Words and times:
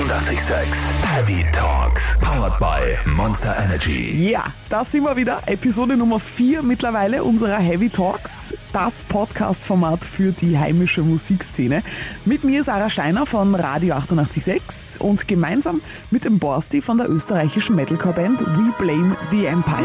886 0.00 0.88
Heavy 1.02 1.44
Talks. 1.52 2.16
Powered 2.22 2.58
by 2.58 2.96
Monster 3.04 3.54
Energy. 3.62 4.30
Ja, 4.30 4.46
da 4.70 4.82
sind 4.82 5.04
wir 5.04 5.14
wieder. 5.14 5.42
Episode 5.44 5.94
Nummer 5.94 6.18
4 6.18 6.62
mittlerweile 6.62 7.22
unserer 7.22 7.58
Heavy 7.58 7.90
Talks, 7.90 8.54
das 8.72 9.04
Podcast-Format 9.04 10.02
für 10.02 10.32
die 10.32 10.58
heimische 10.58 11.02
Musikszene. 11.02 11.82
Mit 12.24 12.44
mir 12.44 12.64
Sarah 12.64 12.88
Steiner 12.88 13.26
von 13.26 13.54
Radio 13.54 13.96
886 13.96 15.02
und 15.02 15.28
gemeinsam 15.28 15.82
mit 16.10 16.24
dem 16.24 16.38
Borsti 16.38 16.80
von 16.80 16.96
der 16.96 17.10
österreichischen 17.10 17.76
Metalcore-Band 17.76 18.40
We 18.40 18.72
Blame 18.78 19.18
the 19.30 19.44
Empire. 19.44 19.84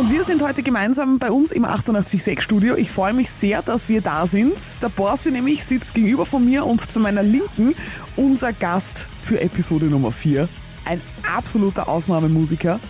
Und 0.00 0.10
wir 0.10 0.24
sind 0.24 0.40
heute 0.40 0.62
gemeinsam 0.62 1.18
bei 1.18 1.30
uns 1.30 1.52
im 1.52 1.66
886 1.66 2.40
Studio. 2.40 2.74
Ich 2.74 2.90
freue 2.90 3.12
mich 3.12 3.28
sehr, 3.28 3.60
dass 3.60 3.90
wir 3.90 4.00
da 4.00 4.26
sind. 4.26 4.54
Der 4.80 4.88
Borsi 4.88 5.30
nämlich 5.30 5.62
sitzt 5.62 5.92
gegenüber 5.92 6.24
von 6.24 6.42
mir 6.42 6.64
und 6.64 6.90
zu 6.90 7.00
meiner 7.00 7.22
Linken 7.22 7.74
unser 8.16 8.54
Gast 8.54 9.10
für 9.18 9.42
Episode 9.42 9.84
Nummer 9.88 10.10
4. 10.10 10.48
Ein 10.86 11.02
absoluter 11.36 11.86
Ausnahmemusiker. 11.86 12.80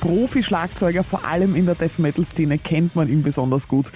Profi-Schlagzeuger, 0.00 1.04
vor 1.04 1.26
allem 1.26 1.54
in 1.54 1.66
der 1.66 1.74
Death 1.74 1.98
Metal-Szene, 1.98 2.56
kennt 2.56 2.96
man 2.96 3.08
ihn 3.08 3.22
besonders 3.22 3.68
gut. 3.68 3.92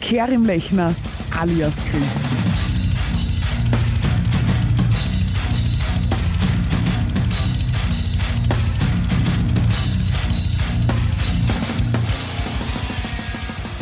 Kerim 0.00 0.46
Lechner 0.46 0.94
alias 1.38 1.76
Krieg. 1.84 2.75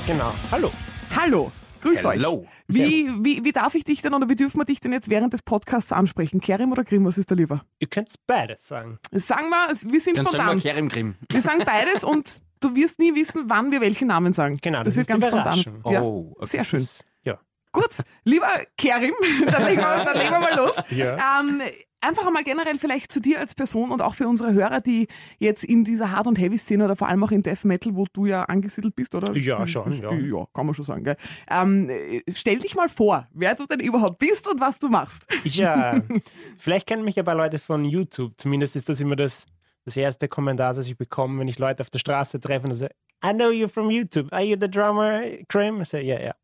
Genau. 0.06 0.32
Hallo. 0.50 0.70
Hallo, 1.16 1.52
grüß 1.80 2.04
Hello. 2.04 2.40
euch. 2.42 2.48
Wie, 2.66 3.08
wie, 3.24 3.44
wie 3.44 3.52
darf 3.52 3.74
ich 3.74 3.84
dich 3.84 4.02
denn 4.02 4.14
oder 4.14 4.28
wie 4.28 4.36
dürfen 4.36 4.58
wir 4.58 4.64
dich 4.64 4.80
denn 4.80 4.92
jetzt 4.92 5.08
während 5.08 5.32
des 5.32 5.42
Podcasts 5.42 5.92
ansprechen? 5.92 6.40
Kerim 6.40 6.72
oder 6.72 6.82
Grimm, 6.84 7.04
was 7.04 7.18
ist 7.18 7.30
da 7.30 7.34
lieber? 7.34 7.64
Ihr 7.78 7.88
könnt 7.88 8.12
beides 8.26 8.66
sagen. 8.66 8.98
Sagen 9.12 9.48
wir, 9.50 9.68
wir 9.92 10.00
sind 10.00 10.18
Dann 10.18 10.26
sagen 10.26 10.36
spontan. 10.36 10.56
wir 10.56 10.62
Kerim 10.72 10.88
Grimm. 10.88 11.14
Wir 11.30 11.42
sagen 11.42 11.62
beides 11.64 12.04
und 12.04 12.38
du 12.60 12.74
wirst 12.74 12.98
nie 12.98 13.14
wissen, 13.14 13.44
wann 13.48 13.70
wir 13.70 13.80
welchen 13.80 14.08
Namen 14.08 14.32
sagen. 14.32 14.58
Genau, 14.62 14.82
das 14.82 14.96
wird 14.96 15.08
ist 15.08 15.20
ganz 15.20 15.24
spontan. 15.26 15.82
Ja, 15.92 16.02
Oh, 16.02 16.32
okay. 16.36 16.46
sehr 16.48 16.64
schön. 16.64 16.88
Ja. 17.22 17.38
Gut, 17.72 17.96
lieber 18.24 18.48
Kerim, 18.78 19.14
dann 19.50 19.64
legen 19.66 19.80
wir, 19.80 20.04
dann 20.04 20.16
legen 20.18 20.30
wir 20.30 20.40
mal 20.40 20.56
los. 20.56 20.76
Ja. 20.90 21.40
Ähm, 21.40 21.60
einfach 22.06 22.26
einmal 22.26 22.44
generell 22.44 22.78
vielleicht 22.78 23.10
zu 23.10 23.20
dir 23.20 23.40
als 23.40 23.54
Person 23.54 23.90
und 23.90 24.02
auch 24.02 24.14
für 24.14 24.28
unsere 24.28 24.52
Hörer, 24.52 24.80
die 24.80 25.08
jetzt 25.38 25.64
in 25.64 25.84
dieser 25.84 26.10
Hard- 26.10 26.26
und 26.26 26.38
Heavy-Szene 26.38 26.84
oder 26.84 26.96
vor 26.96 27.08
allem 27.08 27.22
auch 27.24 27.30
in 27.30 27.42
Death 27.42 27.64
Metal, 27.64 27.94
wo 27.94 28.06
du 28.12 28.26
ja 28.26 28.44
angesiedelt 28.44 28.94
bist, 28.94 29.14
oder? 29.14 29.36
Ja, 29.36 29.66
schon, 29.66 29.92
ja. 29.92 30.12
Ja, 30.12 30.46
kann 30.52 30.66
man 30.66 30.74
schon 30.74 30.84
sagen, 30.84 31.04
gell? 31.04 31.16
Ähm, 31.48 31.88
äh, 31.90 32.22
stell 32.32 32.58
dich 32.58 32.74
mal 32.74 32.88
vor, 32.88 33.26
wer 33.32 33.54
du 33.54 33.66
denn 33.66 33.80
überhaupt 33.80 34.18
bist 34.18 34.48
und 34.48 34.60
was 34.60 34.78
du 34.78 34.88
machst. 34.88 35.26
Ja, 35.44 36.00
vielleicht 36.58 36.86
kennen 36.86 37.04
mich 37.04 37.16
ja 37.16 37.22
ein 37.22 37.26
paar 37.26 37.34
Leute 37.34 37.58
von 37.58 37.84
YouTube. 37.84 38.32
Zumindest 38.36 38.76
ist 38.76 38.88
das 38.88 39.00
immer 39.00 39.16
das, 39.16 39.46
das 39.84 39.96
erste 39.96 40.28
Kommentar, 40.28 40.74
das 40.74 40.86
ich 40.86 40.96
bekomme, 40.96 41.40
wenn 41.40 41.48
ich 41.48 41.58
Leute 41.58 41.82
auf 41.82 41.90
der 41.90 41.98
Straße 41.98 42.40
treffe 42.40 42.66
und 42.66 42.74
sage, 42.74 42.94
I 43.24 43.32
know 43.32 43.50
you 43.50 43.68
from 43.68 43.90
YouTube. 43.90 44.30
Are 44.32 44.42
you 44.42 44.56
the 44.60 44.70
drummer, 44.70 45.22
Krim? 45.48 45.80
Ich 45.80 45.88
sage, 45.88 46.04
ja, 46.04 46.20
ja. 46.20 46.34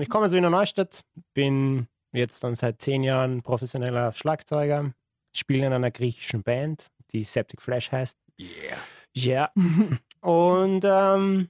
Ich 0.00 0.08
komme 0.08 0.26
aus 0.26 0.32
Wiener 0.32 0.50
Neustadt, 0.50 1.04
bin 1.34 1.88
jetzt 2.14 2.42
dann 2.44 2.54
seit 2.54 2.80
zehn 2.80 3.02
Jahren 3.02 3.42
professioneller 3.42 4.12
Schlagzeuger, 4.12 4.94
spiele 5.34 5.66
in 5.66 5.72
einer 5.72 5.90
griechischen 5.90 6.42
Band, 6.42 6.90
die 7.12 7.24
Septic 7.24 7.60
Flash 7.60 7.92
heißt. 7.92 8.16
Yeah. 8.38 8.78
Ja. 9.12 9.52
Und 10.20 10.82
ähm, 10.84 11.48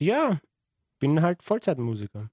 ja, 0.00 0.40
bin 0.98 1.22
halt 1.22 1.42
Vollzeitmusiker. 1.42 2.30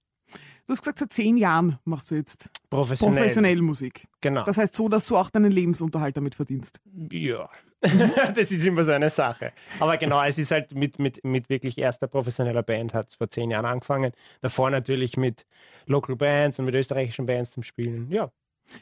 Du 0.65 0.73
hast 0.73 0.83
gesagt, 0.83 0.99
seit 0.99 1.11
zehn 1.11 1.35
Jahren 1.35 1.79
machst 1.83 2.11
du 2.11 2.15
jetzt 2.15 2.49
Professionell. 2.69 3.17
professionell 3.17 3.61
Musik. 3.61 4.07
Genau. 4.21 4.43
Das 4.43 4.57
heißt 4.57 4.73
so, 4.73 4.87
dass 4.87 5.05
du 5.07 5.17
auch 5.17 5.29
deinen 5.29 5.51
Lebensunterhalt 5.51 6.15
damit 6.15 6.35
verdienst. 6.35 6.79
Ja, 7.11 7.49
das 8.35 8.51
ist 8.51 8.65
immer 8.65 8.83
so 8.83 8.91
eine 8.91 9.09
Sache. 9.09 9.53
Aber 9.79 9.97
genau, 9.97 10.23
es 10.23 10.37
ist 10.37 10.51
halt 10.51 10.71
mit, 10.73 10.99
mit, 10.99 11.23
mit 11.25 11.49
wirklich 11.49 11.77
erster 11.77 12.07
professioneller 12.07 12.63
Band, 12.63 12.93
hat 12.93 13.13
vor 13.17 13.29
zehn 13.29 13.49
Jahren 13.51 13.65
angefangen. 13.65 14.11
Davor 14.41 14.69
natürlich 14.69 15.17
mit 15.17 15.45
Local 15.87 16.15
Bands 16.15 16.59
und 16.59 16.65
mit 16.65 16.75
österreichischen 16.75 17.25
Bands 17.25 17.51
zum 17.51 17.63
Spielen. 17.63 18.11
Ja, 18.11 18.31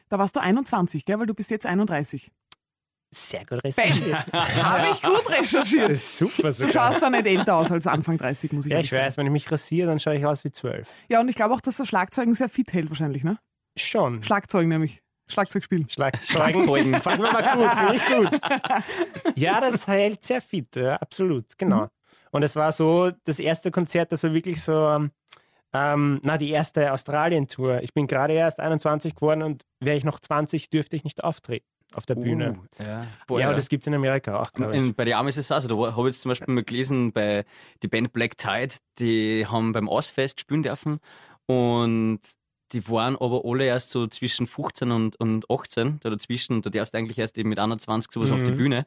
Da 0.10 0.20
warst 0.20 0.36
du 0.36 0.42
21, 0.42 1.06
gell? 1.06 1.18
Weil 1.20 1.28
du 1.28 1.34
bist 1.34 1.50
jetzt 1.50 1.66
31. 1.66 2.30
sehr 3.12 3.46
gut 3.46 3.64
recherchiert. 3.64 4.26
Habe 4.34 4.92
ich 4.92 5.02
gut 5.02 5.30
recherchiert. 5.30 5.90
Das 5.92 5.98
ist 6.00 6.18
super 6.18 6.44
Du 6.44 6.52
sogar. 6.52 6.74
schaust 6.74 7.02
da 7.02 7.10
nicht 7.10 7.26
älter 7.26 7.56
aus 7.56 7.72
als 7.72 7.88
Anfang 7.88 8.18
30, 8.18 8.52
muss 8.52 8.66
ich 8.66 8.72
Ja, 8.72 8.78
ehrlich 8.78 8.92
ich 8.92 8.98
weiß, 8.98 9.16
sagen. 9.16 9.28
wenn 9.28 9.34
ich 9.36 9.44
mich 9.44 9.52
rasiere, 9.52 9.88
dann 9.88 10.00
schaue 10.00 10.16
ich 10.18 10.26
aus 10.26 10.44
wie 10.44 10.52
zwölf. 10.52 10.90
Ja, 11.08 11.20
und 11.22 11.30
ich 11.30 11.36
glaube 11.36 11.54
auch, 11.56 11.62
dass 11.62 11.78
das 11.78 11.88
Schlagzeugen 11.88 12.34
sehr 12.36 12.50
fit 12.50 12.72
hält 12.74 12.90
wahrscheinlich, 12.90 13.24
ne? 13.24 13.40
Schon. 13.78 14.22
Schlagzeugen 14.24 14.70
nämlich. 14.70 15.02
Schlagzeug 15.30 15.64
spielen. 15.64 15.90
Schlag 15.90 16.18
Schlagzeugen. 16.24 17.02
Fand 17.02 17.22
man 17.22 17.34
mal 17.34 17.56
gut, 17.56 17.72
finde 17.72 17.96
ich 17.96 18.32
gut. 18.32 18.42
Ja, 19.36 19.62
das 19.62 19.88
hält 19.88 20.24
sehr 20.24 20.42
fit, 20.42 20.76
ja, 20.76 20.96
absolut, 20.96 21.58
genau. 21.58 21.88
Und 22.32 22.44
es 22.44 22.56
war 22.56 22.72
so, 22.72 23.12
das 23.24 23.40
erste 23.40 23.72
Konzert, 23.72 24.12
das 24.12 24.24
war 24.24 24.34
wirklich 24.34 24.62
so, 24.62 24.74
ähm, 24.74 25.12
ähm, 25.74 26.20
na, 26.24 26.38
die 26.38 26.50
erste 26.50 26.92
Australien-Tour. 26.92 27.82
Ich 27.82 27.94
bin 27.94 28.08
gerade 28.08 28.34
erst 28.34 28.60
21 28.60 29.16
geworden 29.16 29.44
und 29.44 29.64
wäre 29.80 29.98
ich 29.98 30.04
noch 30.04 30.20
20, 30.20 30.70
dürfte 30.70 30.96
ich 30.96 31.04
nicht 31.04 31.24
auftreten 31.24 31.66
auf 31.96 32.06
der 32.06 32.16
Bühne. 32.16 32.60
Uh, 32.80 32.84
ja. 32.84 33.02
Boah, 33.28 33.40
ja, 33.40 33.50
und 33.50 33.58
das 33.58 33.70
gibt 33.70 33.84
es 33.84 33.88
in 33.88 33.96
Amerika 33.96 34.40
auch, 34.40 34.52
glaube 34.54 34.76
ich. 34.76 34.82
In, 34.82 34.94
bei 34.94 35.06
den 35.06 35.16
Amis 35.16 35.38
ist 35.38 35.46
es 35.46 35.52
auch 35.52 35.62
so. 35.62 35.68
Da 35.68 35.96
habe 35.96 36.10
ich 36.10 36.14
jetzt 36.14 36.22
zum 36.22 36.30
Beispiel 36.30 36.54
mal 36.54 36.64
gelesen, 36.64 37.12
bei 37.12 37.46
die 37.82 37.88
Band 37.88 38.14
Black 38.14 38.38
Tide, 38.38 38.76
die 39.00 39.46
haben 39.48 39.72
beim 39.72 39.90
Ausfest 39.90 40.40
spielen 40.40 40.64
dürfen 40.64 41.00
und 41.48 42.20
die 42.74 42.88
waren 42.90 43.16
aber 43.16 43.42
alle 43.46 43.66
erst 43.66 43.90
so 43.92 44.08
zwischen 44.08 44.46
15 44.48 44.92
und, 44.92 45.20
und 45.20 45.50
18, 45.50 46.00
da 46.02 46.10
dazwischen, 46.10 46.54
und 46.58 46.66
da 46.66 46.70
darfst 46.70 46.94
du 46.94 46.98
eigentlich 46.98 47.18
erst 47.18 47.38
eben 47.38 47.50
mit 47.50 47.60
21 47.60 48.12
sowas 48.12 48.32
auf 48.32 48.44
die 48.44 48.52
Mhm. 48.52 48.58
Bühne. 48.58 48.86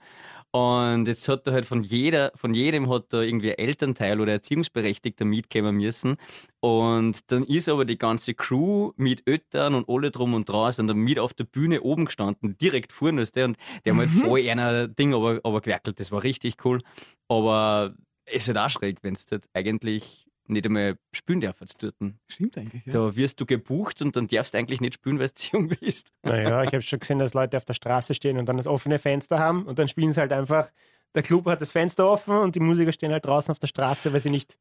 Und 0.54 1.09
jetzt 1.09 1.28
hat 1.28 1.47
da 1.47 1.53
halt 1.53 1.65
von 1.65 1.82
jeder, 1.82 2.31
von 2.34 2.53
jedem 2.53 2.91
hat 2.91 3.06
da 3.09 3.22
irgendwie 3.22 3.53
ein 3.53 3.59
Elternteil 3.59 4.20
oder 4.20 4.32
Erziehungsberechtigter 4.32 5.25
mitkommen 5.25 5.76
müssen. 5.76 6.16
Und 6.60 7.32
dann 7.32 7.44
ist 7.44 7.70
aber 7.70 7.87
die 7.87 7.97
ganze 7.97 8.34
Crew 8.34 8.93
mit 8.97 9.26
Eltern 9.26 9.75
und 9.75 9.88
alle 9.88 10.10
drum 10.10 10.34
und 10.34 10.49
dran 10.49 10.72
sind 10.72 10.88
dann 10.88 10.99
mit 10.99 11.19
auf 11.19 11.32
der 11.32 11.44
Bühne 11.44 11.81
oben 11.81 12.04
gestanden, 12.04 12.59
direkt 12.59 12.93
vorne, 12.93 13.22
weißt 13.22 13.37
du, 13.37 13.44
und 13.47 13.56
die 13.84 13.91
haben 13.91 13.99
halt 13.99 14.10
voll 14.10 14.47
einer 14.47 14.88
Ding 14.88 15.14
aber, 15.14 15.41
aber 15.43 15.62
gewerkelt. 15.62 15.99
Das 15.99 16.12
war 16.12 16.22
richtig 16.22 16.62
cool. 16.66 16.82
Aber 17.28 17.94
es 18.26 18.47
ist 18.47 18.54
halt 18.54 18.59
auch 18.59 18.70
schräg, 18.70 18.99
wenn 19.03 19.14
du 19.14 19.20
halt 19.31 19.47
eigentlich 19.54 20.26
nicht 20.53 20.67
einmal 20.67 20.97
spielen 21.13 21.41
darfst 21.41 21.83
dort. 21.83 21.95
Stimmt 22.29 22.59
eigentlich, 22.59 22.87
ja. 22.87 22.93
Da 22.93 23.17
wirst 23.17 23.41
du 23.41 23.47
gebucht 23.47 24.03
und 24.03 24.17
dann 24.17 24.29
darfst 24.29 24.55
du 24.55 24.59
eigentlich 24.59 24.81
nicht 24.81 24.95
spielen, 24.95 25.19
weil 25.19 25.29
du 25.29 25.35
zu 25.35 25.57
jung 25.57 25.69
bist. 25.69 26.13
Naja, 26.23 26.63
ich 26.63 26.73
habe 26.73 26.83
schon 26.83 27.01
gesehen, 27.01 27.19
dass 27.19 27.35
Leute 27.35 27.57
auf 27.57 27.65
der 27.65 27.75
Straße 27.75 28.15
stehen 28.15 28.39
und 28.39 28.47
dann 28.47 28.57
das 28.57 28.67
offene 28.67 28.99
Fenster 28.99 29.39
haben 29.39 29.65
und 29.65 29.79
dann 29.79 29.89
spielen 29.89 30.12
sie 30.12 30.21
halt 30.21 30.33
einfach, 30.33 30.71
der 31.15 31.23
Club 31.23 31.47
hat 31.47 31.61
das 31.61 31.73
Fenster 31.73 32.09
offen 32.09 32.37
und 32.37 32.55
die 32.55 32.61
Musiker 32.61 32.93
stehen 32.93 33.12
halt 33.12 33.27
draußen 33.27 33.53
auf 33.53 33.59
der 33.59 33.67
Straße, 33.67 34.12
weil 34.12 34.21
sie 34.21 34.31
nicht 34.31 34.57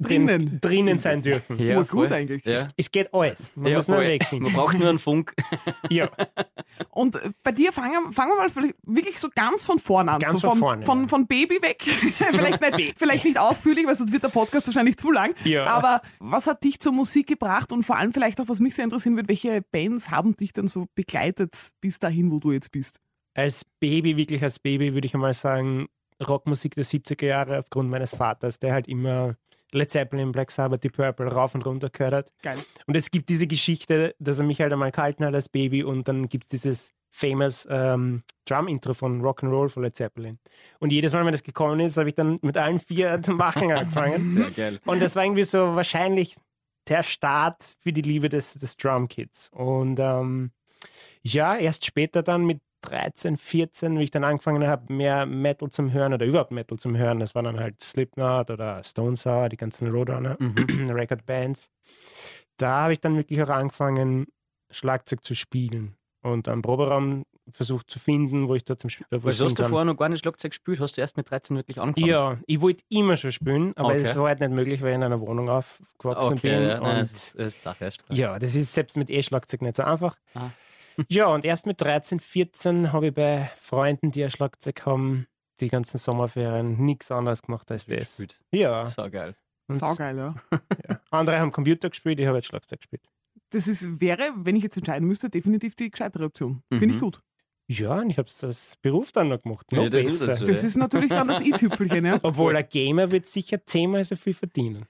Drinnen. 0.00 0.60
drinnen 0.60 0.98
sein 0.98 1.22
dürfen. 1.22 1.58
Ja, 1.58 1.80
gut 1.82 1.88
voll. 1.88 2.12
eigentlich. 2.12 2.44
Ja. 2.44 2.68
Es 2.76 2.90
geht 2.90 3.12
alles. 3.12 3.52
Man 3.56 3.72
ja, 3.72 3.78
muss 3.78 3.88
nur 3.88 3.96
voll. 3.96 4.04
einen 4.04 4.14
Weg 4.14 4.24
finden. 4.24 4.44
Man 4.44 4.52
braucht 4.52 4.78
nur 4.78 4.88
einen 4.88 4.98
Funk. 4.98 5.34
Ja. 5.90 6.10
Und 6.90 7.18
bei 7.42 7.52
dir 7.52 7.72
fangen, 7.72 8.12
fangen 8.12 8.32
wir 8.32 8.48
mal 8.48 8.74
wirklich 8.82 9.18
so 9.18 9.28
ganz 9.34 9.64
von 9.64 9.78
vorne 9.78 10.12
an. 10.12 10.20
Ganz 10.20 10.34
so 10.34 10.40
von 10.40 10.50
vom, 10.50 10.58
vorne, 10.58 10.84
von, 10.84 11.00
ja. 11.02 11.08
von 11.08 11.26
Baby 11.26 11.62
weg. 11.62 11.82
vielleicht, 11.82 12.76
nicht, 12.76 12.98
vielleicht 12.98 13.24
nicht 13.24 13.38
ausführlich, 13.38 13.86
weil 13.86 13.94
sonst 13.94 14.12
wird 14.12 14.22
der 14.22 14.28
Podcast 14.28 14.66
wahrscheinlich 14.66 14.98
zu 14.98 15.10
lang. 15.10 15.34
Ja. 15.44 15.66
Aber 15.66 16.02
was 16.18 16.46
hat 16.46 16.62
dich 16.62 16.78
zur 16.80 16.92
Musik 16.92 17.26
gebracht 17.26 17.72
und 17.72 17.84
vor 17.84 17.96
allem 17.96 18.12
vielleicht 18.12 18.40
auch, 18.40 18.48
was 18.48 18.60
mich 18.60 18.74
sehr 18.74 18.84
interessieren 18.84 19.16
wird, 19.16 19.28
welche 19.28 19.62
Bands 19.62 20.10
haben 20.10 20.36
dich 20.36 20.52
denn 20.52 20.68
so 20.68 20.86
begleitet 20.94 21.56
bis 21.80 21.98
dahin, 21.98 22.30
wo 22.30 22.38
du 22.38 22.52
jetzt 22.52 22.70
bist? 22.70 23.00
Als 23.34 23.64
Baby, 23.80 24.16
wirklich 24.16 24.42
als 24.42 24.58
Baby, 24.58 24.94
würde 24.94 25.06
ich 25.06 25.14
einmal 25.14 25.34
sagen, 25.34 25.88
Rockmusik 26.26 26.74
der 26.74 26.84
70er 26.84 27.26
Jahre 27.26 27.58
aufgrund 27.58 27.90
meines 27.90 28.10
Vaters, 28.10 28.58
der 28.58 28.72
halt 28.72 28.88
immer 28.88 29.36
Led 29.72 29.90
Zeppelin, 29.90 30.32
Black 30.32 30.50
Sabbath, 30.50 30.82
Deep 30.82 30.94
Purple 30.94 31.26
rauf 31.26 31.54
und 31.54 31.64
runter 31.64 31.90
gehört 31.90 32.14
hat. 32.14 32.32
Geil. 32.42 32.58
Und 32.86 32.96
es 32.96 33.10
gibt 33.10 33.28
diese 33.28 33.46
Geschichte, 33.46 34.14
dass 34.18 34.38
er 34.38 34.44
mich 34.44 34.60
halt 34.60 34.72
einmal 34.72 34.90
gehalten 34.90 35.24
hat 35.24 35.34
als 35.34 35.48
Baby 35.48 35.82
und 35.84 36.08
dann 36.08 36.28
gibt 36.28 36.44
es 36.44 36.50
dieses 36.50 36.94
famous 37.10 37.66
ähm, 37.70 38.20
Drum-Intro 38.46 38.94
von 38.94 39.22
Rock'n'Roll 39.22 39.68
von 39.68 39.82
Led 39.82 39.96
Zeppelin. 39.96 40.38
Und 40.78 40.92
jedes 40.92 41.12
Mal, 41.12 41.24
wenn 41.24 41.32
das 41.32 41.42
gekommen 41.42 41.80
ist, 41.80 41.96
habe 41.96 42.08
ich 42.08 42.14
dann 42.14 42.38
mit 42.42 42.56
allen 42.56 42.80
vier 42.80 43.20
zu 43.22 43.32
machen 43.32 43.72
angefangen. 43.72 44.36
Sehr 44.36 44.50
geil. 44.50 44.80
Und 44.84 45.00
das 45.00 45.16
war 45.16 45.24
irgendwie 45.24 45.44
so 45.44 45.74
wahrscheinlich 45.74 46.36
der 46.88 47.02
Start 47.02 47.76
für 47.78 47.92
die 47.92 48.02
Liebe 48.02 48.28
des, 48.28 48.54
des 48.54 48.76
Drum-Kits. 48.76 49.50
Und 49.52 49.98
ähm, 49.98 50.52
ja, 51.22 51.56
erst 51.56 51.84
später 51.84 52.22
dann 52.22 52.44
mit 52.46 52.60
13, 52.82 53.36
14, 53.36 53.98
wie 53.98 54.04
ich 54.04 54.10
dann 54.10 54.24
angefangen 54.24 54.66
habe, 54.66 54.92
mehr 54.92 55.26
Metal 55.26 55.68
zum 55.70 55.92
Hören 55.92 56.14
oder 56.14 56.24
überhaupt 56.26 56.52
Metal 56.52 56.78
zum 56.78 56.96
Hören. 56.96 57.18
Das 57.20 57.34
war 57.34 57.42
dann 57.42 57.58
halt 57.58 57.80
Slipknot 57.82 58.50
oder 58.50 58.82
Stone 58.84 59.16
Sour, 59.16 59.48
die 59.48 59.56
ganzen 59.56 59.88
Roadrunner 59.90 60.36
Record 60.88 61.26
Bands. 61.26 61.68
Da 62.56 62.82
habe 62.82 62.92
ich 62.92 63.00
dann 63.00 63.16
wirklich 63.16 63.42
auch 63.42 63.48
angefangen, 63.48 64.26
Schlagzeug 64.70 65.24
zu 65.24 65.34
spielen. 65.34 65.94
und 66.22 66.48
einen 66.48 66.62
Proberaum 66.62 67.24
versucht 67.50 67.90
zu 67.90 67.98
finden, 67.98 68.46
wo 68.48 68.54
ich 68.54 68.64
dort 68.64 68.80
zum 68.80 68.90
Spiel. 68.90 69.06
Also 69.10 69.46
hast 69.46 69.58
du 69.58 69.62
vorher 69.64 69.86
noch 69.86 69.96
gar 69.96 70.08
nicht 70.10 70.20
Schlagzeug 70.20 70.50
gespielt? 70.50 70.80
Hast 70.80 70.96
du 70.96 71.00
erst 71.00 71.16
mit 71.16 71.30
13 71.30 71.56
wirklich 71.56 71.80
angefangen? 71.80 72.06
Ja, 72.06 72.38
ich 72.46 72.60
wollte 72.60 72.84
immer 72.90 73.16
schon 73.16 73.32
spielen, 73.32 73.72
aber 73.76 73.88
Okay. 73.90 74.02
es 74.02 74.16
war 74.16 74.26
halt 74.28 74.40
nicht 74.40 74.52
möglich, 74.52 74.82
weil 74.82 74.90
ich 74.90 74.94
in 74.96 75.02
einer 75.04 75.20
Wohnung 75.20 75.48
aufgewachsen 75.48 76.34
Okay, 76.34 76.58
bin. 76.58 76.68
ja, 76.68 76.80
nein, 76.80 76.82
und 76.82 77.00
das 77.00 77.12
ist, 77.12 77.38
das 77.38 77.46
ist 77.54 77.62
Sache 77.62 77.84
erst. 77.84 78.04
ja, 78.10 78.38
das 78.38 78.54
ist 78.54 78.74
selbst 78.74 78.96
mit 78.98 79.08
E-Schlagzeug 79.08 79.62
nicht 79.62 79.76
so 79.76 79.84
einfach. 79.84 80.18
Ah. 80.34 80.50
Ja, 81.08 81.26
und 81.26 81.44
erst 81.44 81.66
mit 81.66 81.80
13, 81.80 82.20
14 82.20 82.92
habe 82.92 83.08
ich 83.08 83.14
bei 83.14 83.50
Freunden, 83.56 84.10
die 84.10 84.24
ein 84.24 84.30
Schlagzeug 84.30 84.84
haben, 84.86 85.26
die 85.60 85.68
ganzen 85.68 85.98
Sommerferien 85.98 86.84
nichts 86.84 87.10
anderes 87.10 87.42
gemacht 87.42 87.70
als 87.70 87.86
das. 87.86 87.98
Gespielt. 88.16 88.36
Ja. 88.52 88.86
So 88.86 89.08
geil. 89.10 89.34
Und 89.68 89.76
Saugeil, 89.76 90.16
ja. 90.16 90.34
Andere 91.10 91.38
haben 91.38 91.52
Computer 91.52 91.90
gespielt, 91.90 92.18
ich 92.20 92.26
habe 92.26 92.38
jetzt 92.38 92.46
Schlagzeug 92.46 92.80
gespielt. 92.80 93.02
Das 93.50 93.68
ist, 93.68 94.00
wäre, 94.00 94.30
wenn 94.36 94.56
ich 94.56 94.62
jetzt 94.62 94.76
entscheiden 94.76 95.06
müsste, 95.06 95.28
definitiv 95.30 95.74
die 95.74 95.90
gescheitere 95.90 96.24
Option. 96.24 96.62
Finde 96.70 96.86
ich 96.86 96.94
Mhm. 96.96 97.00
gut. 97.00 97.20
Ja, 97.70 97.96
und 98.00 98.08
ich 98.08 98.16
habe 98.16 98.28
es 98.28 98.42
als 98.42 98.76
Beruf 98.80 99.12
dann 99.12 99.28
noch 99.28 99.42
gemacht. 99.42 99.70
Noch 99.72 99.82
Ja, 99.84 99.90
das 99.90 100.06
ist 100.06 100.18
so. 100.20 100.44
Das 100.46 100.64
ist 100.64 100.76
natürlich 100.76 101.10
dann 101.10 101.28
das 101.28 101.42
i-Tüpfelchen, 101.42 102.04
ja. 102.06 102.18
Obwohl 102.22 102.56
ein 102.56 102.66
Gamer 102.66 103.10
wird 103.10 103.26
sicher 103.26 103.62
zehnmal 103.66 104.04
so 104.04 104.16
viel 104.16 104.32
verdienen. 104.32 104.86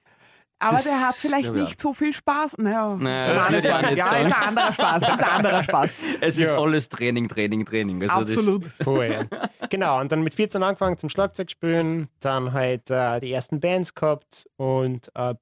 Aber 0.60 0.72
Das 0.72 0.84
der 0.84 1.00
hat 1.00 1.14
vielleicht 1.14 1.46
ich 1.46 1.52
nicht 1.52 1.80
so 1.80 1.94
viel 1.94 2.12
Spaß. 2.12 2.58
Naja, 2.58 2.96
Naja, 2.96 3.34
das 3.34 3.64
ich 3.64 3.72
auch 3.72 3.82
nicht 3.82 3.96
ja, 3.98 4.04
sagen. 4.06 4.26
ist 4.26 4.36
ein 4.36 4.42
anderer 4.48 4.72
Spaß. 4.72 5.02
Ist 5.02 5.08
ein 5.10 5.20
anderer 5.24 5.62
Spaß. 5.62 5.94
Es 6.20 6.38
ist 6.38 6.50
Ja. 6.50 6.58
alles 6.58 6.88
Training, 6.88 7.28
Training, 7.28 7.64
Training. 7.64 8.02
Also 8.02 8.20
Absolut. 8.22 8.66
Voll. 8.82 9.28
genau, 9.70 10.00
und 10.00 10.10
dann 10.10 10.22
mit 10.22 10.34
14 10.34 10.62
angefangen 10.62 10.98
zum 10.98 11.08
Schlagzeug 11.10 11.50
spielen, 11.50 12.08
dann 12.20 12.52
halt 12.52 12.90
äh, 12.90 13.20
die 13.20 13.30
ersten 13.32 13.60
Bands 13.60 13.94
gehabt 13.94 14.48
und 14.56 15.14
ab 15.14 15.40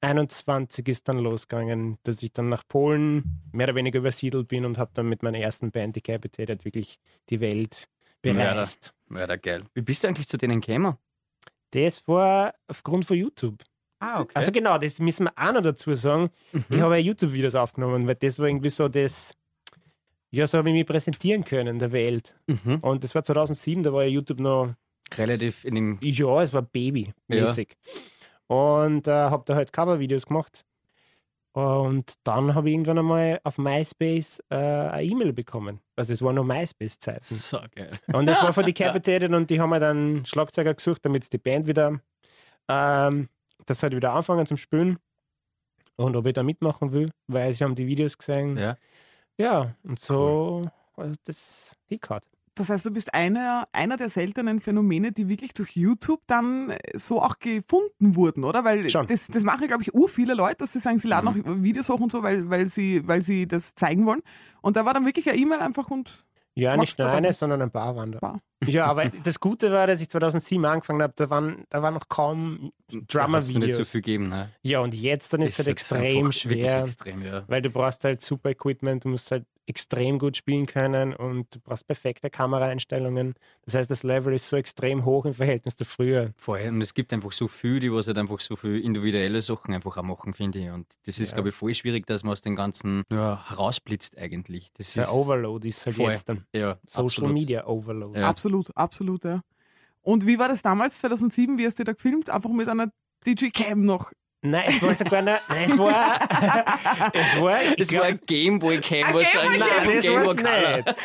21 0.00 0.86
ist 0.88 1.08
dann 1.08 1.18
losgegangen, 1.18 1.98
dass 2.02 2.22
ich 2.22 2.32
dann 2.32 2.48
nach 2.48 2.62
Polen 2.68 3.42
mehr 3.52 3.66
oder 3.68 3.74
weniger 3.74 3.98
übersiedelt 4.00 4.48
bin 4.48 4.64
und 4.64 4.76
habe 4.78 4.90
dann 4.94 5.08
mit 5.08 5.22
meiner 5.22 5.38
ersten 5.38 5.70
Band 5.70 5.96
Decapitated 5.96 6.64
wirklich 6.64 6.98
die 7.30 7.40
Welt 7.40 7.88
bereist. 8.20 8.92
Das 9.08 9.18
wäre 9.18 9.38
geil. 9.38 9.64
Wie 9.74 9.80
bist 9.82 10.04
du 10.04 10.08
eigentlich 10.08 10.28
zu 10.28 10.36
denen 10.36 10.60
gekommen? 10.60 10.96
Das 11.70 12.06
war 12.06 12.54
aufgrund 12.68 13.06
von 13.06 13.16
YouTube. 13.16 13.62
Ah, 14.04 14.20
okay. 14.20 14.32
Also 14.34 14.52
genau, 14.52 14.78
das 14.78 14.98
müssen 14.98 15.24
wir 15.24 15.32
auch 15.36 15.52
noch 15.52 15.62
dazu 15.62 15.94
sagen. 15.94 16.30
Ich 16.68 16.80
habe 16.80 16.98
ja 16.98 17.00
YouTube-Videos 17.00 17.54
aufgenommen, 17.54 18.06
weil 18.06 18.16
das 18.16 18.38
war 18.38 18.46
irgendwie 18.46 18.70
so 18.70 18.88
das, 18.88 19.34
ja, 20.30 20.46
so 20.46 20.58
habe 20.58 20.68
ich 20.70 20.74
mich 20.74 20.86
präsentieren 20.86 21.44
können 21.44 21.78
der 21.78 21.92
Welt. 21.92 22.36
mhm. 22.46 22.78
Und 22.80 23.04
das 23.04 23.14
war 23.14 23.22
2007, 23.22 23.82
da 23.82 23.92
war 23.92 24.02
ja 24.02 24.10
YouTube 24.10 24.40
noch 24.40 24.74
Relativ 25.16 25.64
in 25.64 25.74
dem. 25.74 25.98
Ja, 26.00 26.42
es 26.42 26.52
war 26.52 26.62
Baby-mäßig. 26.62 27.76
Und 28.46 29.08
äh, 29.08 29.12
habe 29.12 29.44
da 29.46 29.54
halt 29.54 29.72
Covervideos 29.72 30.26
gemacht. 30.26 30.64
Und 31.52 32.14
dann 32.24 32.54
habe 32.54 32.68
ich 32.68 32.74
irgendwann 32.74 32.98
einmal 32.98 33.40
auf 33.44 33.58
MySpace 33.58 34.42
äh, 34.50 34.56
eine 34.56 35.04
E-Mail 35.04 35.32
bekommen. 35.32 35.80
Also 35.94 36.12
es 36.12 36.20
war 36.20 36.32
noch 36.32 36.44
MySpace-Zeiten. 36.44 37.34
So 37.34 37.60
geil. 37.74 37.92
Und 38.12 38.26
das 38.26 38.42
war 38.42 38.52
von 38.52 38.64
Decapitated 38.64 39.30
und 39.34 39.48
die 39.50 39.60
haben 39.60 39.70
mir 39.70 39.78
dann 39.78 40.26
Schlagzeuger 40.26 40.74
gesucht, 40.74 41.04
damit 41.04 41.32
die 41.32 41.38
Band 41.38 41.68
wieder 41.68 42.00
ähm, 42.68 43.28
das 43.66 43.82
halt 43.82 43.94
wieder 43.94 44.12
anfangen 44.12 44.46
zum 44.46 44.56
Spielen. 44.56 44.98
Und 45.96 46.16
ob 46.16 46.26
ich 46.26 46.32
da 46.32 46.42
mitmachen 46.42 46.92
will, 46.92 47.10
weil 47.28 47.52
sie 47.52 47.62
haben 47.64 47.74
die 47.74 47.86
Videos 47.86 48.18
gesehen. 48.18 48.56
Ja. 48.56 48.76
Ja, 49.36 49.74
und 49.82 49.98
so 50.00 50.68
hat 50.96 51.18
das 51.24 51.70
hingehauen. 51.86 52.20
Das 52.56 52.68
heißt, 52.70 52.86
du 52.86 52.92
bist 52.92 53.12
einer, 53.14 53.66
einer 53.72 53.96
der 53.96 54.08
seltenen 54.08 54.60
Phänomene, 54.60 55.10
die 55.10 55.28
wirklich 55.28 55.54
durch 55.54 55.74
YouTube 55.76 56.20
dann 56.28 56.72
so 56.94 57.20
auch 57.20 57.40
gefunden 57.40 58.14
wurden, 58.14 58.44
oder? 58.44 58.62
Weil 58.64 58.88
Schon. 58.90 59.08
das, 59.08 59.26
das 59.26 59.42
machen, 59.42 59.66
glaube 59.66 59.82
ich, 59.82 59.92
ur 59.92 60.08
viele 60.08 60.34
Leute, 60.34 60.58
dass 60.58 60.72
sie 60.72 60.78
sagen, 60.78 61.00
sie 61.00 61.08
laden 61.08 61.34
Mhm. 61.34 61.44
auch 61.44 61.62
Videos 61.64 61.88
hoch 61.88 61.98
und 61.98 62.12
so, 62.12 62.22
weil, 62.22 62.48
weil, 62.50 62.68
sie, 62.68 63.06
weil 63.08 63.22
sie 63.22 63.48
das 63.48 63.74
zeigen 63.74 64.06
wollen. 64.06 64.20
Und 64.62 64.76
da 64.76 64.84
war 64.84 64.94
dann 64.94 65.04
wirklich 65.04 65.28
eine 65.28 65.36
E-Mail 65.38 65.58
einfach 65.58 65.90
und 65.90 66.24
Ja, 66.54 66.76
nicht 66.76 66.96
nur 66.96 67.08
eine, 67.08 67.32
sondern 67.32 67.60
ein 67.60 67.72
paar 67.72 67.96
waren 67.96 68.12
da. 68.12 68.18
Paar. 68.20 68.40
Ja, 68.66 68.86
aber 68.86 69.06
das 69.08 69.40
Gute 69.40 69.70
war, 69.72 69.86
dass 69.86 70.00
ich 70.00 70.08
2007 70.08 70.64
angefangen 70.64 71.02
habe, 71.02 71.12
da 71.16 71.28
waren, 71.30 71.64
da 71.70 71.82
waren 71.82 71.94
noch 71.94 72.08
kaum 72.08 72.70
Drummer-Videos. 72.90 73.64
nicht 73.64 73.74
so 73.74 73.84
viel 73.84 74.00
gegeben. 74.02 74.28
Ne? 74.28 74.50
Ja, 74.62 74.80
und 74.80 74.94
jetzt 74.94 75.32
dann 75.32 75.42
ist 75.42 75.52
es 75.52 75.58
halt 75.58 75.68
extrem 75.68 76.32
schwer, 76.32 76.82
Extrem, 76.82 77.22
ja. 77.22 77.44
weil 77.48 77.62
du 77.62 77.70
brauchst 77.70 78.04
halt 78.04 78.20
super 78.20 78.50
Equipment, 78.50 79.04
du 79.04 79.08
musst 79.08 79.30
halt 79.30 79.44
extrem 79.66 80.18
gut 80.18 80.36
spielen 80.36 80.66
können 80.66 81.14
und 81.14 81.54
du 81.54 81.58
brauchst 81.58 81.86
perfekte 81.86 82.28
Kameraeinstellungen. 82.28 83.34
Das 83.64 83.74
heißt, 83.74 83.90
das 83.90 84.02
Level 84.02 84.34
ist 84.34 84.46
so 84.48 84.56
extrem 84.56 85.06
hoch 85.06 85.24
im 85.24 85.32
Verhältnis 85.32 85.74
zu 85.76 85.86
früher. 85.86 86.32
Vorher, 86.36 86.68
und 86.70 86.82
es 86.82 86.92
gibt 86.92 87.12
einfach 87.14 87.32
so 87.32 87.48
viel, 87.48 87.80
die 87.80 87.90
was 87.90 88.06
halt 88.06 88.18
einfach 88.18 88.40
so 88.40 88.56
viel 88.56 88.78
individuelle 88.80 89.40
Sachen 89.40 89.72
einfach 89.74 89.96
auch 89.96 90.02
machen, 90.02 90.34
finde 90.34 90.58
ich. 90.58 90.70
Und 90.70 90.86
das 91.06 91.18
ist, 91.18 91.30
Ja. 91.30 91.36
glaube 91.36 91.48
ich, 91.48 91.54
voll 91.54 91.74
schwierig, 91.74 92.06
dass 92.06 92.22
man 92.24 92.32
aus 92.32 92.42
dem 92.42 92.56
Ganzen 92.56 93.04
ja, 93.10 93.42
herausblitzt 93.48 94.18
eigentlich. 94.18 94.70
Das 94.76 94.92
Der 94.92 95.04
ist, 95.04 95.10
Overload 95.12 95.66
ist 95.66 95.86
halt 95.86 95.96
voll. 95.96 96.10
jetzt 96.12 96.28
dann. 96.28 96.44
Ja, 96.54 96.76
Social 96.86 97.06
absolut. 97.06 97.32
Media 97.32 97.66
Overload. 97.66 98.20
Ja. 98.20 98.28
absolut, 98.28 98.53
absolut, 98.74 99.24
ja. 99.24 99.40
Und 100.02 100.26
wie 100.26 100.38
war 100.38 100.48
das 100.48 100.62
damals, 100.62 100.98
2007, 100.98 101.56
wie 101.58 101.66
hast 101.66 101.78
du 101.78 101.84
da 101.84 101.92
gefilmt? 101.92 102.28
Einfach 102.30 102.50
mit 102.50 102.68
einer 102.68 102.88
Digicam 103.26 103.82
noch. 103.82 104.12
Nein, 104.46 104.64
es 104.68 104.82
war 104.82 104.94
sogar 104.94 105.22
nicht, 105.22 105.40
nein, 105.48 105.70
es 105.70 105.78
war, 105.78 106.20
es 107.14 107.40
war, 107.40 107.56
Das 107.78 107.88
glaub- 107.88 108.02
war 108.02 108.08
ein 108.10 108.20
Gameboy-Cam 108.26 109.04
Ein 109.04 109.14
wahrscheinlich. 109.14 109.58
Nein, 109.58 109.70
Ein 109.80 109.96
das 109.96 110.06
Color. 110.06 110.34
nicht. 110.34 110.96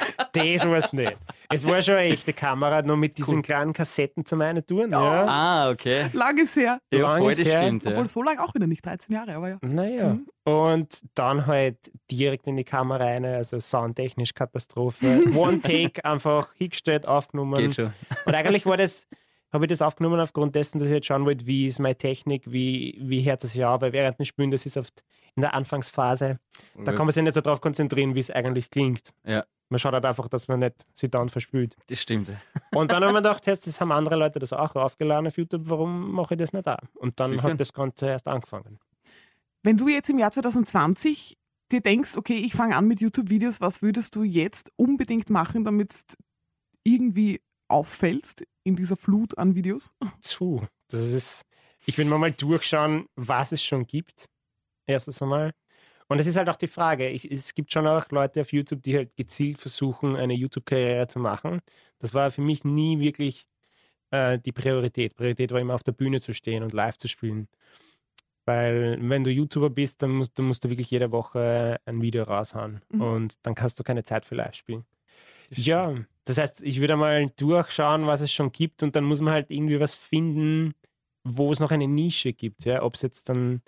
Das 0.59 0.67
war's 0.67 0.91
nicht. 0.93 1.17
Es 1.47 1.65
war 1.65 1.81
schon 1.81 1.93
eine 1.95 2.09
echte 2.09 2.33
Kamera, 2.33 2.81
nur 2.81 2.97
mit 2.97 3.17
diesen 3.17 3.41
kleinen 3.41 3.71
Kassetten 3.71 4.25
zum 4.25 4.41
einen 4.41 4.65
tun. 4.67 4.91
Ja. 4.91 5.25
Ah, 5.25 5.69
okay. 5.69 6.09
Lang 6.11 6.37
ist 6.37 6.57
her. 6.57 6.79
Ja, 6.91 6.99
Lang 6.99 7.19
voll, 7.21 7.31
ist 7.31 7.39
das 7.45 7.53
her. 7.53 7.59
stimmt. 7.59 7.83
Ja. 7.85 7.91
Obwohl 7.91 8.07
so 8.09 8.21
lange 8.23 8.43
auch 8.43 8.53
wieder 8.53 8.67
nicht, 8.67 8.85
13 8.85 9.15
Jahre, 9.15 9.33
aber 9.35 9.47
ja. 9.51 9.57
Naja. 9.61 10.09
Mhm. 10.15 10.27
Und 10.49 10.99
dann 11.15 11.45
halt 11.45 11.77
direkt 12.09 12.47
in 12.47 12.57
die 12.57 12.63
Kamera 12.63 13.03
rein, 13.03 13.25
also 13.25 13.59
soundtechnisch 13.59 14.33
Katastrophe. 14.33 15.23
One 15.35 15.61
Take 15.61 16.03
einfach 16.03 16.53
hingestellt, 16.55 17.07
aufgenommen. 17.07 17.55
Geht 17.55 17.75
schon. 17.75 17.93
Und 18.25 18.33
eigentlich 18.33 18.65
war 18.65 18.77
das, 18.77 19.07
habe 19.51 19.65
ich 19.65 19.69
das 19.69 19.81
aufgenommen 19.81 20.19
aufgrund 20.19 20.55
dessen, 20.55 20.79
dass 20.79 20.87
ich 20.87 20.93
jetzt 20.93 21.07
schauen 21.07 21.25
wollte, 21.25 21.45
wie 21.45 21.67
ist 21.67 21.79
meine 21.79 21.95
Technik, 21.95 22.51
wie, 22.51 22.97
wie 23.01 23.23
hört 23.23 23.43
es 23.43 23.51
sich 23.51 23.65
an, 23.65 23.81
weil 23.81 23.93
während 23.93 24.17
dem 24.17 24.25
Spielen, 24.25 24.51
das 24.51 24.65
ist 24.65 24.77
oft 24.77 25.03
in 25.35 25.41
der 25.41 25.53
Anfangsphase, 25.53 26.39
da 26.83 26.91
kann 26.93 27.05
man 27.05 27.13
sich 27.13 27.23
nicht 27.23 27.33
so 27.33 27.41
drauf 27.41 27.61
konzentrieren, 27.61 28.15
wie 28.15 28.19
es 28.19 28.31
eigentlich 28.31 28.69
klingt. 28.69 29.11
Ja. 29.25 29.45
Man 29.69 29.77
schaut 29.77 29.93
halt 29.93 30.05
einfach, 30.05 30.27
dass 30.27 30.47
man 30.47 30.61
nicht 30.61 30.83
sich 30.95 31.11
dann 31.11 31.29
verspült. 31.29 31.75
Das 31.87 32.01
stimmt. 32.01 32.31
Und 32.73 32.91
dann 32.91 33.03
haben 33.03 33.13
wir 33.13 33.21
gedacht, 33.21 33.45
jetzt, 33.45 33.67
das 33.67 33.79
haben 33.79 33.91
andere 33.91 34.15
Leute 34.15 34.39
das 34.39 34.51
auch 34.51 34.75
aufgeladen 34.75 35.27
auf 35.27 35.37
YouTube, 35.37 35.61
warum 35.65 36.11
mache 36.11 36.33
ich 36.33 36.39
das 36.39 36.53
nicht 36.53 36.65
da? 36.65 36.79
Und 36.95 37.19
dann 37.19 37.41
hat 37.43 37.59
das 37.59 37.71
Ganze 37.71 38.07
erst 38.07 38.27
angefangen. 38.27 38.79
Wenn 39.63 39.77
du 39.77 39.87
jetzt 39.87 40.09
im 40.09 40.19
Jahr 40.19 40.31
2020 40.31 41.37
dir 41.71 41.81
denkst, 41.81 42.17
okay, 42.17 42.35
ich 42.35 42.53
fange 42.53 42.75
an 42.75 42.87
mit 42.87 43.01
YouTube-Videos, 43.01 43.61
was 43.61 43.81
würdest 43.81 44.15
du 44.15 44.23
jetzt 44.23 44.71
unbedingt 44.77 45.29
machen, 45.29 45.65
damit 45.65 45.91
du 46.07 46.15
irgendwie 46.83 47.41
auffällst 47.67 48.45
in 48.63 48.75
dieser 48.75 48.97
Flut 48.97 49.37
an 49.37 49.55
Videos? 49.55 49.93
Puh, 50.37 50.61
das 50.87 51.07
ist. 51.07 51.45
Ich 51.85 51.97
will 51.97 52.05
mal 52.05 52.31
durchschauen, 52.31 53.07
was 53.15 53.51
es 53.51 53.63
schon 53.63 53.85
gibt. 53.85 54.25
Erstens 54.85 55.21
einmal. 55.21 55.53
Und 56.07 56.19
es 56.19 56.27
ist 56.27 56.37
halt 56.37 56.49
auch 56.49 56.55
die 56.55 56.67
Frage. 56.67 57.09
Ich, 57.09 57.29
es 57.29 57.53
gibt 57.53 57.71
schon 57.71 57.85
auch 57.85 58.09
Leute 58.09 58.41
auf 58.41 58.51
YouTube, 58.51 58.81
die 58.81 58.95
halt 58.95 59.15
gezielt 59.15 59.59
versuchen, 59.59 60.15
eine 60.15 60.33
YouTube-Karriere 60.33 61.07
zu 61.07 61.19
machen. 61.19 61.61
Das 61.99 62.13
war 62.13 62.31
für 62.31 62.41
mich 62.41 62.63
nie 62.63 62.99
wirklich 62.99 63.45
äh, 64.09 64.39
die 64.39 64.51
Priorität. 64.51 65.15
Priorität 65.15 65.51
war 65.51 65.59
immer 65.59 65.75
auf 65.75 65.83
der 65.83 65.91
Bühne 65.91 66.19
zu 66.21 66.33
stehen 66.33 66.63
und 66.63 66.73
live 66.73 66.97
zu 66.97 67.07
spielen. 67.07 67.47
Weil 68.49 68.97
wenn 68.99 69.23
du 69.23 69.29
YouTuber 69.29 69.69
bist, 69.69 70.01
dann 70.01 70.09
musst, 70.09 70.39
dann 70.39 70.47
musst 70.47 70.63
du 70.63 70.69
wirklich 70.69 70.89
jede 70.89 71.11
Woche 71.11 71.79
ein 71.85 72.01
Video 72.01 72.23
raushauen. 72.23 72.81
Mhm. 72.89 73.01
Und 73.01 73.37
dann 73.43 73.53
hast 73.59 73.77
du 73.77 73.83
keine 73.83 74.01
Zeit 74.01 74.25
für 74.25 74.33
Live-Spielen. 74.33 74.85
Ja, 75.51 75.93
das 76.25 76.39
heißt, 76.39 76.63
ich 76.63 76.81
würde 76.81 76.95
mal 76.95 77.31
durchschauen, 77.37 78.07
was 78.07 78.21
es 78.21 78.33
schon 78.33 78.51
gibt 78.51 78.81
und 78.81 78.95
dann 78.95 79.03
muss 79.03 79.21
man 79.21 79.35
halt 79.35 79.51
irgendwie 79.51 79.79
was 79.79 79.93
finden, 79.93 80.73
wo 81.23 81.51
es 81.51 81.59
noch 81.59 81.69
eine 81.69 81.87
Nische 81.87 82.33
gibt. 82.33 82.65
Ja? 82.65 82.81
Ob 82.81 82.95
es 82.95 83.03
jetzt 83.03 83.29
dann 83.29 83.61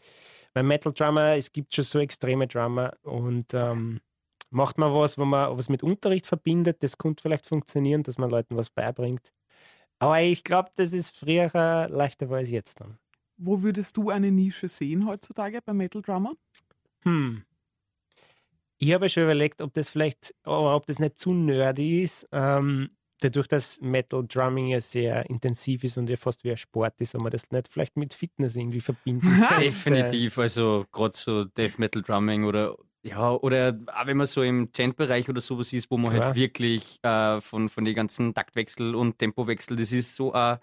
bei 0.56 0.64
Metal 0.64 0.92
Drummer, 0.92 1.36
es 1.36 1.52
gibt 1.52 1.76
schon 1.76 1.86
so 1.86 2.00
extreme 2.00 2.48
Drummer 2.48 2.94
und 3.04 3.54
ähm, 3.54 4.00
macht 4.50 4.80
man 4.80 4.92
was, 4.96 5.16
wo 5.16 5.26
man 5.26 5.56
was 5.56 5.70
mit 5.70 5.84
Unterricht 5.84 6.26
verbindet, 6.26 6.82
das 6.82 6.98
könnte 6.98 7.22
vielleicht 7.22 7.46
funktionieren, 7.46 8.02
dass 8.02 8.18
man 8.18 8.32
Leuten 8.32 8.58
was 8.58 8.72
beibringt. 8.72 9.32
Aber 10.00 10.20
ich 10.22 10.44
glaube, 10.44 10.72
das 10.76 10.92
ist 10.92 11.16
früher 11.16 11.88
leichter 11.88 12.32
war 12.32 12.38
als 12.40 12.50
jetzt 12.50 12.82
dann. 12.82 12.98
Wo 13.44 13.64
würdest 13.64 13.98
du 13.98 14.12
eine 14.12 14.32
Nische 14.32 14.68
sehen 14.68 15.08
heutzutage 15.08 15.62
bei 15.66 15.74
Metal 15.74 16.02
Drummer? 16.02 16.34
Hm. 17.04 17.44
Ich 18.78 18.94
habe 18.94 19.10
schon 19.10 19.24
überlegt, 19.24 19.62
ob 19.62 19.74
das 19.74 19.90
vielleicht, 19.90 20.34
aber 20.44 20.76
ob 20.76 20.86
das 20.86 21.00
nicht 21.00 21.18
zu 21.18 21.34
nerdy 21.34 22.04
ist. 22.04 22.28
Ähm, 22.32 22.92
dadurch, 23.20 23.48
dass 23.48 23.82
Metal 23.82 24.24
Drumming 24.28 24.68
ja 24.68 24.82
sehr 24.82 25.28
intensiv 25.30 25.84
ist 25.84 25.98
und 25.98 26.10
ja 26.10 26.18
fast 26.18 26.44
wie 26.44 26.52
ein 26.52 26.58
Sport 26.58 27.02
ist, 27.02 27.16
ob 27.16 27.22
man 27.22 27.32
das 27.32 27.50
nicht 27.50 27.68
vielleicht 27.68 27.98
mit 27.98 28.14
Fitness 28.14 28.56
irgendwie 28.56 28.82
verbinden 28.82 29.22
könnte. 29.48 29.64
Definitiv, 29.64 30.38
also 30.38 30.86
gerade 30.92 31.18
so 31.18 31.46
Death 31.46 31.80
Metal 31.80 32.02
Drumming 32.02 32.44
oder 32.44 32.76
ja, 33.04 33.32
oder 33.32 33.80
auch 33.88 34.06
wenn 34.06 34.18
man 34.18 34.28
so 34.28 34.44
im 34.44 34.72
Gent-Bereich 34.72 35.28
oder 35.28 35.42
sowas 35.42 35.74
ist, 35.74 35.90
wo 35.90 35.98
man 35.98 36.14
Klar. 36.14 36.26
halt 36.26 36.36
wirklich 36.36 37.00
äh, 37.02 37.42
von, 37.42 37.68
von 37.68 37.84
den 37.84 37.96
ganzen 37.96 38.36
Taktwechsel 38.36 38.94
und 38.94 39.18
Tempowechsel, 39.18 39.76
das 39.78 39.92
ist 39.92 40.16
so 40.16 40.32
äh, 40.36 40.58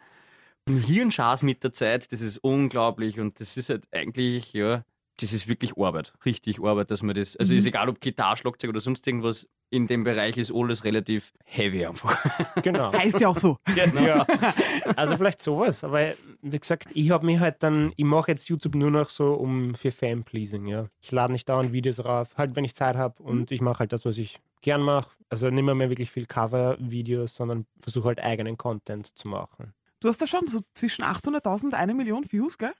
ein 0.69 0.83
Hirnschaß 0.83 1.43
mit 1.43 1.63
der 1.65 1.73
Zeit, 1.73 2.13
das 2.13 2.21
ist 2.21 2.39
unglaublich 2.39 3.19
und 3.21 3.41
das 3.41 3.57
ist 3.57 3.71
halt 3.71 3.85
eigentlich, 3.93 4.53
ja, 4.53 4.85
das 5.21 5.33
ist 5.33 5.49
wirklich 5.49 5.77
Arbeit, 5.77 6.13
richtig 6.25 6.61
Arbeit, 6.61 6.91
dass 6.91 7.03
man 7.03 7.15
das, 7.15 7.37
also 7.37 7.53
ist 7.53 7.67
egal 7.67 7.89
ob 7.89 8.01
Gitarre, 8.01 8.37
Schlagzeug 8.37 8.71
oder 8.71 8.81
sonst 8.81 9.07
irgendwas, 9.07 9.49
in 9.71 9.87
dem 9.87 10.05
Bereich 10.05 10.37
ist 10.39 10.53
alles 10.55 10.85
relativ 10.85 11.33
heavy 11.45 11.85
einfach. 11.85 12.17
Genau. 12.63 12.93
Heißt 12.93 13.21
ja 13.21 13.29
auch 13.29 13.37
so. 13.37 13.59
ja. 13.77 14.27
Also 14.97 15.17
vielleicht 15.17 15.43
sowas, 15.43 15.85
aber 15.85 16.15
wie 16.41 16.59
gesagt, 16.59 16.89
ich 16.95 17.11
habe 17.11 17.27
mich 17.27 17.41
halt 17.41 17.63
dann, 17.63 17.93
ich 17.97 18.05
mache 18.05 18.31
jetzt 18.31 18.49
YouTube 18.49 18.75
nur 18.75 18.91
noch 18.91 19.11
so 19.11 19.35
um 19.35 19.75
für 19.75 19.91
Fan-Pleasing, 19.91 20.67
ja. 20.67 20.87
Ich 21.01 21.13
lade 21.13 21.33
nicht 21.33 21.49
dauernd 21.49 21.73
Videos 21.73 22.05
rauf, 22.05 22.31
halt 22.37 22.57
wenn 22.57 22.65
ich 22.65 22.75
Zeit 22.75 22.97
habe 22.97 23.23
und 23.23 23.51
ich 23.51 23.61
mache 23.61 23.81
halt 23.81 23.93
das, 23.93 24.05
was 24.05 24.19
ich 24.19 24.41
gern 24.63 24.83
mache. 24.83 25.11
Also 25.29 25.51
nicht 25.51 25.65
mehr, 25.65 25.75
mehr 25.75 25.91
wirklich 25.91 26.11
viel 26.11 26.27
Cover-Videos, 26.27 27.35
sondern 27.35 27.67
versuche 27.81 28.09
halt 28.09 28.21
eigenen 28.21 28.57
Content 28.57 29.07
zu 29.07 29.29
machen. 29.29 29.75
Du 30.01 30.09
hast 30.09 30.21
da 30.23 30.27
schon 30.27 30.47
so 30.47 30.61
zwischen 30.75 31.03
800.000 31.05 31.65
und 31.65 31.75
eine 31.75 31.95
Million 31.95 32.25
Views, 32.31 32.57
gell? 32.59 32.73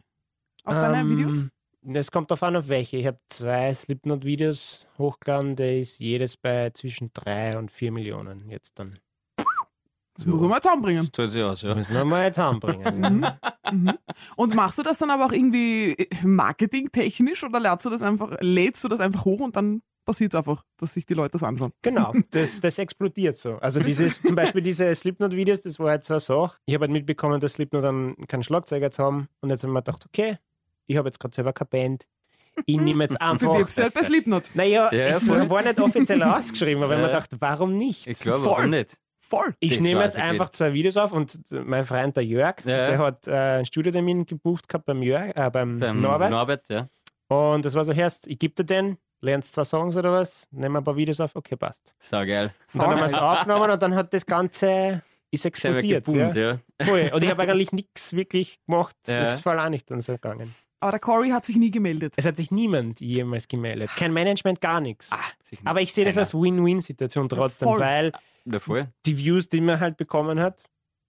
Auf 0.65 0.79
deine 0.79 1.01
Ähm, 1.01 1.11
Videos? 1.11 1.47
Es 1.85 2.11
kommt 2.11 2.31
darauf 2.31 2.43
an, 2.43 2.57
auf 2.57 2.69
welche. 2.69 2.97
Ich 2.97 3.07
habe 3.07 3.19
zwei 3.29 3.73
Slipknot-Videos 3.73 4.87
hochgeladen, 4.99 5.57
der 5.57 5.79
ist 5.79 5.99
jedes 6.01 6.37
bei 6.37 6.71
zwischen 6.71 7.11
drei 7.13 7.57
und 7.59 7.73
vier 7.73 7.93
Millionen 7.93 8.49
jetzt 8.51 8.79
dann. 8.79 8.99
Das 10.15 10.27
muss 10.27 10.41
man 10.41 10.51
mal 10.51 10.61
zusammenbringen. 10.61 11.13
Zahlt 11.13 11.31
sich 11.31 11.43
aus, 11.43 11.63
ja. 11.63 11.75
Müssen 11.77 11.95
wir 11.95 12.05
mal 12.05 12.25
jetzt 12.25 12.41
anbringen. 12.41 13.25
Und 14.37 14.53
machst 14.53 14.77
du 14.79 14.83
das 14.83 14.99
dann 14.99 15.11
aber 15.11 15.27
auch 15.27 15.33
irgendwie 15.33 16.09
marketingtechnisch 16.25 17.45
oder 17.45 17.61
lädst 17.61 17.87
du 17.87 17.91
das 17.91 18.03
einfach, 18.03 18.37
lädst 18.41 18.83
du 18.83 18.89
das 18.89 18.99
einfach 18.99 19.25
hoch 19.25 19.39
und 19.41 19.55
dann 19.55 19.83
passiert 20.09 20.33
es 20.35 20.39
einfach, 20.39 20.65
dass 20.79 20.95
sich 20.95 21.07
die 21.07 21.15
Leute 21.15 21.33
das 21.33 21.43
anschauen? 21.45 21.73
Genau, 21.83 22.13
das, 22.31 22.61
das 22.61 22.79
explodiert 22.79 23.37
so. 23.39 23.57
Also 23.57 23.81
dieses, 23.91 24.23
zum 24.23 24.35
Beispiel 24.35 24.63
diese 24.63 24.93
Slipknot-Videos, 24.95 25.61
das 25.61 25.79
war 25.79 25.91
halt 25.91 26.05
so 26.05 26.15
eine 26.15 26.21
Sache. 26.21 26.59
Ich 26.67 26.75
habe 26.75 26.85
halt 26.85 26.93
mitbekommen, 26.93 27.41
dass 27.41 27.53
Slipknot 27.55 27.85
dann 27.85 28.17
keinen 28.27 28.43
Schlagzeuger 28.43 28.91
haben 28.99 29.29
und 29.41 29.51
jetzt 29.51 29.63
haben 29.65 29.73
wir 29.73 29.83
gedacht, 29.83 30.05
okay, 30.07 30.39
ich 30.87 30.97
habe 30.97 31.09
jetzt 31.09 31.21
gerade 31.21 31.35
selber 31.35 31.53
keine 31.53 31.69
Band. 31.69 32.07
Ich 32.67 32.81
nehme 32.81 33.05
jetzt 33.05 33.21
einfach. 33.21 33.53
Bewirbst 33.53 33.79
du 33.79 33.83
halt 33.83 33.95
bei 33.95 34.03
Slipknot. 34.03 34.51
Naja, 34.55 34.93
Ja, 34.93 34.99
es 35.09 35.27
voll. 35.29 35.49
war 35.51 35.63
nicht 35.63 35.79
offiziell 35.81 36.23
ausgeschrieben, 36.23 36.83
aber 36.83 36.95
wenn 36.95 37.01
man 37.03 37.11
Ja. 37.11 37.17
dachte, 37.17 37.37
warum 37.41 37.77
nicht? 37.77 38.07
Ich 38.07 38.19
glaube, 38.19 38.41
Voll. 38.43 38.51
warum 38.57 38.71
nicht? 38.71 38.97
Voll. 39.21 39.55
Ich 39.61 39.75
Das 39.75 39.81
nehme 39.81 40.03
jetzt 40.03 40.17
ich 40.17 40.23
einfach 40.23 40.47
nicht. 40.47 40.55
zwei 40.55 40.73
Videos 40.73 40.97
auf 40.97 41.13
und 41.13 41.39
mein 41.51 41.85
Freund 41.85 42.17
der 42.17 42.25
Jörg, 42.25 42.57
Ja. 42.65 42.87
der 42.87 42.99
hat 42.99 43.29
äh, 43.29 43.33
einen 43.33 43.67
Studiotermin 43.67 44.25
gebucht 44.27 44.69
gehabt 44.69 44.87
beim 44.87 45.03
Jörg, 45.03 45.37
äh, 45.37 45.51
beim, 45.51 45.79
Beim 45.79 46.01
Norbert. 46.01 46.31
Norbert, 46.31 46.69
ja. 46.71 46.89
Und 47.29 47.65
das 47.67 47.75
war 47.75 47.85
so, 47.85 47.93
Herst, 47.93 48.27
ich 48.27 48.39
gebe 48.39 48.55
dir 48.55 48.65
den, 48.65 48.97
lernst 49.21 49.53
zwei 49.53 49.65
Songs 49.65 49.97
oder 49.97 50.13
was, 50.13 50.47
nehmen 50.51 50.77
ein 50.77 50.85
paar 50.85 50.97
Videos 50.97 51.21
auf, 51.21 51.35
okay, 51.37 51.57
passt. 51.57 51.95
Sau 51.99 52.25
geil. 52.25 52.53
Und 52.73 52.81
dann 52.83 52.91
haben 52.91 52.99
wir 52.99 53.05
es 53.07 53.15
aufgenommen 53.15 53.71
und 53.71 53.83
dann 53.83 53.95
hat 53.95 54.13
das 54.15 54.25
Ganze 54.27 55.03
ist 55.31 55.45
explodiert. 55.45 56.05
geboomt, 56.07 56.35
Ja. 56.35 56.59
ja. 56.81 57.15
Und 57.15 57.23
ich 57.23 57.31
habe 57.31 57.43
eigentlich 57.43 57.73
nichts 57.73 58.15
wirklich 58.15 58.59
gemacht. 58.67 58.97
Ja. 59.07 59.21
Das 59.21 59.35
ist 59.35 59.41
voll 59.41 59.59
auch 59.59 59.69
nicht 59.69 59.91
dann 59.91 60.01
so 60.01 60.13
gegangen. 60.13 60.55
Aber 60.81 60.93
der 60.93 61.01
Cory 61.01 61.31
hat 61.31 61.45
sich 61.45 61.57
nie 61.57 61.71
gemeldet. 61.73 62.15
Es 62.17 62.25
hat 62.25 62.37
sich 62.37 62.51
niemand 62.53 63.01
jemals 63.01 63.49
gemeldet. 63.49 63.91
Kein 63.97 64.13
Management, 64.13 64.61
gar 64.61 64.81
nichts. 64.81 65.11
Ah, 65.13 65.19
Aber 65.65 65.81
ich 65.81 65.93
sehe 65.93 66.05
das 66.05 66.17
als 66.17 66.33
Win-Win-Situation 66.35 67.29
trotzdem, 67.29 67.69
voll. 67.69 67.81
weil 67.81 68.13
Ja, 68.45 68.61
voll. 68.61 68.87
die 69.05 69.19
Views, 69.19 69.49
die 69.49 69.61
man 69.61 69.81
halt 69.81 69.97
bekommen 69.97 70.39
hat, 70.39 70.63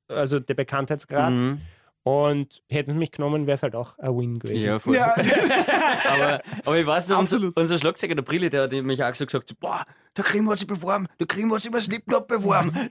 also 0.08 0.40
der 0.40 0.56
Bekanntheitsgrad, 0.56 1.38
Mhm. 1.38 1.62
Und 2.04 2.62
hätten 2.70 2.92
sie 2.92 2.98
mich 2.98 3.12
genommen, 3.12 3.46
wäre 3.46 3.56
es 3.56 3.64
halt 3.64 3.76
auch 3.76 3.98
ein 4.00 4.18
Win 4.18 4.40
gewesen. 4.40 4.66
Ja, 4.66 4.80
voll. 4.80 4.96
Ja, 4.96 5.14
aber, 6.10 6.42
aber 6.66 6.78
ich 6.78 6.86
weiß 6.86 7.08
noch, 7.10 7.20
unser, 7.20 7.52
unser 7.56 7.78
Schlagzeuger, 7.78 8.16
der 8.16 8.22
Brille, 8.22 8.50
der 8.50 8.64
hat 8.64 8.72
mich 8.72 9.04
auch 9.04 9.14
so 9.14 9.26
gesagt, 9.26 9.60
boah, 9.60 9.84
der 10.16 10.24
Krim 10.24 10.50
hat 10.50 10.60
sich 10.60 10.68
beworben, 10.68 11.08
der 11.20 11.28
Krim 11.28 11.54
hat 11.54 11.62
sich 11.62 11.70
über 11.70 11.82
Slipknot 11.82 12.28
beworben. 12.28 12.72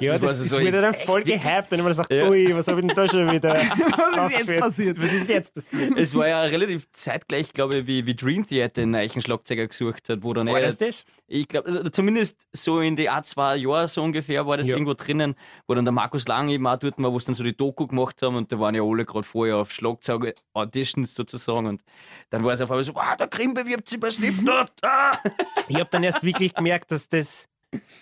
Ja, 0.00 0.12
Das 0.12 0.20
das, 0.20 0.28
war 0.28 0.34
so 0.34 0.44
ist 0.44 0.50
so 0.50 0.60
jetzt 0.60 0.82
dann 0.82 0.94
voll 0.94 1.22
gehypt 1.22 1.72
und 1.72 1.78
immer 1.80 1.88
gesagt, 1.88 2.12
Ja. 2.12 2.28
ui, 2.28 2.54
was 2.54 2.68
habe 2.68 2.80
ich 2.80 2.86
denn 2.86 2.96
da 2.96 3.08
schon 3.08 3.30
wieder 3.30 3.54
was 4.16 4.32
ist 4.32 4.48
jetzt 4.48 4.60
passiert? 4.60 5.02
Was 5.02 5.12
ist 5.12 5.28
jetzt 5.28 5.54
passiert? 5.54 5.98
es 5.98 6.14
war 6.14 6.28
ja 6.28 6.42
relativ 6.42 6.90
zeitgleich, 6.92 7.52
glaube 7.52 7.78
ich, 7.78 7.86
wie, 7.86 8.06
wie 8.06 8.14
Dream 8.14 8.46
Theater 8.46 8.82
einen 8.82 8.92
neuen 8.92 9.20
Schlagzeuger 9.20 9.66
gesucht 9.66 10.08
hat, 10.08 10.22
wo 10.22 10.32
dann 10.32 10.46
War 10.48 10.60
das 10.60 10.76
das? 10.76 11.04
ich 11.28 11.48
glaube, 11.48 11.68
also 11.68 11.88
zumindest 11.88 12.46
so 12.52 12.80
in 12.80 12.94
die 12.96 13.08
ein, 13.08 13.24
zwei 13.24 13.56
Jahre 13.56 13.88
so 13.88 14.02
ungefähr 14.02 14.46
war 14.46 14.56
das 14.56 14.68
Ja. 14.68 14.74
irgendwo 14.74 14.94
drinnen, 14.94 15.34
wo 15.66 15.74
dann 15.74 15.84
der 15.84 15.92
Markus 15.92 16.26
Lang 16.28 16.48
eben 16.48 16.66
auch 16.66 16.76
dort 16.76 16.94
war, 16.98 17.12
wo 17.12 17.18
sie 17.18 17.26
dann 17.26 17.34
so 17.34 17.42
die 17.44 17.56
Doku 17.56 17.86
gemacht 17.86 18.20
haben 18.22 18.36
und 18.36 18.52
da 18.52 18.58
waren 18.60 18.74
ja 18.74 18.82
alle 18.82 19.04
gerade 19.04 19.26
vorher 19.26 19.56
auf 19.56 19.72
Schlagzeug-Auditions 19.72 21.14
sozusagen 21.14 21.66
und 21.66 21.82
dann 22.30 22.44
war 22.44 22.52
es 22.54 22.60
auf 22.60 22.70
einmal 22.70 22.84
so, 22.84 22.92
ah, 22.96 23.16
der 23.16 23.28
Krim 23.28 23.54
bewirbt 23.54 23.88
sich 23.88 23.98
bei 24.00 24.10
Slipknot. 24.10 24.70
Ah. 24.82 25.18
Ich 25.68 25.76
habe 25.76 25.88
dann 25.90 26.04
erst 26.04 26.22
wirklich 26.22 26.54
gemerkt, 26.54 26.92
dass 26.92 27.08
das 27.08 27.48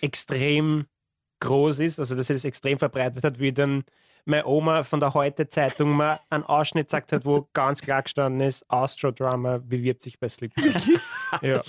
extrem 0.01 0.85
groß 1.45 1.79
ist, 1.79 1.99
also 1.99 2.15
dass 2.15 2.29
er 2.29 2.35
das 2.35 2.45
extrem 2.45 2.77
verbreitet 2.77 3.23
hat, 3.23 3.39
wie 3.39 3.53
dann 3.53 3.83
meine 4.27 4.47
Oma 4.47 4.81
von 4.83 4.99
der 4.99 5.13
Heute-Zeitung 5.13 5.91
mal 5.91 6.19
einen 6.31 6.43
Ausschnitt 6.45 6.87
gesagt 6.87 7.11
hat, 7.11 7.25
wo 7.25 7.47
ganz 7.53 7.79
klar 7.81 8.01
gestanden 8.01 8.41
ist, 8.41 8.65
Astro-Drama 8.69 9.59
bewirbt 9.59 10.01
sich 10.01 10.17
bei 10.19 10.27
Slipknot. 10.27 10.73
ja. 11.43 11.61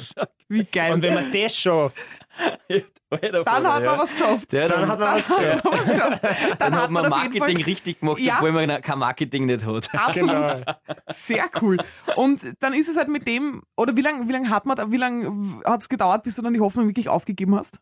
Wie 0.49 0.63
geil. 0.65 0.95
Und 0.95 1.03
wenn 1.03 1.13
man 1.13 1.31
das 1.33 1.55
schafft, 1.55 1.97
dann 3.11 3.67
hat 3.67 3.85
man 3.85 3.99
was 3.99 4.13
geschafft. 4.13 4.53
Ja, 4.55 4.69
dann 4.69 4.89
hat 4.89 4.99
man 4.99 5.15
was 5.17 5.27
Dann 5.29 5.37
geschafft. 5.37 5.65
hat 5.65 5.65
man 5.65 5.73
was 5.81 5.89
geschafft. 5.93 6.23
Dann, 6.25 6.59
Dann 6.59 6.75
hat 6.77 6.91
man 6.91 7.11
Marketing 7.11 7.63
richtig 7.63 8.01
gemacht, 8.01 8.21
Ja. 8.21 8.37
obwohl 8.37 8.53
man 8.53 8.81
kein 8.81 8.99
Marketing 8.99 9.45
nicht 9.47 9.67
hat. 9.67 9.95
absolut 9.95 10.31
Genau. 10.31 10.61
sehr 11.09 11.45
cool. 11.61 11.77
Und 12.17 12.55
dann 12.61 12.73
ist 12.73 12.89
es 12.89 12.97
halt 12.97 13.09
mit 13.09 13.27
dem, 13.29 13.65
oder 13.77 13.95
wie 13.99 14.03
lange 14.03 14.27
wie 14.29 14.33
lang 14.33 14.49
hat 14.49 14.65
man, 14.65 14.77
da- 14.77 14.91
wie 14.91 14.97
lange 14.97 15.61
hat 15.67 15.83
es 15.83 15.91
gedauert, 15.91 16.23
bis 16.23 16.37
du 16.37 16.43
dann 16.43 16.55
die 16.55 16.61
Hoffnung 16.61 16.87
wirklich 16.87 17.11
aufgegeben 17.11 17.55
hast? 17.55 17.79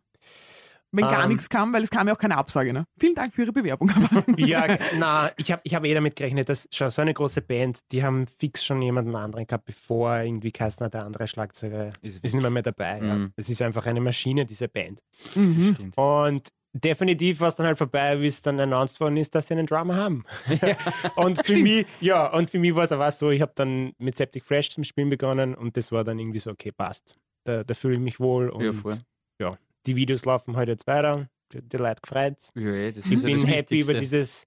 Wenn 0.96 1.04
gar 1.08 1.24
Ähm. 1.24 1.28
nichts 1.30 1.48
kam, 1.48 1.72
weil 1.72 1.82
es 1.82 1.90
kam 1.90 2.06
ja 2.08 2.14
auch 2.14 2.18
keine 2.18 2.36
Absage. 2.36 2.72
Ne? 2.72 2.84
Vielen 2.98 3.14
Dank 3.14 3.32
für 3.34 3.42
Ihre 3.42 3.52
Bewerbung. 3.52 3.90
Ja, 4.38 4.78
na, 4.98 5.30
ich 5.36 5.50
habe 5.52 5.60
ich 5.64 5.74
hab 5.74 5.84
eh 5.84 5.94
damit 5.94 6.16
gerechnet, 6.16 6.48
dass 6.48 6.68
schon 6.72 6.90
so 6.90 7.02
eine 7.02 7.14
große 7.14 7.40
Band, 7.42 7.80
die 7.92 8.02
haben 8.04 8.26
fix 8.26 8.64
schon 8.64 8.80
jemanden 8.82 9.14
anderen 9.16 9.46
gehabt, 9.46 9.64
bevor 9.64 10.18
irgendwie 10.18 10.52
Kaistner, 10.52 10.88
der 10.88 11.04
andere 11.04 11.26
Schlagzeuger, 11.28 11.90
Ist 12.02 12.22
ist, 12.24 12.32
nicht 12.34 12.42
mehr, 12.42 12.50
mehr 12.50 12.62
dabei. 12.62 12.98
Ja. 12.98 13.14
Mhm. 13.14 13.32
Es 13.36 13.48
ist 13.48 13.60
einfach 13.62 13.86
eine 13.86 14.00
Maschine, 14.00 14.44
diese 14.46 14.68
Band. 14.68 15.00
Mhm. 15.34 15.92
Und 15.96 16.48
definitiv 16.72 17.40
war 17.40 17.48
es 17.48 17.54
dann 17.54 17.66
halt 17.66 17.78
vorbei, 17.78 18.20
wie 18.20 18.26
es 18.26 18.42
dann 18.42 18.58
announced 18.60 19.00
worden 19.00 19.16
ist, 19.16 19.34
dass 19.34 19.46
sie 19.46 19.54
einen 19.54 19.66
Drummer 19.66 19.96
haben. 19.96 20.24
und 21.16 21.36
für 21.38 21.44
Stimmt. 21.44 21.62
mich, 21.62 21.86
ja, 22.00 22.26
und 22.32 22.50
für 22.50 22.58
mich 22.58 22.74
war 22.74 22.84
es 22.84 22.92
aber 22.92 23.10
so, 23.12 23.30
ich 23.30 23.40
habe 23.40 23.52
dann 23.54 23.92
mit 23.98 24.16
Septic 24.16 24.44
Fresh 24.44 24.70
zum 24.70 24.84
Spielen 24.84 25.08
begonnen 25.08 25.54
und 25.54 25.76
das 25.76 25.92
war 25.92 26.04
dann 26.04 26.18
irgendwie 26.18 26.40
so, 26.40 26.50
okay, 26.50 26.72
passt. 26.76 27.14
Da, 27.44 27.62
da 27.64 27.74
fühle 27.74 27.94
ich 27.94 28.00
mich 28.00 28.20
wohl 28.20 28.48
und 28.48 28.64
Ja, 28.64 28.72
voll. 28.72 28.98
ja, 29.40 29.56
die 29.86 29.96
Videos 29.96 30.24
laufen 30.24 30.56
heute 30.56 30.72
jetzt 30.72 30.86
weiter. 30.86 31.28
Die, 31.52 31.60
die 31.62 31.76
Leute 31.76 32.00
gefreut. 32.02 32.36
Ja, 32.54 32.70
eh, 32.70 32.92
das 32.92 33.06
Ich 33.06 33.12
ist 33.12 33.22
ja 33.22 33.26
bin 33.28 33.36
das 33.36 33.46
happy 33.46 33.56
Wichtigste. 33.76 33.90
über 33.92 34.00
dieses 34.00 34.46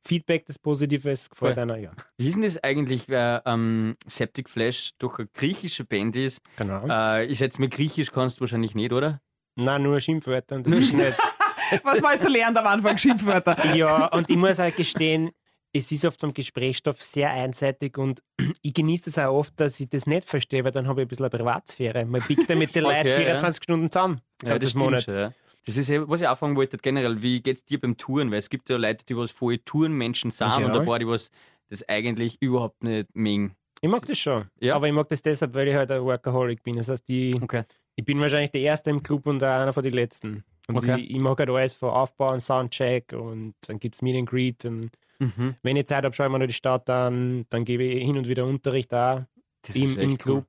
Feedback, 0.00 0.44
das 0.46 0.58
Positives 0.58 1.30
gefällt 1.30 1.54
Voll. 1.54 1.62
einer, 1.62 1.76
ja. 1.78 1.92
Wie 2.18 2.28
ist 2.28 2.34
denn 2.34 2.42
das 2.42 2.62
eigentlich, 2.62 3.08
weil 3.08 3.40
ähm, 3.46 3.96
Septic 4.06 4.50
Flash 4.50 4.90
doch 4.98 5.18
eine 5.18 5.28
griechische 5.32 5.84
Band 5.84 6.14
ist? 6.16 6.40
Genau. 6.56 6.86
Äh, 6.88 7.24
ich 7.26 7.38
schätze, 7.38 7.60
mit 7.60 7.72
Griechisch 7.72 8.10
kannst 8.12 8.36
du 8.36 8.40
wahrscheinlich 8.42 8.74
nicht, 8.74 8.92
oder? 8.92 9.20
Nein, 9.56 9.82
nur 9.82 9.98
Schimpfwörter 10.00 10.56
und 10.56 10.66
das 10.66 10.74
ist 10.74 10.92
nicht. 10.92 11.16
Was 11.84 12.02
war 12.02 12.12
jetzt 12.12 12.22
so 12.22 12.28
lernen 12.28 12.56
am 12.58 12.66
Anfang? 12.66 12.98
Schimpfwörter. 12.98 13.74
Ja, 13.74 14.06
und 14.08 14.28
ich 14.28 14.36
muss 14.36 14.60
auch 14.60 14.74
gestehen, 14.76 15.30
es 15.76 15.90
ist 15.92 16.04
oft 16.04 16.22
am 16.24 16.32
Gesprächsstoff 16.32 17.02
sehr 17.02 17.30
einseitig 17.30 17.98
und 17.98 18.22
ich 18.62 18.72
genieße 18.72 19.10
es 19.10 19.18
auch 19.18 19.34
oft, 19.34 19.52
dass 19.60 19.78
ich 19.80 19.88
das 19.88 20.06
nicht 20.06 20.26
verstehe, 20.28 20.64
weil 20.64 20.72
dann 20.72 20.86
habe 20.88 21.02
ich 21.02 21.04
ein 21.06 21.08
bisschen 21.08 21.24
eine 21.26 21.30
Privatsphäre. 21.36 22.04
Man 22.06 22.22
biegt 22.26 22.48
ja 22.48 22.56
mit 22.56 22.72
den 22.74 22.84
Okay, 22.86 22.94
Leuten 22.96 23.08
ja. 23.08 23.16
24 23.16 23.62
Stunden 23.64 23.90
zusammen. 23.90 24.20
Ja, 24.42 24.58
das 24.58 24.70
stimmt 24.70 25.06
ja. 25.08 25.32
Das 25.66 25.76
ist 25.78 25.88
ja, 25.88 26.06
was 26.08 26.20
ich 26.20 26.28
auch 26.28 26.36
fragen 26.38 26.56
wollte, 26.56 26.76
generell, 26.76 27.22
wie 27.22 27.40
geht's 27.40 27.64
dir 27.64 27.80
beim 27.80 27.96
Touren? 27.96 28.30
Weil 28.30 28.38
es 28.38 28.50
gibt 28.50 28.68
ja 28.68 28.76
Leute, 28.76 29.04
die 29.06 29.16
was 29.16 29.30
voll 29.30 29.58
Tourenmenschen 29.58 30.30
sind 30.30 30.46
Ja. 30.48 30.56
und 30.58 30.70
ein 30.78 30.84
paar, 30.84 30.98
die 30.98 31.06
was 31.08 31.30
das 31.70 31.88
eigentlich 31.88 32.36
überhaupt 32.40 32.84
nicht 32.84 33.08
mengen. 33.14 33.54
Ich 33.80 33.88
mag 33.88 34.04
das 34.06 34.18
schon. 34.18 34.46
Ja. 34.60 34.76
Aber 34.76 34.86
ich 34.86 34.92
mag 34.92 35.08
das 35.08 35.22
deshalb, 35.22 35.54
weil 35.54 35.68
ich 35.68 35.74
halt 35.74 35.90
ein 35.90 36.02
Workaholic 36.02 36.62
bin. 36.62 36.76
Das 36.76 36.88
heißt, 36.88 37.08
ich, 37.08 37.40
Okay. 37.42 37.64
ich 37.96 38.04
bin 38.04 38.20
wahrscheinlich 38.20 38.50
der 38.50 38.60
Erste 38.60 38.90
im 38.90 39.02
Club 39.02 39.26
und 39.26 39.42
auch 39.42 39.48
einer 39.48 39.72
von 39.72 39.82
den 39.82 39.94
Letzten. 39.94 40.44
Und 40.68 40.76
Okay. 40.76 41.00
ich, 41.00 41.10
ich 41.10 41.18
mag 41.18 41.38
halt 41.38 41.48
alles 41.50 41.72
von 41.72 41.90
Aufbau 41.90 42.32
und 42.32 42.40
Soundcheck 42.40 43.12
und 43.14 43.54
dann 43.66 43.78
gibt 43.78 43.94
es 43.96 44.02
Meet 44.02 44.16
and 44.16 44.28
Greet. 44.28 44.64
Und 44.66 44.90
Mhm. 45.18 45.54
wenn 45.62 45.76
ich 45.76 45.86
Zeit 45.86 46.04
habe, 46.04 46.14
schaue 46.14 46.26
ich 46.26 46.32
mir 46.32 46.38
noch 46.38 46.46
die 46.46 46.52
Stadt 46.52 46.88
an. 46.90 47.46
Dann 47.50 47.64
gebe 47.64 47.82
ich 47.84 48.04
hin 48.04 48.16
und 48.18 48.26
wieder 48.28 48.44
Unterricht 48.46 48.92
auch 48.92 49.22
Das 49.62 49.76
im, 49.76 49.96
im 49.98 50.18
Club. 50.18 50.46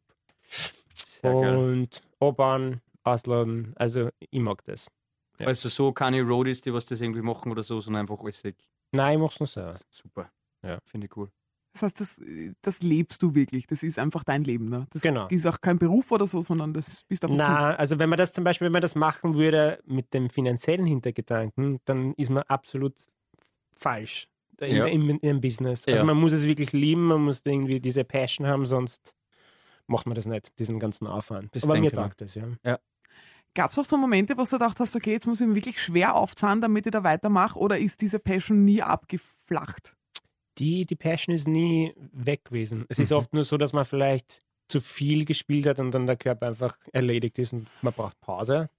Cool. 1.23 1.55
Und 1.55 2.01
Obern, 2.19 2.81
ausladen. 3.03 3.73
Also 3.77 4.09
ich 4.19 4.39
mag 4.39 4.63
das. 4.65 4.87
ja. 5.39 5.47
Also 5.47 5.69
so 5.69 5.91
keine 5.91 6.21
Roadies, 6.21 6.61
die 6.61 6.73
was 6.73 6.85
das 6.85 7.01
irgendwie 7.01 7.21
machen 7.21 7.51
oder 7.51 7.63
so, 7.63 7.79
sondern 7.81 8.01
einfach 8.01 8.23
alles 8.23 8.43
weg. 8.43 8.55
Nein, 8.91 9.15
ich 9.17 9.19
mach's 9.23 9.39
nur 9.39 9.47
so. 9.47 9.73
Super. 9.89 10.29
Ja. 10.63 10.79
Finde 10.85 11.07
ich 11.07 11.17
cool. 11.17 11.29
Das 11.73 11.81
heißt, 11.83 11.99
das, 11.99 12.21
das 12.61 12.81
lebst 12.83 13.21
du 13.21 13.35
wirklich. 13.35 13.67
Das 13.67 13.83
ist 13.83 13.99
einfach 13.99 14.23
dein 14.23 14.43
Leben. 14.45 14.69
Ne? 14.69 14.87
Das 14.91 15.01
Genau. 15.01 15.27
ist 15.27 15.45
auch 15.45 15.59
kein 15.59 15.77
Beruf 15.77 16.09
oder 16.11 16.25
so, 16.25 16.41
sondern 16.41 16.73
das 16.73 17.03
bist 17.03 17.23
einfach 17.25 17.35
Na, 17.35 17.75
also 17.75 17.99
wenn 17.99 18.07
man 18.09 18.17
das 18.17 18.31
zum 18.31 18.43
Beispiel, 18.45 18.65
wenn 18.65 18.71
man 18.71 18.81
das 18.81 18.95
machen 18.95 19.35
würde 19.35 19.79
mit 19.85 20.13
dem 20.13 20.29
finanziellen 20.29 20.85
Hintergedanken, 20.85 21.81
dann 21.83 22.13
ist 22.13 22.29
man 22.29 22.43
absolut 22.43 22.93
falsch 23.75 24.29
in, 24.61 24.75
Ja. 24.75 24.85
in, 24.85 25.09
in, 25.09 25.19
im 25.19 25.41
Business. 25.41 25.85
Also 25.87 25.99
Ja. 26.01 26.05
man 26.05 26.17
muss 26.17 26.31
es 26.31 26.45
wirklich 26.45 26.71
lieben, 26.73 27.05
man 27.07 27.21
muss 27.23 27.41
irgendwie 27.45 27.79
diese 27.79 28.03
Passion 28.03 28.47
haben, 28.47 28.65
sonst 28.65 29.13
macht 29.87 30.05
man 30.05 30.15
das 30.15 30.25
nicht, 30.25 30.57
diesen 30.59 30.79
ganzen 30.79 31.07
Aufwand. 31.07 31.55
Das 31.55 31.63
Aber 31.63 31.79
mir 31.79 31.91
taugt 31.91 32.21
das, 32.21 32.35
ja. 32.35 32.79
Gab 33.53 33.71
es 33.71 33.79
auch 33.79 33.85
so 33.85 33.95
Momente, 33.97 34.37
wo 34.37 34.43
du 34.43 34.49
gedacht 34.49 34.79
hast, 34.81 34.95
okay, 34.97 35.11
jetzt 35.13 35.27
muss 35.27 35.39
ich 35.39 35.47
mir 35.47 35.55
wirklich 35.55 35.81
schwer 35.81 36.15
aufzahlen, 36.15 36.59
damit 36.59 36.85
ich 36.87 36.91
da 36.91 37.03
weitermache? 37.05 37.57
Oder 37.57 37.77
ist 37.77 38.01
diese 38.01 38.19
Passion 38.19 38.65
nie 38.65 38.81
abgeflacht? 38.81 39.95
die, 40.57 40.85
die 40.85 40.95
Passion 40.95 41.35
ist 41.35 41.49
nie 41.49 41.93
weg 42.13 42.45
gewesen. 42.45 42.85
Es 42.87 42.97
ist 42.97 43.11
Mhm. 43.11 43.17
oft 43.17 43.33
nur 43.33 43.43
so, 43.43 43.57
dass 43.57 43.73
man 43.73 43.83
vielleicht 43.83 44.41
zu 44.69 44.79
viel 44.79 45.25
gespielt 45.25 45.65
hat 45.67 45.81
und 45.81 45.91
dann 45.91 46.05
der 46.05 46.15
Körper 46.15 46.47
einfach 46.47 46.77
erledigt 46.93 47.37
ist 47.39 47.51
und 47.51 47.67
man 47.81 47.91
braucht 47.91 48.17
Pause. 48.21 48.69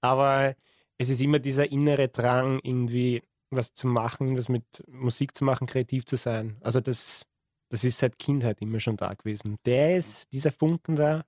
Aber 0.00 0.54
es 0.96 1.08
ist 1.10 1.20
immer 1.20 1.40
dieser 1.40 1.72
innere 1.72 2.06
Drang, 2.08 2.60
irgendwie 2.62 3.20
was 3.50 3.72
zu 3.74 3.86
machen, 3.86 4.36
was 4.36 4.48
mit 4.48 4.64
Musik 4.88 5.36
zu 5.36 5.44
machen, 5.44 5.66
kreativ 5.66 6.04
zu 6.06 6.16
sein. 6.16 6.56
Also 6.60 6.80
das, 6.80 7.26
das 7.70 7.84
ist 7.84 7.98
seit 7.98 8.18
Kindheit 8.18 8.60
immer 8.60 8.80
schon 8.80 8.96
da 8.96 9.12
gewesen. 9.14 9.56
Der 9.64 9.96
ist, 9.96 10.32
dieser 10.32 10.52
Funken 10.52 10.96
da, 10.96 11.24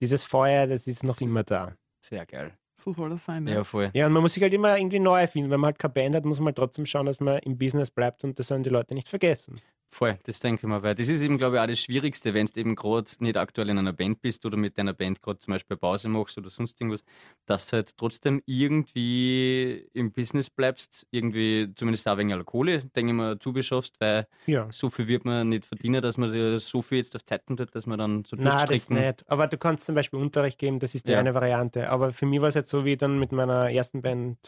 dieses 0.00 0.24
Feuer, 0.24 0.66
das 0.66 0.86
ist 0.86 1.04
noch 1.04 1.20
immer 1.20 1.42
da. 1.44 1.74
Sehr 2.00 2.24
geil. 2.26 2.56
So 2.76 2.92
soll 2.92 3.10
das 3.10 3.24
sein. 3.26 3.46
Ja, 3.46 3.54
Ja. 3.56 3.64
voll. 3.64 3.90
Ja, 3.92 4.06
und 4.06 4.12
man 4.12 4.22
muss 4.22 4.32
sich 4.34 4.42
halt 4.42 4.54
immer 4.54 4.78
irgendwie 4.78 5.00
neu 5.00 5.20
erfinden. 5.20 5.50
Wenn 5.50 5.60
man 5.60 5.68
halt 5.68 5.78
keine 5.78 5.92
Band 5.92 6.14
hat, 6.14 6.24
muss 6.24 6.38
man 6.38 6.46
halt 6.46 6.56
trotzdem 6.56 6.86
schauen, 6.86 7.04
dass 7.06 7.20
man 7.20 7.38
im 7.40 7.58
Business 7.58 7.90
bleibt 7.90 8.24
und 8.24 8.38
das 8.38 8.46
sollen 8.46 8.62
die 8.62 8.70
Leute 8.70 8.94
nicht 8.94 9.08
vergessen. 9.08 9.60
Voll, 9.92 10.18
das 10.22 10.38
denke 10.38 10.60
ich 10.62 10.68
mal, 10.68 10.82
weil 10.84 10.94
das 10.94 11.08
ist 11.08 11.20
eben, 11.22 11.36
glaube 11.36 11.56
ich, 11.56 11.62
auch 11.62 11.66
das 11.66 11.80
Schwierigste, 11.80 12.32
wenn 12.32 12.46
du 12.46 12.60
eben 12.60 12.76
gerade 12.76 13.10
nicht 13.18 13.36
aktuell 13.36 13.70
in 13.70 13.78
einer 13.78 13.92
Band 13.92 14.20
bist 14.20 14.46
oder 14.46 14.56
mit 14.56 14.78
deiner 14.78 14.92
Band 14.94 15.20
gerade 15.20 15.40
zum 15.40 15.52
Beispiel 15.52 15.76
Pause 15.76 16.08
machst 16.08 16.38
oder 16.38 16.48
sonst 16.48 16.80
irgendwas, 16.80 17.02
dass 17.44 17.66
du 17.68 17.76
halt 17.76 17.96
trotzdem 17.96 18.40
irgendwie 18.46 19.88
im 19.92 20.12
Business 20.12 20.48
bleibst, 20.48 21.06
irgendwie 21.10 21.72
zumindest 21.74 22.06
auch 22.08 22.18
wegen 22.18 22.44
Kohle, 22.44 22.84
denke 22.94 23.10
ich 23.12 23.16
mal, 23.16 23.38
zubeschaffst, 23.40 23.96
weil 24.00 24.26
Ja. 24.46 24.72
so 24.72 24.90
viel 24.90 25.08
wird 25.08 25.24
man 25.24 25.48
nicht 25.48 25.64
verdienen, 25.66 26.00
dass 26.00 26.16
man 26.16 26.30
dir 26.30 26.60
so 26.60 26.82
viel 26.82 26.98
jetzt 26.98 27.16
auf 27.16 27.24
Zeiten 27.24 27.56
tut, 27.56 27.74
dass 27.74 27.86
man 27.86 27.98
dann 27.98 28.24
so 28.24 28.36
Nein, 28.36 28.68
das 28.68 28.90
nicht. 28.90 29.28
Aber 29.28 29.46
du 29.48 29.58
kannst 29.58 29.86
zum 29.86 29.94
Beispiel 29.96 30.18
Unterricht 30.20 30.58
geben, 30.58 30.78
das 30.78 30.94
ist 30.94 31.08
die 31.08 31.14
Ja. 31.14 31.16
eine 31.16 31.34
Variante. 31.34 31.90
Aber 31.90 32.12
für 32.12 32.26
mich 32.26 32.40
war 32.40 32.48
es 32.48 32.54
jetzt 32.54 32.70
so, 32.70 32.84
wie 32.84 32.92
ich 32.92 32.98
dann 32.98 33.18
mit 33.18 33.32
meiner 33.32 33.70
ersten 33.70 34.02
Band 34.02 34.38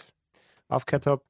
aufgehört 0.68 1.06
habe, 1.06 1.24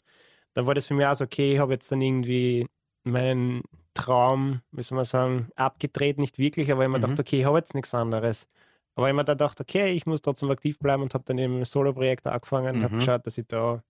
dann 0.54 0.66
war 0.66 0.74
das 0.74 0.86
für 0.86 0.94
mich 0.94 1.06
auch 1.06 1.14
so, 1.14 1.24
okay, 1.24 1.54
ich 1.54 1.58
habe 1.60 1.72
jetzt 1.74 1.90
dann 1.92 2.00
irgendwie 2.02 2.66
meinen 3.04 3.62
Traum, 3.94 4.62
wie 4.70 4.82
soll 4.82 4.96
man 4.96 5.04
sagen, 5.04 5.48
abgedreht, 5.56 6.18
nicht 6.18 6.38
wirklich, 6.38 6.70
aber 6.72 6.82
ich 6.82 6.84
habe 6.84 6.92
mir 6.92 6.98
Mhm. 6.98 7.02
gedacht, 7.02 7.20
okay, 7.20 7.40
ich 7.40 7.44
habe 7.44 7.58
jetzt 7.58 7.74
nichts 7.74 7.94
anderes. 7.94 8.46
Aber 8.94 9.06
ich 9.06 9.10
habe 9.10 9.16
mir 9.16 9.24
dann 9.24 9.38
gedacht, 9.38 9.60
okay, 9.60 9.92
ich 9.92 10.06
muss 10.06 10.22
trotzdem 10.22 10.50
aktiv 10.50 10.78
bleiben 10.78 11.02
und 11.02 11.14
habe 11.14 11.24
dann 11.26 11.38
eben 11.38 11.58
ein 11.60 11.64
Solo-Projekt 11.64 12.26
angefangen 12.26 12.76
und 12.76 12.82
habe 12.84 12.94
Mhm. 12.94 12.98
geschaut, 12.98 13.26
dass 13.26 13.38
ich 13.38 13.46
da 13.46 13.82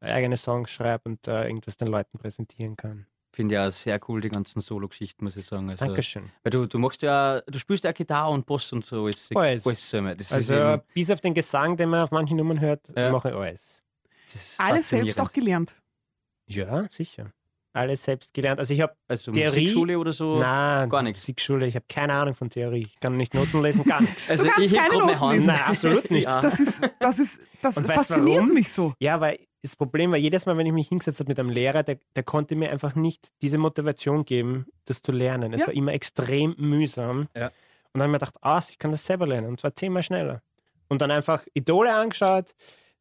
eigene 0.00 0.36
Songs 0.36 0.70
schreibe 0.70 1.08
und 1.10 1.26
äh, 1.28 1.46
irgendwas 1.46 1.76
den 1.76 1.88
Leuten 1.88 2.18
präsentieren 2.18 2.76
kann. 2.76 3.06
Finde 3.34 3.54
ich 3.54 3.60
auch 3.60 3.72
sehr 3.72 3.98
cool, 4.08 4.20
die 4.20 4.28
ganzen 4.28 4.60
Solo-Geschichten, 4.60 5.24
muss 5.24 5.36
ich 5.36 5.46
sagen. 5.46 5.70
Also, 5.70 5.86
Dankeschön. 5.86 6.30
weil 6.42 6.50
du, 6.50 6.66
du 6.66 6.78
machst 6.78 7.00
ja, 7.02 7.40
du 7.42 7.58
spielst 7.58 7.84
ja 7.84 7.92
Gitarre 7.92 8.30
und 8.30 8.44
Bass 8.44 8.72
und 8.72 8.84
so. 8.84 9.08
Ist, 9.08 9.34
Alles. 9.34 9.64
Das 9.64 10.32
Also 10.32 10.54
eben, 10.54 10.82
bis 10.92 11.10
auf 11.10 11.20
den 11.22 11.32
Gesang, 11.32 11.76
den 11.76 11.88
man 11.88 12.02
auf 12.02 12.10
manchen 12.10 12.36
Nummern 12.36 12.60
hört, 12.60 12.88
Ja. 12.94 13.10
mache 13.10 13.30
ich 13.30 13.34
alles. 13.34 13.84
Alles 14.58 14.88
selbst 14.88 15.18
auch 15.20 15.32
gelernt. 15.32 15.80
Ja, 16.46 16.86
sicher. 16.90 17.32
Alles 17.74 18.04
selbst 18.04 18.34
gelernt. 18.34 18.60
Also 18.60 18.74
ich 18.74 18.80
habe 18.82 18.94
Also 19.08 19.32
Theorie- 19.32 19.44
Musikschule 19.62 19.98
oder 19.98 20.12
so? 20.12 20.38
Nein, 20.38 20.88
gar 20.90 21.02
nichts. 21.02 21.22
Musikschule, 21.22 21.66
ich 21.66 21.74
habe 21.74 21.86
keine 21.88 22.12
Ahnung 22.12 22.34
von 22.34 22.50
Theorie. 22.50 22.82
Ich 22.86 23.00
kann 23.00 23.16
nicht 23.16 23.32
Noten 23.34 23.62
lesen, 23.62 23.84
gar 23.84 24.02
nichts. 24.02 24.28
Also 24.30 24.44
kannst 24.44 24.60
ich 24.60 24.74
keine 24.74 24.92
Noten 24.98 25.20
Hand. 25.20 25.32
lesen. 25.36 25.46
Nein, 25.46 25.60
absolut 25.66 26.10
nicht. 26.10 26.24
Ja. 26.26 26.40
Das 26.42 26.60
ist, 26.60 26.82
das 27.00 27.18
ist, 27.18 27.40
das 27.62 27.76
Und 27.78 27.88
weißt 27.88 28.08
fasziniert 28.08 28.42
warum? 28.42 28.54
mich 28.54 28.70
so. 28.72 28.92
Ja, 28.98 29.20
weil 29.20 29.38
das 29.62 29.74
Problem 29.76 30.10
war, 30.10 30.18
jedes 30.18 30.44
Mal, 30.44 30.56
wenn 30.58 30.66
ich 30.66 30.72
mich 30.72 30.88
hingesetzt 30.88 31.20
habe 31.20 31.28
mit 31.28 31.38
einem 31.40 31.48
Lehrer, 31.48 31.82
der, 31.82 31.98
der 32.14 32.22
konnte 32.24 32.56
mir 32.56 32.70
einfach 32.70 32.94
nicht 32.94 33.28
diese 33.42 33.56
Motivation 33.58 34.24
geben, 34.24 34.66
das 34.84 35.00
zu 35.02 35.12
lernen. 35.12 35.52
Es 35.54 35.62
Ja. 35.62 35.68
war 35.68 35.74
immer 35.74 35.92
extrem 35.94 36.54
mühsam. 36.58 37.28
Ja. 37.34 37.46
Und 37.46 38.00
dann 38.00 38.02
habe 38.02 38.08
ich 38.08 38.12
mir 38.12 38.18
gedacht, 38.18 38.34
ah, 38.42 38.60
ich 38.68 38.78
kann 38.78 38.90
das 38.90 39.06
selber 39.06 39.26
lernen. 39.26 39.48
Und 39.48 39.60
zwar 39.60 39.74
zehnmal 39.74 40.02
schneller. 40.02 40.42
Und 40.88 41.00
dann 41.00 41.10
einfach 41.10 41.42
Idole 41.54 41.94
angeschaut, 41.94 42.54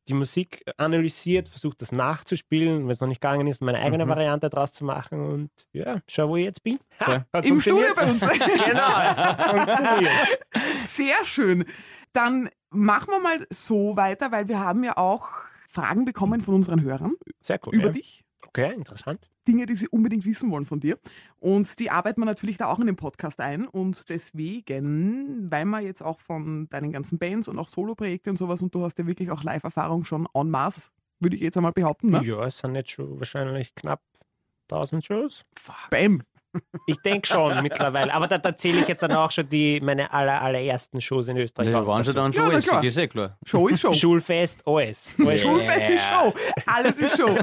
die 0.07 0.13
Musik 0.13 0.63
analysiert, 0.77 1.47
versucht 1.49 1.81
das 1.81 1.91
nachzuspielen, 1.91 2.83
wenn 2.83 2.89
es 2.89 3.01
noch 3.01 3.07
nicht 3.07 3.21
gegangen 3.21 3.47
ist, 3.47 3.61
meine 3.61 3.79
eigene 3.79 4.05
Mhm. 4.05 4.09
Variante 4.09 4.49
daraus 4.49 4.73
zu 4.73 4.83
machen. 4.83 5.19
Und 5.21 5.51
ja, 5.73 6.01
schau, 6.07 6.29
wo 6.29 6.35
ich 6.37 6.45
jetzt 6.45 6.63
bin. 6.63 6.79
Hat 6.99 7.45
Im 7.45 7.61
Studio 7.61 7.93
bei 7.95 8.09
uns. 8.11 8.21
genau, 8.65 9.01
es 9.11 9.17
hat 9.17 9.41
funktioniert. 9.41 10.39
Sehr 10.85 11.25
schön. 11.25 11.65
Dann 12.13 12.49
machen 12.69 13.07
wir 13.09 13.19
mal 13.19 13.45
so 13.49 13.95
weiter, 13.95 14.31
weil 14.31 14.47
wir 14.47 14.59
haben 14.59 14.83
ja 14.83 14.97
auch 14.97 15.29
Fragen 15.67 16.03
bekommen 16.05 16.41
von 16.41 16.55
unseren 16.55 16.81
Hörern 16.81 17.13
Sehr 17.41 17.59
cool. 17.65 17.75
über 17.75 17.87
ja. 17.87 17.91
dich. 17.93 18.23
Okay, 18.47 18.73
interessant. 18.73 19.29
Dinge, 19.47 19.65
die 19.65 19.75
sie 19.75 19.87
unbedingt 19.87 20.25
wissen 20.25 20.51
wollen 20.51 20.65
von 20.65 20.79
dir. 20.79 20.99
Und 21.39 21.79
die 21.79 21.89
arbeiten 21.89 22.21
wir 22.21 22.25
natürlich 22.25 22.57
da 22.57 22.67
auch 22.67 22.79
in 22.79 22.85
den 22.85 22.95
Podcast 22.95 23.39
ein. 23.39 23.67
Und 23.67 24.09
deswegen, 24.09 25.51
weil 25.51 25.65
wir 25.65 25.81
jetzt 25.81 26.01
auch 26.01 26.19
von 26.19 26.69
deinen 26.69 26.91
ganzen 26.91 27.17
Bands 27.17 27.47
und 27.47 27.57
auch 27.57 27.67
Solo-Projekte 27.67 28.29
und 28.29 28.37
sowas 28.37 28.61
und 28.61 28.73
du 28.73 28.83
hast 28.83 28.99
ja 28.99 29.07
wirklich 29.07 29.31
auch 29.31 29.43
Live-Erfahrung 29.43 30.03
schon 30.03 30.27
en 30.33 30.49
masse, 30.49 30.89
würde 31.19 31.35
ich 31.35 31.41
jetzt 31.41 31.57
einmal 31.57 31.71
behaupten. 31.71 32.11
Ne? 32.11 32.23
Ja, 32.23 32.45
es 32.45 32.59
sind 32.59 32.75
jetzt 32.75 32.91
schon 32.91 33.19
wahrscheinlich 33.19 33.73
knapp 33.75 34.01
1000 34.69 35.05
Shows. 35.05 35.45
Bam. 35.89 36.23
Ich 36.85 36.97
denke 36.97 37.27
schon 37.27 37.61
mittlerweile. 37.61 38.13
Aber 38.13 38.27
da, 38.27 38.37
da 38.37 38.55
zähle 38.55 38.81
ich 38.81 38.87
jetzt 38.87 39.01
dann 39.03 39.13
auch 39.13 39.31
schon 39.31 39.47
die, 39.47 39.79
meine 39.81 40.11
aller, 40.13 40.41
allerersten 40.41 40.99
Shows 41.01 41.27
in 41.27 41.37
Österreich. 41.37 41.69
Ja, 41.69 41.81
auch 41.81 41.87
waren 41.87 42.03
schon 42.03 42.13
dann 42.15 42.31
Ja, 42.31 42.39
schon 42.39 42.47
na 42.47 42.53
alles, 42.53 42.67
klar. 42.67 42.83
ist 42.83 42.97
eh 42.97 43.07
klar. 43.07 43.37
Show 43.45 43.67
ist 43.67 43.81
Show. 43.81 43.93
Schulfest, 43.93 44.65
alles. 44.67 45.09
alles. 45.17 45.41
Schulfest 45.41 45.89
ist 45.89 46.03
Show. 46.03 46.33
Alles 46.65 46.97
ist 46.99 47.17
Show. 47.17 47.37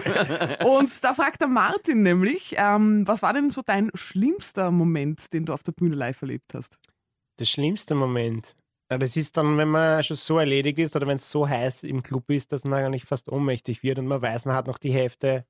Und 0.68 1.04
da 1.04 1.14
fragt 1.14 1.40
der 1.40 1.48
Martin 1.48 2.02
nämlich, 2.02 2.54
ähm, 2.58 3.06
was 3.06 3.22
war 3.22 3.32
denn 3.32 3.50
so 3.50 3.62
dein 3.64 3.90
schlimmster 3.94 4.70
Moment, 4.70 5.32
den 5.32 5.46
du 5.46 5.52
auf 5.52 5.62
der 5.62 5.72
Bühne 5.72 5.94
live 5.96 6.20
erlebt 6.22 6.54
hast? 6.54 6.78
Der 7.38 7.44
schlimmste 7.44 7.94
Moment. 7.94 8.54
Ja, 8.90 8.96
das 8.98 9.16
ist 9.16 9.36
dann, 9.36 9.58
wenn 9.58 9.68
man 9.68 10.02
schon 10.02 10.16
so 10.16 10.38
erledigt 10.38 10.78
ist 10.78 10.96
oder 10.96 11.06
wenn 11.06 11.16
es 11.16 11.30
so 11.30 11.46
heiß 11.48 11.82
im 11.82 12.02
Club 12.02 12.30
ist, 12.30 12.52
dass 12.52 12.64
man 12.64 12.84
eigentlich 12.84 13.04
fast 13.04 13.28
ohnmächtig 13.28 13.82
wird 13.82 13.98
und 13.98 14.06
man 14.06 14.22
weiß, 14.22 14.46
man 14.46 14.54
hat 14.56 14.66
noch 14.66 14.78
die 14.78 14.92
Hälfte. 14.92 15.44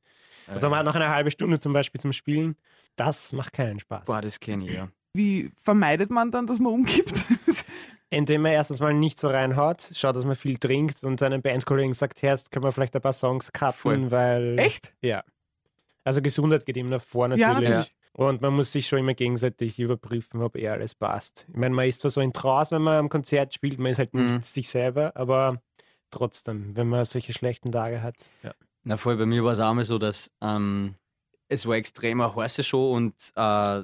Also 0.49 0.69
man 0.71 0.79
hat 0.81 0.87
noch 0.87 0.95
eine 0.95 1.09
halbe 1.09 1.31
Stunde 1.31 1.61
zum 1.61 1.73
Beispiel 1.73 2.01
zum 2.01 2.13
Spielen. 2.13 2.57
Das 2.97 3.33
macht 3.33 3.53
keinen 3.53 3.79
Spaß. 3.81 4.07
Boah, 4.07 4.21
das 4.21 4.41
kenne 4.41 4.67
ich, 4.67 4.73
ja. 4.73 4.89
Wie 5.13 5.51
vermeidet 5.55 6.11
man 6.11 6.31
dann, 6.31 6.47
dass 6.47 6.59
man 6.59 6.73
umkippt? 6.73 7.25
Indem 8.11 8.43
man 8.43 8.53
erstens 8.53 8.81
mal 8.81 8.95
nicht 8.95 9.21
so 9.21 9.29
reinhaut, 9.29 9.91
schaut, 9.95 10.17
dass 10.17 10.25
man 10.25 10.35
viel 10.35 10.57
trinkt 10.57 11.05
und 11.05 11.21
seinen 11.21 11.43
Bandkollegen 11.43 11.93
sagt, 11.95 12.23
Herst, 12.23 12.51
können 12.51 12.65
wir 12.65 12.73
vielleicht 12.73 12.97
ein 12.97 13.03
paar 13.03 13.13
Songs 13.13 13.53
cutten, 13.53 13.75
Voll. 13.75 14.11
weil... 14.11 14.59
Echt? 14.59 14.95
Ja. 15.03 15.23
Also 16.05 16.23
Gesundheit 16.23 16.65
geht 16.65 16.77
immer 16.79 17.01
vor 17.01 17.29
natürlich. 17.29 17.47
Ja, 17.47 17.53
natürlich. 17.53 17.95
Und 18.13 18.41
man 18.41 18.55
muss 18.55 18.73
sich 18.73 18.89
schon 18.89 18.99
immer 19.01 19.15
gegenseitig 19.15 19.79
überprüfen, 19.79 20.43
ob 20.43 20.57
eh 20.57 20.69
alles 20.69 20.95
passt. 20.95 21.47
Ich 21.51 21.57
meine, 21.57 21.75
man 21.75 21.87
ist 21.87 22.01
zwar 22.01 22.11
so 22.11 22.21
in 22.21 22.33
Trance, 22.33 22.75
wenn 22.75 22.83
man 22.83 22.97
am 22.97 23.09
Konzert 23.11 23.53
spielt, 23.53 23.79
man 23.79 23.93
ist 23.93 23.99
halt 23.99 24.15
Mhm. 24.15 24.37
nicht 24.37 24.45
sich 24.47 24.69
selber, 24.69 25.13
aber 25.15 25.61
trotzdem, 26.11 26.75
wenn 26.77 26.89
man 26.89 27.05
solche 27.05 27.33
schlechten 27.33 27.71
Tage 27.71 28.03
hat. 28.03 28.17
Ja. 28.43 28.55
Na 28.89 28.97
voll, 28.97 29.19
bei 29.19 29.27
mir 29.27 29.45
war 29.45 29.53
es 29.53 29.61
auch 29.61 29.75
mal 29.75 29.85
so, 29.85 29.99
dass 29.99 30.33
ähm, 30.41 30.95
es 31.49 31.67
war 31.67 31.77
extrem 31.77 32.23
eine 32.23 32.35
heiße 32.35 32.63
Show 32.63 32.95
und 32.95 33.13
äh, 33.37 33.81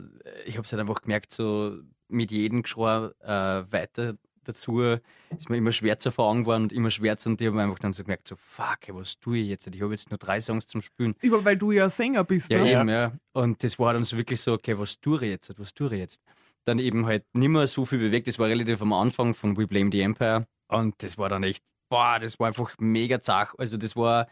ich 0.46 0.56
habe 0.56 0.62
es 0.62 0.72
halt 0.72 0.80
einfach 0.80 1.02
gemerkt, 1.02 1.30
so 1.30 1.76
mit 2.08 2.30
jedem 2.30 2.62
Geschrei 2.62 3.10
äh, 3.20 3.70
weiter 3.70 4.14
dazu 4.44 4.80
ist 4.80 5.50
mir 5.50 5.58
immer 5.58 5.72
schwärzer 5.72 6.10
vor 6.10 6.24
Augen 6.30 6.44
geworden 6.44 6.62
und 6.64 6.72
immer 6.72 6.90
schwärzer 6.90 7.28
und 7.28 7.38
ich 7.38 7.46
habe 7.46 7.60
einfach 7.60 7.78
dann 7.80 7.92
so 7.92 8.02
gemerkt, 8.02 8.28
so 8.28 8.36
fuck, 8.36 8.78
ey, 8.86 8.94
was 8.94 9.18
tue 9.20 9.36
ich 9.40 9.48
jetzt? 9.48 9.66
Ich 9.66 9.82
habe 9.82 9.92
jetzt 9.92 10.08
nur 10.08 10.16
drei 10.16 10.40
Songs 10.40 10.66
zum 10.66 10.80
Spielen. 10.80 11.14
Über, 11.20 11.44
weil 11.44 11.58
du 11.58 11.70
ja 11.70 11.90
Sänger 11.90 12.24
bist, 12.24 12.50
Ja, 12.50 12.64
ne? 12.64 12.72
eben, 12.72 12.88
ja. 12.88 13.12
Und 13.34 13.62
das 13.62 13.78
war 13.78 13.92
dann 13.92 14.04
so 14.04 14.16
wirklich 14.16 14.40
so, 14.40 14.54
okay, 14.54 14.78
was 14.78 15.00
tue 15.00 15.22
ich 15.22 15.30
jetzt? 15.30 15.52
Was 15.58 15.74
tue 15.74 15.92
ich 15.92 15.98
jetzt? 15.98 16.22
Dann 16.64 16.78
eben 16.78 17.04
halt 17.04 17.26
nicht 17.34 17.50
mehr 17.50 17.66
so 17.66 17.84
viel 17.84 17.98
bewegt. 17.98 18.26
Das 18.26 18.38
war 18.38 18.48
relativ 18.48 18.80
am 18.80 18.94
Anfang 18.94 19.34
von 19.34 19.54
We 19.58 19.66
Blame 19.66 19.90
the 19.92 20.00
Empire. 20.00 20.46
Und 20.68 20.94
das 21.02 21.18
war 21.18 21.28
dann 21.28 21.42
echt, 21.42 21.62
boah, 21.90 22.18
das 22.18 22.40
war 22.40 22.46
einfach 22.46 22.74
mega 22.78 23.20
zach. 23.20 23.54
Also 23.58 23.76
das 23.76 23.96
war, 23.96 24.28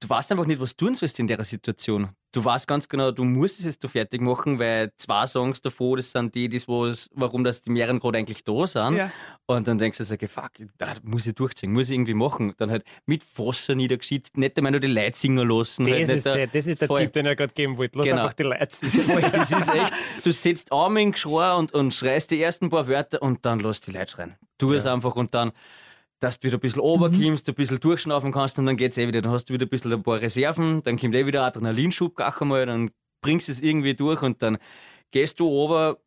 du 0.00 0.08
weißt 0.08 0.32
einfach 0.32 0.46
nicht, 0.46 0.60
was 0.60 0.76
du 0.76 0.86
tun 0.86 0.94
sollst 0.94 1.18
in 1.18 1.26
der 1.26 1.42
Situation. 1.44 2.10
Du 2.32 2.44
weißt 2.44 2.66
ganz 2.66 2.88
genau, 2.88 3.12
du 3.12 3.22
musst 3.22 3.60
es 3.60 3.64
jetzt 3.64 3.86
fertig 3.86 4.20
machen, 4.20 4.58
weil 4.58 4.92
zwei 4.96 5.24
Songs 5.24 5.60
davor, 5.62 5.96
das 5.98 6.10
sind 6.10 6.34
die, 6.34 6.48
das 6.48 6.66
was, 6.66 7.08
warum 7.14 7.44
das 7.44 7.62
die 7.62 7.70
mehreren 7.70 8.00
gerade 8.00 8.18
eigentlich 8.18 8.42
da 8.42 8.66
sind. 8.66 8.96
Ja. 8.96 9.12
Und 9.46 9.68
dann 9.68 9.78
denkst 9.78 9.98
du 9.98 10.04
so, 10.04 10.14
okay, 10.14 10.26
fuck, 10.26 10.50
da 10.76 10.94
muss 11.04 11.26
ich 11.28 11.34
durchziehen, 11.36 11.72
muss 11.72 11.90
ich 11.90 11.94
irgendwie 11.94 12.14
machen. 12.14 12.52
Dann 12.56 12.72
halt 12.72 12.82
mit 13.06 13.22
Wasser 13.38 13.76
niedergeschickt, 13.76 14.36
nicht 14.36 14.56
einmal 14.56 14.72
nur 14.72 14.80
die 14.80 14.88
Leute 14.88 15.16
singen 15.16 15.48
lassen. 15.48 15.86
halt 15.86 16.02
Das, 16.02 16.08
nicht 16.08 16.16
ist 16.16 16.26
der, 16.26 16.46
das 16.48 16.66
ist 16.66 16.80
der 16.80 16.88
voll. 16.88 17.00
Tipp, 17.02 17.12
den 17.12 17.26
er 17.26 17.36
gerade 17.36 17.54
geben 17.54 17.76
wollte. 17.78 17.98
Lass 17.98 18.08
Genau. 18.08 18.22
einfach 18.22 18.32
die 18.34 18.42
Leute 18.42 18.74
singen. 18.74 19.30
Das 19.32 19.52
ist 19.52 19.68
echt, 19.72 19.92
du 20.24 20.32
setzt 20.32 20.72
Arme 20.72 21.02
in 21.02 21.12
Geschrei 21.12 21.54
und, 21.54 21.72
und 21.72 21.94
schreist 21.94 22.32
die 22.32 22.42
ersten 22.42 22.68
paar 22.68 22.88
Wörter 22.88 23.22
und 23.22 23.46
dann 23.46 23.60
lass 23.60 23.80
die 23.80 23.92
Leute 23.92 24.10
schreien. 24.10 24.34
Tu 24.58 24.72
es 24.72 24.86
einfach 24.86 25.14
und 25.14 25.34
dann, 25.34 25.52
dass 26.20 26.40
du 26.40 26.46
wieder 26.48 26.58
ein 26.58 26.60
bisschen 26.60 26.80
runterkommst, 26.80 27.48
ein 27.48 27.54
bisschen 27.54 27.80
durchschnaufen 27.80 28.32
kannst 28.32 28.58
und 28.58 28.66
dann 28.66 28.76
geht's 28.76 28.96
eh 28.98 29.06
wieder. 29.08 29.22
Dann 29.22 29.32
hast 29.32 29.48
du 29.50 29.54
wieder 29.54 29.66
ein 29.66 29.68
bisschen 29.68 29.92
ein 29.92 30.02
paar 30.02 30.20
Reserven, 30.20 30.82
dann 30.82 30.98
kommt 30.98 31.14
eh 31.14 31.26
wieder 31.26 31.42
Adrenalinschub 31.44 32.16
gleich 32.16 32.40
einmal, 32.40 32.66
dann 32.66 32.90
bringst 33.22 33.48
du 33.48 33.52
es 33.52 33.60
irgendwie 33.60 33.94
durch 33.94 34.22
und 34.22 34.42
dann 34.42 34.58
gehst 35.10 35.40
du 35.40 35.46
runter 35.46 35.98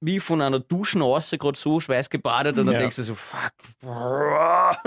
wie 0.00 0.20
von 0.20 0.40
einer 0.40 0.60
Duschen 0.60 1.02
raus, 1.02 1.32
gerade 1.36 1.58
so 1.58 1.80
schweißgebadet 1.80 2.56
und 2.56 2.66
dann 2.66 2.74
Ja. 2.74 2.78
denkst 2.80 2.96
du 2.96 3.02
so, 3.02 3.14
fuck, 3.16 3.52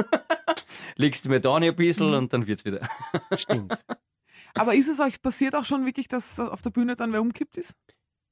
legst 0.96 1.26
du 1.26 1.30
mir 1.30 1.42
da 1.42 1.60
nicht 1.60 1.70
ein 1.72 1.76
bisschen 1.76 2.14
und 2.14 2.32
dann 2.32 2.48
wird's 2.48 2.66
wieder. 2.66 2.88
Stimmt. 3.36 3.78
Aber 4.54 4.74
ist 4.74 4.88
es 4.90 5.00
euch 5.00 5.22
passiert 5.22 5.56
auch 5.56 5.66
schon 5.66 5.86
wirklich, 5.86 6.08
dass 6.08 6.40
auf 6.40 6.62
der 6.62 6.72
Bühne 6.72 6.96
dann 6.96 7.14
wer 7.14 7.22
umkippt 7.22 7.58
ist? 7.58 7.76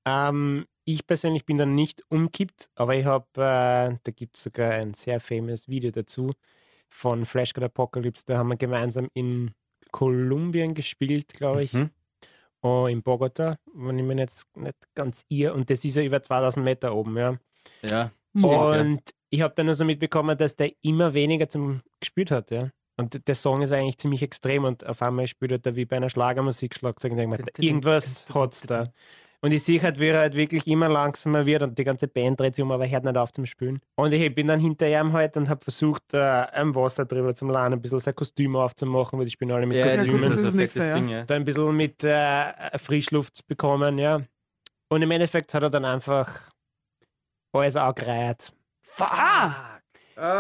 Ähm, 0.06 0.66
ich 0.94 1.06
persönlich 1.06 1.46
bin 1.46 1.58
dann 1.58 1.76
nicht 1.76 2.04
umkippt, 2.10 2.70
aber 2.76 2.96
ich 2.96 3.06
habe, 3.06 3.28
äh, 3.36 3.98
da 4.04 4.12
gibt 4.16 4.38
es 4.38 4.44
sogar 4.44 4.72
ein 4.72 4.94
sehr 4.96 5.20
famous 5.20 5.68
Video 5.68 5.92
dazu 5.92 6.32
von 6.90 7.26
Flash 7.26 7.54
God 7.54 7.66
Apocalypse. 7.66 8.24
Da 8.26 8.38
haben 8.38 8.50
wir 8.50 8.58
gemeinsam 8.58 9.08
in 9.14 9.52
Kolumbien 9.92 10.74
gespielt, 10.74 11.34
glaube 11.34 11.64
ich. 11.64 11.74
Mhm. 11.74 11.92
oh, 12.62 12.88
in 12.88 13.04
Bogota, 13.04 13.58
wenn 13.74 14.00
ich 14.00 14.06
mir 14.06 14.18
jetzt 14.18 14.46
nicht 14.58 14.76
ganz 14.96 15.24
irre. 15.30 15.54
Und 15.54 15.70
das 15.70 15.86
ist 15.86 15.96
ja 15.96 16.02
über 16.02 16.22
2000 16.22 16.64
Meter 16.64 16.96
oben, 16.96 17.16
ja. 17.18 17.38
Ja. 17.84 18.12
Und 18.34 19.02
ich 19.30 19.42
habe 19.42 19.54
dann 19.56 19.68
also 19.68 19.86
mitbekommen, 19.86 20.38
dass 20.38 20.56
der 20.56 20.72
immer 20.82 21.14
weniger 21.14 21.50
zum 21.50 21.82
gespielt 22.00 22.32
hat, 22.32 22.52
ja. 22.52 22.72
Und 22.98 23.28
der 23.28 23.36
Song 23.36 23.62
ist 23.62 23.72
eigentlich 23.72 23.98
ziemlich 23.98 24.24
extrem 24.24 24.66
und 24.66 24.86
auf 24.86 25.02
einmal 25.02 25.28
spielt 25.28 25.66
er 25.66 25.76
wie 25.76 25.86
bei 25.86 25.96
einer 25.96 26.10
Schlagermusik 26.10 26.76
Schlagzeug 26.76 27.12
und 27.12 27.18
denke 27.18 27.38
mir, 27.38 27.64
irgendwas 27.64 28.26
hat's 28.34 28.62
da. 28.62 28.92
Und 29.42 29.54
ich 29.54 29.64
sehe 29.64 29.82
halt, 29.82 30.00
wie 30.00 30.08
er 30.08 30.20
halt 30.20 30.34
wirklich 30.36 30.68
immer 30.68 30.90
langsamer 30.90 31.46
wird 31.46 31.64
und 31.64 31.78
die 31.80 31.86
ganze 31.86 32.10
Band 32.10 32.40
dreht 32.40 32.56
sich 32.56 32.64
um, 32.64 32.72
aber 32.72 32.84
er 32.86 32.92
hört 32.92 33.06
nicht 33.06 33.16
auf 33.18 33.32
zum 33.32 33.46
Spielen. 33.46 33.80
Und 33.96 34.12
ich 34.12 34.36
bin 34.36 34.48
dann 34.48 34.60
hinter 34.60 34.88
ihm 34.90 35.14
halt 35.14 35.38
und 35.38 35.48
habe 35.48 35.64
versucht, 35.64 36.14
äh, 36.14 36.20
ein 36.20 36.76
Wasser 36.76 37.06
drüber 37.06 37.34
zu 37.34 37.46
laden, 37.46 37.74
ein 37.74 37.82
bisschen 37.82 38.00
sein 38.00 38.16
Kostüm 38.16 38.58
aufzumachen, 38.58 39.18
weil 39.18 39.26
die 39.26 39.32
spielen 39.32 39.52
alle 39.52 39.66
mit 39.66 39.78
Ja, 39.78 39.86
das 39.86 39.94
ist, 39.94 40.00
Kostümen. 40.12 40.22
das 40.22 40.32
ist 40.32 40.40
ein 40.40 40.46
das 40.46 40.54
Nächste, 40.56 40.86
ja. 40.86 40.94
Ding, 40.96 41.08
ja. 41.10 41.24
Da 41.24 41.36
ein 41.36 41.46
bisschen 41.46 41.76
mit 41.76 42.04
äh, 42.04 42.78
Frischluft 42.78 43.38
zu 43.38 43.44
bekommen, 43.48 43.98
ja. 43.98 44.22
Und 44.90 45.02
im 45.04 45.12
Endeffekt 45.12 45.54
hat 45.54 45.64
er 45.64 45.70
dann 45.70 45.86
einfach 45.86 46.30
alles 47.54 47.78
angereiht. 47.78 48.52
Ah! 49.00 49.54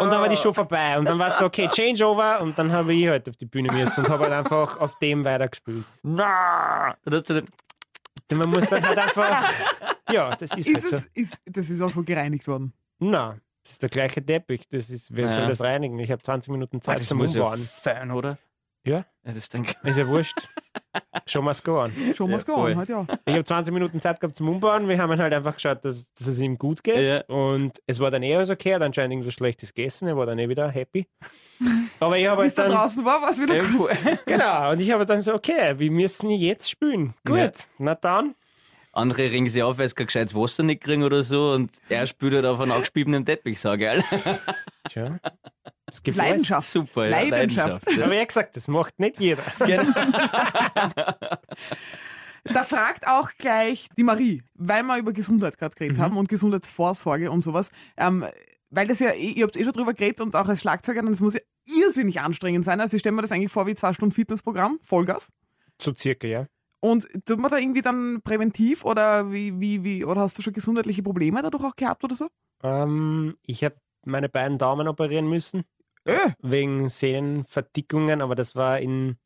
Und 0.02 0.10
dann 0.12 0.20
war 0.20 0.28
die 0.28 0.36
Show 0.36 0.52
vorbei 0.52 1.00
und 1.00 1.08
dann 1.08 1.18
war 1.18 1.30
es 1.30 1.38
so, 1.38 1.46
okay, 1.46 1.70
Changeover 1.70 2.42
und 2.42 2.60
dann 2.60 2.70
habe 2.74 2.94
ich 2.94 3.08
halt 3.08 3.30
auf 3.30 3.38
die 3.38 3.46
Bühne 3.46 3.72
müssen 3.72 4.04
und 4.04 4.10
habe 4.12 4.24
halt 4.24 4.34
einfach 4.34 4.78
auf 4.78 5.00
dem 5.00 5.24
weitergespielt. 5.24 5.86
Na! 6.04 6.98
Man 8.32 8.50
muss 8.50 8.68
dann 8.70 8.86
halt 8.88 8.98
einfach, 8.98 9.50
ja, 10.12 10.36
das 10.36 10.56
ist, 10.56 10.68
halt 10.68 10.78
Ist 10.78 10.90
so. 10.90 10.96
es, 10.98 11.06
ist, 11.14 11.42
das 11.46 11.70
ist 11.70 11.82
auch 11.82 11.90
schon 11.90 12.06
gereinigt 12.06 12.48
worden. 12.48 12.74
Na, 13.00 13.38
das 13.64 13.74
ist 13.74 13.82
der 13.82 13.90
gleiche 13.90 14.24
Teppich. 14.26 14.68
Das 14.70 14.90
ist, 14.90 15.14
wer 15.16 15.26
Ja. 15.26 15.30
soll 15.34 15.48
das 15.48 15.62
reinigen? 15.62 15.98
Ich 16.00 16.12
habe 16.12 16.22
20 16.22 16.52
Minuten 16.52 16.78
Ah, 16.78 16.82
Zeit 16.82 17.00
das 17.00 17.08
zum 17.08 17.18
muss 17.20 17.34
ja 17.34 17.42
Umbauen. 17.44 17.60
fein, 17.66 18.12
oder? 18.12 18.38
Ja. 18.86 19.06
Ja, 19.26 19.34
das 19.34 19.50
denke 19.50 19.74
Ist 19.84 19.98
ja 19.98 20.08
wurscht. 20.08 20.48
Schon 21.28 21.46
mal 21.46 21.56
go 21.64 21.82
on. 21.84 21.92
Schon 22.14 22.30
Ja, 22.30 22.36
was 22.36 22.46
gehauen, 22.46 22.62
voll. 22.74 22.76
halt 22.76 22.90
ja. 22.90 23.06
Ich 23.26 23.34
habe 23.34 23.44
20 23.44 23.74
Minuten 23.74 24.02
Zeit 24.02 24.20
gehabt 24.20 24.36
zum 24.36 24.50
Umbauen. 24.50 24.88
Wir 24.88 24.98
haben 24.98 25.20
halt 25.20 25.34
einfach 25.34 25.54
geschaut, 25.54 25.84
dass, 25.86 26.12
dass 26.14 26.28
es 26.28 26.40
ihm 26.40 26.58
gut 26.58 26.84
geht. 26.84 27.28
Und 27.30 27.74
es 27.86 28.00
war 28.00 28.10
dann 28.12 28.24
eh 28.24 28.36
alles 28.36 28.50
okay. 28.50 28.70
Er 28.70 28.76
hat 28.78 28.82
anscheinend 28.84 29.14
irgendwas 29.14 29.34
Schlechtes 29.36 29.74
gegessen. 29.74 30.08
Er 30.08 30.18
war 30.18 30.26
dann 30.26 30.40
eh 30.40 30.50
wieder 30.50 30.70
happy. 30.70 31.08
Aber 32.00 32.18
ich 32.18 32.28
habe 32.28 32.44
Bis 32.44 32.58
halt 32.58 32.70
dann. 32.70 32.78
draußen 32.78 33.06
war, 33.06 33.22
war 33.22 33.30
es 33.30 33.40
wieder 33.42 33.62
gut. 33.64 33.92
Genau. 34.26 34.72
Und 34.72 34.82
ich 34.82 34.92
habe 34.92 35.06
dann 35.06 35.22
so, 35.22 35.34
okay, 35.34 35.78
wir 35.78 35.92
müssen 35.92 36.30
jetzt 36.32 36.70
spielen. 36.70 37.14
Gut. 37.26 37.38
Ja. 37.38 37.52
Na 37.78 37.96
dann. 37.96 38.36
Andere 38.92 39.32
ringen 39.32 39.48
sich 39.50 39.62
auf, 39.62 39.78
weil 39.78 39.88
sie 39.88 39.96
kein 39.96 40.08
gescheites 40.08 40.34
Wasser 40.34 40.64
nicht 40.64 40.82
kriegen 40.82 41.04
oder 41.04 41.22
so 41.22 41.52
und 41.52 41.72
er 41.90 42.08
spielt 42.08 42.34
halt 42.34 42.46
auf 42.46 42.60
einem 42.60 42.72
angespielten 42.72 43.24
Teppich, 43.24 43.60
sage 43.62 43.94
ich. 43.98 44.04
Tja. 44.92 45.20
Es 45.92 46.04
gibt 46.04 46.18
Leidenschaft. 46.18 46.70
Super, 46.70 47.06
ja. 47.06 47.12
Leidenschaft. 47.12 47.88
alles. 47.88 48.02
Aber 48.02 48.12
wie 48.12 48.26
gesagt, 48.26 48.56
das 48.56 48.68
macht 48.68 49.00
nicht 49.00 49.20
jeder. 49.20 49.44
Da 52.46 52.64
fragt 52.64 53.06
auch 53.06 53.32
gleich 53.38 53.90
die 53.98 54.04
Marie, 54.04 54.42
weil 54.56 54.82
wir 54.84 54.98
über 54.98 55.12
Gesundheit 55.12 55.58
gerade 55.58 55.76
geredet 55.76 55.98
Mhm. 55.98 56.02
haben 56.02 56.18
und 56.18 56.30
Gesundheitsvorsorge 56.30 57.30
und 57.30 57.42
sowas. 57.42 57.70
Ähm, 57.98 58.26
weil 58.70 58.88
das 58.88 59.00
ja, 59.00 59.12
ihr 59.14 59.44
habt 59.44 59.56
eh 59.58 59.64
schon 59.64 59.74
drüber 59.74 59.94
geredet 59.94 60.22
und 60.22 60.36
auch 60.36 60.48
als 60.48 60.62
Schlagzeuger, 60.62 61.02
das 61.02 61.20
muss 61.20 61.34
ja 61.34 61.42
irrsinnig 61.66 62.22
anstrengend 62.22 62.64
sein. 62.66 62.80
Also 62.80 62.96
ich 62.96 63.02
stelle 63.02 63.16
mir 63.16 63.24
das 63.24 63.32
eigentlich 63.32 63.52
vor 63.52 63.68
wie 63.68 63.76
zwei 63.76 63.94
Stunden 63.94 64.14
Fitnessprogramm, 64.16 64.80
Vollgas. 64.84 65.30
So 65.82 65.94
circa, 65.94 66.28
ja. 66.28 66.46
Und 66.80 67.08
tut 67.26 67.40
man 67.40 67.52
da 67.52 67.58
irgendwie 67.58 67.82
dann 67.82 68.22
präventiv 68.24 68.86
oder 68.86 69.32
wie, 69.34 69.60
wie, 69.60 69.84
wie, 69.84 70.06
oder 70.06 70.22
hast 70.22 70.38
du 70.38 70.42
schon 70.42 70.54
gesundheitliche 70.54 71.04
Probleme 71.04 71.42
dadurch 71.42 71.64
auch 71.66 71.76
gehabt 71.76 72.04
oder 72.06 72.16
so? 72.16 72.30
Ähm, 72.64 73.36
ich 73.46 73.64
habe 73.66 73.76
meine 74.06 74.30
beiden 74.30 74.58
Daumen 74.58 74.88
operieren 74.88 75.28
müssen. 75.28 75.66
Äh, 76.10 76.32
wegen 76.42 76.90
Sehnenverdickungen, 76.90 78.22
aber 78.22 78.36
das 78.36 78.56
war 78.56 78.80
in, 78.80 79.18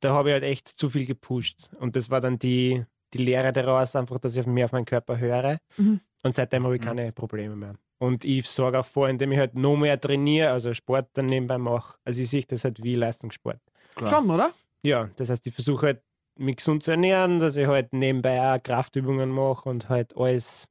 da 0.00 0.12
habe 0.12 0.30
ich 0.30 0.32
halt 0.34 0.44
echt 0.44 0.68
zu 0.68 0.88
viel 0.90 1.06
gepusht. 1.06 1.70
Und 1.78 1.96
das 1.96 2.10
war 2.10 2.20
dann 2.20 2.38
die, 2.38 2.84
die 3.12 3.18
Lehre 3.18 3.52
daraus, 3.52 3.96
einfach, 3.96 4.18
dass 4.18 4.36
ich 4.36 4.46
mehr 4.46 4.66
auf 4.66 4.72
meinen 4.72 4.84
Körper 4.84 5.18
höre. 5.18 5.58
Mhm. 5.76 6.00
Und 6.22 6.34
seitdem 6.34 6.64
habe 6.64 6.76
ich 6.76 6.82
keine 6.82 7.12
Probleme 7.12 7.56
mehr. 7.56 7.74
Und 7.98 8.24
ich 8.24 8.48
sorge 8.48 8.80
auch 8.80 8.86
vor, 8.86 9.08
indem 9.08 9.32
ich 9.32 9.38
halt 9.38 9.54
noch 9.54 9.76
mehr 9.76 10.00
trainiere, 10.00 10.50
also 10.50 10.72
Sport 10.72 11.08
dann 11.14 11.26
nebenbei 11.26 11.58
mache. 11.58 11.96
Also 12.04 12.22
ich 12.22 12.30
sehe 12.30 12.44
das 12.46 12.64
halt 12.64 12.82
wie 12.82 12.94
Leistungssport. 12.94 13.60
schon, 14.08 14.30
oder? 14.30 14.52
Ja, 14.82 15.10
das 15.16 15.28
heißt, 15.28 15.46
ich 15.46 15.54
versuche 15.54 15.86
halt, 15.86 16.02
mich 16.36 16.56
gesund 16.56 16.82
zu 16.82 16.92
ernähren, 16.92 17.38
dass 17.38 17.56
ich 17.58 17.66
halt 17.66 17.92
nebenbei 17.92 18.40
auch 18.40 18.62
Kraftübungen 18.62 19.28
mache 19.28 19.68
und 19.68 19.90
halt 19.90 20.16
alles 20.16 20.68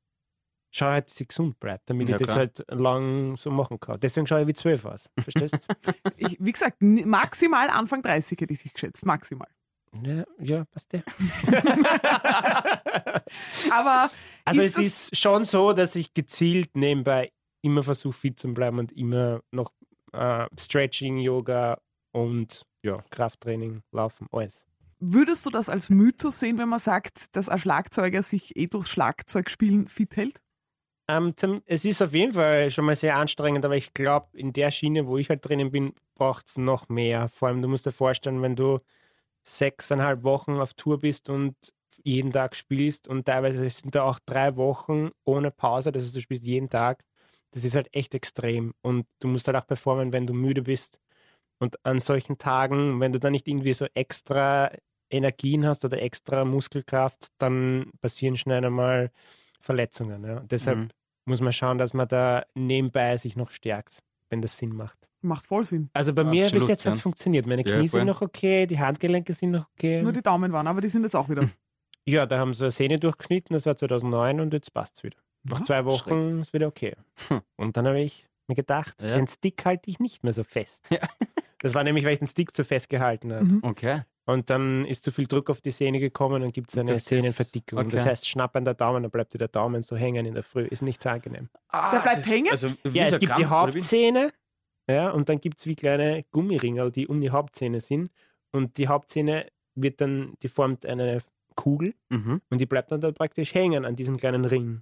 schaue 0.71 0.91
halt, 0.91 1.09
dass 1.09 1.19
ich 1.19 1.27
gesund 1.27 1.59
bleibe, 1.59 1.81
damit 1.85 2.09
Ja, 2.09 2.15
ich 2.15 2.19
das 2.19 2.27
klar. 2.27 2.37
halt 2.37 2.65
lang 2.69 3.37
so 3.37 3.51
machen 3.51 3.79
kann. 3.79 3.99
Deswegen 3.99 4.27
schaue 4.27 4.41
ich 4.41 4.47
wie 4.47 4.53
zwölf 4.53 4.85
aus. 4.85 5.09
Verstehst 5.19 5.55
Ich, 6.17 6.37
wie 6.39 6.51
gesagt, 6.51 6.77
maximal 6.81 7.69
Anfang 7.69 8.01
30 8.01 8.39
hätte 8.41 8.53
ich 8.53 8.63
dich 8.63 8.73
geschätzt. 8.73 9.05
Maximal. 9.05 9.47
Ja, 10.03 10.23
ja, 10.39 10.65
passt 10.65 10.93
ja. 10.93 11.01
Aber 13.71 14.09
Also 14.45 14.61
ist 14.61 14.77
es 14.77 14.85
ist 15.09 15.17
schon 15.17 15.45
so, 15.45 15.73
dass 15.73 15.95
ich 15.95 16.13
gezielt 16.13 16.75
nebenbei 16.75 17.31
immer 17.61 17.83
versuche, 17.83 18.13
fit 18.13 18.39
zu 18.39 18.53
bleiben 18.53 18.79
und 18.79 18.91
immer 18.91 19.41
noch 19.51 19.71
äh, 20.13 20.47
Stretching, 20.59 21.17
Yoga 21.17 21.79
und 22.11 22.65
ja, 22.83 23.03
Krafttraining, 23.09 23.81
Laufen, 23.91 24.27
alles. 24.31 24.65
würdest 24.99 25.45
du 25.45 25.49
das 25.49 25.69
als 25.69 25.89
Mythos 25.89 26.39
sehen, 26.39 26.57
wenn 26.57 26.69
man 26.69 26.79
sagt, 26.79 27.35
dass 27.35 27.49
ein 27.49 27.59
Schlagzeuger 27.59 28.23
sich 28.23 28.55
eh 28.55 28.67
durch 28.67 28.87
Schlagzeugspielen 28.87 29.87
fit 29.87 30.15
hält? 30.15 30.39
Ähm, 31.09 31.35
zum, 31.35 31.63
es 31.65 31.85
ist 31.85 32.03
auf 32.03 32.13
jeden 32.13 32.33
Fall 32.33 32.69
schon 32.69 32.85
mal 32.85 32.95
sehr 32.95 33.15
anstrengend, 33.17 33.65
aber 33.65 33.75
ich 33.75 33.95
glaube, 33.95 34.27
in 34.37 34.53
der 34.53 34.69
Schiene, 34.69 35.07
wo 35.07 35.17
ich 35.17 35.29
halt 35.29 35.43
drinnen 35.43 35.71
bin, 35.71 35.93
braucht 36.13 36.47
es 36.47 36.57
noch 36.59 36.87
mehr. 36.87 37.29
Vor 37.29 37.47
allem, 37.47 37.63
du 37.63 37.67
musst 37.67 37.87
dir 37.87 37.91
vorstellen, 37.91 38.43
wenn 38.43 38.55
du 38.55 38.79
sechseinhalb 39.43 40.23
Wochen 40.23 40.53
auf 40.59 40.75
Tour 40.75 40.99
bist 40.99 41.29
und 41.29 41.55
jeden 42.03 42.31
Tag 42.31 42.55
spielst 42.55 43.07
und 43.07 43.25
teilweise 43.25 43.67
sind 43.69 43.95
da 43.95 44.03
auch 44.03 44.19
drei 44.25 44.55
Wochen 44.55 45.09
ohne 45.25 45.51
Pause, 45.51 45.91
das 45.91 46.03
heißt, 46.03 46.15
du 46.15 46.21
spielst 46.21 46.45
jeden 46.45 46.69
Tag. 46.69 47.03
Das 47.51 47.65
ist 47.65 47.75
halt 47.75 47.89
echt 47.93 48.13
extrem 48.15 48.73
und 48.83 49.07
du 49.19 49.27
musst 49.29 49.47
halt 49.47 49.57
auch 49.57 49.67
performen, 49.67 50.13
wenn 50.13 50.27
du 50.27 50.33
müde 50.33 50.61
bist. 50.61 50.99
Und 51.59 51.77
an 51.85 51.99
solchen 51.99 52.37
Tagen, 52.37 52.99
wenn 52.99 53.11
du 53.13 53.19
dann 53.19 53.33
nicht 53.33 53.47
irgendwie 53.47 53.73
so 53.73 53.87
extra 53.95 54.71
Energien 55.09 55.65
hast 55.65 55.85
oder 55.85 56.01
extra 56.01 56.45
Muskelkraft, 56.45 57.29
dann 57.39 57.91
passieren 58.01 58.37
schnell 58.37 58.63
einmal 58.65 59.11
Verletzungen. 59.61 60.23
Ja. 60.25 60.41
Deshalb 60.41 60.79
Mhm. 60.79 60.89
Muss 61.29 61.41
man 61.41 61.53
schauen, 61.53 61.77
dass 61.77 61.93
man 61.93 62.07
da 62.07 62.43
nebenbei 62.55 63.15
sich 63.17 63.35
noch 63.35 63.51
stärkt, 63.51 63.99
wenn 64.29 64.41
das 64.41 64.57
Sinn 64.57 64.75
macht. 64.75 65.09
Macht 65.21 65.45
voll 65.45 65.63
Sinn. 65.65 65.89
Also 65.93 66.13
bei 66.13 66.23
mir 66.23 66.49
bis 66.49 66.67
jetzt 66.67 66.85
hat 66.85 66.93
ja. 66.93 66.95
es 66.95 67.01
funktioniert. 67.01 67.45
Meine 67.45 67.63
Ja, 67.65 67.77
Knie 67.77 67.87
voll. 67.87 67.99
sind 68.01 68.07
noch 68.07 68.21
okay, 68.21 68.65
die 68.65 68.79
Handgelenke 68.79 69.33
sind 69.33 69.51
noch 69.51 69.67
okay. 69.77 70.01
Nur 70.01 70.13
die 70.13 70.21
Daumen 70.21 70.51
waren, 70.51 70.67
aber 70.67 70.81
die 70.81 70.89
sind 70.89 71.03
jetzt 71.03 71.15
auch 71.15 71.29
wieder. 71.29 71.49
ja, 72.05 72.25
da 72.25 72.39
haben 72.39 72.53
sie 72.53 72.63
eine 72.65 72.71
Sehne 72.71 72.99
durchgeschnitten, 72.99 73.53
das 73.53 73.65
war 73.65 73.75
2009 73.75 74.39
und 74.39 74.53
jetzt 74.53 74.73
passt 74.73 74.97
es 74.97 75.03
wieder. 75.03 75.17
Nach 75.43 75.59
Ja, 75.59 75.65
zwei 75.65 75.85
Wochen 75.85 76.39
ist 76.39 76.53
wieder 76.53 76.67
okay. 76.67 76.95
Hm. 77.27 77.41
Und 77.57 77.77
dann 77.77 77.87
habe 77.87 78.01
ich 78.01 78.27
mir 78.47 78.55
gedacht, 78.55 79.01
Ja. 79.01 79.15
den 79.15 79.27
Stick 79.27 79.63
halte 79.65 79.89
ich 79.89 79.99
nicht 79.99 80.23
mehr 80.23 80.33
so 80.33 80.43
fest. 80.43 80.85
Ja. 80.89 80.99
Das 81.61 81.75
war 81.75 81.83
nämlich, 81.83 82.05
weil 82.05 82.13
ich 82.13 82.19
den 82.19 82.27
Stick 82.27 82.55
zu 82.55 82.63
fest 82.63 82.89
gehalten 82.89 83.33
habe. 83.33 83.43
Mhm. 83.43 83.59
Okay. 83.63 84.01
Und 84.29 84.49
dann 84.49 84.85
ist 84.85 85.03
zu 85.05 85.11
viel 85.11 85.25
Druck 85.25 85.49
auf 85.49 85.59
die 85.61 85.71
Sehne 85.71 85.99
gekommen 85.99 86.43
und 86.43 86.53
gibt 86.53 86.69
es 86.71 86.77
eine 86.77 86.93
Das 86.93 87.05
Sehnenverdickung. 87.05 87.79
okay. 87.79 87.89
Das 87.91 88.05
heißt, 88.05 88.27
schnappern 88.27 88.63
der 88.63 88.75
Daumen, 88.75 89.01
dann 89.03 89.11
bleibt 89.11 89.33
dir 89.33 89.37
der 89.39 89.47
Daumen 89.47 89.81
so 89.81 89.95
hängen 89.95 90.25
in 90.25 90.33
der 90.35 90.43
Früh. 90.43 90.65
Ist 90.65 90.81
nicht 90.83 91.01
so 91.01 91.09
angenehm. 91.09 91.49
Der 91.73 91.99
bleibt 91.99 92.25
hängen? 92.27 92.51
Also, 92.51 92.67
Ja, 92.91 93.05
es 93.05 93.17
gibt 93.19 93.37
die 93.37 93.43
Krampf, 93.43 93.73
wie? 93.73 93.79
Hauptzähne, 93.79 94.31
ja, 94.89 95.09
und 95.09 95.29
dann 95.29 95.39
gibt 95.39 95.59
es 95.59 95.65
wie 95.65 95.75
kleine 95.75 96.25
Gummiringel, 96.31 96.91
die 96.91 97.07
um 97.07 97.21
die 97.21 97.31
Hauptzähne 97.31 97.79
sind. 97.79 98.09
Und 98.51 98.77
die 98.77 98.87
Hauptzähne 98.87 99.47
wird 99.75 99.99
dann, 100.01 100.33
die 100.43 100.47
formt 100.47 100.85
eine 100.85 101.19
Kugel 101.55 101.93
Mhm. 102.09 102.41
und 102.49 102.61
die 102.61 102.65
bleibt 102.65 102.91
dann 102.91 103.01
da 103.01 103.11
praktisch 103.11 103.53
hängen 103.53 103.83
an 103.85 103.95
diesem 103.95 104.17
kleinen 104.17 104.45
Ring. 104.45 104.81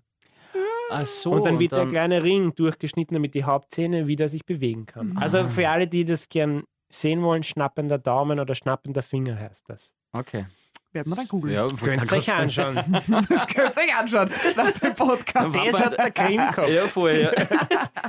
Ach 0.90 1.06
so. 1.06 1.32
und 1.32 1.46
dann 1.46 1.60
wird 1.60 1.74
der 1.74 1.86
kleine 1.88 2.24
Ring 2.24 2.56
durchgeschnitten, 2.56 3.14
damit 3.16 3.34
die 3.34 3.44
Hauptzähne 3.44 4.08
wieder 4.08 4.30
sich 4.30 4.46
bewegen 4.46 4.86
kann. 4.86 5.10
Mhm. 5.10 5.18
Also 5.18 5.48
für 5.48 5.68
alle, 5.70 5.88
die 5.88 6.06
das 6.06 6.30
gern 6.30 6.64
sehen 6.90 7.22
wollen, 7.24 7.44
schnappender 7.44 7.98
Daumen 7.98 8.40
oder 8.40 8.56
schnappender 8.56 9.02
Finger 9.02 9.38
heißt 9.38 9.70
das. 9.70 9.94
Okay. 10.14 10.46
Werden 10.94 11.12
wir 11.12 11.16
dann 11.18 11.28
googeln. 11.28 11.54
Ja, 11.54 11.68
Könnt 11.68 12.12
ihr 12.12 12.18
euch 12.18 12.34
anschauen. 12.34 12.76
Das 13.30 13.48
könnt 13.48 13.76
ihr 13.76 13.84
euch 13.84 13.96
anschauen 13.96 14.32
nach 14.56 14.72
dem 14.72 14.96
Podcast. 14.96 15.56
Das 15.56 15.80
hat 15.80 15.98
der 15.98 16.12
Krim 16.12 16.38
gehabt. 16.38 16.70
Ja, 16.70 16.84
voll, 16.86 17.12
ja. 17.12 17.32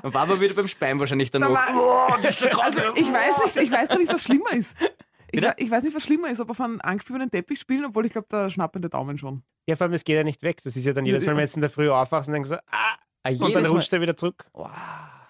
Dann 0.02 0.14
waren 0.14 0.28
wir 0.28 0.40
wieder 0.40 0.54
beim 0.54 0.68
Spein 0.68 0.98
wahrscheinlich 1.00 1.30
dann 1.30 1.42
Da 1.42 1.50
war- 1.50 2.12
also 2.14 2.80
ich 2.94 3.12
weiß 3.12 3.44
nicht, 3.44 3.56
ich 3.56 3.70
weiß 3.70 3.98
nicht, 3.98 4.12
was 4.12 4.22
schlimmer 4.22 4.52
ist. 4.52 4.76
Ich, 5.30 5.42
ich 5.56 5.70
weiß 5.70 5.82
nicht, 5.84 5.94
was 5.94 6.02
schlimmer 6.04 6.30
ist, 6.30 6.40
ob 6.40 6.50
auf 6.50 6.60
einem 6.60 6.80
angespielten 6.80 7.30
Teppich 7.30 7.58
spielen, 7.60 7.84
obwohl 7.84 8.06
ich 8.06 8.12
glaube, 8.12 8.28
da 8.30 8.48
schnappende 8.48 8.88
Daumen 8.88 9.18
schon. 9.18 9.42
Ja, 9.66 9.76
vor 9.76 9.84
allem, 9.86 9.92
es 9.94 10.04
geht 10.04 10.16
ja 10.16 10.24
nicht 10.24 10.42
weg. 10.42 10.62
Das 10.62 10.74
ist 10.76 10.84
ja 10.86 10.92
dann 10.94 11.04
jedes 11.04 11.24
Mal, 11.26 11.32
wenn 11.32 11.36
du 11.38 11.42
jetzt 11.42 11.56
in 11.56 11.60
der 11.60 11.68
Früh 11.70 11.90
aufwachst 11.90 12.28
und 12.28 12.32
denkst 12.32 12.48
so, 12.48 12.54
ah, 12.56 12.94
Ah, 13.24 13.30
und 13.40 13.54
dann 13.54 13.66
rutscht 13.66 13.92
er 13.92 14.00
wieder 14.00 14.16
zurück. 14.16 14.46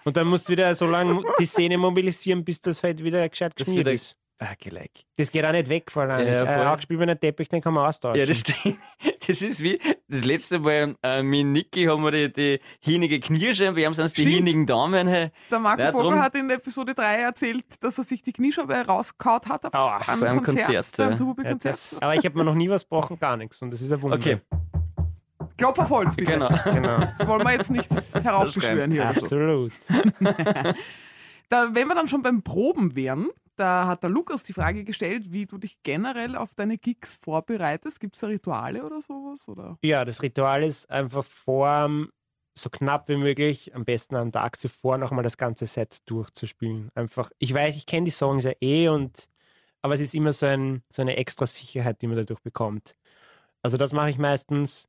Und 0.05 0.17
dann 0.17 0.27
musst 0.27 0.47
du 0.47 0.53
wieder 0.53 0.73
so 0.75 0.85
lange 0.85 1.21
die 1.39 1.45
Sehne 1.45 1.77
mobilisieren, 1.77 2.43
bis 2.45 2.61
das 2.61 2.81
halt 2.83 3.03
wieder 3.03 3.27
gescheit 3.29 3.53
Das 3.57 3.65
geschmiert 3.65 3.85
wieder- 3.87 3.93
ist. 3.93 4.15
Ah, 4.41 4.53
geleck. 4.57 4.91
Das 5.17 5.29
geht 5.33 5.43
auch 5.43 5.51
nicht 5.51 5.67
weg 5.67 5.91
von 5.91 6.09
einem. 6.09 6.25
Ja, 6.25 6.45
Ja, 6.45 6.61
äh, 6.61 6.65
angespielenen 6.65 7.19
Teppich, 7.19 7.49
den 7.49 7.59
kann 7.59 7.73
man 7.73 7.85
austauschen. 7.87 8.21
Ja, 8.21 8.25
das 8.25 8.39
stimmt. 8.39 8.77
Das 9.27 9.41
ist 9.43 9.61
wie 9.61 9.77
das 10.07 10.23
letzte 10.23 10.59
Mal 10.59 10.95
äh, 11.03 11.21
mit 11.21 11.45
Niki 11.45 11.83
haben 11.83 12.01
wir 12.03 12.09
die, 12.11 12.31
die 12.33 12.59
hinige 12.79 13.19
Kniescheibe, 13.19 13.75
wir 13.75 13.85
haben 13.85 13.93
sonst 13.93 14.17
die 14.17 14.21
Stimmt. 14.21 14.37
hinigen 14.37 14.65
Daumen. 14.65 15.07
Hey. 15.09 15.29
Der 15.51 15.59
Marco 15.59 15.81
Ja, 15.81 15.91
drum. 15.91 16.19
hat 16.19 16.33
in 16.35 16.49
Episode 16.49 16.95
3 16.95 17.17
erzählt, 17.17 17.65
dass 17.81 17.97
er 17.99 18.05
sich 18.05 18.21
die 18.23 18.31
Kniescheibe 18.31 18.73
rausgehaut 18.87 19.45
hat 19.47 19.65
auf 19.71 20.07
einem 20.09 20.21
beim 20.21 20.41
Konzert, 20.43 20.65
Konzert, 20.65 20.97
beim 20.97 21.09
ja. 21.11 21.15
Turbo 21.17 21.41
Ja, 21.43 21.49
Konzert. 21.51 21.73
das, 21.75 22.01
aber 22.01 22.15
ich 22.15 22.23
habe 22.25 22.37
mir 22.37 22.45
noch 22.45 22.55
nie 22.55 22.69
was 22.69 22.83
gebrochen, 22.83 23.19
gar 23.19 23.35
nichts. 23.37 23.61
Und 23.61 23.69
das 23.71 23.81
ist 23.81 23.91
ein 23.91 24.01
Wunder. 24.01 24.17
Okay, 24.17 24.39
Klopf 25.59 25.79
auf 25.79 25.89
Holz, 25.89 26.15
bitte. 26.15 26.31
genau. 26.31 26.49
Genau. 26.63 26.99
Das 26.99 27.27
wollen 27.27 27.43
wir 27.43 27.51
jetzt 27.53 27.69
nicht 27.69 27.89
heraufbeschwören 28.13 28.91
hier. 28.91 29.09
Absolut. 29.09 29.71
Da, 31.51 31.73
wenn 31.73 31.87
wir 31.87 31.95
dann 31.95 32.07
schon 32.07 32.21
beim 32.21 32.43
Proben 32.43 32.95
wären, 32.95 33.31
da 33.55 33.87
hat 33.87 34.03
der 34.03 34.11
Lukas 34.11 34.43
die 34.43 34.53
Frage 34.53 34.83
gestellt, 34.83 35.31
wie 35.31 35.47
du 35.47 35.57
dich 35.57 35.81
generell 35.81 36.35
auf 36.35 36.53
deine 36.53 36.77
Gigs 36.77 37.17
vorbereitest. 37.17 37.99
Gibt 37.99 38.13
es 38.13 38.21
da 38.21 38.27
Rituale 38.27 38.85
oder 38.85 39.01
sowas? 39.01 39.47
Oder? 39.49 39.79
Ja, 39.81 40.05
das 40.05 40.21
Ritual 40.21 40.61
ist 40.61 40.89
einfach 40.91 41.25
vor, 41.25 41.89
so 42.53 42.69
knapp 42.69 43.09
wie 43.09 43.17
möglich, 43.17 43.73
am 43.73 43.83
besten 43.83 44.15
am 44.15 44.31
Tag 44.31 44.59
zuvor 44.59 44.97
nochmal 44.99 45.23
das 45.23 45.37
ganze 45.37 45.65
Set 45.65 45.97
durchzuspielen. 46.05 46.89
Einfach, 46.93 47.31
ich 47.39 47.53
weiß, 47.53 47.75
ich 47.75 47.85
kenne 47.85 48.05
die 48.05 48.11
Songs 48.11 48.43
ja 48.43 48.51
eh 48.61 48.89
und 48.89 49.27
aber 49.81 49.93
es 49.93 50.01
ist 50.01 50.13
immer 50.13 50.33
so, 50.33 50.45
ein, 50.45 50.83
so 50.93 51.01
eine 51.01 51.15
extra 51.17 51.45
Sicherheit, 51.45 52.01
die 52.01 52.07
man 52.07 52.17
dadurch 52.17 52.41
bekommt. 52.41 52.95
Also 53.61 53.77
das 53.77 53.93
mache 53.93 54.09
ich 54.09 54.17
meistens 54.17 54.88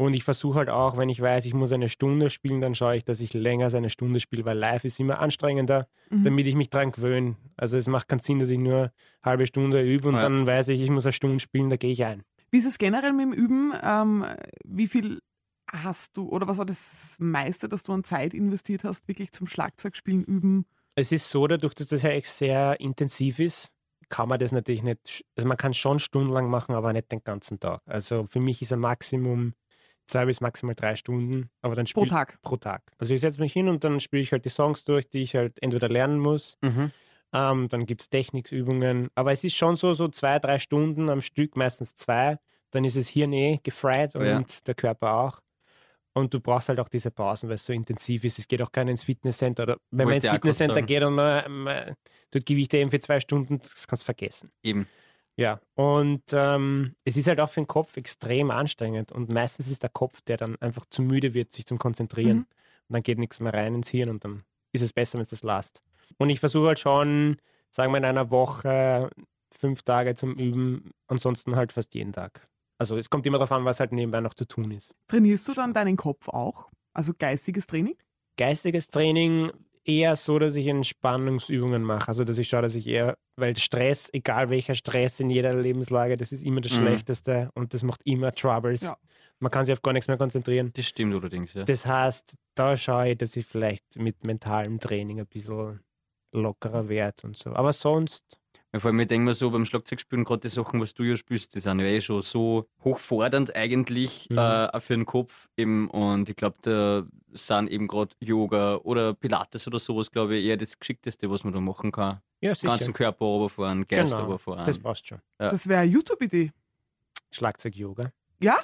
und 0.00 0.14
ich 0.14 0.24
versuche 0.24 0.58
halt 0.58 0.70
auch, 0.70 0.96
wenn 0.96 1.10
ich 1.10 1.20
weiß, 1.20 1.44
ich 1.44 1.52
muss 1.52 1.72
eine 1.72 1.90
Stunde 1.90 2.30
spielen, 2.30 2.62
dann 2.62 2.74
schaue 2.74 2.96
ich, 2.96 3.04
dass 3.04 3.20
ich 3.20 3.34
länger 3.34 3.66
als 3.66 3.74
eine 3.74 3.90
Stunde 3.90 4.18
spiele, 4.18 4.46
weil 4.46 4.56
live 4.56 4.84
ist 4.86 4.98
immer 4.98 5.18
anstrengender, 5.18 5.88
Mhm. 6.08 6.24
damit 6.24 6.46
ich 6.46 6.54
mich 6.54 6.70
dran 6.70 6.90
gewöhne. 6.90 7.36
Also 7.56 7.76
es 7.76 7.86
macht 7.86 8.08
keinen 8.08 8.20
Sinn, 8.20 8.38
dass 8.38 8.48
ich 8.48 8.58
nur 8.58 8.78
eine 8.78 8.92
halbe 9.22 9.46
Stunde 9.46 9.82
übe 9.82 10.08
und 10.08 10.14
Ja. 10.14 10.22
dann 10.22 10.46
weiß 10.46 10.68
ich, 10.68 10.80
ich 10.80 10.88
muss 10.90 11.04
eine 11.04 11.12
Stunde 11.12 11.38
spielen, 11.38 11.68
da 11.68 11.76
gehe 11.76 11.90
ich 11.92 12.02
ein. 12.04 12.22
Wie 12.50 12.58
ist 12.58 12.66
es 12.66 12.78
generell 12.78 13.12
mit 13.12 13.26
dem 13.26 13.32
Üben? 13.34 13.72
Ähm, 13.82 14.24
wie 14.64 14.86
viel 14.88 15.20
hast 15.70 16.16
du 16.16 16.28
oder 16.28 16.48
was 16.48 16.56
war 16.58 16.64
das 16.66 17.16
meiste, 17.20 17.68
dass 17.68 17.82
du 17.82 17.92
an 17.92 18.02
Zeit 18.02 18.32
investiert 18.34 18.84
hast, 18.84 19.06
wirklich 19.06 19.32
zum 19.32 19.46
Schlagzeugspielen 19.46 20.24
üben? 20.24 20.64
Es 20.94 21.12
ist 21.12 21.30
so, 21.30 21.46
dadurch, 21.46 21.74
dass 21.74 21.88
das 21.88 22.02
ja 22.02 22.10
echt 22.10 22.26
sehr 22.26 22.80
intensiv 22.80 23.38
ist, 23.38 23.68
kann 24.08 24.28
man 24.28 24.40
das 24.40 24.50
natürlich 24.50 24.82
nicht, 24.82 25.24
also 25.36 25.46
man 25.46 25.56
kann 25.56 25.74
schon 25.74 25.98
stundenlang 26.00 26.48
machen, 26.50 26.74
aber 26.74 26.92
nicht 26.92 27.12
den 27.12 27.22
ganzen 27.22 27.60
Tag. 27.60 27.82
Also 27.86 28.24
für 28.26 28.40
mich 28.40 28.60
ist 28.62 28.72
ein 28.72 28.80
Maximum 28.80 29.52
zwei 30.10 30.26
bis 30.26 30.40
maximal 30.40 30.74
drei 30.74 30.96
Stunden, 30.96 31.50
aber 31.62 31.76
dann 31.76 31.86
Pro 31.86 32.04
Tag. 32.06 32.40
Pro 32.42 32.56
Tag. 32.56 32.82
Also 32.98 33.14
ich 33.14 33.20
setze 33.20 33.40
mich 33.40 33.52
hin 33.52 33.68
und 33.68 33.84
dann 33.84 34.00
spiele 34.00 34.22
ich 34.22 34.32
halt 34.32 34.44
die 34.44 34.50
Songs 34.50 34.84
durch, 34.84 35.08
die 35.08 35.22
ich 35.22 35.34
halt 35.34 35.62
entweder 35.62 35.88
lernen 35.88 36.18
muss. 36.18 36.58
Mhm. 36.60 36.90
Ähm, 37.32 37.68
dann 37.68 37.86
gibt 37.86 38.02
es 38.02 38.10
Technikübungen. 38.10 39.08
Aber 39.14 39.32
es 39.32 39.44
ist 39.44 39.54
schon 39.54 39.76
so, 39.76 39.94
so 39.94 40.08
zwei, 40.08 40.38
drei 40.38 40.58
Stunden 40.58 41.08
am 41.08 41.22
Stück, 41.22 41.56
meistens 41.56 41.94
zwei. 41.94 42.38
Dann 42.72 42.84
ist 42.84 42.96
es 42.96 43.08
Hirn 43.08 43.32
eh 43.32 43.60
gefried 43.62 44.14
Oh 44.14 44.18
und 44.18 44.26
ja. 44.26 44.44
der 44.66 44.74
Körper 44.74 45.14
auch. 45.14 45.40
Und 46.12 46.34
du 46.34 46.40
brauchst 46.40 46.68
halt 46.68 46.80
auch 46.80 46.88
diese 46.88 47.12
Pausen, 47.12 47.48
weil 47.48 47.54
es 47.54 47.64
so 47.64 47.72
intensiv 47.72 48.24
ist. 48.24 48.38
Es 48.40 48.48
geht 48.48 48.60
auch 48.62 48.72
keiner 48.72 48.90
ins 48.90 49.04
Fitnesscenter. 49.04 49.62
Oder 49.62 49.76
wenn 49.90 50.06
man 50.06 50.14
Wollte 50.14 50.16
ins 50.16 50.24
ich 50.24 50.30
auch 50.30 50.40
kurz 50.40 50.58
Fitnesscenter 50.58 50.82
geht 50.82 51.02
und 51.04 51.14
man, 51.14 51.50
man 51.52 51.94
tut 52.32 52.44
Gewichte 52.44 52.78
eben 52.78 52.90
für 52.90 53.00
zwei 53.00 53.20
Stunden, 53.20 53.60
das 53.60 53.86
kannst 53.86 54.02
du 54.02 54.06
vergessen. 54.06 54.50
Eben. 54.62 54.88
Ja, 55.40 55.58
und 55.74 56.22
ähm, 56.32 56.94
es 57.06 57.16
ist 57.16 57.26
halt 57.26 57.40
auch 57.40 57.48
für 57.48 57.62
den 57.62 57.66
Kopf 57.66 57.96
extrem 57.96 58.50
anstrengend. 58.50 59.10
Und 59.10 59.30
meistens 59.30 59.70
ist 59.70 59.82
der 59.82 59.88
Kopf, 59.88 60.20
der 60.20 60.36
dann 60.36 60.56
einfach 60.60 60.84
zu 60.90 61.00
müde 61.00 61.32
wird, 61.32 61.50
sich 61.50 61.64
zum 61.64 61.78
Konzentrieren. 61.78 62.36
Mhm. 62.36 62.46
Und 62.88 62.92
dann 62.92 63.02
geht 63.02 63.18
nichts 63.18 63.40
mehr 63.40 63.54
rein 63.54 63.74
ins 63.74 63.88
Hirn 63.88 64.10
und 64.10 64.22
dann 64.22 64.42
ist 64.72 64.82
es 64.82 64.92
besser, 64.92 65.16
wenn 65.16 65.24
es 65.24 65.30
das 65.30 65.42
lasst. 65.42 65.80
Und 66.18 66.28
ich 66.28 66.40
versuche 66.40 66.66
halt 66.66 66.78
schon, 66.78 67.38
sagen 67.70 67.90
wir 67.90 67.96
in 67.96 68.04
einer 68.04 68.30
Woche, 68.30 69.08
fünf 69.50 69.80
Tage 69.80 70.14
zum 70.14 70.34
Üben, 70.34 70.90
ansonsten 71.06 71.56
halt 71.56 71.72
fast 71.72 71.94
jeden 71.94 72.12
Tag. 72.12 72.46
Also 72.76 72.98
es 72.98 73.08
kommt 73.08 73.26
immer 73.26 73.38
darauf 73.38 73.52
an, 73.52 73.64
was 73.64 73.80
halt 73.80 73.92
nebenbei 73.92 74.20
noch 74.20 74.34
zu 74.34 74.44
tun 74.44 74.70
ist. 74.72 74.94
Trainierst 75.08 75.48
du 75.48 75.54
dann 75.54 75.72
deinen 75.72 75.96
Kopf 75.96 76.28
auch? 76.28 76.70
Also 76.92 77.14
geistiges 77.18 77.66
Training? 77.66 77.96
Geistiges 78.36 78.88
Training 78.88 79.50
eher 79.84 80.16
so, 80.16 80.38
dass 80.38 80.56
ich 80.56 80.66
Entspannungsübungen 80.66 81.82
mache. 81.82 82.08
Also 82.08 82.24
dass 82.24 82.38
ich 82.38 82.48
schaue, 82.48 82.62
dass 82.62 82.74
ich 82.74 82.86
eher, 82.86 83.16
weil 83.36 83.56
Stress, 83.56 84.10
egal 84.12 84.50
welcher 84.50 84.74
Stress 84.74 85.20
in 85.20 85.30
jeder 85.30 85.54
Lebenslage, 85.54 86.16
das 86.16 86.32
ist 86.32 86.42
immer 86.42 86.60
das 86.60 86.72
Mhm. 86.72 86.82
Schlechteste 86.82 87.50
und 87.54 87.74
das 87.74 87.82
macht 87.82 88.00
immer 88.04 88.32
Troubles. 88.32 88.82
Ja. 88.82 88.96
Man 89.38 89.50
kann 89.50 89.64
sich 89.64 89.72
auf 89.72 89.82
gar 89.82 89.92
nichts 89.92 90.08
mehr 90.08 90.18
konzentrieren. 90.18 90.70
Das 90.74 90.86
stimmt 90.86 91.14
allerdings, 91.14 91.54
ja. 91.54 91.64
Das 91.64 91.86
heißt, 91.86 92.34
da 92.54 92.76
schaue 92.76 93.10
ich, 93.10 93.18
dass 93.18 93.36
ich 93.36 93.46
vielleicht 93.46 93.96
mit 93.96 94.24
mentalem 94.24 94.78
Training 94.78 95.20
ein 95.20 95.26
bisschen 95.26 95.80
lockerer 96.32 96.88
werde 96.88 97.26
und 97.26 97.36
so. 97.36 97.50
Aber 97.54 97.72
sonst, 97.72 98.38
Vor 98.76 98.88
allem, 98.90 99.00
ich 99.00 99.08
denke 99.08 99.24
mir 99.24 99.34
so, 99.34 99.50
beim 99.50 99.66
Schlagzeugspielen, 99.66 100.24
gerade 100.24 100.42
die 100.42 100.48
Sachen, 100.48 100.80
was 100.80 100.94
du 100.94 101.02
ja 101.02 101.16
spielst, 101.16 101.54
die 101.56 101.60
sind 101.60 101.80
ja 101.80 101.86
eh 101.86 102.00
schon 102.00 102.22
so 102.22 102.66
hochfordernd 102.84 103.54
eigentlich 103.56 104.28
Mhm. 104.30 104.38
äh, 104.38 104.66
auch 104.66 104.80
für 104.80 104.94
den 104.94 105.06
Kopf 105.06 105.48
eben. 105.56 105.88
Und 105.90 106.28
ich 106.28 106.36
glaube, 106.36 106.56
da 106.62 107.02
sind 107.32 107.68
eben 107.70 107.88
gerade 107.88 108.14
Yoga 108.20 108.76
oder 108.76 109.12
Pilates 109.14 109.66
oder 109.66 109.80
sowas, 109.80 110.10
glaube 110.12 110.36
ich, 110.36 110.44
eher 110.46 110.56
das 110.56 110.78
Geschickteste, 110.78 111.28
was 111.30 111.42
man 111.42 111.52
da 111.52 111.60
machen 111.60 111.90
kann. 111.90 112.20
ja, 112.40 112.54
sicher. 112.54 112.68
Ganzen 112.68 112.94
Körper 112.94 113.24
runterfahren, 113.24 113.86
Geist 113.88 114.12
Genau, 114.12 114.24
runterfahren. 114.26 114.64
Das 114.64 114.78
passt 114.78 115.06
schon. 115.08 115.18
Ja. 115.40 115.48
Das 115.50 115.66
wäre 115.68 115.80
eine 115.80 115.90
YouTube-Idee. 115.90 116.52
Schlagzeug-Yoga. 117.32 118.12
Ja? 118.42 118.56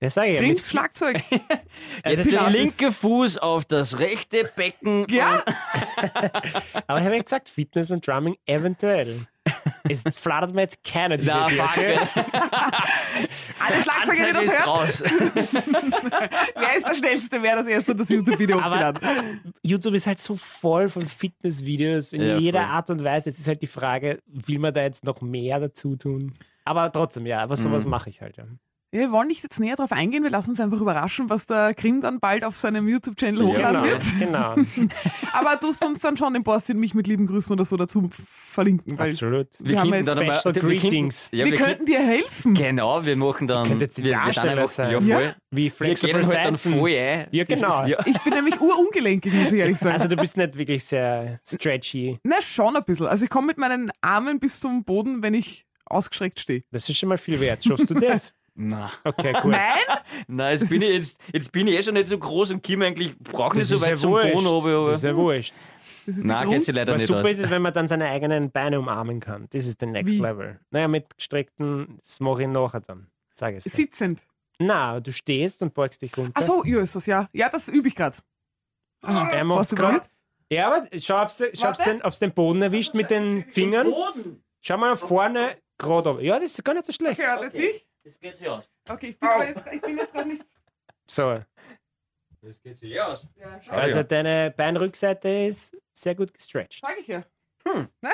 Das 0.00 0.14
sage 0.14 0.28
ich 0.28 0.34
ja. 0.36 0.42
Grimms 0.42 0.70
Schlagzeug. 0.70 1.16
Jetzt 1.30 2.04
Pilates. 2.04 2.30
der 2.30 2.50
linke 2.50 2.92
Fuß 2.92 3.38
auf 3.38 3.64
das 3.64 3.98
rechte 3.98 4.48
Becken. 4.54 5.06
Ja? 5.10 5.42
Aber 6.86 6.98
ich 7.00 7.04
habe 7.04 7.16
ja 7.16 7.22
gesagt, 7.22 7.48
Fitness 7.48 7.90
und 7.90 8.06
Drumming 8.06 8.36
eventuell. 8.46 9.26
es 9.88 10.02
flattert 10.18 10.54
mir 10.54 10.60
jetzt 10.62 10.84
keiner 10.84 11.16
diese 11.16 11.30
Na? 11.32 11.46
Alle 11.46 11.56
Schlagzeuger, 13.82 14.26
die 14.26 14.32
das 14.34 14.44
ist 14.44 14.58
hören. 14.58 14.68
raus. 14.68 15.02
Wer 16.54 16.76
ist 16.76 16.86
der 16.88 16.94
Schnellste, 16.94 17.42
wer 17.42 17.56
das 17.56 17.66
erste 17.66 17.94
das 17.96 18.08
YouTube-Video 18.08 18.58
Aber 18.60 18.76
hochgeladen? 18.92 19.54
YouTube 19.62 19.94
ist 19.94 20.06
halt 20.06 20.20
so 20.20 20.36
voll 20.36 20.88
von 20.88 21.06
Fitnessvideos 21.06 22.12
in 22.12 22.22
Ja, 22.22 22.36
jeder 22.38 22.60
voll. 22.64 22.70
Art 22.70 22.90
und 22.90 23.02
Weise. 23.04 23.30
Jetzt 23.30 23.38
ist 23.40 23.48
halt 23.48 23.62
die 23.62 23.66
Frage, 23.66 24.20
will 24.26 24.58
man 24.58 24.74
da 24.74 24.82
jetzt 24.82 25.04
noch 25.04 25.20
mehr 25.22 25.58
dazu 25.60 25.96
tun? 25.96 26.34
Aber 26.64 26.92
trotzdem, 26.92 27.24
ja, 27.26 27.40
aber 27.40 27.56
sowas 27.56 27.84
Mhm. 27.84 27.90
mache 27.90 28.10
ich 28.10 28.20
halt. 28.20 28.36
Ja. 28.36 28.44
Ja, 28.92 29.00
wir 29.00 29.12
wollen 29.12 29.28
nicht 29.28 29.42
jetzt 29.42 29.60
näher 29.60 29.76
drauf 29.76 29.92
eingehen, 29.92 30.22
wir 30.22 30.30
lassen 30.30 30.50
uns 30.50 30.60
einfach 30.60 30.80
überraschen, 30.80 31.28
was 31.28 31.46
der 31.46 31.74
Grimm 31.74 32.00
dann 32.00 32.20
bald 32.20 32.42
auf 32.42 32.56
seinem 32.56 32.88
YouTube-Channel 32.88 33.40
Ja. 33.42 33.46
hochladen 33.46 33.82
Genau, 34.18 34.56
wird. 34.56 34.66
genau. 34.78 34.88
Aber 35.32 35.56
du 35.56 35.66
tust 35.66 35.84
uns 35.84 36.00
dann 36.00 36.16
schon 36.16 36.32
den 36.32 36.42
Boss 36.42 36.68
mich 36.68 36.94
mit 36.94 37.06
lieben 37.06 37.26
Grüßen 37.26 37.52
oder 37.52 37.66
so 37.66 37.76
dazu 37.76 38.08
verlinken, 38.26 38.98
weil 38.98 39.10
Absolut. 39.10 39.48
Wir 39.58 39.78
haben 39.80 39.90
könnten 39.90 40.06
jetzt 40.06 40.16
dann 40.16 40.26
wir 40.26 40.32
könnten- 40.62 40.66
Greetings. 40.80 41.28
Ja, 41.32 41.44
wir, 41.44 41.52
wir 41.52 41.58
könnten 41.58 41.84
dir 41.84 41.98
helfen. 42.00 42.54
Genau, 42.54 43.04
wir 43.04 43.16
machen 43.16 43.46
dann. 43.46 43.78
Jetzt 43.78 43.98
die 43.98 44.04
wir, 44.04 44.12
wir 44.12 44.32
dann 44.32 44.48
einfach, 44.48 44.68
sein. 44.68 44.90
Ja, 44.92 44.98
Ja. 45.00 45.16
voll. 45.18 45.34
Wie 45.50 45.62
Wir 45.64 45.70
Flexible 45.70 46.20
gehen 46.20 46.26
halt 46.28 46.44
dann 46.46 46.56
voll 46.56 46.90
ein. 46.90 47.26
Ja, 47.30 47.44
genau. 47.44 47.82
Ist, 47.84 47.88
ja. 47.90 47.98
Ich 48.06 48.18
bin 48.22 48.32
nämlich 48.32 48.58
urungelenkig, 48.60 49.32
muss 49.34 49.52
ich 49.52 49.58
ehrlich 49.60 49.78
sagen. 49.78 49.94
Also 49.96 50.08
du 50.08 50.16
bist 50.16 50.36
nicht 50.38 50.56
wirklich 50.56 50.84
sehr 50.84 51.40
stretchy. 51.46 52.18
Na, 52.24 52.40
schon 52.40 52.74
ein 52.74 52.84
bisschen. 52.84 53.06
Also 53.06 53.24
ich 53.24 53.30
komme 53.30 53.48
mit 53.48 53.58
meinen 53.58 53.90
Armen 54.00 54.38
bis 54.40 54.60
zum 54.60 54.84
Boden, 54.84 55.22
wenn 55.22 55.34
ich 55.34 55.66
ausgestreckt 55.84 56.40
stehe. 56.40 56.62
Das 56.70 56.88
ist 56.88 56.96
schon 56.98 57.08
mal 57.10 57.18
viel 57.18 57.38
wert. 57.40 57.64
Schaffst 57.64 57.90
du 57.90 57.94
das? 57.94 58.32
Na, 58.60 58.90
Okay, 59.04 59.32
gut. 59.42 59.52
Nein? 59.52 59.78
nein, 60.26 60.58
jetzt 60.58 60.68
bin, 60.68 60.82
ich 60.82 60.90
jetzt, 60.90 61.20
jetzt 61.32 61.52
bin 61.52 61.68
ich 61.68 61.76
eh 61.76 61.82
schon 61.82 61.94
nicht 61.94 62.08
so 62.08 62.18
groß 62.18 62.50
und 62.50 62.62
Kim 62.62 62.82
eigentlich 62.82 63.16
brauche 63.18 63.56
nicht 63.56 63.68
so 63.68 63.80
weit 63.80 63.90
ja 63.90 63.94
zum 63.96 64.10
wurscht. 64.12 64.32
Boden 64.32 64.46
aber. 64.48 64.86
Das 64.88 64.96
ist 64.98 65.04
ja 65.04 65.16
wurscht. 65.16 65.54
Das 66.06 66.16
ist 66.16 66.24
Nein, 66.24 66.48
Grund. 66.48 66.64
sie 66.64 66.72
leider 66.72 66.92
Aber 66.92 66.98
nicht 66.98 67.06
super 67.06 67.20
aus. 67.22 67.30
ist 67.32 67.38
es, 67.40 67.50
wenn 67.50 67.62
man 67.62 67.72
dann 67.74 67.86
seine 67.86 68.08
eigenen 68.08 68.50
Beine 68.50 68.80
umarmen 68.80 69.20
kann. 69.20 69.46
Das 69.50 69.66
ist 69.66 69.80
der 69.80 69.88
Next 69.88 70.12
Wie? 70.14 70.18
Level. 70.18 70.58
Naja, 70.70 70.88
mit 70.88 71.16
gestreckten, 71.16 71.98
das 72.00 72.18
mache 72.20 72.42
ich 72.42 72.48
nachher 72.48 72.80
dann. 72.80 73.08
Sag 73.36 73.54
es 73.54 73.64
dir. 73.64 73.70
Sitzend. 73.70 74.22
Na, 74.58 74.98
du 75.00 75.12
stehst 75.12 75.62
und 75.62 75.74
beugst 75.74 76.02
dich 76.02 76.16
runter. 76.16 76.32
Ach 76.34 76.42
so, 76.42 76.64
ja, 76.64 76.80
ist 76.80 76.96
das, 76.96 77.06
ja. 77.06 77.28
Ja, 77.32 77.48
das 77.50 77.68
übe 77.68 77.88
ich 77.88 77.94
gerade. 77.94 78.16
Er 79.02 79.12
Was 79.40 79.44
macht's 79.44 79.68
du 79.68 79.76
grad. 79.76 79.90
probiert? 79.92 80.10
Ja, 80.50 80.66
aber 80.72 80.88
schau, 80.98 81.22
ob 81.22 81.28
du 81.36 81.44
Warte. 81.62 81.82
den, 81.84 82.02
ob's 82.02 82.18
den 82.18 82.32
Boden 82.32 82.62
erwischt 82.62 82.94
mit 82.94 83.10
den 83.10 83.44
Fingern. 83.50 83.92
Schau 84.62 84.78
mal 84.78 84.96
vorne 84.96 85.58
gerade 85.76 86.10
oben. 86.10 86.24
Ja, 86.24 86.36
das 86.40 86.46
ist 86.58 86.64
gar 86.64 86.72
nicht 86.74 86.86
so 86.86 86.92
schlecht. 86.92 87.20
Okay, 87.20 87.28
warte, 87.28 87.44
jetzt 87.44 87.58
ich. 87.58 87.86
Das 88.08 88.18
geht 88.18 88.36
sich 88.36 88.48
aus. 88.48 88.70
Okay, 88.88 89.08
ich 89.08 89.20
bin, 89.20 89.28
aber 89.28 89.46
jetzt, 89.46 89.64
ich 89.70 89.80
bin 89.82 89.98
jetzt 89.98 90.12
gerade 90.14 90.28
nicht. 90.30 90.44
So, 91.06 91.40
Das 92.40 92.62
geht 92.62 92.78
sich 92.78 92.98
aus. 92.98 93.28
Ja, 93.36 93.60
also 93.70 94.02
deine 94.02 94.50
Beinrückseite 94.56 95.28
ist 95.28 95.76
sehr 95.92 96.14
gut 96.14 96.32
gestretched. 96.32 96.80
Sag 96.80 96.98
ich 96.98 97.06
ja. 97.06 97.22
Hm. 97.66 97.88
Na? 98.00 98.10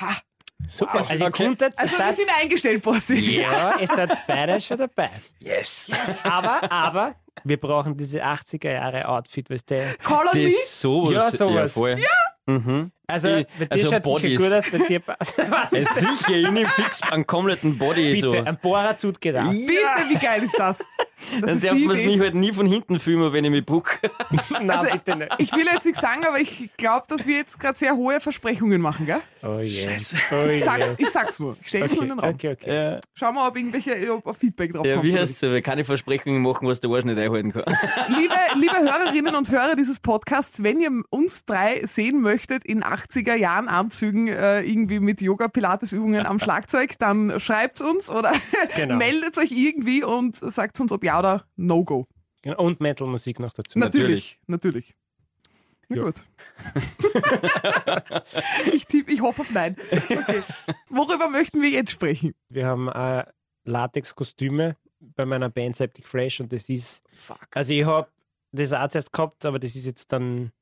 Ha. 0.00 0.16
Super. 0.68 0.98
Also 1.08 1.24
ihr 1.24 1.28
Okay. 1.28 1.44
konntet, 1.46 1.78
Also 1.78 1.98
wir 1.98 2.12
sind 2.12 2.28
eingestellt, 2.38 2.82
Bossi. 2.82 3.40
ja, 3.40 3.78
ihr 3.78 3.86
seid 3.86 4.10
beide 4.26 4.60
schon 4.60 4.76
dabei. 4.76 5.10
Yes. 5.38 5.88
Aber, 6.24 6.70
aber, 6.70 7.14
wir 7.44 7.58
brauchen 7.58 7.96
diese 7.96 8.22
80er 8.22 8.72
Jahre 8.72 9.08
Outfit, 9.08 9.48
weißt 9.48 9.70
du. 9.70 9.96
Call 10.02 10.26
on 10.26 10.38
me. 10.38 10.48
Das 10.50 10.80
sowas. 10.80 11.12
Ja, 11.12 11.30
sowas. 11.30 11.72
voll. 11.72 11.96
Mhm. 12.46 12.92
Also, 13.08 13.28
Die- 13.38 13.46
bei 13.58 13.64
dir 13.64 13.72
also 13.72 13.90
schaut 13.90 14.02
Bodies. 14.02 14.38
gut 14.40 14.52
aus, 14.52 14.64
bei 14.70 14.78
dir 14.86 15.00
passt. 15.00 15.38
Was 15.50 15.70
Ja, 15.72 15.78
ist 15.78 15.94
sicher, 15.94 16.34
ich 16.36 16.50
nehme 16.50 16.68
fix 16.68 17.02
einen 17.02 17.26
kompletten 17.26 17.78
Body. 17.78 18.14
Bitte, 18.16 18.30
so. 18.30 18.36
ein 18.44 18.58
Bohrer 18.60 18.96
tut 18.96 19.20
geht 19.20 19.34
auch. 19.36 19.50
Bitte, 19.50 19.72
wie 20.10 20.14
geil 20.18 20.42
ist 20.42 20.58
das? 20.58 20.78
Dann 21.40 21.48
ist 21.50 21.64
darf 21.64 21.72
man 21.78 21.96
mich 21.96 22.20
halt 22.20 22.34
nie 22.34 22.52
von 22.52 22.66
hinten 22.66 23.00
filmen, 23.00 23.32
wenn 23.32 23.44
ich 23.44 23.50
mich 23.50 23.64
buck. 23.66 23.98
Nein, 24.50 24.70
Also, 24.70 24.92
bitte 24.92 25.16
nicht. 25.16 25.34
Ich 25.38 25.52
will 25.52 25.66
jetzt 25.72 25.84
nichts 25.84 26.00
sagen, 26.00 26.24
aber 26.26 26.38
ich 26.38 26.70
glaube, 26.76 27.06
dass 27.08 27.26
wir 27.26 27.36
jetzt 27.36 27.58
gerade 27.58 27.76
sehr 27.78 27.96
hohe 27.96 28.20
Versprechungen 28.20 28.80
machen, 28.80 29.06
gell? 29.06 29.20
Oh 29.42 29.58
je. 29.60 29.68
Scheiße. 29.84 30.16
Oh. 30.30 30.46
Ich 30.46 30.62
sag's, 30.64 30.94
ich 30.98 31.08
sag's 31.10 31.40
nur. 31.40 31.56
Ich 31.60 31.68
stell's 31.68 31.92
nur 31.94 32.02
in 32.04 32.08
den 32.10 32.18
Raum. 32.20 32.34
okay, 32.34 32.52
okay. 32.52 32.74
Ja, 32.92 33.00
Schauen 33.14 33.34
wir, 33.34 33.46
ob 33.46 33.56
irgendwelche 33.56 34.14
ob 34.22 34.36
Feedback 34.36 34.72
drauf 34.72 34.86
ja 34.86 34.94
kommt. 34.94 35.04
wie 35.06 35.12
oder 35.12 35.20
heißt 35.22 35.42
es? 35.42 35.62
Keine 35.62 35.84
Versprechungen 35.84 36.42
machen, 36.42 36.68
was 36.68 36.80
der 36.80 36.90
Arsch 36.90 37.04
nicht 37.04 37.18
einhalten 37.18 37.52
kann. 37.52 37.64
Liebe, 38.16 38.34
liebe 38.56 38.76
Hörerinnen 38.76 39.34
und 39.34 39.50
Hörer 39.50 39.74
dieses 39.76 39.98
Podcasts, 40.00 40.62
wenn 40.62 40.80
ihr 40.80 40.90
uns 41.10 41.44
drei 41.44 41.82
sehen 41.84 42.20
möchtet 42.20 42.64
in 42.64 42.82
80er 42.98 43.34
Jahren 43.34 43.68
Anzügen, 43.68 44.28
äh, 44.28 44.60
irgendwie 44.62 45.00
mit 45.00 45.20
Yoga-Pilates-Übungen 45.20 46.26
am 46.26 46.38
Schlagzeug, 46.40 46.98
dann 46.98 47.38
schreibt 47.40 47.80
uns 47.80 48.10
oder 48.10 48.32
Genau. 48.76 48.96
meldet 48.96 49.38
euch 49.38 49.52
irgendwie 49.52 50.02
und 50.04 50.36
sagt 50.36 50.80
uns, 50.80 50.92
ob 50.92 51.04
ja 51.04 51.18
oder 51.18 51.44
No-Go. 51.56 52.06
Genau, 52.42 52.62
Und 52.62 52.80
Metal-Musik 52.80 53.40
noch 53.40 53.52
dazu. 53.52 53.78
Natürlich, 53.78 54.38
natürlich. 54.46 54.94
Na 55.88 55.96
Ja. 55.96 56.02
gut. 56.04 56.16
ich 58.72 58.86
tippe, 58.86 59.10
ich 59.10 59.20
hoffe 59.20 59.42
auf 59.42 59.50
Nein. 59.50 59.76
Okay. 59.90 60.42
Worüber 60.88 61.28
möchten 61.28 61.60
wir 61.62 61.70
jetzt 61.70 61.90
sprechen? 61.90 62.34
Wir 62.48 62.66
haben 62.66 62.88
äh, 62.88 63.24
Latex-Kostüme 63.64 64.76
bei 65.00 65.24
meiner 65.24 65.48
Band 65.48 65.76
Septic 65.76 66.06
Fresh 66.06 66.40
und 66.40 66.52
das 66.52 66.68
ist, 66.68 67.02
also 67.52 67.72
ich 67.72 67.84
habe 67.84 68.08
das 68.52 68.72
auch 68.72 68.88
zuerst 68.88 69.12
gehabt, 69.12 69.44
aber 69.44 69.58
das 69.58 69.74
ist 69.76 69.86
jetzt 69.86 70.12
dann 70.12 70.52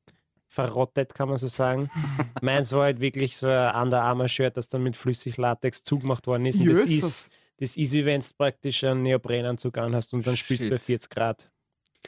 verrottet, 0.56 1.14
kann 1.14 1.28
man 1.28 1.38
so 1.38 1.48
sagen. 1.48 1.88
Meins 2.42 2.72
war 2.72 2.84
halt 2.84 3.00
wirklich 3.00 3.36
so 3.36 3.46
ein 3.46 3.74
Under 3.74 4.02
Armour-Shirt, 4.02 4.56
das 4.56 4.68
dann 4.68 4.82
mit 4.82 4.96
Flüssig-Latex 4.96 5.84
zugemacht 5.84 6.26
worden 6.26 6.46
ist. 6.46 6.58
Und 6.58 6.68
das 6.68 6.78
ist, 6.86 7.30
das 7.58 7.76
ist 7.76 7.92
wie 7.92 8.04
wenn 8.04 8.20
du 8.20 8.26
praktisch 8.36 8.82
einen 8.84 9.02
Neoprenanzug 9.02 9.78
anhast 9.78 10.12
und 10.12 10.26
dann 10.26 10.36
spielst 10.36 10.64
du 10.64 10.70
bei 10.70 10.76
Shit. 10.78 10.86
40 10.86 11.10
Grad. 11.10 11.50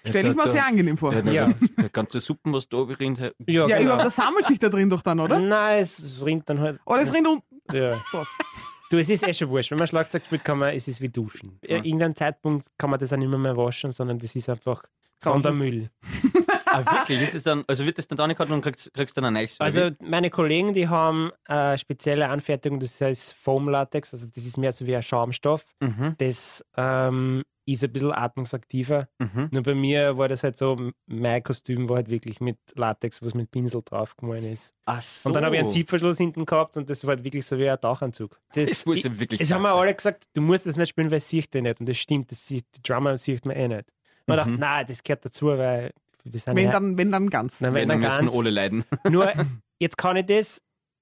Stell 0.05 0.27
ich 0.27 0.35
mir 0.35 0.49
sehr 0.49 0.67
angenehm 0.67 0.97
vor. 0.97 1.13
Ja, 1.13 1.21
Ja. 1.31 1.49
ja. 1.77 1.89
ganze 1.93 2.21
Suppen, 2.21 2.53
was 2.53 2.69
da 2.69 2.79
rinnt. 2.79 3.19
Ja, 3.47 3.67
genau. 3.67 3.81
überhaupt, 3.81 4.05
das 4.07 4.17
sammelt 4.17 4.47
sich 4.47 4.59
da 4.59 4.69
drin 4.69 4.89
doch 4.89 5.03
dann, 5.03 5.21
oder? 5.21 5.39
Nein, 5.41 5.83
es, 5.83 5.99
es 5.99 6.25
rinnt 6.25 6.49
dann 6.49 6.61
halt. 6.61 6.81
Oder 6.87 7.03
es 7.03 7.13
rennt 7.13 7.27
unten 7.27 7.77
Ja. 7.77 8.01
Du, 8.91 8.97
es 8.97 9.11
ist 9.11 9.23
eh 9.23 9.35
schon 9.35 9.51
wurscht. 9.51 9.71
Wenn 9.71 9.77
man 9.77 9.87
Schlagzeug 9.87 10.25
spielt, 10.25 10.43
kann 10.45 10.59
man, 10.59 10.75
es 10.75 10.89
ist 10.89 11.03
wie 11.03 11.11
Duschen. 11.11 11.59
Ja. 11.63 11.77
Irgendeinem 11.77 12.15
Zeitpunkt 12.17 12.67
kann 12.79 12.89
man 12.89 12.99
das 12.99 13.13
auch 13.13 13.19
nicht 13.19 13.29
mehr, 13.29 13.39
mehr 13.39 13.55
waschen, 13.55 13.93
sondern 13.93 14.19
das 14.19 14.35
ist 14.35 14.49
einfach. 14.49 14.83
Sondermüll. 15.23 15.91
Ah, 16.71 16.85
wirklich? 16.99 17.21
Ist 17.23 17.35
es 17.35 17.43
dann, 17.43 17.65
also 17.67 17.85
wird 17.85 17.99
das 17.99 18.07
dann 18.09 18.17
da 18.19 18.27
nicht 18.27 18.37
gehabt 18.37 18.53
und 18.53 18.63
kriegst, 18.63 18.93
kriegst 18.95 19.17
dann 19.17 19.25
ein 19.25 19.33
neues? 19.35 19.57
oder 19.57 19.65
Also 19.67 19.91
meine 20.01 20.31
Kollegen, 20.31 20.73
die 20.75 20.89
haben 20.89 21.31
äh, 21.49 21.77
spezielle 21.79 22.29
Anfertigung, 22.29 22.79
das 22.81 23.01
heißt 23.01 23.35
Foam 23.35 23.69
Latex, 23.69 24.13
also 24.13 24.27
das 24.27 24.45
ist 24.45 24.59
mehr 24.59 24.73
so 24.73 24.87
wie 24.87 24.95
ein 24.97 25.03
Schaumstoff. 25.03 25.65
Mhm. 25.81 26.15
Das 26.19 26.65
ähm, 26.77 27.45
ist 27.67 27.85
ein 27.85 27.93
bisschen 27.93 28.13
atmungsaktiver. 28.13 29.09
Mhm. 29.19 29.49
Nur 29.51 29.63
bei 29.63 29.75
mir 29.75 30.17
war 30.17 30.29
das 30.29 30.43
halt 30.43 30.57
so, 30.57 30.91
mein 31.07 31.43
Kostüm 31.43 31.89
war 31.89 31.97
halt 31.97 32.09
wirklich 32.09 32.41
mit 32.41 32.57
Latex, 32.77 33.21
was 33.23 33.35
mit 33.35 33.51
Pinsel 33.51 33.83
drauf 33.85 34.17
gemalt 34.17 34.45
ist. 34.45 34.73
Ach 34.87 35.03
so. 35.03 35.29
Und 35.29 35.35
dann 35.35 35.45
habe 35.45 35.57
ich 35.57 35.61
einen 35.61 35.71
Zipverschluss 35.71 36.17
hinten 36.17 36.47
gehabt 36.47 36.77
und 36.79 36.89
das 36.89 37.05
war 37.05 37.15
halt 37.17 37.25
wirklich 37.25 37.45
so 37.45 37.59
wie 37.59 37.69
ein 37.69 37.79
Tauchanzug. 37.81 38.41
Das 38.55 38.87
muss 38.87 39.03
ja 39.03 39.19
wirklich 39.19 39.41
Es 39.41 39.53
haben 39.53 39.65
sein. 39.65 39.73
alle 39.75 39.95
gesagt, 39.95 40.25
du 40.33 40.41
musst 40.41 40.67
das 40.67 40.77
nicht 40.77 40.89
spielen, 40.89 41.11
weil 41.11 41.19
es 41.19 41.29
sieht 41.29 41.53
dir 41.53 41.61
nicht. 41.63 41.81
Und 41.81 41.89
das 41.89 41.99
stimmt, 41.99 42.31
das 42.31 42.47
sieht, 42.47 42.65
die 42.77 42.83
Drummer 42.83 43.19
sieht 43.19 43.45
man 43.45 43.55
eh 43.57 43.69
nicht. 43.69 43.93
Man 44.27 44.37
Mhm. 44.37 44.41
dachte, 44.41 44.51
nein, 44.53 44.87
das 44.89 45.03
gehört 45.03 45.25
dazu, 45.25 45.47
weil 45.47 45.59
wir 45.59 45.91
Wenn 46.25 46.59
ja, 46.59 46.73
dann, 46.73 46.99
wenn 46.99 47.11
dann 47.11 47.31
ganz. 47.31 47.61
Nein, 47.61 47.75
Wenn, 47.75 47.83
wenn 47.83 47.89
dann 47.89 48.01
dann 48.03 48.11
müssen 48.11 48.27
ganz. 48.27 48.37
alle 48.37 48.51
leiden. 48.51 48.85
Nur, 49.11 49.33
jetzt 49.81 49.97
kann 49.99 50.17
ich 50.17 50.27
das, 50.27 50.61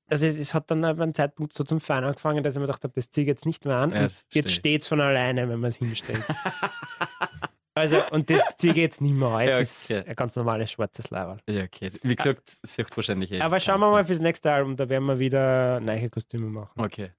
also 0.09 0.27
es, 0.27 0.37
es 0.39 0.55
hat 0.55 0.71
dann 0.71 0.85
ab 0.85 1.01
einem 1.01 1.15
Zeitpunkt 1.15 1.53
so 1.53 1.65
zum 1.65 1.81
Fein 1.81 2.05
angefangen, 2.05 2.45
dass 2.45 2.55
ich 2.55 2.61
mir 2.61 2.67
gedacht 2.67 2.85
habe, 2.85 2.93
das 2.95 3.11
ziehe 3.11 3.25
ich 3.25 3.29
jetzt 3.29 3.45
nicht 3.47 3.65
mehr 3.65 3.77
an. 3.77 3.93
Ja, 3.93 4.09
jetzt 4.33 4.53
steht 4.53 4.83
es 4.83 4.89
von 4.89 5.01
alleine, 5.01 5.49
wenn 5.49 5.59
man 5.61 5.71
es 5.71 5.77
hinstellt. 5.77 6.23
also, 7.75 8.03
und 8.11 8.31
das 8.31 8.57
ziehe 8.57 8.73
ich 8.73 8.79
jetzt 8.79 9.01
nicht 9.01 9.15
mehr 9.15 9.29
an. 9.29 9.47
Jetzt 9.47 9.89
Ja, 9.91 9.97
ist 9.97 10.01
okay. 10.03 10.11
ein 10.11 10.17
ganz 10.17 10.37
normales 10.37 10.71
schwarzes 10.71 11.11
Level. 11.11 11.39
Ja, 11.49 11.65
okay. 11.65 11.91
Wie 12.03 12.17
gesagt, 12.17 12.57
sucht 12.63 12.97
wahrscheinlich 12.97 13.33
eh. 13.33 13.41
Aber 13.41 13.61
schauen 13.61 13.81
wir 13.81 13.91
mal 13.91 14.05
fürs 14.05 14.21
nächste 14.21 14.53
Album, 14.53 14.77
da 14.77 14.89
werden 14.89 15.05
wir 15.07 15.19
wieder 15.19 15.81
neue 15.81 16.09
Kostüme 16.09 16.47
machen. 16.47 16.81
Okay. 16.81 17.11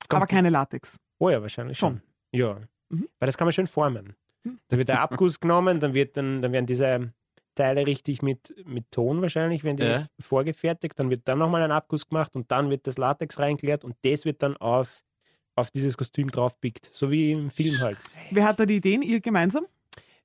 Es 0.00 0.08
kommt- 0.08 0.18
Aber 0.22 0.26
keine 0.26 0.50
Latex. 0.50 0.98
Oh 1.18 1.30
ja, 1.30 1.40
wahrscheinlich 1.40 1.78
schon. 1.78 2.02
Ja. 2.32 2.58
Mhm. 2.90 3.08
Weil 3.18 3.26
das 3.26 3.36
kann 3.38 3.46
man 3.46 3.52
schön 3.52 3.66
formen. 3.66 4.14
Da 4.68 4.76
wird 4.76 4.90
der 4.90 5.00
Abguss 5.00 5.40
genommen, 5.40 5.80
dann, 5.80 5.94
wird 5.94 6.18
dann, 6.18 6.42
dann 6.42 6.52
werden 6.52 6.66
diese 6.66 7.12
Teile 7.54 7.86
richtig 7.86 8.22
mit, 8.22 8.54
mit 8.66 8.90
Ton 8.90 9.22
wahrscheinlich, 9.22 9.64
werden 9.64 9.76
die 9.76 9.82
Ja. 9.84 10.06
vorgefertigt, 10.20 10.98
dann 10.98 11.10
wird 11.10 11.22
dann 11.28 11.38
nochmal 11.38 11.62
ein 11.62 11.72
Abguss 11.72 12.08
gemacht 12.08 12.34
und 12.36 12.50
dann 12.50 12.70
wird 12.70 12.86
das 12.86 12.98
Latex 12.98 13.38
reingeleert 13.38 13.84
und 13.84 13.96
das 14.02 14.24
wird 14.24 14.42
dann 14.42 14.56
auf, 14.56 15.02
auf 15.54 15.70
dieses 15.70 15.96
Kostüm 15.96 16.30
draufpickt. 16.30 16.90
So 16.92 17.10
wie 17.10 17.32
im 17.32 17.50
Film 17.50 17.78
halt. 17.80 17.98
Wer 18.30 18.44
hat 18.46 18.58
da 18.60 18.66
die 18.66 18.76
Ideen? 18.76 19.02
Ihr 19.02 19.20
gemeinsam? 19.20 19.66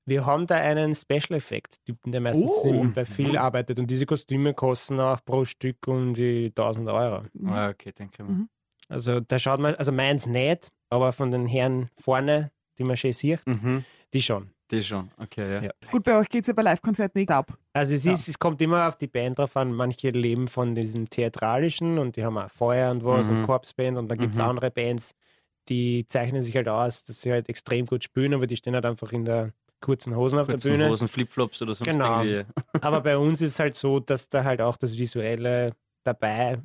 Wir 0.06 0.26
haben 0.26 0.48
da 0.48 0.56
einen 0.56 0.96
Special 0.96 1.38
Effect 1.38 1.86
Typen, 1.86 2.12
der 2.12 2.22
meistens 2.22 2.50
Oh. 2.63 2.88
bei 2.96 3.06
viel 3.06 3.38
arbeitet 3.38 3.78
und 3.80 3.88
diese 3.92 4.08
Kostüme 4.08 4.56
kosten 4.56 5.00
auch 5.00 5.24
pro 5.24 5.46
Stück 5.46 5.88
um 5.88 6.15
die 6.15 6.52
1000 6.56 6.89
Euro. 6.89 7.26
Ah, 7.46 7.70
okay, 7.70 7.92
denke 7.92 8.24
mal. 8.24 8.32
Mhm. 8.32 8.50
Also 8.88 9.20
da 9.20 9.38
schaut 9.38 9.60
man, 9.60 9.76
also 9.76 9.92
meins 9.92 10.26
nicht, 10.26 10.70
aber 10.89 11.13
von 11.13 11.30
den 11.30 11.46
Herren 11.46 11.89
vorne, 12.00 12.50
die 12.80 12.84
man 12.86 12.98
schön 12.98 13.13
sieht, 13.13 13.46
Mhm. 13.46 13.86
die 14.13 14.24
schon. 14.24 14.50
Das 14.69 14.86
schon. 14.88 15.10
Okay, 15.17 15.55
ja. 15.55 15.62
Ja. 15.63 15.71
Gut, 15.91 16.03
bei 16.03 16.17
euch 16.17 16.29
geht 16.29 16.43
es 16.43 16.47
ja 16.47 16.53
bei 16.53 16.62
Live-Konzerten 16.62 17.19
nicht 17.19 17.32
ab. 17.32 17.58
Also 17.73 17.93
es, 17.95 18.05
ist, 18.05 18.27
es 18.27 18.38
kommt 18.39 18.62
immer 18.62 18.88
auf 18.88 18.97
die 18.97 19.08
Band 19.08 19.38
drauf 19.39 19.58
an. 19.58 19.73
Manche 19.73 20.10
leben 20.12 20.47
von 20.47 20.75
diesem 20.75 21.10
Theatralischen 21.10 21.97
und 21.97 22.15
die 22.15 22.23
haben 22.23 22.38
auch 22.38 22.49
Feuer 22.51 22.91
und 22.91 23.03
was 23.03 23.29
Mhm. 23.29 23.38
und 23.38 23.43
Korpsband 23.43 23.97
und 23.97 24.08
dann 24.10 24.17
gibt 24.17 24.36
es 24.36 24.39
Mhm. 24.39 24.47
andere 24.47 24.71
Bands, 24.71 25.13
die 25.69 26.05
zeichnen 26.08 26.41
sich 26.43 26.55
halt 26.55 26.67
aus, 26.69 27.03
dass 27.03 27.21
sie 27.21 27.32
halt 27.32 27.49
extrem 27.49 27.86
gut 27.88 28.03
spielen, 28.03 28.34
aber 28.34 28.47
die 28.47 28.58
stehen 28.58 28.73
halt 28.75 28.86
einfach 28.86 29.12
in 29.12 29.25
der 29.25 29.53
kurzen 29.82 30.15
Hosen 30.15 30.38
auf 30.39 30.47
Kurzen 30.47 30.67
der 30.67 30.77
Bühne. 30.77 30.89
Hosen, 30.89 31.08
Flipflops 31.08 31.62
oder 31.62 31.73
sonst 31.73 31.89
Genau. 31.91 32.21
irgendwie. 32.23 32.45
Aber 32.82 33.01
bei 33.01 33.17
uns 33.17 33.41
ist 33.41 33.51
es 33.53 33.60
halt 33.60 33.75
so, 33.75 33.99
dass 33.99 34.29
da 34.29 34.43
halt 34.43 34.62
auch 34.62 34.77
das 34.77 34.97
Visuelle 34.97 35.71
dabei, 36.03 36.60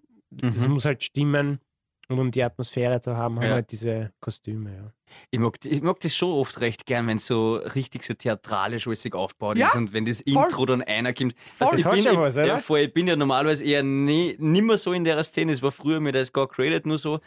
es 0.55 0.67
Mhm. 0.67 0.75
muss 0.75 0.85
halt 0.85 1.03
stimmen. 1.05 1.61
Und 2.09 2.19
um 2.19 2.31
die 2.31 2.43
Atmosphäre 2.43 3.01
zu 3.01 3.17
haben, 3.17 3.37
haben 3.37 3.47
Ja. 3.47 3.55
halt 3.55 3.73
diese 3.73 4.13
Kostüme. 4.21 4.75
Ja. 4.75 4.93
Ich 5.31 5.39
mag, 5.39 5.57
ich 5.65 5.81
mag 5.81 5.99
das 6.01 6.15
schon 6.15 6.33
oft 6.33 6.61
recht 6.61 6.85
gern, 6.87 7.07
wenn 7.07 7.17
es 7.17 7.27
so 7.27 7.55
richtig 7.57 8.05
so 8.05 8.13
theatralisch 8.15 8.87
alles 8.87 9.11
aufgebaut 9.13 9.57
Ja, 9.57 9.69
ist 9.69 9.77
und 9.77 9.93
wenn 9.95 10.05
das 10.05 10.23
voll. 10.23 10.43
Intro 10.45 10.67
dann 10.67 10.83
einer 10.83 11.15
kommt. 11.15 11.35
Voll. 11.53 11.69
Das 11.71 11.81
ich 11.81 11.87
bin, 11.87 12.01
schon 12.03 12.17
was, 12.19 12.37
ja, 12.37 12.45
oder? 12.45 12.59
voll, 12.59 12.81
ich 12.81 12.93
bin 12.93 13.07
ja 13.07 13.17
normalerweise 13.17 13.65
eher 13.65 13.83
nie, 13.83 14.37
nimmer 14.39 14.77
so 14.77 14.93
in 14.93 15.05
der 15.05 15.23
Szene. 15.25 15.53
Es 15.53 15.63
war 15.63 15.71
früher 15.71 16.01
mir 16.01 16.13
das 16.13 16.33
gar 16.33 16.47
created 16.49 16.85
nur 16.85 16.99
so. 16.99 17.21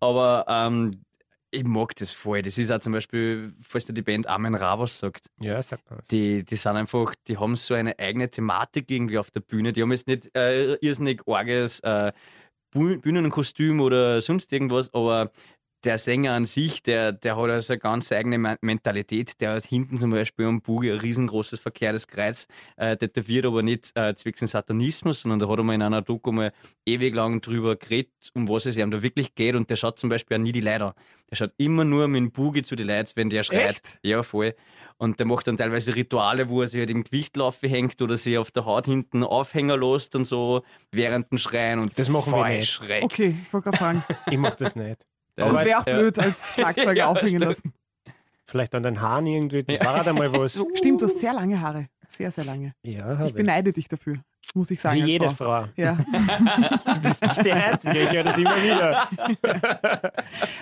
Aber 0.00 0.44
ähm, 0.48 1.02
ich 1.50 1.64
mag 1.64 1.96
das 1.96 2.12
voll. 2.12 2.42
Das 2.42 2.58
ist 2.58 2.70
auch 2.70 2.80
zum 2.80 2.92
Beispiel, 2.92 3.54
falls 3.62 3.86
dir 3.86 3.94
die 3.94 4.02
Band 4.02 4.26
Amen 4.26 4.54
Ra 4.54 4.78
was 4.78 4.98
sagt. 4.98 5.30
ja, 5.40 5.62
sagt 5.62 5.88
man 5.90 6.00
was. 6.00 6.08
Die, 6.08 6.44
die 6.44 6.56
sind 6.56 6.76
einfach, 6.76 7.14
die 7.26 7.38
haben 7.38 7.56
so 7.56 7.72
eine 7.72 7.98
eigene 7.98 8.28
Thematik 8.28 8.90
irgendwie 8.90 9.16
auf 9.18 9.30
der 9.30 9.40
Bühne. 9.40 9.72
Die 9.72 9.80
haben 9.80 9.90
jetzt 9.92 10.06
nicht 10.06 10.36
äh, 10.36 10.74
irrsinnig 10.74 11.22
arges 11.26 11.80
äh, 11.80 12.12
Bühnenkostüm 12.72 13.80
oder 13.80 14.20
sonst 14.20 14.52
irgendwas, 14.52 14.92
aber 14.94 15.32
der 15.84 15.98
Sänger 15.98 16.32
an 16.32 16.44
sich, 16.46 16.82
der, 16.82 17.12
der 17.12 17.36
hat 17.36 17.50
also 17.50 17.72
eine 17.72 17.78
ganz 17.80 18.10
eigene 18.10 18.36
Me- 18.38 18.56
Mentalität. 18.60 19.40
Der 19.40 19.52
hat 19.54 19.64
hinten 19.64 19.98
zum 19.98 20.10
Beispiel 20.10 20.46
am 20.46 20.60
Buge 20.60 20.92
ein 20.92 20.98
riesengroßes 20.98 21.60
verkehrtes 21.60 22.08
Kreuz 22.08 22.48
äh, 22.76 22.96
tätowiert, 22.96 23.46
aber 23.46 23.62
nicht 23.62 23.96
äh, 23.96 24.14
zwecks 24.16 24.40
Satanismus, 24.40 25.20
sondern 25.20 25.38
da 25.38 25.48
hat 25.48 25.58
er 25.58 25.62
mal 25.62 25.74
in 25.74 25.82
einer 25.82 26.02
Doku 26.02 26.32
mal 26.32 26.52
ewig 26.86 27.14
lang 27.14 27.40
drüber 27.40 27.76
geredet, 27.76 28.10
um 28.34 28.48
was 28.48 28.66
es 28.66 28.76
ihm 28.76 28.90
da 28.90 29.02
wirklich 29.02 29.34
geht. 29.34 29.54
Und 29.54 29.70
der 29.70 29.76
schaut 29.76 29.98
zum 29.98 30.10
Beispiel 30.10 30.36
auch 30.36 30.40
nie 30.42 30.52
die 30.52 30.60
Leute 30.60 30.86
an. 30.86 30.92
Der 31.30 31.36
schaut 31.36 31.52
immer 31.58 31.84
nur 31.84 32.08
mit 32.08 32.18
dem 32.20 32.32
Buge 32.32 32.62
zu 32.62 32.74
den 32.74 32.86
Leuten, 32.88 33.10
wenn 33.14 33.30
der 33.30 33.42
schreit. 33.42 33.70
Echt? 33.70 33.98
Ja, 34.02 34.22
voll. 34.22 34.54
Und 34.96 35.20
der 35.20 35.26
macht 35.26 35.46
dann 35.46 35.56
teilweise 35.56 35.94
Rituale, 35.94 36.48
wo 36.48 36.62
er 36.62 36.66
sich 36.66 36.80
halt 36.80 36.90
im 36.90 37.04
Gewichtlaufe 37.04 37.68
hängt 37.68 38.02
oder 38.02 38.16
sich 38.16 38.36
auf 38.36 38.50
der 38.50 38.64
Haut 38.64 38.86
hinten 38.86 39.22
Aufhänger 39.22 39.76
lässt 39.76 40.16
und 40.16 40.24
so 40.24 40.62
während 40.90 41.30
dem 41.30 41.38
Schreien. 41.38 41.78
Und 41.78 41.96
Das 41.96 42.08
machen 42.08 42.32
wir 42.32 42.48
nicht. 42.48 42.68
schräg. 42.68 43.04
Okay, 43.04 43.36
ich 43.46 43.52
wollte 43.52 43.70
gerade 43.70 43.76
fragen. 43.78 44.04
Ich 44.30 44.38
mach 44.38 44.56
das 44.56 44.74
nicht. 44.74 45.04
Aber 45.38 45.50
Aber- 45.50 45.64
wäre 45.64 45.80
auch 45.80 45.86
ja. 45.86 45.96
blöd, 45.96 46.18
als 46.18 46.54
Schlagzeuger 46.54 46.92
Ja, 46.92 47.06
aufhängen 47.06 47.40
lassen. 47.40 47.72
Vielleicht 48.44 48.74
an 48.74 48.82
den 48.82 49.00
Haaren 49.00 49.26
irgendwie. 49.26 49.62
Das 49.62 49.80
war 49.84 49.96
halt 49.98 50.08
einmal 50.08 50.32
was. 50.32 50.52
Stimmt, 50.74 51.02
du 51.02 51.06
hast 51.06 51.18
sehr 51.18 51.34
lange 51.34 51.60
Haare. 51.60 51.88
Sehr, 52.06 52.30
sehr 52.30 52.44
lange. 52.44 52.72
Ja, 52.82 53.12
Ich 53.12 53.18
hab 53.18 53.26
ich. 53.28 53.34
beneide 53.34 53.72
dich 53.74 53.86
dafür, 53.88 54.16
muss 54.54 54.70
ich 54.70 54.80
sagen. 54.80 54.96
Wie 55.04 55.10
jede 55.10 55.28
Frau. 55.28 55.64
Frau. 55.64 55.68
Ja. 55.76 55.98
Du 56.94 57.00
bist 57.00 57.20
nicht 57.22 57.44
die 57.44 57.52
Einzige, 57.52 57.98
ich 58.02 58.12
höre 58.12 58.24
das 58.24 58.38
immer 58.38 58.56
wieder. 58.62 59.08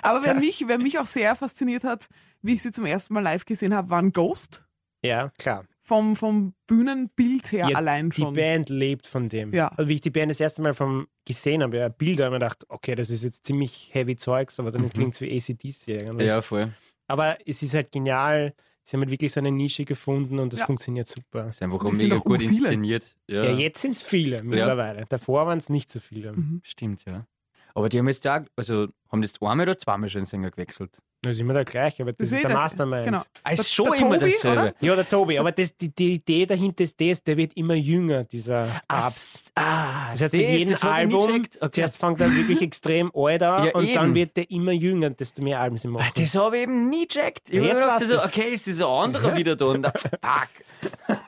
Aber 0.01 0.23
wer 0.25 0.33
mich, 0.33 0.63
wer 0.67 0.77
mich 0.77 0.99
auch 0.99 1.07
sehr 1.07 1.35
fasziniert 1.35 1.83
hat, 1.83 2.07
wie 2.41 2.53
ich 2.55 2.61
sie 2.63 2.71
zum 2.71 2.85
ersten 2.85 3.13
Mal 3.13 3.21
live 3.23 3.45
gesehen 3.45 3.73
habe, 3.73 3.89
war 3.89 3.99
ein 4.01 4.11
Ghost. 4.11 4.65
Ja, 5.03 5.31
klar. 5.37 5.63
Vom, 5.87 6.17
vom 6.17 6.53
Bühnenbild 6.67 7.49
her 7.53 7.69
Ja, 7.69 7.77
allein 7.77 8.09
Die 8.09 8.21
schon. 8.21 8.33
Band 8.33 8.67
lebt 8.69 9.07
von 9.07 9.29
dem. 9.29 9.53
Ja. 9.53 9.69
Also 9.69 9.87
wie 9.87 9.93
ich 9.93 10.01
die 10.01 10.09
Band 10.09 10.29
das 10.29 10.41
erste 10.41 10.61
Mal 10.61 10.73
vom 10.73 11.07
gesehen 11.25 11.63
habe, 11.63 11.77
ja, 11.77 11.87
Bilder, 11.87 12.25
habe 12.25 12.35
ich 12.35 12.39
mir 12.41 12.45
gedacht, 12.45 12.65
okay, 12.67 12.93
das 12.93 13.09
ist 13.09 13.23
jetzt 13.23 13.45
ziemlich 13.45 13.89
heavy 13.93 14.17
Zeugs, 14.17 14.59
aber 14.59 14.71
dann 14.71 14.81
Mhm. 14.81 14.89
klingt 14.89 15.13
es 15.13 15.21
wie 15.21 15.31
ACDC 15.37 16.01
eigentlich. 16.03 16.27
Ja, 16.27 16.41
voll. 16.41 16.73
Aber 17.07 17.37
es 17.45 17.63
ist 17.63 17.73
halt 17.73 17.91
genial. 17.93 18.53
Sie 18.83 18.95
haben 18.95 19.01
halt 19.01 19.11
wirklich 19.11 19.31
so 19.31 19.39
eine 19.39 19.51
Nische 19.51 19.85
gefunden 19.85 20.39
und 20.39 20.51
das 20.51 20.59
Ja. 20.61 20.65
funktioniert 20.65 21.07
super. 21.07 21.47
Ist 21.49 21.61
einfach 21.61 21.79
auch 21.83 21.89
die 21.89 21.95
mega 21.95 22.15
gut 22.17 22.33
urviele. 22.33 22.49
inszeniert. 22.57 23.15
Ja, 23.27 23.45
Ja, 23.45 23.51
jetzt 23.57 23.81
sind 23.81 23.91
es 23.91 24.01
viele 24.01 24.43
mittlerweile. 24.43 25.05
Davor 25.07 25.45
waren 25.47 25.57
es 25.57 25.69
nicht 25.69 25.89
so 25.89 25.99
viele. 26.01 26.33
Mhm. 26.33 26.59
stimmt, 26.65 27.05
ja. 27.05 27.25
Aber 27.75 27.87
die 27.89 27.99
haben 27.99 28.07
jetzt 28.09 28.27
auch, 28.27 28.41
also 28.57 28.87
haben 29.09 29.23
jetzt 29.23 29.41
einmal 29.41 29.61
oder 29.61 29.77
zweimal 29.77 30.09
schon 30.09 30.21
den 30.21 30.25
Sänger 30.25 30.51
gewechselt. 30.51 30.97
Das 31.23 31.35
ist 31.35 31.41
immer 31.41 31.53
der 31.53 31.65
gleiche, 31.65 32.03
aber 32.03 32.13
das, 32.13 32.29
Das 32.29 32.37
ist 32.39 32.45
eh 32.45 32.47
der 32.47 32.55
Mastermind. 32.55 33.05
Genau. 33.05 33.21
Ah, 33.43 33.51
ist 33.51 33.57
Der- 33.59 33.63
schon 33.65 33.85
der 33.91 33.95
immer 34.01 34.19
Tobi, 34.19 34.31
dasselbe. 34.31 34.61
oder? 34.61 34.73
Ja, 34.79 34.95
der 34.95 35.09
Tobi, 35.09 35.39
aber 35.39 35.51
das, 35.51 35.75
die, 35.75 35.89
die 35.89 36.13
Idee 36.13 36.45
dahinter 36.45 36.83
ist 36.83 37.01
das, 37.01 37.23
der 37.23 37.37
wird 37.37 37.53
immer 37.57 37.73
jünger, 37.73 38.23
dieser 38.23 38.81
Ah, 38.87 38.99
Ab. 38.99 39.07
s- 39.07 39.51
ah, 39.55 40.11
Das 40.11 40.21
heißt, 40.21 40.33
mit 40.33 40.41
jedem 40.59 40.77
Album. 40.87 41.45
Okay. 41.59 41.71
zuerst 41.71 41.97
fängt 41.97 42.21
er 42.21 42.31
wirklich 42.33 42.61
extrem 42.61 43.11
alt 43.15 43.41
an 43.41 43.65
Ja, 43.65 43.71
und 43.73 43.95
dann 43.95 44.05
eben. 44.09 44.15
wird 44.15 44.37
der 44.37 44.49
immer 44.51 44.71
jünger, 44.73 45.09
desto 45.09 45.41
mehr 45.41 45.59
Alben 45.59 45.77
sie 45.77 45.87
machen. 45.87 46.11
Das 46.15 46.35
habe 46.35 46.55
ich 46.57 46.63
eben 46.63 46.87
nie 46.89 47.07
gecheckt. 47.07 47.49
Ich 47.49 47.63
jetzt 47.63 47.85
weißt 47.87 48.07
so, 48.07 48.17
okay, 48.19 48.51
es 48.53 48.67
ist 48.67 48.79
ein 48.81 48.87
anderer 48.87 49.35
wieder 49.35 49.55
da. 49.55 49.65
Und, 49.65 49.85
fuck. 49.87 50.49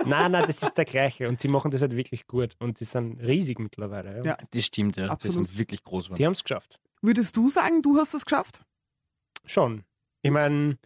Nein, 0.05 0.31
nein, 0.31 0.43
das 0.45 0.61
ist 0.61 0.77
der 0.77 0.85
gleiche 0.85 1.27
und 1.27 1.41
sie 1.41 1.47
machen 1.47 1.71
das 1.71 1.81
halt 1.81 1.95
wirklich 1.95 2.27
gut 2.27 2.55
und 2.59 2.77
sie 2.77 2.85
sind 2.85 3.19
riesig 3.21 3.57
mittlerweile. 3.59 4.17
Ja. 4.17 4.23
Ja. 4.23 4.37
Das 4.51 4.65
stimmt, 4.65 4.97
ja. 4.97 5.07
Absolut. 5.07 5.23
Die 5.23 5.29
sind 5.49 5.57
wirklich 5.57 5.83
groß 5.83 6.03
geworden. 6.03 6.17
Die 6.19 6.25
haben 6.27 6.33
es 6.33 6.43
geschafft. 6.43 6.79
Würdest 7.01 7.35
du 7.35 7.49
sagen, 7.49 7.81
du 7.81 7.97
hast 7.97 8.13
es 8.13 8.23
geschafft? 8.25 8.61
Schon. 9.45 9.83
Ich 10.21 10.31
meine, 10.31 10.77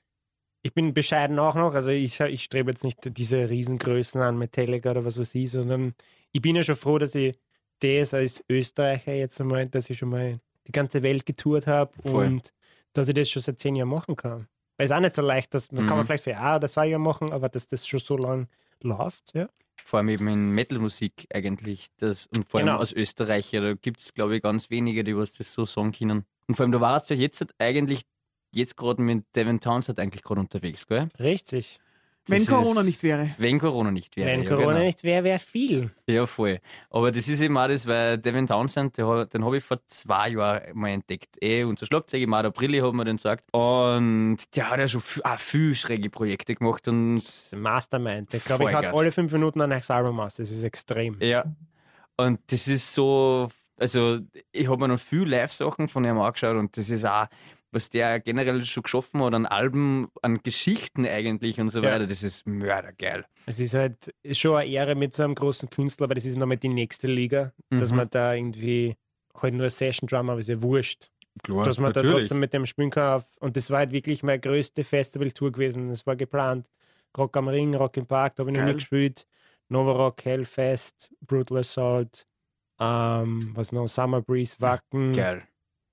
ich 0.61 0.73
bin 0.73 0.93
bescheiden 0.93 1.39
auch 1.39 1.55
noch, 1.55 1.73
also 1.73 1.89
ich, 1.91 2.19
ich 2.19 2.43
strebe 2.43 2.71
jetzt 2.71 2.83
nicht 2.83 3.17
diese 3.17 3.49
Riesengrößen 3.49 4.21
an 4.21 4.37
Metallica 4.37 4.91
oder 4.91 5.03
was 5.05 5.17
weiß 5.17 5.35
ich, 5.35 5.51
sondern 5.51 5.93
ich 6.31 6.41
bin 6.41 6.55
ja 6.55 6.63
schon 6.63 6.75
froh, 6.75 6.97
dass 6.99 7.15
ich 7.15 7.37
das 7.79 8.13
als 8.13 8.43
Österreicher 8.49 9.13
jetzt 9.13 9.39
einmal, 9.41 9.67
dass 9.67 9.89
ich 9.89 9.97
schon 9.97 10.09
mal 10.09 10.39
die 10.67 10.71
ganze 10.71 11.03
Welt 11.03 11.25
getourt 11.25 11.67
habe 11.67 11.91
und 12.09 12.53
dass 12.93 13.09
ich 13.09 13.13
das 13.15 13.29
schon 13.29 13.41
seit 13.41 13.59
zehn 13.59 13.75
Jahren 13.75 13.89
machen 13.89 14.15
kann. 14.15 14.47
Weil 14.77 14.85
es 14.85 14.91
auch 14.91 14.99
nicht 15.01 15.15
so 15.15 15.21
leicht, 15.21 15.53
das, 15.53 15.67
das 15.67 15.79
kann 15.79 15.89
man 15.89 15.99
Mhm. 15.99 16.05
vielleicht 16.05 16.23
für 16.23 16.37
ein 16.37 16.55
oder 16.55 16.67
zwei 16.69 16.87
Jahre 16.87 17.01
machen, 17.01 17.31
aber 17.33 17.49
dass 17.49 17.67
das 17.67 17.85
schon 17.85 17.99
so 17.99 18.15
lang 18.17 18.47
läuft, 18.81 19.33
ja. 19.35 19.49
Vor 19.85 19.97
allem 19.99 20.09
eben 20.09 20.27
in 20.29 20.51
Metal-Musik 20.51 21.27
eigentlich. 21.33 21.87
Das, 21.97 22.27
und 22.27 22.49
vor 22.49 22.59
allem 22.61 22.67
Genau. 22.67 22.79
aus 22.79 22.93
Österreich. 22.93 23.51
Ja, 23.51 23.59
da 23.59 23.73
gibt 23.73 23.99
es, 23.99 24.13
glaube 24.13 24.37
ich, 24.37 24.41
ganz 24.41 24.69
wenige, 24.69 25.03
die 25.03 25.17
was 25.17 25.33
das 25.33 25.51
so 25.51 25.65
sagen 25.65 25.91
können. 25.91 26.23
Und 26.47 26.55
vor 26.55 26.63
allem, 26.63 26.71
du 26.71 26.79
warst 26.79 27.09
ja 27.09 27.17
jetzt 27.17 27.45
eigentlich, 27.59 28.03
jetzt 28.53 28.77
gerade 28.77 29.01
mit 29.01 29.25
Devin 29.35 29.59
Townsend 29.59 29.99
eigentlich 29.99 30.23
gerade 30.23 30.39
unterwegs, 30.41 30.87
gell? 30.87 31.09
Richtig. 31.19 31.79
Wenn 32.25 32.39
Das 32.45 32.47
Corona 32.47 32.79
ist- 32.79 32.85
nicht 32.85 33.03
wäre. 33.03 33.35
Wenn 33.37 33.59
Corona 33.59 33.91
nicht 33.91 34.15
wäre. 34.15 34.29
Wenn 34.29 34.43
ja, 34.43 34.49
Corona 34.49 34.71
genau. 34.73 34.85
nicht 34.85 35.03
wäre, 35.03 35.25
wäre 35.25 35.39
viel. 35.39 35.91
Ja, 36.07 36.25
voll. 36.25 36.59
Aber 36.89 37.11
das 37.11 37.27
ist 37.27 37.41
eben 37.41 37.57
auch 37.57 37.67
das, 37.67 37.85
weil 37.85 38.17
Devin 38.17 38.47
Townsend, 38.47 38.97
der, 38.97 39.05
hat- 39.07 39.33
den 39.33 39.43
habe 39.43 39.57
ich 39.57 39.63
vor 39.65 39.79
zwei 39.87 40.29
Jahren 40.29 40.61
mal 40.73 40.91
entdeckt. 40.91 41.35
Eh, 41.41 41.65
unser 41.65 41.85
Schlagzeuger 41.85 42.25
Marder 42.27 42.51
Brilli 42.51 42.79
hat 42.79 42.93
mir 42.93 43.03
den 43.03 43.17
gesagt. 43.17 43.43
Und 43.53 44.37
der 44.55 44.69
hat 44.69 44.79
ja 44.79 44.87
schon 44.87 45.01
viel, 45.01 45.21
auch 45.23 45.37
viel 45.37 45.75
schräge 45.75 46.09
Projekte 46.09 46.55
gemacht. 46.55 46.87
Und 46.87 47.21
Mastermind. 47.57 48.31
Der, 48.31 48.39
glaube 48.39 48.69
ich, 48.69 48.73
hat 48.75 48.85
alle 48.85 49.11
fünf 49.11 49.33
Minuten 49.33 49.59
ein 49.61 49.69
neues 49.69 49.91
Album 49.91 50.17
aus. 50.21 50.35
Das 50.35 50.49
ist 50.49 50.63
extrem. 50.63 51.17
ja. 51.19 51.43
Und 52.15 52.39
das 52.47 52.67
ist 52.67 52.93
so, 52.93 53.49
also 53.75 54.19
ich 54.51 54.67
habe 54.69 54.77
mir 54.79 54.87
noch 54.89 54.99
viel 54.99 55.23
Live-Sachen 55.27 55.87
von 55.87 56.05
ihm 56.05 56.19
angeschaut 56.19 56.55
und 56.55 56.77
das 56.77 56.89
ist 56.91 57.05
auch, 57.05 57.25
was 57.73 57.89
der 57.89 58.19
generell 58.19 58.63
schon 58.65 58.83
geschaffen 58.83 59.21
hat 59.23 59.33
an 59.33 59.45
Alben, 59.45 60.07
an 60.21 60.37
Geschichten 60.43 61.05
eigentlich 61.05 61.59
und 61.59 61.69
so 61.69 61.81
Ja. 61.81 61.91
weiter, 61.91 62.07
das 62.07 62.23
ist 62.23 62.45
mördergeil. 62.47 63.25
Es 63.45 63.59
ist 63.59 63.73
halt 63.73 64.13
schon 64.31 64.57
eine 64.57 64.69
Ehre 64.69 64.95
mit 64.95 65.13
so 65.13 65.23
einem 65.23 65.35
großen 65.35 65.69
Künstler, 65.69 66.05
aber 66.05 66.15
das 66.15 66.25
ist 66.25 66.37
nochmal 66.37 66.57
die 66.57 66.69
nächste 66.69 67.07
Liga, 67.07 67.51
dass 67.69 67.91
Mhm. 67.91 67.97
man 67.97 68.09
da 68.09 68.33
irgendwie 68.33 68.95
halt 69.41 69.53
nur 69.55 69.69
Session-Drummer, 69.69 70.33
aber 70.33 70.39
ist 70.39 70.49
ja 70.49 70.61
wurscht, 70.61 71.09
Klar, 71.43 71.65
dass 71.65 71.79
man 71.79 71.91
da 71.91 72.01
natürlich. 72.01 72.21
trotzdem 72.27 72.39
mit 72.39 72.53
dem 72.53 72.65
spielen 72.65 72.91
kann. 72.91 73.17
Auf- 73.21 73.25
Und 73.39 73.57
das 73.57 73.69
war 73.71 73.79
halt 73.79 73.91
wirklich 73.91 74.21
meine 74.23 74.39
größte 74.39 74.83
Festival-Tour 74.83 75.51
gewesen. 75.51 75.89
Es 75.89 76.05
war 76.05 76.15
geplant. 76.15 76.69
Rock 77.17 77.35
am 77.37 77.47
Ring, 77.47 77.73
Rock 77.75 77.97
im 77.97 78.05
Park, 78.05 78.35
da 78.35 78.41
habe 78.43 78.51
ich 78.51 78.57
noch 78.57 78.65
nie 78.65 78.73
gespielt. 78.75 79.25
Nova 79.69 79.91
Rock, 79.93 80.23
Hellfest, 80.25 81.11
Brutal 81.21 81.57
Assault, 81.59 82.25
ähm, 82.79 83.51
was 83.55 83.71
noch, 83.71 83.87
Summer 83.87 84.21
Breeze, 84.21 84.55
Wacken, 84.59 85.13
Geil. 85.13 85.43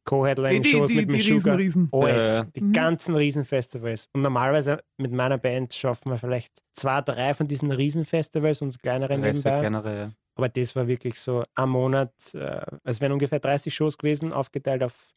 Die, 0.06 0.10
Co-Headlining-Shows 0.10 0.88
die, 0.88 0.96
mit 0.96 1.08
die 1.12 1.16
Meshuggah. 1.16 1.54
Riesen, 1.54 1.84
Riesen. 1.84 1.88
Alles, 1.92 2.26
Ja, 2.26 2.34
ja. 2.36 2.42
die 2.44 2.60
Mhm. 2.62 2.72
ganzen 2.72 3.14
Riesenfestivals. 3.14 4.08
Und 4.12 4.22
normalerweise 4.22 4.82
mit 4.96 5.12
meiner 5.12 5.38
Band 5.38 5.74
schaffen 5.74 6.10
wir 6.10 6.18
vielleicht 6.18 6.52
zwei, 6.72 7.00
drei 7.02 7.34
von 7.34 7.46
diesen 7.46 7.70
Riesenfestivals 7.70 8.62
und 8.62 8.78
kleinere 8.82 9.18
nebenbei. 9.18 9.60
generell, 9.60 9.96
ja. 9.98 10.12
Aber 10.36 10.48
das 10.48 10.74
war 10.74 10.86
wirklich 10.88 11.20
so 11.20 11.44
ein 11.54 11.68
Monat, 11.68 12.12
äh, 12.34 12.64
es 12.84 13.00
wären 13.00 13.12
ungefähr 13.12 13.40
30 13.40 13.74
Shows 13.74 13.98
gewesen, 13.98 14.32
aufgeteilt 14.32 14.82
auf 14.82 15.08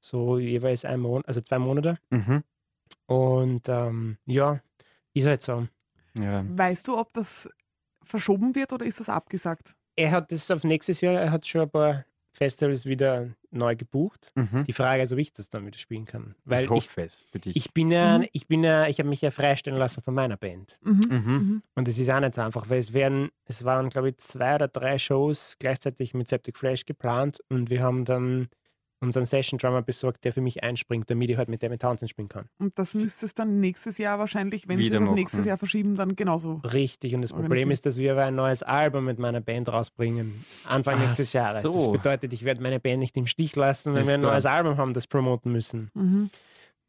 so 0.00 0.38
jeweils 0.38 0.84
ein 0.84 1.00
Monat, 1.00 1.26
also 1.28 1.40
zwei 1.40 1.58
Monate. 1.58 1.96
Mhm. 2.10 2.42
Und 3.06 3.68
ähm, 3.68 4.18
ja, 4.26 4.60
ist 5.14 5.26
halt 5.26 5.42
so. 5.42 5.66
Ja. 6.18 6.44
Weißt 6.48 6.88
du, 6.88 6.98
ob 6.98 7.12
das 7.14 7.48
verschoben 8.02 8.54
wird 8.54 8.72
oder 8.72 8.84
ist 8.84 9.00
das 9.00 9.08
abgesagt? 9.08 9.74
Er 9.96 10.10
hat 10.10 10.32
das 10.32 10.50
auf 10.50 10.64
nächstes 10.64 11.00
Jahr, 11.00 11.14
er 11.14 11.30
hat 11.30 11.46
schon 11.46 11.62
ein 11.62 11.70
paar 11.70 12.04
Festivals 12.36 12.84
wieder 12.84 13.28
neu 13.52 13.76
gebucht. 13.76 14.32
Mhm. 14.34 14.64
Die 14.66 14.72
Frage 14.72 15.02
ist, 15.02 15.12
ob 15.12 15.18
ich 15.18 15.32
das 15.32 15.48
dann 15.48 15.64
wieder 15.64 15.78
spielen 15.78 16.04
kann. 16.04 16.34
Weil 16.44 16.64
ich 16.64 16.64
ich, 16.64 16.70
hoffe 16.70 17.02
es 17.02 17.24
für 17.30 17.38
dich. 17.38 17.54
ich 17.56 17.72
bin 17.72 17.92
ja, 17.92 18.18
Mhm. 18.18 18.26
ich 18.32 18.48
bin 18.48 18.64
ja, 18.64 18.88
ich 18.88 18.98
habe 18.98 19.08
mich 19.08 19.20
ja 19.20 19.30
freistellen 19.30 19.78
lassen 19.78 20.02
von 20.02 20.14
meiner 20.14 20.36
Band. 20.36 20.76
Mhm. 20.82 20.92
Mhm. 21.08 21.16
Mhm. 21.26 21.62
Und 21.76 21.86
es 21.88 21.98
ist 21.98 22.10
auch 22.10 22.18
nicht 22.18 22.34
so 22.34 22.42
einfach, 22.42 22.68
weil 22.68 22.80
es 22.80 22.92
werden, 22.92 23.30
es 23.46 23.64
waren, 23.64 23.88
glaube 23.88 24.08
ich, 24.10 24.16
zwei 24.18 24.56
oder 24.56 24.66
drei 24.66 24.98
Shows 24.98 25.56
gleichzeitig 25.60 26.12
mit 26.12 26.28
Septic 26.28 26.58
Flash 26.58 26.84
geplant 26.86 27.38
und 27.48 27.70
wir 27.70 27.80
haben 27.82 28.04
dann 28.04 28.48
unseren 29.00 29.26
Session 29.26 29.58
Drummer 29.58 29.82
besorgt, 29.82 30.24
der 30.24 30.32
für 30.32 30.40
mich 30.40 30.62
einspringt, 30.62 31.10
damit 31.10 31.28
ich 31.28 31.36
halt 31.36 31.48
mit 31.48 31.62
David 31.62 31.82
Townsend 31.82 32.10
spielen 32.10 32.28
kann. 32.28 32.46
Und 32.58 32.78
das 32.78 32.94
müsste 32.94 33.26
es 33.26 33.34
dann 33.34 33.60
nächstes 33.60 33.98
Jahr 33.98 34.18
wahrscheinlich, 34.18 34.66
wenn 34.68 34.78
sie 34.78 34.88
es 34.88 35.00
auf 35.00 35.14
nächstes 35.14 35.44
Jahr 35.44 35.58
verschieben, 35.58 35.94
dann 35.96 36.16
genauso. 36.16 36.60
Richtig. 36.64 37.14
Und 37.14 37.22
das 37.22 37.32
Problem 37.32 37.70
ist, 37.70 37.84
dass 37.86 37.96
wir 37.98 38.12
aber 38.12 38.24
ein 38.24 38.34
neues 38.34 38.62
Album 38.62 39.04
mit 39.04 39.18
meiner 39.18 39.40
Band 39.40 39.68
rausbringen. 39.68 40.44
Anfang 40.68 40.96
Ach 40.98 41.06
nächstes 41.06 41.32
Jahres. 41.34 41.62
Das 41.62 41.72
so. 41.74 41.92
bedeutet, 41.92 42.32
ich 42.32 42.44
werde 42.44 42.62
meine 42.62 42.80
Band 42.80 43.00
nicht 43.00 43.16
im 43.16 43.26
Stich 43.26 43.54
lassen, 43.56 43.94
wenn 43.94 44.02
Ist 44.02 44.06
wir 44.08 44.14
ein 44.14 44.20
klar. 44.20 44.32
neues 44.32 44.46
Album 44.46 44.76
haben, 44.78 44.94
das 44.94 45.06
promoten 45.06 45.52
müssen. 45.52 45.90
Mhm. 45.94 46.30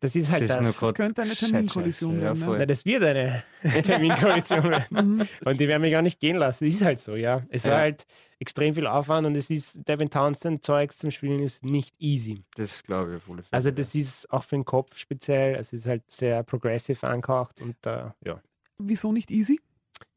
Das 0.02 0.16
ist 0.16 0.30
halt 0.30 0.48
Das 0.50 0.58
ist 0.60 0.66
das. 0.74 0.80
Das 0.82 0.94
könnte 0.94 1.22
eine 1.24 1.34
Terminkollision 1.34 2.16
ja, 2.18 2.22
werden. 2.26 2.44
voll. 2.44 2.58
Ne? 2.60 2.68
Das 2.68 2.86
wird 2.86 3.04
eine 3.04 3.44
Terminkoalition 3.84 4.64
werden. 4.70 5.16
Mhm. 5.18 5.28
Und 5.46 5.60
die 5.60 5.68
werden 5.68 5.82
mich 5.82 5.92
gar 5.92 6.02
nicht 6.02 6.20
gehen 6.20 6.36
lassen. 6.38 6.66
Ist 6.66 6.82
halt 6.84 7.00
so, 7.00 7.16
ja. 7.16 7.44
Es 7.50 7.64
war 7.66 7.72
Ja. 7.72 7.78
halt 7.80 8.06
extrem 8.46 8.76
viel 8.76 8.86
Aufwand 8.86 9.26
und 9.26 9.36
es 9.36 9.50
ist, 9.50 9.88
Devin 9.88 10.08
Townsend 10.08 10.64
Zeugs 10.64 11.00
zum 11.00 11.10
Spielen 11.10 11.40
ist 11.40 11.66
nicht 11.66 11.96
easy. 11.98 12.44
Das 12.56 12.84
glaube 12.84 13.10
ich 13.10 13.18
auf 13.18 13.24
alle 13.28 13.42
Fälle. 13.42 13.54
Also 13.54 13.72
das 13.72 13.96
ist 13.96 14.32
auch 14.32 14.44
für 14.44 14.56
den 14.56 14.66
Kopf 14.66 14.96
speziell, 15.00 15.56
es 15.56 15.74
ist 15.74 15.88
halt 15.88 16.04
sehr 16.12 16.44
progressive 16.44 17.08
angehaucht 17.08 17.60
und 17.60 17.76
äh, 17.88 18.12
ja. 18.24 18.40
Wieso 18.78 19.12
nicht 19.12 19.32
easy? 19.32 19.60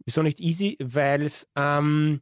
Wieso 0.04 0.22
nicht 0.22 0.40
easy? 0.40 0.76
Weil 0.78 1.22
es, 1.22 1.48
ähm, 1.56 2.20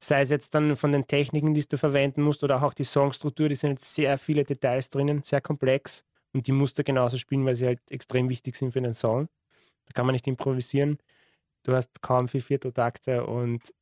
sei 0.00 0.22
es 0.22 0.30
jetzt 0.30 0.52
dann 0.56 0.76
von 0.76 0.90
den 0.90 1.06
Techniken, 1.06 1.54
die 1.54 1.64
du 1.64 1.78
verwenden 1.78 2.22
musst 2.22 2.42
oder 2.42 2.60
auch 2.64 2.74
die 2.74 2.82
Songstruktur, 2.82 3.48
die 3.48 3.54
sind 3.54 3.70
jetzt 3.70 3.94
sehr 3.94 4.18
viele 4.18 4.42
Details 4.42 4.90
drinnen, 4.90 5.22
sehr 5.22 5.40
komplex 5.40 6.04
und 6.32 6.48
die 6.48 6.52
musst 6.52 6.76
du 6.76 6.82
genauso 6.82 7.18
spielen, 7.18 7.46
weil 7.46 7.54
sie 7.54 7.66
halt 7.66 7.80
extrem 7.88 8.28
wichtig 8.28 8.56
sind 8.56 8.72
für 8.72 8.80
den 8.80 8.94
Song. 8.94 9.28
Da 9.84 9.92
kann 9.94 10.06
man 10.06 10.14
nicht 10.14 10.26
improvisieren. 10.26 10.98
Du 11.62 11.72
hast 11.72 12.02
kaum 12.02 12.26
vier 12.26 12.42
Vierteltakte 12.42 13.24
und 13.24 13.72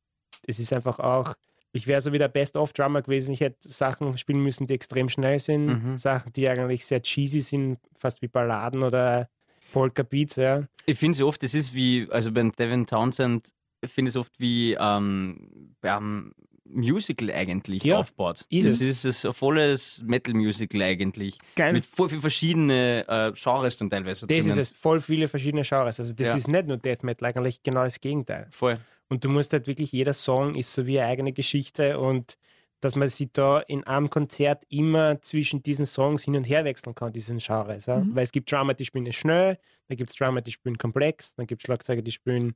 es 0.45 0.59
ist 0.59 0.73
einfach 0.73 0.99
auch, 0.99 1.33
ich 1.75 1.87
wäre 1.87 2.01
so 2.01 2.11
wie 2.13 2.17
der 2.19 2.27
Best-of-Drummer 2.29 3.01
gewesen. 3.01 3.31
Ich 3.33 3.41
hätte 3.41 3.69
Sachen 3.69 4.17
spielen 4.17 4.41
müssen, 4.41 4.65
die 4.67 4.73
extrem 4.73 5.09
schnell 5.09 5.39
sind, 5.39 5.65
Mhm. 5.65 5.97
Sachen, 5.97 6.31
die 6.33 6.47
eigentlich 6.47 6.85
sehr 6.85 7.01
cheesy 7.01 7.41
sind, 7.41 7.77
fast 7.95 8.21
wie 8.21 8.27
Balladen 8.27 8.83
oder 8.83 9.29
Polka-Beats, 9.73 10.37
ja. 10.37 10.63
Ich 10.85 10.97
finde 10.97 11.15
es 11.17 11.21
oft, 11.21 11.41
das 11.43 11.53
ist 11.53 11.73
wie, 11.73 12.07
also 12.11 12.31
beim 12.31 12.51
Devin 12.51 12.85
Townsend, 12.85 13.49
ich 13.81 13.91
finde 13.91 14.09
es 14.09 14.15
oft 14.15 14.31
wie 14.39 14.73
ähm, 14.79 15.75
beim 15.81 16.33
Musical 16.67 17.29
eigentlich 17.31 17.83
Ja, 17.83 17.99
aufbaut. 17.99 18.45
ist 18.49 18.65
das 18.65 18.81
es. 18.81 19.05
ist 19.05 19.25
ein 19.25 19.33
volles 19.33 20.01
Metal-Musical 20.03 20.81
eigentlich. 20.81 21.37
Geil. 21.55 21.73
Mit 21.73 21.85
voll 21.85 22.09
viel 22.09 22.19
verschiedene 22.21 23.05
äh, 23.07 23.31
Genres 23.39 23.77
dann 23.77 23.89
teilweise 23.89 24.25
Das 24.25 24.37
ist 24.37 24.45
drinnen. 24.47 24.59
es, 24.59 24.71
voll 24.71 24.99
viele 24.99 25.27
verschiedene 25.27 25.61
Genres. 25.61 25.99
Also 25.99 26.13
das 26.13 26.27
Ja. 26.27 26.35
ist 26.35 26.47
nicht 26.47 26.65
nur 26.67 26.77
Death 26.77 27.03
Metal, 27.03 27.27
eigentlich 27.29 27.61
genau 27.61 27.83
das 27.83 27.99
Gegenteil. 28.01 28.47
Voll. 28.49 28.79
Und 29.09 29.23
du 29.23 29.29
musst 29.29 29.53
halt 29.53 29.67
wirklich, 29.67 29.91
jeder 29.91 30.13
Song 30.13 30.55
ist 30.55 30.73
so 30.73 30.85
wie 30.87 30.99
eine 30.99 31.09
eigene 31.09 31.31
Geschichte 31.33 31.99
und 31.99 32.37
dass 32.81 32.95
man 32.95 33.07
sich 33.09 33.29
da 33.31 33.59
in 33.61 33.83
einem 33.85 34.09
Konzert 34.09 34.63
immer 34.69 35.21
zwischen 35.21 35.63
diesen 35.63 35.85
Songs 35.85 36.23
hin 36.23 36.35
und 36.35 36.43
her 36.43 36.65
wechseln 36.65 36.93
kann, 36.93 37.13
diesen 37.13 37.37
Genres. 37.39 37.85
Ja? 37.87 37.97
Mhm. 37.99 38.15
Weil 38.15 38.23
es 38.23 38.31
gibt 38.31 38.51
Drummer, 38.51 38.73
die 38.73 38.85
spielen 38.85 39.07
es 39.07 39.15
schnell, 39.15 39.57
dann 39.87 39.97
gibt 39.97 40.09
es 40.09 40.15
Drummer, 40.15 40.41
die 40.41 40.51
spielen 40.51 40.77
komplex, 40.77 41.33
dann 41.35 41.47
gibt 41.47 41.61
es 41.61 41.65
Schlagzeuger, 41.65 42.01
die 42.01 42.11
spielen 42.11 42.55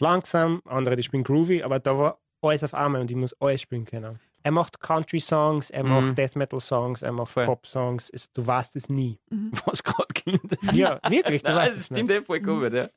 langsam, 0.00 0.62
andere, 0.64 0.96
die 0.96 1.02
spielen 1.02 1.22
groovy, 1.24 1.62
aber 1.62 1.78
da 1.78 1.96
war 1.96 2.18
alles 2.40 2.64
auf 2.64 2.74
einmal 2.74 3.00
und 3.02 3.10
ich 3.10 3.16
muss 3.16 3.34
alles 3.40 3.60
spielen 3.60 3.84
können. 3.84 4.18
Er 4.44 4.50
macht 4.50 4.80
Country-Songs, 4.80 5.70
er 5.70 5.84
Mhm. 5.84 5.90
macht 5.90 6.18
Death 6.18 6.34
Metal-Songs, 6.34 7.02
er 7.02 7.12
macht. 7.12 7.34
Pop-Songs, 7.34 8.10
Es- 8.10 8.32
du 8.32 8.44
weißt 8.44 8.74
es 8.76 8.88
nie. 8.88 9.18
Was 9.66 9.84
gerade 9.84 10.08
kommt. 10.24 10.74
Ja, 10.74 10.98
wirklich, 11.08 11.42
du 11.42 11.50
Nein, 11.50 11.58
weißt 11.58 11.74
das 11.74 11.80
es 11.82 11.86
stimmt 11.86 12.08
nicht. 12.08 12.20
eh 12.20 12.24
vollkommen, 12.24 12.74
ja. 12.74 12.88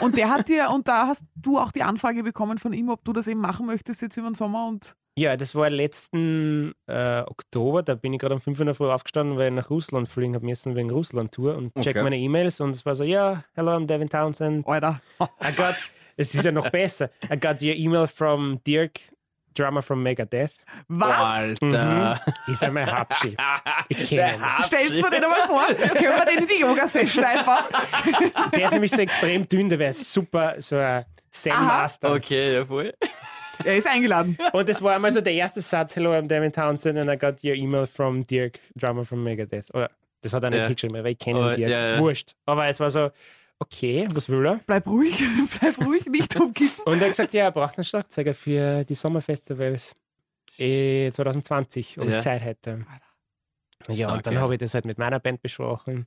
Und 0.00 0.16
der 0.16 0.30
hat 0.30 0.48
dir, 0.48 0.70
und 0.70 0.88
da 0.88 1.06
hast 1.08 1.24
du 1.34 1.58
auch 1.58 1.72
die 1.72 1.82
Anfrage 1.82 2.22
bekommen 2.22 2.58
von 2.58 2.72
ihm, 2.72 2.88
ob 2.88 3.04
du 3.04 3.12
das 3.12 3.26
eben 3.28 3.40
machen 3.40 3.66
möchtest 3.66 4.02
jetzt 4.02 4.16
über 4.16 4.28
den 4.28 4.34
Sommer 4.34 4.66
und 4.68 4.94
Ja, 5.18 5.36
das 5.36 5.54
war 5.54 5.70
letzten 5.70 6.72
äh, 6.86 7.20
Oktober, 7.22 7.82
da 7.82 7.94
bin 7.94 8.12
ich 8.12 8.20
gerade 8.20 8.34
um 8.34 8.40
5 8.40 8.60
Uhr 8.60 8.74
Früh 8.74 8.90
aufgestanden, 8.90 9.38
weil 9.38 9.48
ich 9.48 9.54
nach 9.54 9.70
Russland 9.70 10.08
fliegen 10.08 10.34
habe 10.34 10.44
müssen 10.44 10.74
wegen 10.76 10.90
Russland-Tour 10.90 11.56
und 11.56 11.74
check 11.76 11.96
Okay. 11.96 12.02
meine 12.02 12.18
E-Mails 12.18 12.60
und 12.60 12.70
es 12.70 12.84
war 12.84 12.94
so, 12.94 13.04
ja, 13.04 13.44
hello, 13.54 13.72
I'm 13.72 13.86
Devin 13.86 14.08
Townsend. 14.08 14.66
Alter. 14.68 15.00
I 15.20 15.52
got, 15.56 15.74
es 16.16 16.34
ist 16.34 16.44
ja 16.44 16.52
noch 16.52 16.68
besser, 16.70 17.10
I 17.32 17.38
got 17.38 17.62
your 17.62 17.74
email 17.74 18.06
from 18.06 18.60
Dirk 18.66 19.00
Drummer 19.58 19.82
from 19.82 20.02
Megadeth. 20.02 20.52
Was? 20.88 21.10
Alter. 21.60 22.20
Ist 22.46 22.62
einmal 22.64 22.86
Hapschi. 22.86 23.36
Ich 23.88 24.08
kenne 24.10 24.34
ihn. 24.36 24.62
Stellst 24.64 24.90
du 24.92 25.02
dir 25.02 25.10
den 25.10 25.24
einmal 25.24 25.46
vor? 25.48 25.66
Können 25.74 26.16
wir 26.16 26.24
den 26.26 26.38
in 26.40 26.46
die 26.46 26.60
Yoga-Session 26.60 27.24
einfach? 27.24 27.64
Der 28.54 28.64
ist 28.66 28.72
nämlich 28.72 28.90
so 28.90 29.00
extrem 29.00 29.48
dünn, 29.48 29.68
der 29.68 29.78
wäre 29.78 29.92
super, 29.94 30.54
so 30.58 30.76
ein 30.76 31.04
Zen-Master. 31.30 32.12
Okay, 32.12 32.54
ja, 32.54 32.64
voll. 32.64 32.92
Er 33.64 33.76
ist 33.76 33.86
eingeladen. 33.86 34.36
Und 34.52 34.68
das 34.68 34.82
war 34.82 34.94
einmal 34.94 35.12
so 35.12 35.20
der 35.20 35.32
erste 35.32 35.60
Satz, 35.62 35.96
Hello, 35.96 36.12
I'm 36.12 36.28
Damon 36.28 36.52
Townsend 36.52 36.98
and 36.98 37.10
I 37.10 37.16
got 37.16 37.42
your 37.42 37.54
email 37.54 37.86
from 37.86 38.26
Dirk, 38.26 38.58
Drummer 38.74 39.04
from 39.04 39.24
Megadeth. 39.24 39.72
Oder 39.74 39.90
das 40.20 40.32
hat 40.32 40.44
er 40.44 40.50
nicht 40.50 40.58
Ja. 40.58 40.66
hingeschrieben, 40.66 41.02
weil 41.02 41.12
ich 41.12 41.18
kenne 41.18 41.38
Oh, 41.40 41.48
ihn 41.50 41.56
Dirk. 41.56 41.70
ja, 41.70 41.94
ja. 41.94 41.98
Wurscht. 41.98 42.34
Aber 42.44 42.66
es 42.66 42.80
war 42.80 42.90
so, 42.90 43.10
okay, 43.58 44.06
was 44.14 44.28
will 44.28 44.44
er? 44.46 44.60
Bleib 44.66 44.86
ruhig, 44.86 45.22
bleib 45.60 45.78
ruhig, 45.86 46.06
nicht 46.06 46.36
umkippen. 46.36 46.84
Und 46.84 46.94
er 46.98 47.02
hat 47.02 47.08
gesagt, 47.08 47.34
ja, 47.34 47.44
er 47.44 47.52
braucht 47.52 47.76
einen 47.78 47.84
Schlagzeuger 47.84 48.34
für 48.34 48.84
die 48.84 48.94
Sommerfestivals 48.94 49.94
eh, 50.58 51.10
2020, 51.12 51.98
ob 52.00 52.08
Ja. 52.08 52.16
ich 52.18 52.22
Zeit 52.22 52.42
hätte. 52.42 52.84
Ja, 53.88 54.12
und 54.12 54.26
dann 54.26 54.38
habe 54.38 54.54
ich 54.54 54.58
das 54.58 54.74
halt 54.74 54.84
mit 54.84 54.98
meiner 54.98 55.20
Band 55.20 55.42
besprochen, 55.42 56.06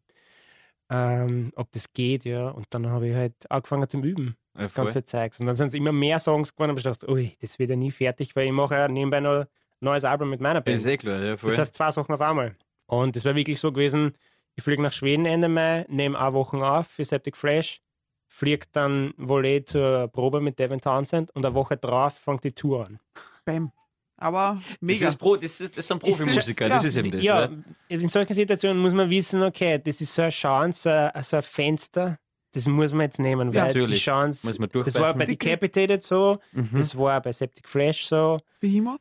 ähm, 0.89 1.51
ob 1.55 1.71
das 1.71 1.93
geht, 1.93 2.25
ja. 2.25 2.49
Und 2.49 2.65
dann 2.71 2.87
habe 2.87 3.07
ich 3.07 3.15
halt 3.15 3.33
angefangen 3.49 3.87
zum 3.87 4.03
Üben, 4.03 4.35
Ja, 4.55 4.61
das 4.63 4.73
ganze 4.73 5.03
Zeugs. 5.03 5.39
Und 5.39 5.45
dann 5.45 5.55
sind 5.55 5.67
es 5.69 5.73
immer 5.75 5.91
mehr 5.91 6.19
Songs 6.19 6.53
geworden, 6.53 6.71
aber 6.71 6.79
ich 6.79 6.83
dachte, 6.83 7.09
ui, 7.09 7.37
das 7.41 7.59
wird 7.59 7.69
ja 7.69 7.75
nie 7.75 7.91
fertig, 7.91 8.35
weil 8.35 8.47
ich 8.47 8.51
mache 8.51 8.75
ja 8.75 8.87
nebenbei 8.87 9.19
noch 9.19 9.41
ein 9.41 9.45
neues 9.81 10.03
Album 10.03 10.29
mit 10.31 10.41
meiner 10.41 10.61
Band. 10.61 10.77
Ist 10.77 10.87
eh 10.87 10.97
klar, 10.97 11.21
ja, 11.23 11.37
voll. 11.37 11.51
Das 11.51 11.59
heißt 11.59 11.75
zwei 11.75 11.91
Sachen 11.91 12.13
auf 12.13 12.21
einmal. 12.21 12.55
Und 12.87 13.15
es 13.15 13.23
war 13.23 13.35
wirklich 13.35 13.59
so 13.59 13.71
gewesen, 13.71 14.13
ich 14.55 14.63
fliege 14.63 14.81
nach 14.81 14.93
Schweden 14.93 15.25
Ende 15.25 15.47
Mai, 15.49 15.85
nehme 15.89 16.19
eine 16.19 16.33
Woche 16.33 16.57
auf 16.57 16.87
für 16.87 17.05
Septic 17.05 17.37
Fresh, 17.37 17.81
fliege 18.27 18.65
dann 18.71 19.13
wohl 19.17 19.45
eh 19.45 19.63
zur 19.63 20.07
Probe 20.09 20.41
mit 20.41 20.59
Devin 20.59 20.81
Townsend 20.81 21.31
und 21.35 21.45
eine 21.45 21.55
Woche 21.55 21.77
drauf 21.77 22.13
fängt 22.17 22.43
die 22.43 22.51
Tour 22.51 22.85
an. 22.87 22.99
Bam. 23.45 23.71
Aber 24.17 24.61
das, 24.67 24.77
mega. 24.81 25.07
ist 25.07 25.15
Pro, 25.15 25.37
das, 25.37 25.61
ist, 25.61 25.77
das 25.77 25.87
sind 25.87 26.03
Ist 26.03 26.19
das- 26.19 26.27
Profimusiker, 26.27 26.67
ja, 26.67 26.73
das 26.75 26.83
ist 26.83 26.97
eben 26.97 27.11
das. 27.11 27.23
ja, 27.23 27.41
Ja. 27.45 27.49
in 27.87 28.09
solchen 28.09 28.33
Situationen 28.33 28.81
muss 28.81 28.93
man 28.93 29.09
wissen, 29.09 29.41
okay, 29.43 29.79
das 29.81 30.01
ist 30.01 30.13
so 30.13 30.23
eine 30.23 30.31
Chance, 30.31 30.81
so 30.81 30.89
ein, 30.89 31.23
so 31.23 31.35
ein 31.37 31.41
Fenster, 31.41 32.17
das 32.53 32.67
muss 32.67 32.91
man 32.91 33.01
jetzt 33.01 33.19
nehmen, 33.19 33.53
Ja, 33.53 33.63
weil 33.65 33.73
die 33.73 33.79
natürlich. 33.79 34.03
Chance, 34.03 34.45
Muss 34.45 34.59
man 34.59 34.69
das 34.83 34.95
war 34.95 35.13
bei 35.15 35.23
Decapitated 35.23 36.03
so, 36.03 36.37
Mhm. 36.51 36.69
das 36.73 36.97
war 36.97 37.21
bei 37.21 37.31
Septic 37.31 37.69
Fresh 37.69 38.07
so, 38.07 38.39
Behemoth? 38.59 38.99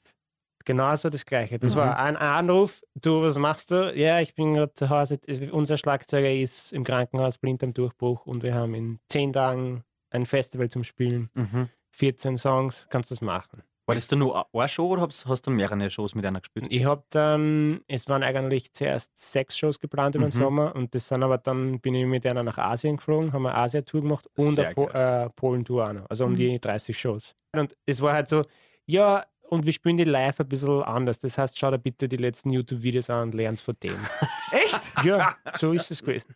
Genauso 0.69 1.09
das 1.11 1.25
Gleiche. 1.27 1.59
Das 1.59 1.75
Mhm. 1.75 1.79
war 1.79 1.99
ein 1.99 2.17
Anruf, 2.17 2.83
du, 2.95 3.23
was 3.23 3.37
machst 3.39 3.71
du? 3.71 3.93
Ja, 3.97 4.21
ich 4.21 4.35
bin 4.35 4.55
gerade 4.55 4.75
zu 4.75 4.89
Hause. 4.91 5.19
Unser 5.51 5.77
Schlagzeuger 5.79 6.31
ist 6.31 6.73
im 6.73 6.85
Krankenhaus 6.85 7.39
blind 7.39 7.65
am 7.65 7.73
Durchbruch 7.75 8.27
und 8.27 8.43
wir 8.43 8.55
haben 8.55 8.75
in 8.75 9.01
zehn 9.09 9.33
Tagen 9.33 9.83
ein 10.11 10.27
Festival 10.27 10.69
zum 10.69 10.85
Spielen. 10.85 11.31
Mhm. 11.35 11.69
14 11.93 12.37
Songs, 12.37 12.87
kannst 12.91 13.11
du 13.11 13.15
das 13.15 13.23
machen. 13.23 13.63
War 13.87 13.95
das 13.95 14.07
dann 14.07 14.19
nur 14.19 14.47
eine 14.55 14.69
Show 14.69 14.87
oder 14.89 15.09
hast, 15.27 15.47
du 15.47 15.51
mehrere 15.51 15.89
Shows 15.91 16.15
mit 16.15 16.27
einer 16.27 16.41
gespielt? 16.43 16.67
Ich 16.69 16.85
habe 16.85 17.03
dann, 17.09 17.81
es 17.89 18.07
waren 18.07 18.23
eigentlich 18.23 18.71
zuerst 18.75 19.17
sechs 19.17 19.57
Shows 19.57 19.81
geplant 19.81 20.15
über 20.15 20.27
den 20.27 20.35
Mhm. 20.37 20.43
Sommer 20.43 20.77
und 20.77 20.95
das 20.95 21.09
sind 21.09 21.23
aber 21.23 21.39
dann, 21.39 21.81
bin 21.81 21.95
ich 21.95 22.05
mit 22.05 22.27
einer 22.27 22.43
nach 22.43 22.59
Asien 22.59 22.99
geflogen, 22.99 23.33
haben 23.33 23.47
eine 23.47 23.57
Asia-Tour 23.57 24.03
gemacht 24.03 24.27
und 24.37 24.57
Sehr 24.57 24.67
eine 24.67 24.75
po 24.75 24.89
äh, 24.89 25.31
Polen-Tour 25.31 25.89
auch 25.89 25.93
noch, 25.95 26.11
also 26.11 26.27
um 26.27 26.33
Mhm. 26.33 26.37
die 26.37 26.61
30 26.61 26.99
Shows. 26.99 27.35
Und 27.57 27.75
es 27.87 28.03
war 28.03 28.13
halt 28.13 28.29
so, 28.29 28.45
ja, 28.85 29.25
und 29.49 29.67
wir 29.67 29.73
spielen 29.73 29.97
die 29.97 30.05
live 30.05 30.41
ein 30.41 30.49
bisschen 30.49 30.83
anders. 30.83 31.19
Das 31.19 31.39
heißt, 31.39 31.59
schau 31.59 31.71
dir 31.71 31.79
bitte 31.79 32.09
die 32.09 32.17
letzten 32.17 32.51
YouTube-Videos 32.51 33.11
an 33.11 33.23
und 33.29 33.35
lern's 33.35 33.61
von 33.61 33.77
denen. 33.83 34.07
Echt? 34.53 35.05
ja, 35.05 35.37
so 35.57 35.73
ist 35.73 35.91
es 35.91 36.01
gewesen. 36.03 36.35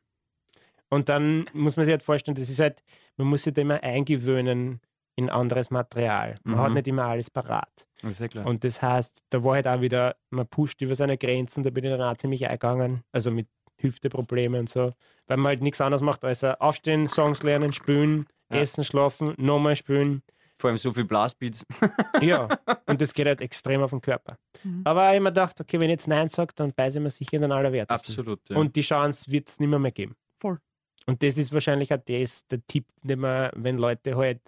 Und 0.88 1.08
dann 1.08 1.46
muss 1.52 1.76
man 1.76 1.86
sich 1.86 1.92
halt 1.92 2.02
vorstellen, 2.02 2.34
das 2.34 2.50
ist 2.50 2.60
halt, 2.60 2.82
man 3.16 3.26
muss 3.28 3.44
sich 3.44 3.54
da 3.54 3.62
immer 3.62 3.82
eingewöhnen 3.82 4.80
in 5.16 5.30
anderes 5.30 5.70
Material. 5.70 6.36
Man 6.44 6.58
hat 6.58 6.68
Mhm. 6.70 6.74
nicht 6.74 6.88
immer 6.88 7.04
alles 7.04 7.30
parat. 7.30 7.86
Das 8.02 8.18
ja 8.18 8.28
klar. 8.28 8.46
Und 8.46 8.64
das 8.64 8.82
heißt, 8.82 9.22
da 9.30 9.44
war 9.44 9.54
halt 9.54 9.68
auch 9.68 9.80
wieder, 9.80 10.16
man 10.30 10.46
pusht 10.46 10.80
über 10.80 10.94
seine 10.94 11.16
Grenzen, 11.18 11.62
da 11.62 11.70
bin 11.70 11.84
ich 11.84 11.90
dann 11.90 12.00
auch 12.02 12.16
ziemlich 12.16 12.44
eingegangen, 12.46 13.02
also 13.12 13.30
mit 13.30 13.46
Hüfteproblemen 13.78 14.60
und 14.60 14.68
so, 14.68 14.92
weil 15.26 15.36
man 15.36 15.48
halt 15.50 15.62
nichts 15.62 15.80
anderes 15.80 16.02
macht, 16.02 16.24
als 16.24 16.42
aufstehen, 16.44 17.08
Songs 17.08 17.42
lernen, 17.42 17.72
spülen, 17.72 18.26
Ja. 18.50 18.60
essen, 18.60 18.84
schlafen, 18.84 19.34
nochmal 19.38 19.76
spülen. 19.76 20.22
Vor 20.62 20.68
allem 20.70 20.78
so 20.78 20.92
viel 20.92 21.04
Blastbeats. 21.04 21.66
Ja, 22.22 22.48
und 22.86 23.00
das 23.00 23.12
geht 23.12 23.26
halt 23.26 23.40
extrem 23.48 23.82
auf 23.82 23.90
den 23.90 24.00
Körper. 24.00 24.38
Mhm. 24.62 24.82
Aber 24.84 25.10
ich 25.10 25.16
hab 25.16 25.22
mir 25.22 25.30
gedacht, 25.30 25.60
okay, 25.60 25.78
wenn 25.80 25.90
ich 25.90 25.94
jetzt 25.94 26.06
Nein 26.08 26.28
sagt, 26.28 26.60
dann 26.60 26.72
beiße 26.72 26.98
ich 26.98 27.02
mir 27.02 27.10
sicher 27.10 27.34
in 27.34 27.42
den 27.42 27.52
Allerwertesten. 27.52 28.12
Absolut. 28.14 28.48
Ja. 28.48 28.56
Und 28.56 28.76
die 28.76 28.82
Chance 28.82 29.30
wird 29.30 29.48
es 29.48 29.58
nicht 29.58 29.68
mehr, 29.68 29.78
mehr 29.80 29.90
geben. 29.90 30.14
Voll. 30.40 30.58
Und 31.06 31.20
das 31.22 31.36
ist 31.36 31.52
wahrscheinlich 31.52 31.92
auch 31.92 31.98
das, 31.98 32.46
der 32.46 32.64
Tipp, 32.66 32.86
den 33.02 33.18
man, 33.18 33.50
wenn 33.56 33.76
Leute 33.76 34.16
halt 34.16 34.40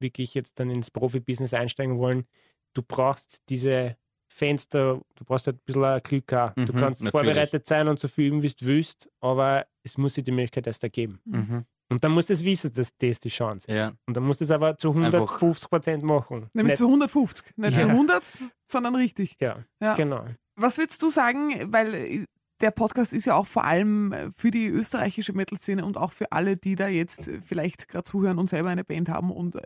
wirklich 0.00 0.32
jetzt 0.32 0.58
dann 0.58 0.70
ins 0.70 0.90
Profibusiness 0.90 1.52
einsteigen 1.52 1.98
wollen, 1.98 2.26
du 2.72 2.82
brauchst 2.82 3.42
diese 3.50 3.96
Fenster, 4.32 5.02
du 5.16 5.24
brauchst 5.26 5.46
halt 5.46 5.56
ein 5.58 5.62
bisschen 5.66 6.00
Glück 6.04 6.32
auch. 6.32 6.54
Du 6.54 6.62
Mhm, 6.62 6.66
kannst 6.76 7.02
natürlich. 7.02 7.10
vorbereitet 7.10 7.66
sein 7.66 7.86
und 7.88 7.98
so 8.00 8.08
viel 8.08 8.28
üben, 8.28 8.42
wie 8.42 8.48
du 8.48 8.64
willst, 8.64 9.10
aber 9.20 9.66
es 9.82 9.98
muss 9.98 10.14
dir 10.14 10.22
die 10.24 10.30
Möglichkeit 10.32 10.66
erst 10.66 10.82
ergeben. 10.84 11.20
mhm. 11.26 11.66
Und 11.90 12.04
dann 12.04 12.12
musst 12.12 12.28
du 12.30 12.34
es 12.34 12.44
wissen, 12.44 12.72
dass 12.72 12.96
das 12.96 13.20
die 13.20 13.28
Chance 13.28 13.66
ist. 13.68 13.74
Ja. 13.76 13.92
Und 14.06 14.16
dann 14.16 14.22
musst 14.24 14.40
du 14.40 14.44
es 14.44 14.50
aber 14.50 14.78
zu 14.78 14.90
150 14.90 15.68
Prozent 15.68 16.02
machen. 16.04 16.48
Nämlich 16.54 16.72
Nicht- 16.72 16.78
zu 16.78 16.86
150. 16.86 17.56
Nicht 17.56 17.78
zu 17.78 17.86
Ja. 17.86 17.92
100, 17.92 18.32
sondern 18.64 18.94
richtig. 18.94 19.36
Ja, 19.40 19.64
Ja. 19.80 19.94
genau. 19.94 20.24
Was 20.56 20.78
würdest 20.78 21.02
du 21.02 21.10
sagen, 21.10 21.72
weil 21.72 21.94
äh, 21.94 22.24
der 22.60 22.70
Podcast 22.70 23.12
ist 23.12 23.26
ja 23.26 23.34
auch 23.34 23.46
vor 23.46 23.64
allem 23.64 24.12
äh, 24.12 24.30
für 24.32 24.50
die 24.50 24.66
österreichische 24.66 25.32
Metal-Szene 25.32 25.84
und 25.84 25.96
auch 25.96 26.12
für 26.12 26.30
alle, 26.32 26.56
die 26.56 26.76
da 26.76 26.86
jetzt 26.88 27.26
äh, 27.28 27.40
vielleicht 27.40 27.88
gerade 27.88 28.04
zuhören 28.04 28.38
und 28.38 28.48
selber 28.50 28.68
eine 28.70 28.84
Band 28.84 29.08
haben 29.08 29.30
und 29.32 29.56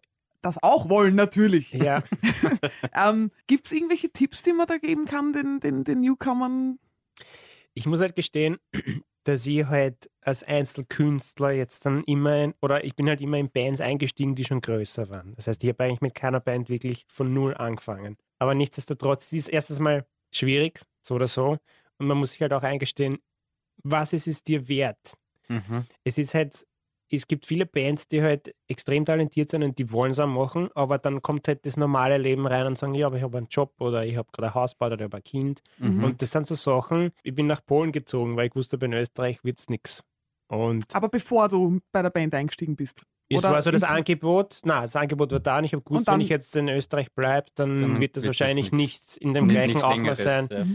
das 0.41 0.63
auch 0.63 0.89
wollen 0.89 1.15
natürlich. 1.15 1.73
Ja, 1.73 1.99
Ähm, 2.95 3.31
Gibt 3.47 3.67
es 3.67 3.73
irgendwelche 3.73 4.11
Tipps, 4.11 4.43
die 4.43 4.53
man 4.53 4.67
da 4.67 4.79
geben 4.79 5.05
kann, 5.07 5.33
den, 5.33 5.59
den, 5.61 5.85
den 5.85 6.01
Newcomern? 6.01 6.79
ich 7.77 7.87
muss 7.87 8.01
halt 8.01 8.15
gestehen, 8.15 8.59
dass 9.25 9.47
ich 9.47 9.67
halt 9.67 10.11
als 10.21 10.43
Einzelkünstler 10.43 11.51
jetzt 11.51 11.87
dann 11.87 12.05
immer, 12.05 12.45
in, 12.45 12.55
oder 12.61 12.85
ich 12.85 12.95
bin 12.95 13.09
halt 13.09 13.21
immer 13.21 13.39
in 13.39 13.51
Bands 13.51 13.81
eingestiegen, 13.81 14.35
die 14.35 14.45
schon 14.45 14.61
größer 14.61 15.09
waren. 15.11 15.35
Das 15.37 15.47
heißt, 15.47 15.63
ich 15.65 15.71
habe 15.71 15.85
eigentlich 15.85 16.01
mit 16.01 16.15
keiner 16.15 16.41
Band 16.41 16.69
wirklich 16.69 17.05
von 17.09 17.33
null 17.33 17.55
angefangen. 17.55 18.17
Aber 18.39 18.55
nichtsdestotrotz, 18.55 19.27
es 19.27 19.33
ist 19.33 19.49
erstens 19.49 19.81
mal 19.81 20.07
schwierig, 20.31 20.81
so 21.03 21.15
oder 21.15 21.29
so. 21.29 21.59
Und 21.99 22.07
man 22.07 22.19
muss 22.19 22.33
sich 22.33 22.43
halt 22.43 22.53
auch 22.53 22.63
eingestehen, 22.63 23.19
was 23.83 24.13
ist 24.13 24.27
es 24.27 24.43
dir 24.43 24.69
wert? 24.69 25.15
Mhm. 25.49 25.87
Es 26.05 26.19
ist 26.19 26.35
halt, 26.35 26.67
es 27.15 27.27
gibt 27.27 27.47
viele 27.47 27.67
Bands, 27.67 28.09
die 28.09 28.23
halt 28.23 28.55
extrem 28.69 29.05
talentiert 29.05 29.49
sind 29.51 29.63
und 29.63 29.79
die 29.79 29.91
wollen 29.93 30.13
es 30.13 30.19
auch 30.19 30.27
machen, 30.27 30.69
aber 30.75 30.99
dann 30.99 31.23
kommt 31.23 31.49
halt 31.49 31.65
das 31.67 31.77
normale 31.77 32.19
Leben 32.19 32.47
rein 32.47 32.67
und 32.67 32.79
sagen, 32.79 32.95
ja, 32.95 33.07
aber 33.07 33.17
ich 33.17 33.23
habe 33.23 33.39
einen 33.39 33.49
Job 33.49 33.73
oder 33.81 34.05
ich 34.05 34.17
habe 34.17 34.29
gerade 34.33 34.49
ein 34.49 34.55
Haus 34.55 34.73
gebaut 34.73 34.93
oder 34.93 35.01
ich 35.03 35.05
habe 35.11 35.17
ein 35.19 35.23
Kind. 35.25 35.61
Mhm. 35.79 36.05
Und 36.05 36.23
das 36.23 36.31
sind 36.31 36.47
so 36.47 36.55
Sachen, 36.55 37.11
ich 37.23 37.35
bin 37.35 37.47
nach 37.47 37.65
Polen 37.65 37.93
gezogen, 37.93 38.37
weil 38.37 38.49
ich 38.49 38.55
wusste, 38.57 38.77
in 38.81 38.93
Österreich 38.93 39.43
wird 39.45 39.59
es 39.59 39.69
nichts. 39.69 40.03
Aber 40.49 41.09
bevor 41.09 41.49
du 41.49 41.81
bei 41.91 42.03
der 42.03 42.11
Band 42.11 42.35
eingestiegen 42.35 42.77
bist. 42.77 43.03
es 43.29 43.39
oder 43.39 43.53
war 43.55 43.63
so 43.63 43.71
das 43.71 43.83
Angebot, 43.83 44.61
na, 44.65 44.83
das 44.83 44.95
Angebot 44.95 45.33
war 45.33 45.41
da 45.41 45.59
und 45.59 45.65
ich 45.65 45.73
habe 45.73 45.83
gewusst, 45.83 46.07
dann- 46.07 46.15
wenn 46.15 46.21
ich 46.21 46.29
jetzt 46.29 46.55
in 46.55 46.69
Österreich 46.69 47.11
bleibe, 47.15 47.49
dann, 47.55 47.81
Dann 47.81 48.01
wird 48.01 48.17
das 48.17 48.23
wird 48.25 48.35
das 48.35 48.41
wahrscheinlich 48.41 48.71
nix. 48.71 49.15
nicht 49.15 49.17
in 49.17 49.35
dem 49.35 49.45
Mhm. 49.45 49.49
gleichen 49.49 49.83
Ausmaß 49.83 50.19
sein. 50.19 50.49
Ja. 50.51 50.67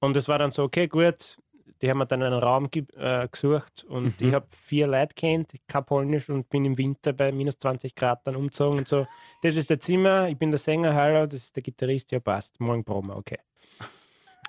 Und 0.00 0.16
es 0.16 0.28
war 0.28 0.38
dann 0.38 0.50
so, 0.50 0.64
okay, 0.64 0.88
gut, 0.88 1.36
die 1.82 1.90
haben 1.90 1.98
mir 1.98 2.06
dann 2.06 2.22
einen 2.22 2.38
Raum 2.38 2.68
äh, 2.96 3.28
gesucht 3.28 3.84
und 3.84 4.20
Mhm. 4.20 4.28
ich 4.28 4.34
habe 4.34 4.46
vier 4.48 4.86
Leute 4.86 5.14
kennt, 5.14 5.52
kein 5.66 5.84
Polnisch 5.84 6.28
und 6.28 6.48
bin 6.48 6.64
im 6.64 6.78
Winter 6.78 7.12
bei 7.12 7.32
minus 7.32 7.58
20 7.58 7.94
Grad 7.94 8.26
dann 8.26 8.36
umgezogen 8.36 8.78
und 8.78 8.88
so. 8.88 9.06
Das 9.42 9.56
ist 9.56 9.70
der 9.70 9.80
Zimmer, 9.80 10.28
ich 10.28 10.36
bin 10.36 10.50
der 10.50 10.58
Sänger, 10.58 10.94
hallo, 10.94 11.26
das 11.26 11.44
ist 11.44 11.56
der 11.56 11.62
Gitarrist, 11.62 12.10
ja 12.12 12.20
passt, 12.20 12.60
morgen 12.60 12.84
proben 12.84 13.08
wir, 13.08 13.16
okay. 13.16 13.38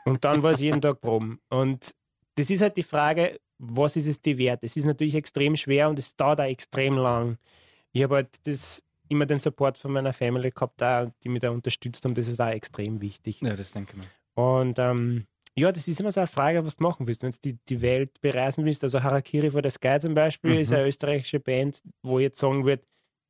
Und 0.05 0.23
dann 0.23 0.43
war 0.43 0.51
es 0.51 0.59
jeden 0.59 0.81
Tag 0.81 1.01
proben. 1.01 1.39
Und 1.49 1.93
das 2.35 2.49
ist 2.49 2.61
halt 2.61 2.77
die 2.77 2.83
Frage, 2.83 3.39
was 3.57 3.95
ist 3.95 4.07
es 4.07 4.21
dir 4.21 4.37
wert? 4.37 4.63
Es 4.63 4.75
ist 4.75 4.85
natürlich 4.85 5.15
extrem 5.15 5.55
schwer 5.55 5.89
und 5.89 5.97
es 5.97 6.15
dauert 6.15 6.41
auch 6.41 6.45
extrem 6.45 6.97
lang. 6.97 7.37
Ich 7.91 8.03
habe 8.03 8.15
halt 8.15 8.45
das 8.45 8.83
immer 9.07 9.25
den 9.25 9.39
Support 9.39 9.77
von 9.77 9.91
meiner 9.91 10.13
Family 10.13 10.51
gehabt, 10.51 10.83
auch, 10.83 11.09
die 11.23 11.29
mich 11.29 11.41
da 11.41 11.49
unterstützt 11.51 12.03
haben, 12.05 12.13
das 12.15 12.27
ist 12.27 12.41
auch 12.41 12.47
extrem 12.49 13.01
wichtig. 13.01 13.41
ja, 13.41 13.55
das 13.55 13.71
denke 13.71 13.93
ich 13.95 14.03
mir. 14.03 14.43
Und 14.43 14.77
ähm, 14.79 15.25
ja, 15.57 15.71
das 15.71 15.87
ist 15.87 15.99
immer 15.99 16.11
so 16.11 16.19
eine 16.19 16.27
Frage, 16.27 16.65
was 16.65 16.75
du 16.77 16.83
machen 16.83 17.07
willst. 17.07 17.23
Wenn 17.23 17.31
du 17.31 17.37
die, 17.43 17.57
die 17.69 17.81
Welt 17.81 18.19
bereisen 18.21 18.65
willst, 18.65 18.83
also 18.83 19.01
Harakiri 19.01 19.49
for 19.51 19.61
the 19.63 19.69
Sky 19.69 19.97
zum 19.99 20.13
Beispiel 20.13 20.51
Mhm. 20.55 20.59
ist 20.59 20.73
eine 20.73 20.85
österreichische 20.87 21.39
Band, 21.39 21.81
wo 22.03 22.19
jetzt 22.19 22.39
sagen 22.39 22.65
wird, 22.65 22.83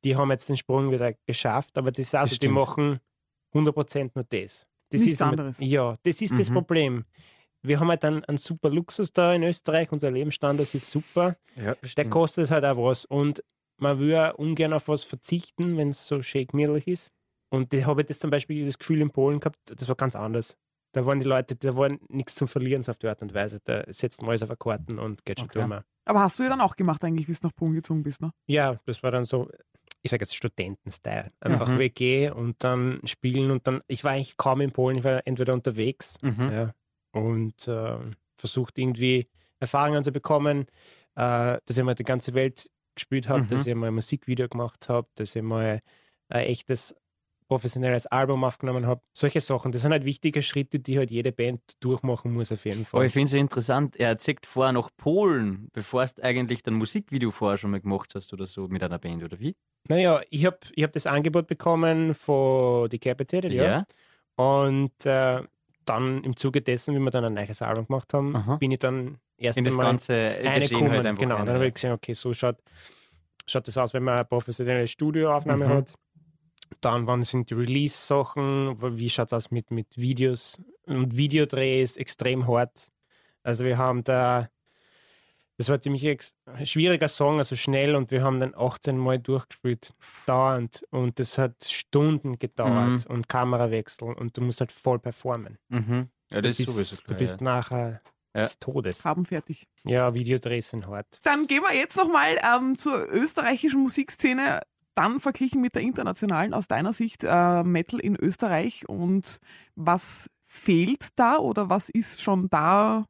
die 0.04 0.16
haben 0.16 0.30
jetzt 0.30 0.48
den 0.48 0.56
Sprung 0.56 0.90
wieder 0.90 1.14
geschafft, 1.26 1.78
aber 1.78 1.90
das 1.92 2.14
auch 2.14 2.20
Das 2.20 2.30
die 2.30 2.34
stimmt. 2.36 2.54
machen 2.54 3.00
100% 3.54 4.10
nur 4.14 4.24
das. 4.24 4.66
das 4.90 5.00
Nichts 5.00 5.14
ist 5.14 5.22
anderes. 5.22 5.60
Ja, 5.60 5.96
das 6.02 6.20
ist 6.20 6.38
das 6.38 6.50
Mhm. 6.50 6.54
Problem. 6.54 7.04
Wir 7.62 7.80
haben 7.80 7.88
halt 7.88 8.04
einen, 8.04 8.24
einen 8.24 8.36
super 8.38 8.70
Luxus 8.70 9.12
da 9.12 9.32
in 9.34 9.42
Österreich, 9.42 9.90
unser 9.90 10.10
Lebensstandard 10.10 10.72
ist 10.74 10.90
super. 10.90 11.36
Ja, 11.56 11.74
Der 11.96 12.08
kostet 12.08 12.50
halt 12.50 12.64
auch 12.64 12.76
was 12.76 13.04
und 13.04 13.42
man 13.78 13.98
will 13.98 14.10
ja 14.10 14.30
ungern 14.30 14.72
auf 14.72 14.88
was 14.88 15.02
verzichten, 15.04 15.76
wenn 15.76 15.88
es 15.90 16.06
so 16.06 16.22
schön 16.22 16.46
gemütlich 16.46 16.86
ist. 16.86 17.10
Und 17.50 17.72
da 17.72 17.84
habe 17.86 18.02
ich 18.02 18.06
das 18.08 18.18
zum 18.18 18.30
Beispiel 18.30 18.64
das 18.66 18.78
Gefühl 18.78 19.00
in 19.00 19.10
Polen 19.10 19.40
gehabt, 19.40 19.58
das 19.66 19.88
war 19.88 19.96
ganz 19.96 20.14
anders. 20.14 20.56
Da 20.96 21.04
waren 21.04 21.20
die 21.20 21.26
Leute, 21.26 21.56
da 21.56 21.76
war 21.76 21.90
nichts 22.08 22.36
zum 22.36 22.48
Verlieren 22.48 22.80
so 22.82 22.90
auf 22.92 22.96
die 22.96 23.06
Art 23.06 23.20
und 23.20 23.34
Weise. 23.34 23.60
Da 23.62 23.84
setzt 23.88 24.22
man 24.22 24.30
alles 24.30 24.42
auf 24.42 24.58
Karten 24.58 24.98
und 24.98 25.26
geht 25.26 25.38
schon 25.40 25.48
Okay. 25.50 25.66
durch. 25.68 25.82
Aber 26.06 26.20
hast 26.20 26.38
du 26.38 26.42
ja 26.44 26.48
dann 26.48 26.62
auch 26.62 26.74
gemacht, 26.74 27.04
eigentlich, 27.04 27.26
bis 27.26 27.40
du 27.40 27.48
nach 27.48 27.54
Polen 27.54 27.74
gezogen 27.74 28.02
bist, 28.02 28.22
ne? 28.22 28.30
Ja, 28.46 28.80
das 28.86 29.02
war 29.02 29.10
dann 29.10 29.24
so. 29.26 29.50
ich 30.02 30.10
sage 30.10 30.22
jetzt 30.22 30.34
Studentenstyle. 30.34 31.32
Einfach 31.40 31.68
Mhm. 31.68 31.78
WG 31.78 32.30
und 32.30 32.62
dann 32.64 33.00
spielen 33.04 33.50
und 33.50 33.66
dann, 33.66 33.82
ich 33.88 34.04
war 34.04 34.12
eigentlich 34.12 34.36
kaum 34.38 34.60
in 34.62 34.70
Polen, 34.72 34.98
ich 34.98 35.04
war 35.04 35.20
entweder 35.26 35.52
unterwegs 35.52 36.14
Mhm. 36.22 36.50
ja, 36.50 36.72
und 37.12 37.68
äh, 37.68 37.98
versucht 38.36 38.78
irgendwie 38.78 39.28
Erfahrungen 39.60 40.02
zu 40.04 40.12
bekommen, 40.12 40.62
äh, 41.16 41.58
dass 41.66 41.76
ich 41.76 41.82
mal 41.82 41.94
die 41.94 42.04
ganze 42.04 42.32
Welt 42.34 42.70
gespielt 42.94 43.28
habe, 43.28 43.42
Mhm. 43.44 43.48
dass 43.48 43.66
ich 43.66 43.74
mal 43.74 43.88
ein 43.88 43.94
Musikvideo 43.94 44.48
gemacht 44.48 44.88
habe, 44.88 45.08
dass 45.16 45.34
ich 45.36 45.42
mal 45.42 45.80
ein 46.28 46.44
echtes 46.46 46.94
professionelles 47.48 48.06
Album 48.06 48.42
aufgenommen 48.44 48.86
habe. 48.86 49.00
Solche 49.12 49.40
Sachen, 49.40 49.72
das 49.72 49.82
sind 49.82 49.92
halt 49.92 50.04
wichtige 50.04 50.42
Schritte, 50.42 50.78
die 50.80 50.98
halt 50.98 51.10
jede 51.10 51.32
Band 51.32 51.60
durchmachen 51.80 52.32
muss 52.32 52.50
auf 52.52 52.64
jeden 52.64 52.84
Fall. 52.84 52.98
Aber 52.98 53.06
ich 53.06 53.12
finde 53.12 53.26
es 53.26 53.32
ja 53.32 53.38
interessant, 53.40 53.96
er 53.96 54.18
zieht 54.18 54.46
vorher 54.46 54.72
nach 54.72 54.90
Polen, 54.96 55.68
bevor 55.72 56.04
du 56.06 56.22
eigentlich 56.22 56.62
dein 56.62 56.74
Musikvideo 56.74 57.30
vorher 57.30 57.58
schon 57.58 57.70
mal 57.70 57.80
gemacht 57.80 58.14
hast 58.14 58.32
oder 58.32 58.46
so 58.46 58.68
mit 58.68 58.82
einer 58.82 58.98
Band, 58.98 59.22
oder 59.22 59.38
wie? 59.38 59.54
Naja, 59.88 60.20
ich 60.30 60.44
habe 60.44 60.58
ich 60.74 60.82
hab 60.82 60.92
das 60.92 61.06
Angebot 61.06 61.46
bekommen 61.46 62.14
von 62.14 62.88
Decapitated, 62.88 63.52
ja. 63.52 63.84
Und 64.34 65.06
äh, 65.06 65.42
dann 65.84 66.24
im 66.24 66.36
Zuge 66.36 66.60
dessen, 66.62 66.94
wie 66.94 66.98
wir 66.98 67.10
dann 67.10 67.24
ein 67.24 67.34
neues 67.34 67.62
Album 67.62 67.86
gemacht 67.86 68.12
haben, 68.12 68.34
Aha. 68.34 68.56
bin 68.56 68.72
ich 68.72 68.80
dann 68.80 69.18
erst 69.38 69.56
In 69.58 69.64
das 69.64 69.74
einmal 69.74 69.86
ganze 69.86 70.12
eine 70.42 70.60
Geschehen 70.60 70.78
kommen. 70.78 70.90
halt 70.90 71.06
einfach 71.06 71.22
genau, 71.22 71.36
rein, 71.36 71.46
dann 71.46 71.54
habe 71.54 71.64
ja. 71.64 71.68
ich 71.68 71.74
gesehen, 71.74 71.92
okay, 71.92 72.12
so 72.12 72.34
schaut, 72.34 72.56
schaut 73.46 73.68
das 73.68 73.78
aus, 73.78 73.94
wenn 73.94 74.02
man 74.02 74.14
eine 74.14 74.24
professionelle 74.24 74.88
Studioaufnahme 74.88 75.66
Mhm. 75.66 75.70
hat. 75.70 75.94
Dann, 76.80 77.06
wann 77.06 77.24
sind 77.24 77.50
die 77.50 77.54
Release-Sachen? 77.54 78.76
Wie 78.98 79.10
schaut 79.10 79.28
es 79.28 79.32
aus 79.32 79.50
mit, 79.50 79.70
mit 79.70 79.96
Videos? 79.96 80.60
Und 80.86 81.16
Videodrehs 81.16 81.96
extrem 81.96 82.46
hart. 82.46 82.90
Also 83.42 83.64
wir 83.64 83.78
haben 83.78 84.04
da, 84.04 84.48
das 85.58 85.68
war 85.68 85.80
ziemlich 85.80 86.04
ex 86.04 86.34
schwieriger 86.64 87.08
Song, 87.08 87.38
also 87.38 87.56
schnell 87.56 87.94
und 87.96 88.10
wir 88.10 88.22
haben 88.22 88.40
dann 88.40 88.54
18 88.56 88.96
Mal 88.98 89.18
durchgespielt, 89.18 89.94
dauernd. 90.26 90.84
Und 90.90 91.18
das 91.18 91.38
hat 91.38 91.64
Stunden 91.64 92.38
gedauert 92.38 93.06
und 93.06 93.28
Kamerawechsel 93.28 94.12
und 94.12 94.36
du 94.36 94.42
musst 94.42 94.60
halt 94.60 94.72
voll 94.72 94.98
performen. 94.98 95.58
Mhm. 95.68 96.08
Ja, 96.30 96.40
Du 96.40 96.48
das 96.48 96.58
ist 96.60 96.66
bist, 96.66 96.72
sowieso 96.76 96.96
du 96.96 97.02
klar. 97.04 97.18
bist 97.18 97.40
nachher 97.40 98.00
Ja. 98.34 98.42
des 98.42 98.58
Todes. 98.58 99.04
Haben 99.04 99.24
fertig. 99.24 99.66
Ja, 99.84 100.12
Videodrehs 100.14 100.70
sind 100.70 100.86
hart. 100.88 101.20
Dann 101.22 101.46
gehen 101.46 101.62
wir 101.62 101.74
jetzt 101.74 101.96
nochmal 101.96 102.38
ähm, 102.42 102.76
zur 102.76 103.06
österreichischen 103.10 103.80
Musikszene, 103.80 104.60
dann 104.96 105.20
verglichen 105.20 105.60
mit 105.60 105.74
der 105.74 105.82
internationalen 105.82 106.54
aus 106.54 106.66
deiner 106.68 106.92
Sicht 106.92 107.22
äh, 107.24 107.62
Metal 107.62 108.00
in 108.00 108.16
Österreich 108.16 108.88
und 108.88 109.38
was 109.74 110.28
fehlt 110.42 111.08
da 111.16 111.36
oder 111.38 111.68
was 111.70 111.88
ist 111.88 112.20
schon 112.22 112.48
da, 112.48 113.04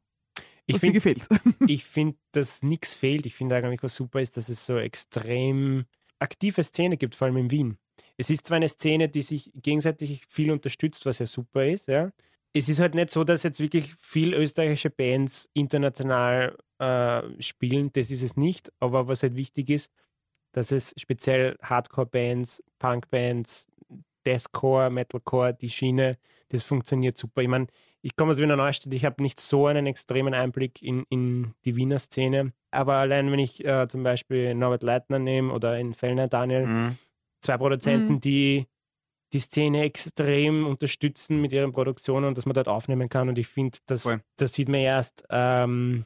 Ich 0.65 0.75
was 0.75 0.81
dir 0.81 0.91
find- 1.01 1.27
gefällt? 1.27 1.27
ich 1.67 1.83
finde, 1.85 2.17
dass 2.33 2.61
nichts 2.63 2.93
fehlt. 2.93 3.25
Ich 3.25 3.35
finde 3.35 3.55
eigentlich, 3.55 3.83
was 3.83 3.95
super 3.95 4.21
ist, 4.21 4.37
dass 4.37 4.49
es 4.49 4.65
so 4.65 4.77
extrem 4.77 5.85
aktive 6.19 6.63
Szene 6.63 6.97
gibt, 6.97 7.15
vor 7.15 7.27
allem 7.27 7.37
in 7.37 7.51
Wien. 7.51 7.77
Es 8.17 8.29
ist 8.29 8.47
zwar 8.47 8.57
eine 8.57 8.69
Szene, 8.69 9.09
die 9.09 9.21
sich 9.21 9.51
gegenseitig 9.55 10.25
viel 10.27 10.51
unterstützt, 10.51 11.05
was 11.05 11.19
ja 11.19 11.27
super 11.27 11.65
ist, 11.67 11.87
ja. 11.87 12.11
Es 12.53 12.69
ist 12.69 12.79
halt 12.79 12.95
nicht 12.95 13.11
so, 13.11 13.23
dass 13.23 13.43
jetzt 13.43 13.59
wirklich 13.59 13.93
viel 13.99 14.33
österreichische 14.33 14.89
Bands 14.89 15.47
international 15.53 16.57
äh, 16.79 17.21
spielen, 17.41 17.91
das 17.93 18.09
ist 18.09 18.23
es 18.23 18.35
nicht. 18.35 18.71
Aber 18.79 19.07
was 19.07 19.21
halt 19.21 19.35
wichtig 19.35 19.69
ist, 19.69 19.91
dass 20.57 20.71
es 20.71 20.93
speziell 20.97 21.55
Hardcore-Bands, 21.61 22.63
Punk-Bands, 22.79 23.67
Deathcore, 24.25 24.89
Metalcore, 24.89 25.53
die 25.53 25.69
Schiene, 25.69 26.17
das 26.49 26.63
funktioniert 26.63 27.15
super. 27.15 27.41
Ich 27.43 27.47
meine, 27.47 27.67
ich 28.01 28.15
komme 28.15 28.31
aus 28.31 28.37
Wiener 28.39 28.55
Neustadt, 28.55 28.93
ich 28.93 29.05
habe 29.05 29.21
nicht 29.21 29.39
so 29.39 29.67
einen 29.67 29.85
extremen 29.85 30.33
Einblick 30.33 30.81
in, 30.81 31.05
in 31.09 31.53
die 31.65 31.75
Wiener 31.75 31.99
Szene. 31.99 32.53
Aber 32.71 32.95
allein, 32.95 33.31
wenn 33.31 33.39
ich 33.39 33.63
äh, 33.63 33.87
zum 33.87 34.01
Beispiel 34.03 34.55
Norbert 34.55 34.81
Leitner 34.83 35.19
nehme 35.19 35.53
oder 35.53 35.77
in 35.77 35.93
Fellner 35.93 36.27
Daniel, 36.27 36.65
Mhm. 36.65 36.97
zwei 37.41 37.57
Produzenten, 37.57 38.13
Mhm. 38.13 38.21
die 38.21 38.65
die 39.33 39.39
Szene 39.39 39.83
extrem 39.83 40.65
unterstützen 40.65 41.41
mit 41.41 41.51
ihren 41.53 41.73
Produktionen 41.73 42.25
und 42.27 42.37
dass 42.37 42.45
man 42.45 42.53
dort 42.55 42.69
aufnehmen 42.69 43.09
kann. 43.09 43.27
Und 43.29 43.37
ich 43.37 43.47
finde, 43.47 43.77
das, 43.85 44.05
das 44.37 44.53
sieht 44.53 44.69
man 44.69 44.79
erst, 44.79 45.25
ähm, 45.29 46.05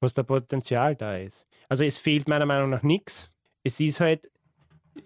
was 0.00 0.14
da 0.14 0.22
Potenzial 0.24 0.96
da 0.96 1.16
ist. 1.16 1.46
Also 1.68 1.84
es 1.84 1.96
fehlt 1.96 2.28
meiner 2.28 2.44
Meinung 2.44 2.70
nach 2.70 2.82
nichts. 2.82 3.30
Es 3.66 3.80
ist 3.80 4.00
halt, 4.00 4.30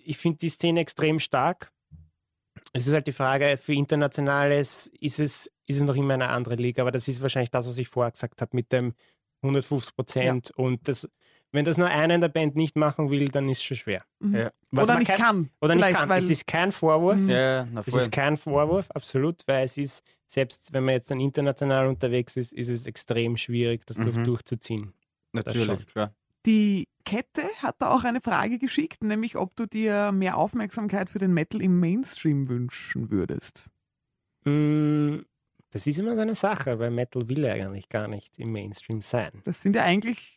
ich 0.05 0.19
finde 0.19 0.39
die 0.39 0.49
Szene 0.51 0.81
extrem 0.81 1.19
stark. 1.19 1.73
Es 2.73 2.87
ist 2.87 2.93
halt 2.93 3.07
die 3.07 3.13
Frage, 3.13 3.57
für 3.57 3.73
Internationales 3.75 4.87
ist 5.01 5.19
es, 5.19 5.47
ist 5.67 5.77
es 5.79 5.83
noch 5.83 5.97
immer 5.97 6.15
eine 6.15 6.29
andere 6.29 6.55
Liga, 6.57 6.83
aber 6.83 6.91
das 6.93 7.09
ist 7.09 7.21
wahrscheinlich 7.23 7.51
das, 7.51 7.67
was 7.67 7.79
ich 7.79 7.89
vorher 7.89 8.13
gesagt 8.13 8.41
habe, 8.43 8.51
mit 8.55 8.71
dem 8.73 8.95
150 9.43 9.97
Prozent. 9.97 10.51
Und 10.53 10.87
das, 10.87 11.09
wenn 11.53 11.65
das 11.65 11.79
nur 11.79 11.89
einer 11.89 12.15
in 12.15 12.21
der 12.21 12.29
Band 12.29 12.55
nicht 12.57 12.77
machen 12.77 13.11
will, 13.11 13.25
dann 13.29 13.49
ist 13.49 13.59
es 13.59 13.65
schon 13.65 13.77
schwer. 13.79 14.05
Mhm. 14.21 14.37
Ja. 14.37 14.51
Oder 14.73 14.99
nicht 14.99 15.09
kein- 15.09 15.17
kann. 15.19 15.51
Oder 15.61 15.75
nicht 15.75 15.85
Vielleicht, 15.85 16.01
kann. 16.01 16.09
Weil, 16.11 16.19
Es 16.23 16.31
ist 16.31 16.47
kein 16.47 16.71
Vorwurf. 16.71 17.17
Mhm. 17.17 17.31
Ja, 17.31 17.67
na 17.73 17.83
Es 17.87 17.95
ist 17.95 18.13
kein 18.13 18.37
Vorwurf, 18.37 18.91
absolut, 18.91 19.43
weil 19.47 19.65
es 19.65 19.77
ist, 19.79 20.05
selbst 20.27 20.73
wenn 20.73 20.85
man 20.85 20.95
jetzt 20.95 21.11
dann 21.11 21.19
international 21.19 21.87
unterwegs 21.89 22.37
ist, 22.37 22.53
ist 22.53 22.69
es 22.69 22.87
extrem 22.87 23.37
schwierig, 23.37 23.85
das 23.87 23.97
Mhm. 23.97 24.25
durchzuziehen. 24.25 24.93
Natürlich, 25.33 25.87
klar. 25.87 26.15
Die 26.47 26.89
Kette 27.05 27.43
hat 27.63 27.77
da 27.81 27.91
auch 27.91 28.05
eine 28.05 28.21
Frage 28.21 28.59
geschickt, 28.59 29.03
nämlich 29.03 29.37
ob 29.37 29.57
du 29.57 29.67
dir 29.67 30.13
mehr 30.13 30.37
Aufmerksamkeit 30.37 31.09
für 31.09 31.19
den 31.19 31.33
Metal 31.33 31.61
im 31.61 31.81
Mainstream 31.81 32.49
wünschen 32.49 33.11
würdest. 33.11 33.71
Mm, 34.45 35.19
Das 35.73 35.87
ist 35.87 35.99
immer 35.99 36.15
so 36.15 36.21
eine 36.21 36.35
Sache, 36.35 36.79
weil 36.79 36.91
Metal 36.91 37.29
will 37.29 37.41
ja 37.45 37.53
eigentlich 37.55 37.89
gar 37.89 38.09
nicht 38.09 38.39
im 38.39 38.53
Mainstream 38.53 39.03
sein. 39.03 39.43
Das 39.45 39.63
sind 39.63 39.77
ja 39.77 39.85
eigentlich 39.85 40.37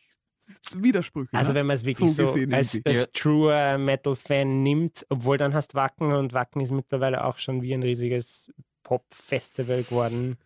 Widersprüche. 0.76 1.30
Also 1.34 1.51
ne? 1.54 1.60
wenn 1.60 1.68
man 1.68 1.76
es 1.76 1.86
wirklich 1.86 2.14
So 2.14 2.26
so, 2.28 2.39
als, 2.54 2.80
als 2.86 2.99
Ja. 2.99 3.06
truer 3.14 3.78
Metal-Fan 3.78 4.62
nimmt, 4.62 5.06
obwohl 5.10 5.38
dann 5.38 5.54
hast 5.54 5.74
Wacken 5.76 6.12
und 6.12 6.34
Wacken 6.34 6.62
ist 6.62 6.72
mittlerweile 6.72 7.24
auch 7.24 7.38
schon 7.38 7.62
wie 7.62 7.74
ein 7.74 7.84
riesiges 7.84 8.51
Pop-Festival 8.84 9.84
geworden, 9.84 10.38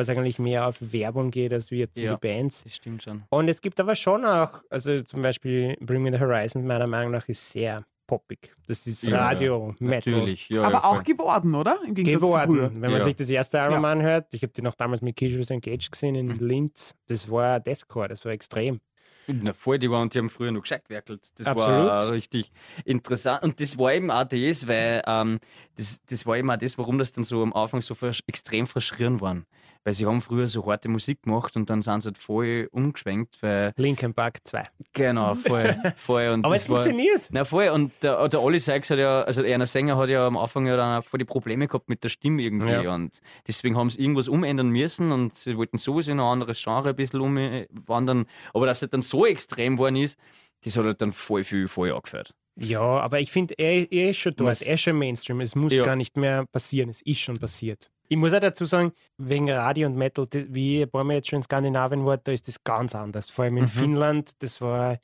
was 0.00 0.08
eigentlich 0.08 0.38
mehr 0.38 0.66
auf 0.66 0.76
Werbung 0.80 1.30
geht, 1.30 1.52
als 1.52 1.70
wie 1.70 1.78
jetzt 1.78 1.96
Ja. 1.98 2.14
die 2.14 2.20
Bands. 2.26 2.64
Das 2.64 2.74
stimmt 2.76 3.02
schon. 3.02 3.22
Und 3.30 3.48
es 3.48 3.60
gibt 3.60 3.78
aber 3.80 3.94
schon 3.94 4.24
auch, 4.24 4.62
also 4.70 5.00
zum 5.02 5.22
Beispiel 5.22 5.76
Bring 5.80 6.02
Me 6.02 6.10
the 6.12 6.18
Horizon 6.18 6.66
meiner 6.66 6.86
Meinung 6.86 7.12
nach 7.12 7.28
ist 7.28 7.50
sehr 7.52 7.84
poppig. 8.06 8.52
Das 8.66 8.86
ist 8.88 9.04
Ja, 9.04 9.18
Radio, 9.28 9.74
Metal. 9.78 10.12
Natürlich, 10.14 10.48
ja. 10.48 10.62
Aber 10.62 10.72
ja, 10.78 10.84
auch 10.84 10.94
voll. 10.96 11.04
geworden, 11.04 11.54
oder? 11.54 11.78
Im 11.86 11.94
Gegensatz 11.94 12.20
zu 12.20 12.38
früher. 12.38 12.46
geworden. 12.46 12.82
Wenn 12.82 12.90
man 12.90 12.98
Ja. 12.98 13.04
sich 13.04 13.14
das 13.14 13.30
erste 13.30 13.60
Album 13.60 13.84
Ja. 13.84 13.92
anhört, 13.92 14.34
ich 14.34 14.42
habe 14.42 14.52
die 14.52 14.62
noch 14.62 14.74
damals 14.74 15.00
mit 15.00 15.14
Kishus 15.14 15.48
Engage 15.50 15.90
gesehen 15.90 16.16
in 16.16 16.26
Mhm. 16.26 16.38
Linz, 16.40 16.96
das 17.06 17.30
war 17.30 17.60
Deathcore, 17.60 18.08
das 18.08 18.24
war 18.24 18.32
extrem. 18.32 18.80
Na 19.28 19.52
voll, 19.52 19.78
die 19.78 19.88
waren, 19.88 20.08
die 20.08 20.18
haben 20.18 20.28
früher 20.28 20.50
noch 20.50 20.62
gescheit 20.62 20.84
gewerkelt. 20.88 21.28
Das 21.38 21.46
Absolut. 21.46 21.86
war 21.86 22.10
richtig 22.10 22.50
interessant. 22.84 23.44
Und 23.44 23.60
das 23.60 23.78
war 23.78 23.94
eben 23.94 24.10
auch 24.10 24.24
das, 24.24 24.66
weil 24.66 25.02
ähm, 25.06 25.38
das, 25.76 26.00
das 26.06 26.26
war 26.26 26.36
eben 26.36 26.50
auch 26.50 26.56
das, 26.56 26.76
warum 26.78 26.98
das 26.98 27.12
dann 27.12 27.22
so 27.22 27.40
am 27.42 27.52
Anfang 27.52 27.80
so 27.80 27.94
extrem 28.26 28.66
verschrien 28.66 29.20
waren. 29.20 29.46
Weil 29.82 29.94
sie 29.94 30.04
haben 30.04 30.20
früher 30.20 30.46
so 30.46 30.66
harte 30.66 30.90
Musik 30.90 31.22
gemacht 31.22 31.56
und 31.56 31.70
dann 31.70 31.80
sind 31.80 32.02
sie 32.02 32.08
halt 32.08 32.18
voll 32.18 32.68
umgeschwenkt, 32.70 33.42
weil 33.42 33.72
Linkin 33.76 34.12
Park 34.12 34.40
2. 34.44 34.68
genau, 34.92 35.34
voll, 35.34 35.74
voll. 35.96 36.28
Und 36.28 36.44
Aber 36.44 36.54
es 36.54 36.68
war, 36.68 36.82
funktioniert. 36.82 37.28
Na 37.30 37.44
voll, 37.44 37.68
und 37.70 37.90
der, 38.02 38.28
der 38.28 38.42
Olli 38.42 38.58
Sykes 38.58 38.90
hat 38.90 38.98
ja, 38.98 39.22
also 39.22 39.42
einer 39.42 39.64
Sänger 39.64 39.96
hat 39.96 40.10
ja 40.10 40.26
am 40.26 40.36
Anfang 40.36 40.66
ja 40.66 40.76
dann 40.76 41.00
auch 41.00 41.06
voll 41.06 41.16
die 41.18 41.24
Probleme 41.24 41.66
gehabt 41.66 41.88
mit 41.88 42.04
der 42.04 42.10
Stimme 42.10 42.42
irgendwie 42.42 42.70
Ja. 42.70 42.94
und 42.94 43.20
deswegen 43.48 43.76
haben 43.78 43.88
sie 43.88 44.00
irgendwas 44.02 44.28
umändern 44.28 44.68
müssen 44.68 45.12
und 45.12 45.34
sie 45.34 45.56
wollten 45.56 45.78
sowieso 45.78 46.10
in 46.12 46.20
ein 46.20 46.26
anderes 46.26 46.62
Genre 46.62 46.90
ein 46.90 46.96
bisschen 46.96 47.20
umwandern, 47.20 48.26
aber 48.52 48.66
dass 48.66 48.82
es 48.82 48.90
dann 48.90 49.02
so 49.02 49.24
extrem 49.26 49.76
geworden 49.76 49.96
ist, 49.96 50.18
das 50.64 50.76
hat 50.76 50.84
halt 50.84 51.00
dann 51.00 51.12
voll 51.12 51.42
viel 51.44 51.68
voll 51.68 51.90
angefällt. 51.92 52.34
Ja, 52.56 52.80
aber 52.82 53.20
ich 53.20 53.32
finde, 53.32 53.54
er, 53.56 53.90
er 53.90 54.10
ist 54.10 54.18
schon 54.18 54.34
dort, 54.36 54.60
er 54.60 54.74
ist 54.74 54.82
schon 54.82 54.98
Mainstream. 54.98 55.40
Es 55.40 55.54
muss 55.54 55.72
Ja. 55.72 55.84
gar 55.84 55.96
nicht 55.96 56.18
mehr 56.18 56.44
passieren, 56.52 56.90
es 56.90 57.00
ist 57.00 57.20
schon 57.20 57.38
passiert. 57.38 57.90
Ich 58.12 58.16
muss 58.16 58.32
auch 58.34 58.40
dazu 58.40 58.64
sagen, 58.64 58.92
wegen 59.18 59.48
Radio 59.50 59.86
und 59.86 59.96
Metal, 59.96 60.26
wie 60.48 60.82
ein 60.82 60.90
paar 60.90 61.04
Mal 61.04 61.14
jetzt 61.14 61.28
schon 61.28 61.38
in 61.38 61.42
Skandinavien 61.44 62.04
war, 62.04 62.16
da 62.16 62.32
ist 62.32 62.48
das 62.48 62.62
ganz 62.64 62.94
anders. 62.94 63.30
Vor 63.30 63.44
allem 63.44 63.56
in 63.58 63.62
Mhm. 63.64 63.68
Finnland, 63.68 64.32
das 64.42 64.60
war, 64.60 64.98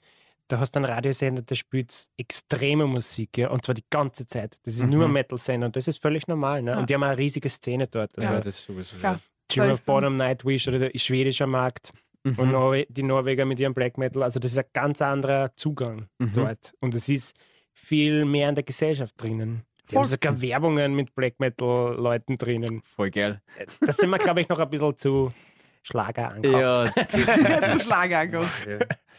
da 0.49 0.59
hast 0.59 0.73
du 0.73 0.81
einen 0.81 0.87
Radiosender, 0.87 1.43
der 1.43 1.55
spielt 1.55 1.95
extreme 2.17 2.87
Musik, 2.87 3.39
ja, 3.39 3.49
und 3.51 3.65
zwar 3.65 3.77
die 3.77 3.85
ganze 3.91 4.27
Zeit. 4.27 4.59
Das 4.65 4.75
ist 4.75 4.87
nur 4.89 5.05
ein 5.05 5.09
Mhm. 5.11 5.15
Metal-Sender 5.15 5.67
und 5.69 5.77
das 5.77 5.87
ist 5.87 6.03
völlig 6.03 6.27
normal. 6.27 6.63
Ne? 6.63 6.73
Ja. 6.73 6.79
Und 6.81 6.91
die 6.91 6.95
haben 6.95 7.05
eine 7.05 7.17
riesige 7.17 7.49
Szene 7.49 7.87
dort. 7.87 8.19
Also 8.19 8.33
Ja. 8.33 8.41
das 8.41 8.65
sowieso. 8.65 8.97
Klar. 8.97 9.21
Children 9.49 9.73
of 9.73 9.79
ist 9.79 9.87
Bottom, 9.87 10.17
Nightwish 10.17 10.67
oder 10.67 10.81
der 10.81 10.91
schwedische 10.99 11.47
Markt 11.47 11.93
und 12.25 12.37
Mhm. 12.39 12.51
Norwe 12.51 12.87
die 12.89 13.05
Norweger 13.05 13.45
mit 13.45 13.61
ihrem 13.61 13.73
Black 13.75 13.99
Metal. 13.99 14.25
Also 14.25 14.41
das 14.41 14.51
ist 14.51 14.59
ein 14.59 14.65
ganz 14.73 15.01
anderer 15.01 15.53
Zugang 15.55 16.09
Mhm. 16.19 16.33
dort. 16.33 16.75
Und 16.81 16.97
es 16.97 17.09
ist 17.09 17.37
viel 17.73 18.25
mehr 18.25 18.49
in 18.49 18.57
der 18.57 18.65
Gesellschaft 18.65 19.15
drinnen. 19.17 19.63
Die 19.89 19.95
Voll. 19.95 20.03
haben 20.03 20.09
sogar 20.11 20.43
Werbungen 20.43 20.95
mit 20.95 21.15
Black 21.15 21.39
Metal-Leuten 21.39 22.39
drinnen. 22.39 22.83
Voll 22.83 23.11
geil. 23.11 23.41
Das 23.81 23.97
sind 23.97 24.11
wir, 24.11 24.19
glaube 24.19 24.41
ich, 24.41 24.49
noch 24.49 24.59
ein 24.59 24.69
bisschen 24.69 24.99
zu 24.99 25.33
Schlager 25.83 26.33
angehaucht. 26.33 26.97
Ja, 26.97 27.07
Zu 27.79 27.79
Schlager 27.79 28.19
angekommen. 28.19 28.51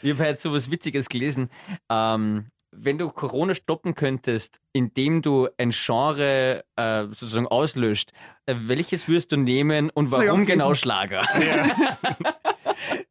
Ich 0.02 0.12
habe 0.14 0.28
heute 0.28 0.42
so 0.42 0.52
was 0.52 0.70
Witziges 0.70 1.08
gelesen. 1.08 1.50
Ähm, 1.90 2.48
wenn 2.72 2.98
du 2.98 3.10
Corona 3.10 3.56
stoppen 3.56 3.96
könntest, 3.96 4.60
indem 4.74 5.22
du 5.22 5.48
ein 5.58 5.72
Genre 5.72 6.64
äh, 6.76 7.04
sozusagen 7.06 7.48
auslöscht, 7.48 8.12
äh, 8.46 8.56
welches 8.58 9.08
würdest 9.08 9.32
du 9.32 9.38
nehmen 9.38 9.90
und 9.90 10.12
warum 10.12 10.46
genau 10.46 10.76
Schlager? 10.76 11.22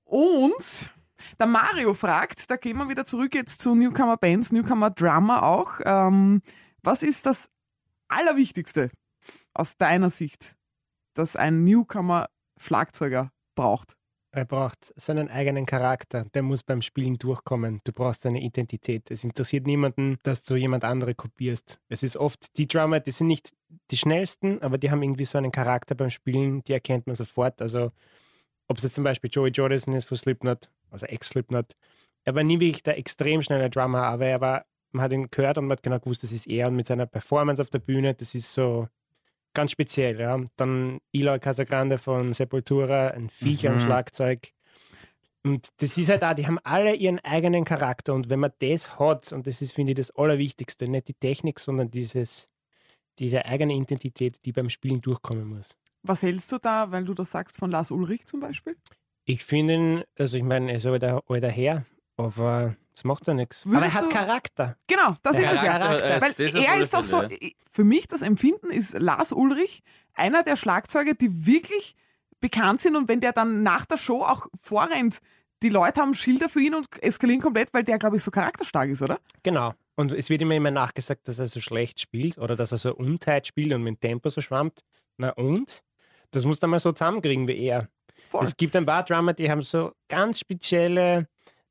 Und 0.04 0.90
Der 1.38 1.46
Mario 1.46 1.92
fragt, 1.94 2.50
da 2.50 2.56
gehen 2.56 2.78
wir 2.78 2.88
wieder 2.88 3.04
zurück 3.04 3.34
jetzt 3.34 3.60
zu 3.60 3.74
Newcomer 3.74 4.16
Bands, 4.16 4.52
Newcomer 4.52 4.90
Drummer 4.90 5.42
auch. 5.42 5.80
Ähm, 5.84 6.40
was 6.86 7.02
ist 7.02 7.26
das 7.26 7.50
Allerwichtigste 8.08 8.90
aus 9.54 9.76
deiner 9.76 10.08
Sicht, 10.08 10.54
dass 11.14 11.34
ein 11.34 11.64
Newcomer 11.64 12.26
Schlagzeuger 12.60 13.32
braucht? 13.56 13.96
Er 14.30 14.44
braucht 14.44 14.92
seinen 14.96 15.28
eigenen 15.28 15.66
Charakter. 15.66 16.26
Der 16.34 16.42
muss 16.42 16.62
beim 16.62 16.82
Spielen 16.82 17.18
durchkommen. 17.18 17.80
Du 17.84 17.92
brauchst 17.92 18.24
eine 18.26 18.40
Identität. 18.40 19.10
Es 19.10 19.24
interessiert 19.24 19.66
niemanden, 19.66 20.18
dass 20.22 20.44
du 20.44 20.54
jemand 20.54 20.84
andere 20.84 21.14
kopierst. 21.14 21.80
Es 21.88 22.02
ist 22.02 22.16
oft, 22.16 22.56
die 22.56 22.68
Drummer, 22.68 23.00
die 23.00 23.10
sind 23.10 23.26
nicht 23.28 23.52
die 23.90 23.96
schnellsten, 23.96 24.62
aber 24.62 24.78
die 24.78 24.90
haben 24.90 25.02
irgendwie 25.02 25.24
so 25.24 25.38
einen 25.38 25.52
Charakter 25.52 25.94
beim 25.94 26.10
Spielen, 26.10 26.62
die 26.64 26.72
erkennt 26.72 27.06
man 27.06 27.16
sofort. 27.16 27.60
Also, 27.62 27.90
ob 28.68 28.76
es 28.76 28.84
jetzt 28.84 28.94
zum 28.94 29.04
Beispiel 29.04 29.30
Joey 29.32 29.50
Jordison 29.50 29.94
ist 29.94 30.04
von 30.04 30.18
Slipknot, 30.18 30.70
also 30.90 31.06
Ex-Slipknot. 31.06 31.72
Er 32.24 32.34
war 32.34 32.44
nie 32.44 32.60
wirklich 32.60 32.82
der 32.82 32.98
extrem 32.98 33.42
schnelle 33.42 33.70
Drummer, 33.70 34.04
aber 34.04 34.26
er 34.26 34.40
war, 34.40 34.66
man 34.92 35.04
hat 35.04 35.12
ihn 35.12 35.28
gehört 35.30 35.58
und 35.58 35.66
man 35.66 35.76
hat 35.76 35.82
genau 35.82 35.98
gewusst, 35.98 36.22
das 36.22 36.32
ist 36.32 36.46
er. 36.46 36.68
Und 36.68 36.76
mit 36.76 36.86
seiner 36.86 37.06
Performance 37.06 37.60
auf 37.60 37.70
der 37.70 37.78
Bühne, 37.80 38.14
das 38.14 38.34
ist 38.34 38.52
so 38.52 38.88
ganz 39.54 39.70
speziell. 39.72 40.20
Ja. 40.20 40.38
Dann 40.56 40.98
Eloy 41.12 41.38
Casagrande 41.38 41.98
von 41.98 42.32
Sepultura, 42.32 43.08
ein 43.08 43.30
Viecher 43.30 43.70
am 43.70 43.76
Mhm. 43.76 43.80
Schlagzeug. 43.80 44.48
Und 45.42 45.68
das 45.80 45.96
ist 45.96 46.08
halt 46.10 46.24
auch, 46.24 46.34
die 46.34 46.46
haben 46.46 46.58
alle 46.64 46.94
ihren 46.94 47.20
eigenen 47.20 47.64
Charakter. 47.64 48.14
Und 48.14 48.28
wenn 48.28 48.40
man 48.40 48.52
das 48.58 48.98
hat, 48.98 49.32
und 49.32 49.46
das 49.46 49.62
ist, 49.62 49.72
finde 49.72 49.92
ich, 49.92 49.96
das 49.96 50.10
Allerwichtigste, 50.10 50.88
nicht 50.88 51.08
die 51.08 51.14
Technik, 51.14 51.60
sondern 51.60 51.90
dieses, 51.90 52.48
diese 53.18 53.44
eigene 53.44 53.74
Identität, 53.74 54.44
die 54.44 54.52
beim 54.52 54.70
Spielen 54.70 55.00
durchkommen 55.00 55.46
muss. 55.46 55.76
Was 56.02 56.22
hältst 56.22 56.50
du 56.52 56.58
da, 56.58 56.90
weil 56.90 57.04
du 57.04 57.14
das 57.14 57.30
sagst, 57.30 57.58
von 57.58 57.70
Lars 57.70 57.90
Ulrich 57.90 58.26
zum 58.26 58.40
Beispiel? 58.40 58.76
Ich 59.24 59.44
finde 59.44 59.74
ihn, 59.74 60.04
also 60.18 60.36
ich 60.36 60.42
meine, 60.42 60.70
er 60.70 60.78
ist 60.78 60.86
alter, 60.86 61.22
alter 61.28 61.48
Herr, 61.50 61.86
aber 62.16 62.76
das 62.96 63.04
macht 63.04 63.26
ja 63.28 63.34
nichts. 63.34 63.62
Aber 63.64 63.84
er 63.84 63.94
hat 63.94 64.02
du- 64.02 64.08
Charakter. 64.08 64.76
Genau, 64.88 65.16
das 65.22 65.36
Der 65.36 65.52
ist 65.52 65.58
es 65.58 65.62
ja. 65.64 65.72
Charakter, 65.78 66.20
Weil 66.20 66.32
das 66.32 66.54
er 66.54 66.76
ist 66.80 66.94
doch 66.94 67.04
so, 67.04 67.22
für 67.70 67.84
mich 67.84 68.08
das 68.08 68.22
Empfinden 68.22 68.70
ist 68.70 68.98
Lars 68.98 69.30
Ulrich 69.32 69.82
einer 70.14 70.42
der 70.42 70.56
Schlagzeuger, 70.56 71.14
die 71.14 71.46
wirklich 71.46 71.94
bekannt 72.40 72.80
sind 72.80 72.96
und 72.96 73.06
wenn 73.08 73.20
der 73.20 73.32
dann 73.32 73.62
nach 73.62 73.86
der 73.86 73.98
Show 73.98 74.22
auch 74.24 74.46
vorrennt, 74.60 75.18
die 75.62 75.68
Leute 75.68 76.00
haben 76.00 76.14
Schilder 76.14 76.48
für 76.48 76.60
ihn 76.60 76.74
und 76.74 76.86
eskalieren 77.02 77.40
komplett, 77.40 77.72
weil 77.72 77.84
der, 77.84 77.98
glaube 77.98 78.16
ich, 78.16 78.22
so 78.22 78.30
charakterstark 78.30 78.90
ist, 78.90 79.02
oder? 79.02 79.18
Genau. 79.42 79.72
Und 79.94 80.12
es 80.12 80.28
wird 80.28 80.42
ihm 80.42 80.50
immer 80.50 80.70
nachgesagt, 80.70 81.26
dass 81.28 81.38
er 81.38 81.48
so 81.48 81.60
schlecht 81.60 82.00
spielt 82.00 82.36
oder 82.38 82.56
dass 82.56 82.72
er 82.72 82.78
so 82.78 82.94
unteilt 82.94 83.46
spielt 83.46 83.72
und 83.72 83.82
mit 83.82 83.94
dem 84.02 84.08
Tempo 84.10 84.28
so 84.28 84.40
schwammt. 84.42 84.80
Na 85.16 85.30
und? 85.30 85.82
Das 86.30 86.44
muss 86.44 86.58
dann 86.58 86.70
mal 86.70 86.80
so 86.80 86.92
zusammenkriegen 86.92 87.48
wie 87.48 87.58
er. 87.64 87.88
Voll. 88.28 88.44
Es 88.44 88.56
gibt 88.56 88.76
ein 88.76 88.84
paar 88.84 89.02
Drummer, 89.04 89.32
die 89.32 89.50
haben 89.50 89.62
so 89.62 89.92
ganz 90.08 90.40
spezielle 90.40 91.28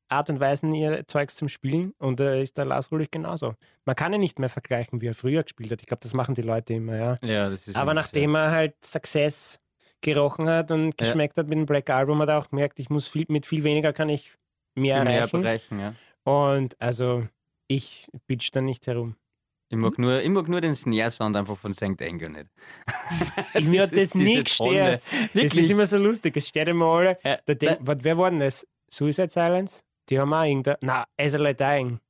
Art 0.08 0.30
und 0.30 0.38
Weisen, 0.40 0.72
ihr 0.74 1.06
Zeugs 1.08 1.34
zum 1.36 1.48
Spielen. 1.48 1.92
Und 1.98 2.20
da 2.20 2.34
ist 2.34 2.56
der 2.58 2.64
Lars 2.64 2.92
Ulrich 2.92 3.10
genauso. 3.10 3.54
Man 3.84 3.96
kann 3.96 4.12
ihn 4.12 4.20
nicht 4.20 4.38
mehr 4.38 4.48
vergleichen, 4.48 5.00
wie 5.00 5.08
er 5.08 5.14
früher 5.14 5.42
gespielt 5.42 5.70
hat. 5.72 5.80
Ich 5.80 5.86
glaube, 5.86 6.00
das 6.02 6.14
machen 6.14 6.34
die 6.34 6.42
Leute 6.42 6.74
immer, 6.74 6.96
ja. 6.96 7.16
Ja, 7.22 7.50
Aber 7.74 7.94
nachdem 7.94 8.34
er 8.36 8.50
halt 8.50 8.74
Success 8.84 9.60
gerochen 10.00 10.48
hat 10.48 10.70
und 10.70 10.86
Ja. 10.86 10.90
geschmeckt 11.06 11.38
hat 11.38 11.48
mit 11.48 11.58
dem 11.58 11.66
Black 11.66 11.90
Album, 11.90 12.20
hat 12.22 12.28
er 12.28 12.38
auch 12.38 12.50
gemerkt, 12.50 12.78
ich 12.78 12.90
muss 12.90 13.08
viel, 13.08 13.24
mit 13.28 13.46
viel 13.46 13.64
weniger 13.64 13.92
kann 13.92 14.08
ich 14.08 14.32
mehr 14.74 14.96
viel 14.98 15.04
mehr 15.04 15.14
erreichen. 15.20 15.44
erreichen. 15.44 15.78
Ja. 15.80 15.94
Und 16.24 16.80
also 16.80 17.26
ich 17.66 18.08
bitch 18.26 18.50
da 18.52 18.60
nicht 18.60 18.86
herum. 18.86 19.16
Ich 19.68 19.76
mag, 19.76 19.98
nur, 19.98 20.22
ich 20.22 20.28
mag 20.28 20.46
nur 20.48 20.60
den 20.60 20.76
Snare-Sound 20.76 21.34
einfach 21.34 21.56
von 21.56 21.74
St. 21.74 22.00
Anger 22.00 22.28
nicht. 22.28 22.46
Ich, 23.54 23.64
mir 23.68 23.82
hat 23.82 23.96
das 23.96 24.14
nie 24.14 24.44
gestört. 24.44 25.02
Das 25.34 25.42
ist 25.54 25.70
immer 25.70 25.86
so 25.86 25.96
lustig. 25.98 26.36
Es 26.36 26.46
steht 26.48 26.68
immer 26.68 26.86
alle. 26.86 27.18
Ja, 27.24 27.38
Da 27.44 27.54
denk, 27.54 27.78
wer 27.82 28.16
war 28.18 28.30
denn 28.30 28.38
das? 28.38 28.64
Suicide 28.92 29.28
Silence? 29.30 29.80
Die 30.08 30.18
haben 30.18 30.32
auch 30.32 30.44
irgendein. 30.44 30.76
Na, 30.80 31.04
Ezerle 31.16 31.54
Dying. 31.54 32.00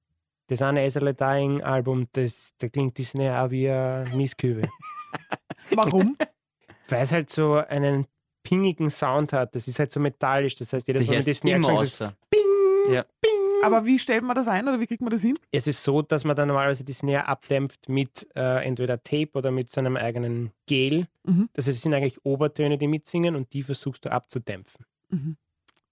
Das 0.49 0.63
eine 0.63 0.85
Ezerle 0.85 1.15
Dying 1.15 1.63
Album, 1.63 2.07
das, 2.13 2.55
da 2.59 2.69
klingt 2.69 2.99
die 2.99 3.05
Snare 3.05 3.45
auch 3.45 3.51
wie 3.51 3.69
eine 3.69 4.09
Mistkübe. 4.15 4.63
Warum? 5.75 6.17
Weil 6.89 7.03
es 7.03 7.13
halt 7.13 7.31
so 7.31 7.55
einen 7.55 8.07
pingigen 8.45 8.91
Sound 8.91 9.33
hat. 9.33 9.57
Das 9.57 9.67
ist 9.67 9.79
halt 9.81 9.91
so 9.91 9.99
metallisch. 9.99 10.55
Das 10.55 10.73
heißt, 10.73 10.87
jedes 10.87 11.07
Mal, 11.07 11.25
wenn 11.27 11.35
Snare 11.35 11.57
immer 11.57 11.83
ist. 11.83 11.99
Bing, 12.31 12.95
Ja. 12.95 13.05
Bing. 13.21 13.33
Aber 13.65 13.85
wie 13.85 13.99
stellt 13.99 14.23
man 14.23 14.37
das 14.37 14.49
ein 14.49 14.69
oder 14.69 14.79
wie 14.79 14.87
kriegt 14.87 15.01
man 15.03 15.11
das 15.11 15.23
hin? 15.23 15.37
Es 15.51 15.67
ist 15.67 15.83
so, 15.83 16.03
dass 16.03 16.25
man 16.25 16.37
dann 16.37 16.49
normalerweise 16.49 16.85
die 16.85 16.93
Snare 16.93 17.27
abdämpft 17.27 17.89
mit 17.89 18.29
äh, 18.37 18.65
entweder 18.65 19.03
Tape 19.03 19.31
oder 19.35 19.51
mit 19.51 19.71
so 19.71 19.81
einem 19.81 19.97
eigenen 19.97 20.53
Gel. 20.67 21.09
Mhm. 21.25 21.49
Das 21.55 21.67
heißt, 21.67 21.77
es 21.77 21.83
sind 21.83 21.95
eigentlich 21.95 22.25
Obertöne, 22.25 22.79
die 22.79 22.87
mitsingen 22.87 23.35
und 23.35 23.53
die 23.53 23.63
versuchst 23.63 24.05
du 24.05 24.13
abzudämpfen. 24.13 24.85
Mhm. 25.09 25.37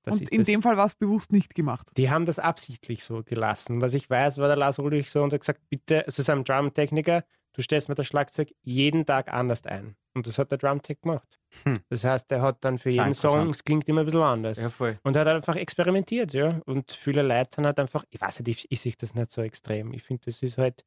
Das 0.04 0.16
und 0.16 0.22
ist 0.22 0.32
in 0.32 0.38
das. 0.40 0.46
dem 0.46 0.62
Fall 0.62 0.76
war 0.76 0.86
es 0.86 0.94
bewusst 0.94 1.32
nicht 1.32 1.54
gemacht. 1.54 1.90
Die 1.96 2.10
haben 2.10 2.26
das 2.26 2.38
absichtlich 2.38 3.02
so 3.02 3.22
gelassen. 3.22 3.80
Was 3.80 3.94
ich 3.94 4.08
weiß, 4.08 4.38
war 4.38 4.48
der 4.48 4.56
Lars 4.56 4.78
Ulrich 4.78 5.10
so 5.10 5.22
und 5.22 5.32
hat 5.32 5.40
gesagt, 5.40 5.62
bitte, 5.70 6.06
es 6.06 6.18
ist 6.18 6.28
ein 6.28 6.44
Drum-Techniker, 6.44 7.24
du 7.54 7.62
stellst 7.62 7.88
mir 7.88 7.94
das 7.94 8.06
Schlagzeug 8.06 8.50
jeden 8.62 9.06
Tag 9.06 9.32
anders 9.32 9.64
ein. 9.64 9.96
Und 10.12 10.26
das 10.26 10.38
hat 10.38 10.50
der 10.50 10.58
Drum-Tech 10.58 11.00
gemacht. 11.00 11.40
Hm. 11.64 11.80
Das 11.88 12.04
heißt, 12.04 12.30
er 12.32 12.42
hat 12.42 12.58
dann 12.60 12.78
für 12.78 12.90
Sehr 12.90 13.02
jeden 13.02 13.14
Song, 13.14 13.50
es 13.50 13.64
klingt 13.64 13.88
immer 13.88 14.00
ein 14.00 14.04
bisschen 14.04 14.20
anders. 14.20 14.58
Ja, 14.58 14.68
voll. 14.68 14.98
Und 15.02 15.16
er 15.16 15.20
hat 15.22 15.28
einfach 15.28 15.56
experimentiert, 15.56 16.34
ja. 16.34 16.60
Und 16.66 16.92
viele 16.92 17.22
Leute 17.22 17.50
sind 17.56 17.66
halt 17.66 17.80
einfach, 17.80 18.04
ich 18.10 18.20
weiß 18.20 18.40
nicht, 18.40 18.48
ich, 18.48 18.70
ich 18.70 18.80
sehe 18.80 18.94
das 18.98 19.14
nicht 19.14 19.32
so 19.32 19.42
extrem. 19.42 19.92
Ich 19.92 20.02
finde, 20.02 20.22
das 20.26 20.42
ist 20.42 20.58
halt, 20.58 20.84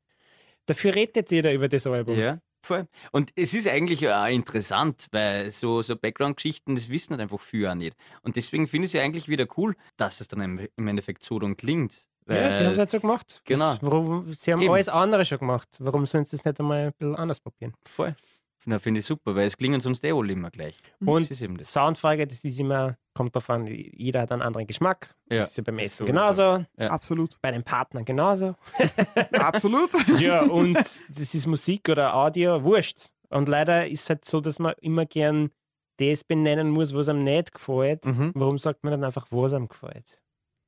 dafür 0.67 0.93
redet 0.93 1.15
jetzt 1.15 1.31
jeder 1.31 1.51
über 1.53 1.67
das 1.67 1.87
Album. 1.87 2.17
Ja, 2.17 2.39
voll. 2.61 2.87
Und 3.11 3.31
es 3.35 3.53
ist 3.53 3.67
eigentlich 3.67 4.07
auch 4.07 4.27
interessant, 4.27 5.07
weil 5.11 5.51
so, 5.51 5.81
so 5.81 5.95
Background-Geschichten, 5.95 6.75
das 6.75 6.89
wissen 6.89 7.11
halt 7.11 7.21
einfach 7.21 7.39
viele 7.39 7.71
auch 7.71 7.75
nicht. 7.75 7.95
Und 8.21 8.35
deswegen 8.35 8.67
finde 8.67 8.85
ich 8.85 8.89
es 8.89 8.93
ja 8.93 9.03
eigentlich 9.03 9.29
wieder 9.29 9.45
cool, 9.57 9.75
dass 9.97 10.21
es 10.21 10.27
dann 10.27 10.41
im, 10.75 10.87
Endeffekt 10.87 11.23
so 11.23 11.39
dann 11.39 11.57
klingt. 11.57 12.07
Ja, 12.27 12.51
sie 12.51 12.65
haben 12.65 12.73
es 12.73 12.79
halt 12.79 12.91
so 12.91 12.99
gemacht. 12.99 13.41
Genau. 13.45 13.77
Warum, 13.81 14.33
sie 14.33 14.51
haben 14.51 14.61
Eben. 14.61 14.73
alles 14.73 14.89
andere 14.89 15.23
schon 15.23 15.39
gemacht. 15.39 15.69
Warum 15.79 16.05
sollen 16.05 16.25
sie 16.25 16.35
das 16.35 16.45
nicht 16.45 16.59
einmal 16.59 16.87
ein 16.87 16.93
bisschen 16.97 17.15
anders 17.15 17.39
probieren? 17.39 17.73
Voll. 17.85 18.15
Na, 18.65 18.79
finde 18.79 18.99
ich 18.99 19.05
super, 19.05 19.35
weil 19.35 19.47
es 19.47 19.55
klingen 19.55 19.79
sonst 19.79 20.03
eh 20.03 20.11
alle 20.11 20.33
immer 20.33 20.49
gleich. 20.49 20.75
Und 20.99 21.21
das 21.21 21.31
ist 21.31 21.41
eben 21.41 21.57
das. 21.57 21.71
Soundfrage, 21.71 22.27
das 22.27 22.43
ist 22.43 22.59
immer, 22.59 22.97
kommt 23.13 23.33
drauf 23.35 23.49
an, 23.49 23.65
jeder 23.67 24.21
hat 24.21 24.31
einen 24.31 24.41
anderen 24.41 24.67
Geschmack. 24.67 25.15
Ja, 25.29 25.39
das 25.39 25.51
ist 25.51 25.57
ja 25.57 25.63
beim 25.63 25.77
das 25.77 25.85
Essen 25.85 26.05
genauso, 26.05 26.65
Ja. 26.77 26.89
Absolut. 26.89 27.39
bei 27.41 27.51
den 27.51 27.63
Partnern 27.63 28.03
genauso. 28.03 28.55
Absolut. 29.31 29.91
Ja, 30.19 30.41
und 30.43 30.73
das 30.75 31.03
ist 31.09 31.47
Musik 31.47 31.87
oder 31.89 32.15
Audio, 32.15 32.63
wurscht. 32.63 33.09
Und 33.29 33.47
leider 33.47 33.87
ist 33.87 34.03
es 34.03 34.09
halt 34.09 34.25
so, 34.25 34.41
dass 34.41 34.59
man 34.59 34.73
immer 34.81 35.05
gern 35.05 35.51
das 35.97 36.23
benennen 36.23 36.69
muss, 36.69 36.93
was 36.93 37.09
einem 37.09 37.23
nicht 37.23 37.53
gefällt. 37.53 38.05
Mhm. 38.05 38.31
Warum 38.35 38.57
sagt 38.57 38.83
man 38.83 38.91
dann 38.91 39.03
einfach, 39.03 39.27
was 39.31 39.53
einem 39.53 39.67
gefällt? 39.67 40.19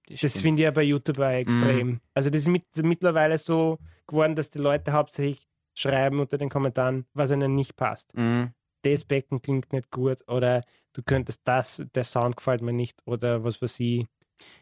Das 0.08 0.18
stimmt. 0.20 0.34
finde 0.38 0.62
ich 0.62 0.66
ja 0.66 0.72
bei 0.72 0.84
YouTube 0.84 1.20
auch 1.20 1.30
extrem. 1.32 1.88
Mhm. 1.88 2.00
Also 2.14 2.30
das 2.30 2.40
ist 2.44 2.48
mit, 2.48 2.64
mittlerweile 2.78 3.38
so 3.38 3.78
geworden, 4.08 4.36
dass 4.36 4.50
die 4.50 4.58
Leute 4.60 4.92
hauptsächlich 4.92 5.48
schreiben 5.76 6.20
unter 6.20 6.38
den 6.38 6.50
Kommentaren, 6.50 7.06
was 7.14 7.32
ihnen 7.32 7.56
nicht 7.56 7.76
passt. 7.76 8.16
Mhm. 8.16 8.52
Das 8.84 9.04
Becken 9.04 9.42
klingt 9.42 9.74
nicht 9.74 9.92
gut 9.92 10.20
oder 10.28 10.64
du 10.94 11.04
könntest 11.04 11.42
das, 11.44 11.84
der 11.94 12.04
Sound 12.04 12.38
gefällt 12.38 12.62
mir 12.62 12.74
nicht 12.74 13.02
oder 13.06 13.44
was 13.44 13.62
weiß 13.62 13.80
ich. 13.82 14.06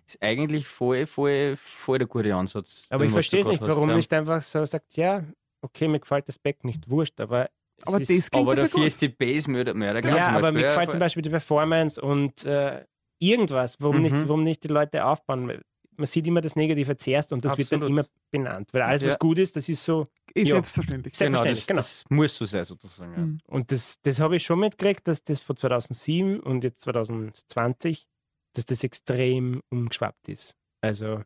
Ist 0.07 0.21
eigentlich 0.21 0.67
voll, 0.67 1.05
voll, 1.05 1.55
voll 1.55 1.99
der 1.99 2.07
gute 2.07 2.33
Ansatz. 2.33 2.87
Aber 2.89 3.05
ich 3.05 3.11
verstehe 3.11 3.41
es 3.41 3.47
nicht, 3.47 3.61
hast, 3.61 3.69
warum 3.69 3.89
ja. 3.89 3.95
nicht 3.95 4.11
einfach 4.13 4.41
so 4.41 4.65
sagt, 4.65 4.97
ja, 4.97 5.23
okay, 5.61 5.87
mir 5.87 5.99
gefällt 5.99 6.27
das 6.27 6.39
Becken 6.39 6.67
nicht, 6.67 6.89
wurscht, 6.89 7.19
aber 7.21 7.49
es 7.77 7.87
Aber 7.87 8.01
ist, 8.01 8.09
das 8.09 8.31
klingt 8.31 8.47
Aber 8.47 8.55
dafür 8.55 8.79
gut. 8.79 8.87
ist 8.87 9.01
die 9.01 9.09
Bass 9.09 9.47
Mörder, 9.47 9.75
Mörder 9.75 10.03
Ja, 10.09 10.29
aber 10.29 10.51
mir 10.51 10.63
gefällt 10.63 10.89
zum 10.91 10.99
Beispiel 10.99 11.21
die 11.21 11.29
Performance 11.29 12.01
und 12.01 12.43
äh, 12.45 12.85
irgendwas, 13.19 13.77
warum, 13.79 13.97
Mhm. 13.97 14.01
nicht, 14.01 14.15
warum 14.27 14.43
nicht 14.43 14.63
die 14.63 14.67
Leute 14.69 15.05
aufbauen. 15.05 15.61
Man 15.97 16.05
sieht 16.07 16.25
immer 16.27 16.41
das 16.41 16.55
Negative 16.55 16.95
zuerst 16.95 17.33
und 17.33 17.43
das 17.43 17.57
wird 17.57 17.71
dann 17.71 17.81
Absolut. 17.81 17.99
immer 17.99 18.07
benannt. 18.31 18.69
Weil 18.71 18.83
alles, 18.83 19.01
Ja. 19.01 19.09
was 19.09 19.19
gut 19.19 19.39
ist, 19.39 19.55
das 19.55 19.67
ist 19.67 19.83
so. 19.83 20.07
Ist 20.33 20.47
Ja. 20.49 20.55
selbstverständlich. 20.55 21.13
Genau, 21.17 21.43
Selbstverständlich, 21.43 21.65
das, 21.65 21.67
genau. 21.67 21.79
das 21.79 22.17
muss 22.17 22.35
so 22.35 22.45
sein, 22.45 22.65
sozusagen. 22.65 23.11
Ja. 23.13 23.17
Mhm. 23.19 23.39
Und 23.47 23.71
das, 23.71 23.99
das 24.03 24.19
habe 24.19 24.35
ich 24.35 24.43
schon 24.43 24.59
mitgekriegt, 24.59 25.07
dass 25.07 25.23
das 25.23 25.41
von 25.41 25.57
2007 25.57 26.39
und 26.39 26.63
jetzt 26.63 26.81
2020, 26.81 28.07
dass 28.53 28.65
das 28.65 28.83
extrem 28.83 29.61
umgeschwappt 29.69 30.29
ist. 30.29 30.55
Also 30.81 31.21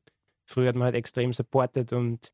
früher 0.45 0.69
hat 0.69 0.75
man 0.75 0.85
halt 0.85 0.95
extrem 0.95 1.33
supportet 1.33 1.93
und 1.93 2.31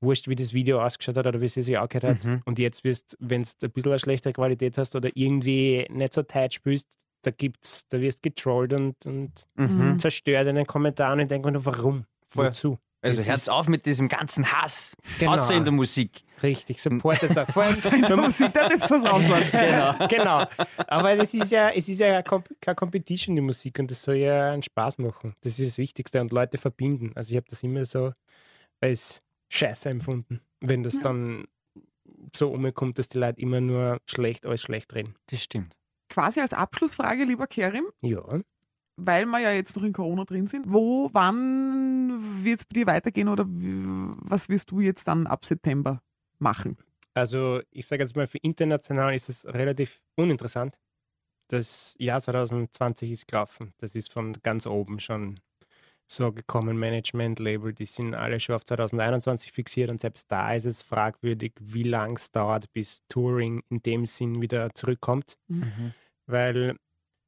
wurscht, 0.00 0.28
wie 0.28 0.34
das 0.34 0.52
Video 0.52 0.82
ausgeschaut 0.82 1.16
hat 1.16 1.26
oder 1.26 1.40
wie 1.40 1.46
es 1.46 1.54
sich 1.54 1.78
angehört 1.78 2.04
hat. 2.04 2.24
Mhm. 2.24 2.42
Und 2.44 2.58
jetzt 2.58 2.84
wirst, 2.84 3.16
wenn 3.18 3.42
du 3.42 3.66
ein 3.66 3.72
bisschen 3.72 3.92
eine 3.92 3.98
schlechtere 3.98 4.32
Qualität 4.32 4.78
hast 4.78 4.94
oder 4.94 5.10
irgendwie 5.14 5.86
nicht 5.90 6.12
so 6.12 6.22
tight 6.22 6.54
spielst, 6.54 6.96
da 7.22 7.30
gibt's, 7.30 7.86
da 7.88 8.00
wirst 8.00 8.22
getrollt 8.22 8.72
und, 8.72 8.94
und 9.06 9.32
Mhm. 9.56 9.98
zerstört 9.98 10.46
in 10.48 10.56
den 10.56 10.66
Kommentaren 10.66 11.20
und 11.20 11.30
denke 11.30 11.48
mir 11.48 11.52
nur, 11.52 11.66
warum? 11.66 12.04
Voll. 12.28 12.48
Wozu? 12.48 12.78
Also 13.02 13.18
Das 13.18 13.28
hört 13.28 13.50
auf 13.50 13.68
mit 13.68 13.86
diesem 13.86 14.08
ganzen 14.08 14.50
Hass. 14.50 14.96
Genau. 15.20 15.32
Außer 15.34 15.54
in 15.54 15.64
der 15.64 15.72
Musik. 15.72 16.22
Richtig, 16.42 16.82
supportet 16.82 17.30
es 17.30 17.38
auch. 17.38 17.46
Vor 17.50 17.62
allem, 17.62 17.76
In 17.94 18.02
der 18.02 18.16
Musik, 18.16 18.52
da 18.52 18.68
dürft 18.68 18.84
ihr 18.84 18.88
das 18.88 19.04
rauslassen. 19.12 19.50
genau, 19.52 20.08
genau. 20.08 20.46
Aber 20.88 21.14
das 21.14 21.32
ist 21.34 21.52
ja, 21.52 21.70
es 21.70 21.88
ist 21.88 22.00
ja 22.00 22.20
keine 22.22 22.42
Comp- 22.42 22.56
keine 22.60 22.74
Competition, 22.74 23.36
die 23.36 23.42
Musik, 23.42 23.78
und 23.78 23.90
das 23.90 24.02
soll 24.02 24.16
ja 24.16 24.50
einen 24.52 24.62
Spaß 24.62 24.98
machen. 24.98 25.34
Das 25.42 25.58
ist 25.58 25.68
das 25.68 25.78
Wichtigste 25.78 26.20
und 26.20 26.32
Leute 26.32 26.58
verbinden. 26.58 27.12
Also 27.14 27.30
ich 27.32 27.36
habe 27.36 27.46
das 27.48 27.62
immer 27.62 27.84
so 27.84 28.12
als 28.80 29.22
Scheiße 29.52 29.88
empfunden, 29.88 30.40
wenn 30.60 30.82
das 30.82 30.98
dann 31.00 31.44
so 32.34 32.50
umkommt, 32.50 32.98
dass 32.98 33.08
die 33.08 33.18
Leute 33.18 33.40
immer 33.40 33.60
nur 33.60 33.98
schlecht, 34.06 34.46
alles 34.46 34.62
schlecht 34.62 34.94
reden. 34.94 35.14
Das 35.26 35.42
stimmt. 35.42 35.76
Quasi 36.16 36.40
als 36.40 36.54
Abschlussfrage, 36.54 37.24
lieber 37.24 37.46
Kerim, 37.46 37.84
Ja, 38.00 38.40
weil 38.96 39.26
wir 39.26 39.38
ja 39.38 39.52
jetzt 39.52 39.76
noch 39.76 39.82
in 39.82 39.92
Corona 39.92 40.24
drin 40.24 40.46
sind, 40.46 40.72
wo, 40.72 41.10
wann 41.12 42.42
wird 42.42 42.60
es 42.60 42.64
bei 42.64 42.72
dir 42.72 42.86
weitergehen 42.86 43.28
oder 43.28 43.44
was 43.46 44.48
wirst 44.48 44.70
du 44.70 44.80
jetzt 44.80 45.06
dann 45.08 45.26
ab 45.26 45.44
September 45.44 46.00
machen? 46.38 46.78
Also 47.12 47.60
ich 47.70 47.86
sage 47.86 48.02
jetzt 48.02 48.16
mal, 48.16 48.26
für 48.26 48.38
international 48.38 49.14
ist 49.14 49.28
es 49.28 49.44
relativ 49.44 50.00
uninteressant. 50.14 50.78
Das 51.48 51.94
Jahr 51.98 52.22
2020 52.22 53.10
ist 53.10 53.28
gelaufen. 53.28 53.74
Das 53.76 53.94
ist 53.94 54.10
von 54.10 54.38
ganz 54.42 54.66
oben 54.66 54.98
schon 55.00 55.40
so 56.06 56.32
gekommen. 56.32 56.78
Management, 56.78 57.40
Label, 57.40 57.74
die 57.74 57.84
sind 57.84 58.14
alle 58.14 58.40
schon 58.40 58.54
auf 58.54 58.64
2021 58.64 59.52
fixiert 59.52 59.90
und 59.90 60.00
selbst 60.00 60.32
da 60.32 60.54
ist 60.54 60.64
es 60.64 60.82
fragwürdig, 60.82 61.52
wie 61.60 61.82
lang 61.82 62.16
es 62.16 62.32
dauert, 62.32 62.72
bis 62.72 63.02
Touring 63.08 63.62
in 63.68 63.82
dem 63.82 64.06
Sinn 64.06 64.40
wieder 64.40 64.74
zurückkommt. 64.74 65.36
Weil 66.26 66.76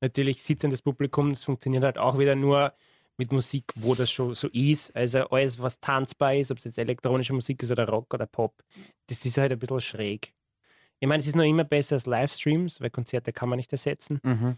natürlich 0.01 0.43
sitzendes 0.43 0.83
Publikum, 0.83 1.31
das 1.31 1.45
funktioniert 1.45 1.85
halt 1.85 1.99
auch 1.99 2.19
wieder 2.19 2.35
nur 2.35 2.73
mit 3.17 3.33
Musik, 3.33 3.65
wo 3.75 3.95
das 3.95 4.11
schon 4.11 4.35
so 4.35 4.49
ist. 4.49 4.95
Also 4.95 5.29
alles, 5.29 5.61
was 5.61 5.81
tanzbar 5.81 6.35
ist, 6.35 6.51
ob 6.51 6.59
es 6.59 6.65
jetzt 6.65 6.79
elektronische 6.79 7.33
Musik 7.33 7.63
ist 7.63 7.71
oder 7.71 7.89
Rock 7.89 8.15
oder 8.15 8.27
Pop, 8.27 8.63
das 9.09 9.25
ist 9.25 9.39
halt 9.39 9.53
ein 9.53 9.59
bisschen 9.59 9.81
schräg. 9.81 10.33
Ich 11.01 11.09
meine, 11.09 11.21
es 11.21 11.27
ist 11.27 11.37
noch 11.37 11.45
immer 11.45 11.65
besser 11.65 11.97
als 11.97 12.07
Livestreams, 12.07 12.81
weil 12.81 12.91
Konzerte 12.91 13.33
kann 13.33 13.49
man 13.49 13.57
nicht 13.57 13.73
ersetzen. 13.73 14.21
Mhm. 14.23 14.57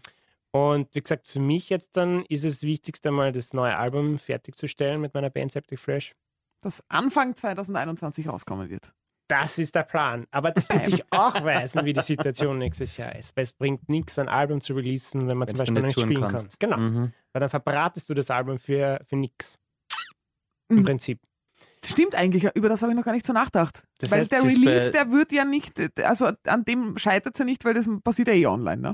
Und 0.51 0.93
wie 0.93 1.01
gesagt, 1.01 1.27
für 1.27 1.39
mich 1.39 1.69
jetzt 1.69 1.97
dann 1.97 2.25
ist 2.25 2.43
es 2.43 2.61
wichtigste 2.61 3.11
mal 3.11 3.31
das 3.31 3.53
neue 3.53 3.77
Album 3.77 4.19
fertigzustellen 4.19 5.01
mit 5.01 5.13
meiner 5.13 5.29
Band 5.29 5.51
Septic 5.51 5.79
Fresh. 5.79 6.13
Das 6.61 6.83
Anfang 6.89 7.35
2021 7.35 8.27
rauskommen 8.27 8.69
wird. 8.69 8.93
Das 9.31 9.57
ist 9.57 9.73
der 9.75 9.83
Plan. 9.83 10.25
Aber 10.31 10.51
das 10.51 10.67
wird 10.69 10.83
sich 10.85 11.01
auch 11.11 11.35
weisen, 11.43 11.85
wie 11.85 11.93
die 11.93 12.01
Situation 12.01 12.57
nächstes 12.57 12.97
Jahr 12.97 13.15
ist. 13.15 13.35
Weil 13.37 13.43
es 13.43 13.53
bringt 13.53 13.87
nichts, 13.89 14.19
ein 14.19 14.27
Album 14.29 14.59
zu 14.61 14.73
releasen, 14.73 15.29
wenn 15.29 15.37
man 15.37 15.47
Wenn's 15.47 15.63
zum 15.63 15.73
Beispiel 15.75 15.87
nicht 15.87 15.99
spielen 15.99 16.27
kann. 16.29 16.47
Genau. 16.59 16.77
Mhm. 16.77 17.13
Weil 17.33 17.39
dann 17.39 17.49
verbratest 17.49 18.09
du 18.09 18.13
das 18.13 18.29
Album 18.29 18.59
für, 18.59 18.99
für 19.07 19.15
nichts. 19.15 19.57
Im 20.69 20.77
Mhm. 20.79 20.85
Prinzip. 20.85 21.19
Stimmt 21.83 22.13
eigentlich, 22.15 22.47
über 22.55 22.69
das 22.69 22.81
habe 22.83 22.91
ich 22.91 22.97
noch 22.97 23.03
gar 23.05 23.13
nicht 23.13 23.25
so 23.25 23.33
nachgedacht. 23.33 23.83
Das 23.99 24.11
weil 24.11 24.19
heißt, 24.19 24.31
der 24.31 24.43
Release, 24.43 24.91
der 24.91 25.09
wird 25.11 25.31
ja 25.31 25.43
nicht, 25.45 25.73
also 26.03 26.31
an 26.45 26.63
dem 26.63 26.97
scheitert 26.97 27.33
es 27.35 27.39
ja 27.39 27.45
nicht, 27.45 27.65
weil 27.65 27.73
das 27.73 27.89
passiert 28.03 28.27
ja 28.27 28.33
eh 28.35 28.45
online, 28.45 28.81
ne? 28.81 28.93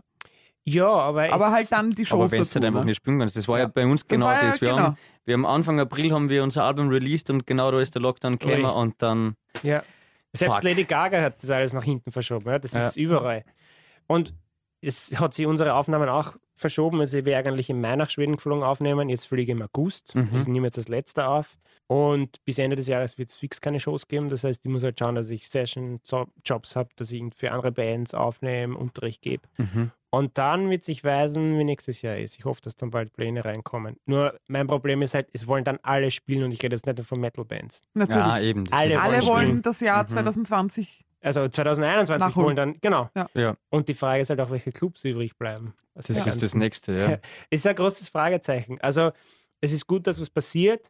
Ja, 0.64 0.88
aber, 0.88 1.32
Aber 1.32 1.52
halt 1.52 1.72
dann 1.72 1.92
die 1.92 2.02
Aber 2.04 2.08
Shows 2.08 2.32
wenn 2.32 2.38
du 2.40 2.44
dazu. 2.44 2.56
halt 2.56 2.66
einfach 2.66 2.80
ne? 2.82 2.86
nicht 2.88 2.98
spielen 2.98 3.20
kannst. 3.20 3.36
Das 3.38 3.48
war 3.48 3.58
ja, 3.58 3.64
Ja. 3.66 3.72
bei 3.74 3.86
uns 3.86 4.02
Das 4.02 4.08
genau 4.10 4.26
war 4.26 4.36
ja 4.42 4.48
das. 4.48 4.60
Wir, 4.62 4.70
genau. 4.70 4.82
haben, 4.84 4.98
wir 5.26 5.34
haben 5.34 5.46
Anfang 5.46 5.80
April 5.80 6.12
haben 6.12 6.30
wir 6.30 6.44
unser 6.44 6.64
Album 6.66 6.90
released 6.90 7.30
und 7.30 7.46
genau 7.48 7.72
da 7.72 7.80
ist 7.80 7.94
der 7.96 8.02
Lockdown 8.02 8.38
gekommen 8.38 8.66
Ui. 8.66 8.72
und 8.72 9.02
dann 9.02 9.36
Ja. 9.64 9.82
Selbst 10.36 10.56
Fuck. 10.56 10.64
Lady 10.64 10.84
Gaga 10.84 11.22
hat 11.22 11.42
das 11.42 11.50
alles 11.52 11.74
nach 11.74 11.84
hinten 11.84 12.12
verschoben. 12.12 12.48
Ja? 12.50 12.60
Das 12.60 12.74
Ja. 12.74 12.88
ist 12.88 12.98
überall. 12.98 13.44
Und 14.08 14.34
es 14.82 15.20
hat 15.20 15.34
sie 15.34 15.46
unsere 15.46 15.74
Aufnahmen 15.74 16.10
auch 16.10 16.36
verschoben. 16.56 17.00
Also 17.00 17.18
ich 17.20 17.26
wäre 17.26 17.48
eigentlich 17.48 17.70
im 17.70 17.82
Mai 17.82 17.96
nach 17.96 18.10
Schweden 18.10 18.36
geflogen 18.36 18.64
aufnehmen. 18.64 19.10
Jetzt 19.10 19.28
fliege 19.28 19.52
ich 19.52 19.58
im 19.58 19.62
August. 19.64 20.16
Mhm. 20.16 20.30
Ich 20.40 20.48
nehme 20.48 20.68
jetzt 20.68 20.78
das 20.78 20.88
letzte 20.88 21.28
auf. 21.28 21.58
Und 21.88 22.44
bis 22.46 22.58
Ende 22.60 22.76
des 22.76 22.88
Jahres 22.88 23.18
wird 23.18 23.30
es 23.30 23.36
fix 23.36 23.62
keine 23.62 23.80
Shows 23.80 24.08
geben. 24.08 24.30
Das 24.30 24.44
heißt, 24.44 24.66
ich 24.66 24.72
muss 24.72 24.84
halt 24.84 25.00
schauen, 25.00 25.16
dass 25.16 25.30
ich 25.30 25.48
Session-Jobs 25.48 26.76
habe, 26.76 26.90
dass 26.96 27.12
ich 27.12 27.24
für 27.36 27.52
andere 27.52 27.72
Bands 27.72 28.14
aufnehme, 28.14 28.78
Unterricht 28.78 29.22
gebe. 29.22 29.44
mhm. 29.58 29.92
Und 30.10 30.38
dann 30.38 30.70
wird 30.70 30.84
sich 30.84 31.04
weisen, 31.04 31.60
wie 31.60 31.64
nächstes 31.66 32.02
Jahr 32.02 32.18
ist. 32.18 32.38
Ich 32.40 32.46
hoffe, 32.46 32.62
dass 32.62 32.76
dann 32.76 32.92
bald 32.92 33.12
Pläne 33.14 33.44
reinkommen. 33.44 33.98
Nur 34.06 34.40
mein 34.48 34.66
Problem 34.68 35.02
ist 35.02 35.14
halt, 35.14 35.28
es 35.34 35.48
wollen 35.48 35.66
dann 35.66 35.80
alle 35.84 36.12
spielen 36.12 36.44
und 36.46 36.52
ich 36.54 36.64
rede 36.64 36.76
jetzt 36.76 36.86
nicht 36.86 36.98
nur 36.98 37.06
von 37.06 37.20
Metal-Bands. 37.20 37.84
Natürlich. 37.94 38.26
ja 38.26 38.40
eben. 38.40 38.64
Alle 38.72 39.02
Alle 39.02 39.14
wollen 39.18 39.28
wollen 39.28 39.46
spielen. 39.48 39.62
das 39.64 39.80
Jahr 39.82 40.04
Mhm. 40.04 40.08
2020. 40.08 41.04
Also 41.20 41.48
2021 41.50 42.26
Nachholen. 42.28 42.46
wollen 42.46 42.56
dann, 42.56 42.76
genau. 42.80 43.10
Ja, 43.34 43.56
Und 43.70 43.90
die 43.90 43.94
Frage 43.96 44.22
ist 44.22 44.30
halt 44.30 44.40
auch, 44.40 44.50
welche 44.52 44.72
Clubs 44.72 45.04
übrig 45.04 45.36
bleiben. 45.38 45.74
Also 45.94 46.14
das 46.14 46.24
die 46.24 46.30
ist 46.30 46.44
das 46.44 46.56
nächste, 46.56 46.94
ja. 46.98 47.18
Ist 47.50 47.66
ein 47.68 47.76
großes 47.76 48.08
Fragezeichen. 48.10 48.80
Also 48.82 49.12
es 49.60 49.74
ist 49.74 49.88
gut, 49.88 50.06
dass 50.08 50.22
was 50.22 50.30
passiert. 50.30 50.90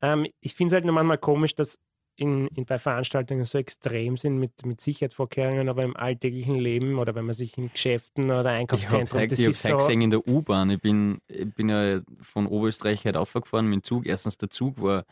Ähm, 0.00 0.26
ich 0.40 0.54
finde 0.54 0.68
es 0.68 0.74
halt 0.74 0.84
nur 0.84 0.94
manchmal 0.94 1.18
komisch, 1.18 1.54
dass 1.56 1.78
in, 2.18 2.48
in, 2.48 2.66
bei 2.66 2.78
Veranstaltungen 2.78 3.44
so 3.44 3.58
extrem 3.58 4.16
sind 4.16 4.38
mit, 4.38 4.66
mit 4.66 4.80
Sicherheitsvorkehrungen, 4.80 5.68
aber 5.68 5.84
im 5.84 5.96
alltäglichen 5.96 6.56
Leben 6.56 6.98
oder 6.98 7.14
wenn 7.14 7.24
man 7.24 7.34
sich 7.34 7.56
in 7.56 7.70
Geschäften 7.72 8.24
oder 8.24 8.38
habe 8.38 8.50
Einkaufszentren, 8.50 9.30
ich 9.30 9.46
hab's 9.46 9.62
so, 9.62 9.76
gesehen 9.76 10.00
in 10.02 10.10
der 10.10 10.26
U-Bahn. 10.26 10.68
Ich 10.70 10.80
bin, 10.80 11.20
ich 11.28 11.54
bin 11.54 11.68
ja 11.68 12.00
von 12.20 12.46
Oberösterreich 12.46 13.04
halt 13.04 13.16
aufgefahren 13.16 13.66
mit 13.66 13.76
dem 13.76 13.82
Zug. 13.84 14.04
Erstens, 14.06 14.36
der 14.36 14.50
Zug 14.50 14.82
war 14.82 15.04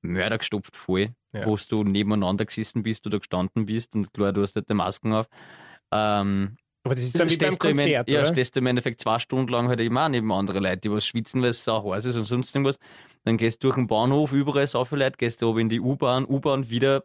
mördergestopft 0.00 0.76
voll, 0.76 1.08
Ja. 1.32 1.44
wo 1.44 1.56
du 1.56 1.82
nebeneinander 1.82 2.44
gesessen 2.44 2.84
bist 2.84 3.04
oder 3.06 3.18
gestanden 3.18 3.66
bist 3.66 3.96
und 3.96 4.12
klar, 4.14 4.32
du 4.32 4.42
hast 4.42 4.54
halt 4.54 4.70
die 4.70 4.74
Masken 4.74 5.12
auf. 5.12 5.26
Ähm, 5.90 6.56
aber 6.84 6.94
das 6.94 7.04
ist 7.04 7.18
dann 7.18 7.28
wie 7.28 7.36
beim 7.36 7.50
du 7.50 7.54
im 7.54 7.58
Konzert, 7.58 8.08
ja, 8.08 8.26
stehst 8.26 8.54
du 8.54 8.60
im 8.60 8.66
Endeffekt 8.66 9.00
zwei 9.00 9.18
Stunden 9.18 9.50
lang 9.50 9.68
halt 9.68 9.80
eben 9.80 9.96
auch 9.98 10.08
neben 10.08 10.30
andere 10.32 10.60
Leute, 10.60 10.76
die 10.82 10.90
was 10.90 11.06
schwitzen, 11.06 11.42
weil 11.42 11.50
es 11.50 11.64
sau 11.64 11.92
heiß 11.92 12.04
ist 12.04 12.16
und 12.16 12.24
sonst 12.24 12.54
irgendwas. 12.54 12.78
Dann 13.24 13.36
gehst 13.36 13.62
du 13.62 13.68
durch 13.68 13.76
den 13.76 13.86
Bahnhof, 13.86 14.32
überall 14.32 14.66
so 14.66 14.84
viele 14.84 15.04
Leute, 15.04 15.16
gehst 15.16 15.42
du 15.42 15.48
oben 15.48 15.60
in 15.60 15.68
die 15.70 15.80
U-Bahn, 15.80 16.24
U-Bahn 16.26 16.68
wieder 16.70 17.04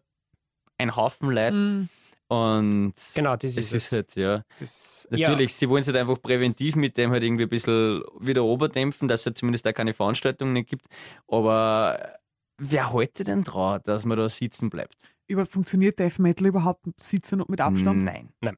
ein 0.78 0.96
Haufen 0.96 1.32
Leute 1.32 1.56
Mhm. 1.56 1.90
und 2.28 2.94
Genau, 3.16 3.36
das 3.36 3.52
ist 3.58 3.74
ist 3.74 3.74
es. 3.74 3.92
halt, 3.92 4.16
ja. 4.16 4.44
Das, 4.60 5.08
Natürlich, 5.12 5.56
sie 5.56 5.68
wollen 5.70 5.82
es 5.82 5.88
halt 5.88 5.98
einfach 5.98 6.22
präventiv 6.22 6.76
mit 6.76 6.98
dem 6.98 7.12
halt 7.12 7.24
irgendwie 7.24 7.44
ein 7.44 7.50
bisschen 7.50 8.04
wieder 8.20 8.44
oberdämpfen, 8.44 9.08
dass 9.08 9.22
es 9.22 9.26
halt 9.28 9.38
zumindest 9.38 9.66
da 9.66 9.74
keine 9.74 9.94
Veranstaltungen 9.94 10.54
nicht 10.54 10.70
gibt. 10.70 10.86
Aber 11.28 12.18
wer 12.58 12.92
heute 12.94 13.24
denn 13.24 13.44
dran, 13.44 13.82
dass 13.86 14.06
man 14.06 14.18
da 14.18 14.30
sitzen 14.30 14.70
bleibt? 14.70 14.96
Über, 15.28 15.46
funktioniert 15.46 16.00
Death 16.00 16.20
Metal 16.20 16.46
überhaupt 16.48 16.86
sitzen 16.98 17.42
und 17.42 17.50
mit 17.50 17.62
Abstand? 17.62 18.04
Nein. 18.04 18.30
Ja, 18.44 18.52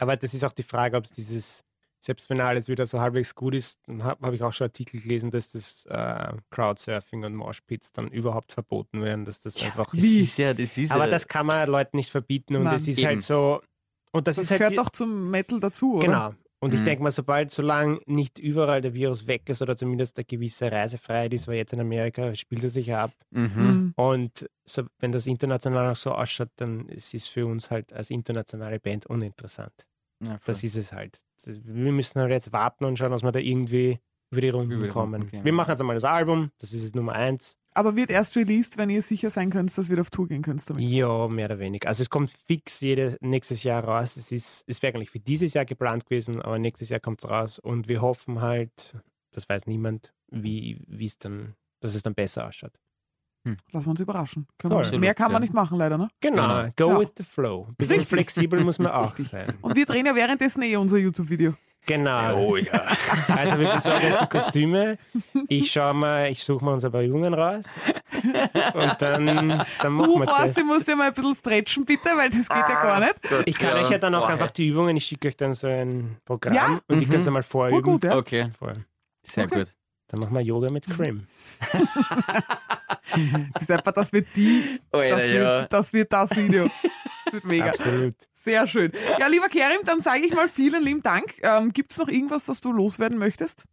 aber 0.00 0.16
das 0.16 0.34
ist 0.34 0.44
auch 0.44 0.52
die 0.52 0.62
Frage, 0.62 0.96
ob 0.96 1.04
es 1.04 1.10
dieses, 1.12 1.62
selbst 2.00 2.28
wenn 2.30 2.40
alles 2.40 2.68
wieder 2.68 2.86
so 2.86 3.00
halbwegs 3.00 3.34
gut 3.34 3.54
ist, 3.54 3.78
dann 3.86 4.02
habe 4.02 4.26
hab 4.26 4.32
ich 4.34 4.42
auch 4.42 4.52
schon 4.52 4.66
Artikel 4.66 5.00
gelesen, 5.00 5.30
dass 5.30 5.50
das 5.52 5.84
äh, 5.86 6.32
Crowdsurfing 6.50 7.24
und 7.24 7.34
Moshpits 7.34 7.92
dann 7.92 8.08
überhaupt 8.08 8.52
verboten 8.52 9.02
werden, 9.02 9.24
dass 9.24 9.40
das 9.40 9.62
einfach. 9.62 9.90
Das 9.94 10.04
ist 10.04 10.38
ja, 10.38 10.54
das 10.54 10.78
ist 10.78 10.92
Aber 10.92 11.04
ja, 11.04 11.10
das 11.10 11.28
kann 11.28 11.46
man 11.46 11.68
Leuten 11.68 11.96
nicht 11.96 12.10
verbieten 12.10 12.56
und 12.56 12.64
Nein. 12.64 12.76
es 12.76 12.88
ist 12.88 12.98
Eben. 12.98 13.06
halt 13.08 13.22
so. 13.22 13.60
Und 14.12 14.26
das, 14.26 14.36
Das 14.36 14.46
ist 14.46 14.50
halt 14.50 14.60
gehört 14.60 14.78
doch 14.78 14.90
zum 14.90 15.30
Metal 15.30 15.60
dazu, 15.60 15.96
oder? 15.96 16.06
Genau. 16.06 16.34
Und 16.62 16.74
ich 16.74 16.80
Mhm. 16.80 16.84
denke 16.84 17.02
mal, 17.04 17.10
sobald, 17.12 17.50
solange 17.50 18.00
nicht 18.04 18.38
überall 18.38 18.82
der 18.82 18.92
Virus 18.92 19.26
weg 19.26 19.48
ist 19.48 19.62
oder 19.62 19.76
zumindest 19.76 20.18
eine 20.18 20.26
gewisse 20.26 20.70
Reisefreiheit 20.70 21.32
ist, 21.32 21.48
weil 21.48 21.54
jetzt 21.56 21.72
in 21.72 21.80
Amerika 21.80 22.34
spielt 22.34 22.64
es 22.64 22.74
sich 22.74 22.88
ja 22.88 23.04
ab. 23.04 23.12
mhm. 23.30 23.50
Mhm. 23.56 23.94
Und 23.96 24.50
so, 24.66 24.82
wenn 24.98 25.10
das 25.10 25.26
international 25.26 25.90
auch 25.90 25.96
so 25.96 26.12
ausschaut, 26.12 26.50
dann 26.56 26.86
ist 26.88 27.14
es 27.14 27.28
für 27.28 27.46
uns 27.46 27.70
halt 27.70 27.92
als 27.94 28.10
internationale 28.10 28.78
Band 28.78 29.06
uninteressant. 29.06 29.86
Ja. 30.22 30.38
Das 30.44 30.62
ist 30.62 30.76
es 30.76 30.92
halt. 30.92 31.20
Wir 31.44 31.92
müssen 31.92 32.20
halt 32.20 32.30
jetzt 32.30 32.52
warten 32.52 32.84
und 32.84 32.98
schauen, 32.98 33.10
dass 33.10 33.22
wir 33.22 33.32
da 33.32 33.38
irgendwie 33.38 33.98
über 34.30 34.40
die 34.40 34.50
Runden 34.50 34.72
Über 34.72 34.84
die 34.86 34.90
Runden, 34.90 35.12
kommen. 35.12 35.22
okay. 35.24 35.40
Wir 35.42 35.52
machen 35.52 35.70
jetzt 35.70 35.80
einmal 35.80 35.96
das 35.96 36.04
Album, 36.04 36.50
das 36.58 36.72
ist 36.72 36.82
jetzt 36.82 36.94
Nummer 36.94 37.12
eins. 37.12 37.56
Aber 37.72 37.94
wird 37.96 38.10
erst 38.10 38.36
released, 38.36 38.78
wenn 38.78 38.90
ihr 38.90 39.00
sicher 39.00 39.30
sein 39.30 39.48
könnt, 39.50 39.76
dass 39.78 39.88
wir 39.88 40.00
auf 40.00 40.10
Tour 40.10 40.26
gehen 40.28 40.42
könnt 40.42 40.68
damit. 40.68 40.82
Ja, 40.84 41.28
mehr 41.28 41.46
oder 41.46 41.58
weniger. 41.60 41.88
Also 41.88 42.02
es 42.02 42.10
kommt 42.10 42.30
fix 42.30 42.80
jedes 42.80 43.16
nächstes 43.20 43.62
Jahr 43.62 43.84
raus. 43.84 44.16
Es 44.16 44.30
ist, 44.32 44.64
es 44.66 44.82
wäre 44.82 44.94
eigentlich 44.94 45.10
für 45.10 45.20
dieses 45.20 45.54
Jahr 45.54 45.64
geplant 45.64 46.04
gewesen, 46.06 46.42
aber 46.42 46.58
nächstes 46.58 46.88
Jahr 46.88 47.00
kommt 47.00 47.22
es 47.24 47.30
raus 47.30 47.58
und 47.58 47.88
wir 47.88 48.02
hoffen 48.02 48.40
halt, 48.40 48.96
das 49.32 49.48
weiß 49.48 49.66
niemand, 49.66 50.12
wie 50.30 50.80
wie 50.86 51.06
es 51.06 51.18
dann, 51.18 51.54
dass 51.80 51.94
es 51.94 52.02
dann 52.02 52.14
besser 52.14 52.46
ausschaut. 52.48 52.72
Lassen 53.72 53.86
wir 53.86 53.90
uns 53.90 54.00
überraschen. 54.00 54.46
Können 54.58 54.74
Voll. 54.74 54.90
wir, 54.92 54.98
mehr 54.98 55.14
kann 55.14 55.28
Ja. 55.28 55.32
man 55.32 55.42
nicht 55.42 55.54
machen, 55.54 55.78
leider, 55.78 55.96
ne? 55.96 56.08
Genau, 56.20 56.46
Genau. 56.62 56.70
go 56.76 56.88
Ja. 56.90 57.00
with 57.00 57.12
the 57.16 57.22
flow. 57.24 57.66
Ein 57.68 57.74
bisschen 57.76 57.96
Richtig. 57.96 58.08
flexibel 58.18 58.62
muss 58.64 58.78
man 58.78 58.92
auch 58.92 59.16
sein. 59.16 59.54
Und 59.62 59.76
wir 59.76 59.86
drehen 59.86 60.04
ja 60.06 60.14
währenddessen 60.14 60.62
eh 60.62 60.76
unser 60.76 60.98
YouTube-Video. 60.98 61.54
Genau. 61.86 62.36
Oh 62.36 62.56
ja. 62.56 62.84
Also 63.28 63.58
wir 63.58 63.72
besorgen 63.72 64.06
jetzt 64.08 64.20
die 64.22 64.26
Kostüme. 64.26 64.98
Ich 65.48 65.72
schaue 65.72 65.94
mal, 65.94 66.30
ich 66.30 66.44
suche 66.44 66.62
mal 66.62 66.74
unsere 66.74 67.02
Jungen 67.02 67.32
raus. 67.32 67.64
Und 68.74 68.96
dann, 69.02 69.26
dann 69.26 69.92
machen 69.92 70.04
Du, 70.04 70.18
wir 70.20 70.26
Basti, 70.26 70.60
das. 70.60 70.64
musst 70.64 70.88
ja 70.88 70.94
mal 70.96 71.08
ein 71.08 71.14
bisschen 71.14 71.34
stretchen, 71.34 71.84
bitte, 71.86 72.10
weil 72.16 72.28
das 72.28 72.46
geht 72.48 72.68
ja 72.68 72.82
gar 72.82 73.00
nicht. 73.00 73.14
Ich 73.46 73.58
kann 73.58 73.72
euch 73.78 73.90
ja 73.90 73.96
dann 73.98 74.14
auch 74.14 74.28
einfach 74.28 74.50
die 74.50 74.68
Übungen, 74.68 74.96
ich 74.98 75.06
schicke 75.06 75.28
euch 75.28 75.36
dann 75.38 75.54
so 75.54 75.66
ein 75.66 76.18
Programm 76.26 76.54
Ja? 76.54 76.80
und 76.88 77.00
die 77.00 77.06
Mhm. 77.06 77.10
könnt 77.10 77.24
ihr 77.24 77.30
mal 77.30 77.42
vorüben. 77.42 77.78
Oh, 77.78 77.80
gut, 77.82 78.04
ja. 78.04 78.16
Okay, 78.16 78.50
Voll. 78.58 78.74
sehr 79.24 79.46
Okay. 79.46 79.60
gut. 79.60 79.68
Dann 80.10 80.20
machen 80.20 80.34
wir 80.34 80.40
Yoga 80.42 80.70
mit 80.70 80.86
Crim. 80.88 81.26
Stefan, 83.62 83.92
das 83.94 84.12
wird 84.12 84.26
die, 84.34 84.80
Alter, 84.90 85.16
das 85.16 85.28
ja. 85.28 85.34
wird, 85.34 85.72
das 85.72 85.92
wird 85.92 86.12
das 86.12 86.36
Video. 86.36 86.68
Das 87.24 87.34
wird 87.34 87.44
mega. 87.44 87.66
Absolut. 87.66 88.14
Sehr 88.32 88.66
schön. 88.66 88.90
Ja, 89.18 89.28
lieber 89.28 89.48
Kerim, 89.48 89.80
dann 89.84 90.00
sage 90.00 90.20
ich 90.26 90.34
mal 90.34 90.48
vielen 90.48 90.82
lieben 90.82 91.02
Dank. 91.02 91.38
Ähm, 91.42 91.72
Gibt 91.72 91.92
es 91.92 91.98
noch 91.98 92.08
irgendwas, 92.08 92.46
das 92.46 92.60
du 92.60 92.72
loswerden 92.72 93.18
möchtest? 93.18 93.64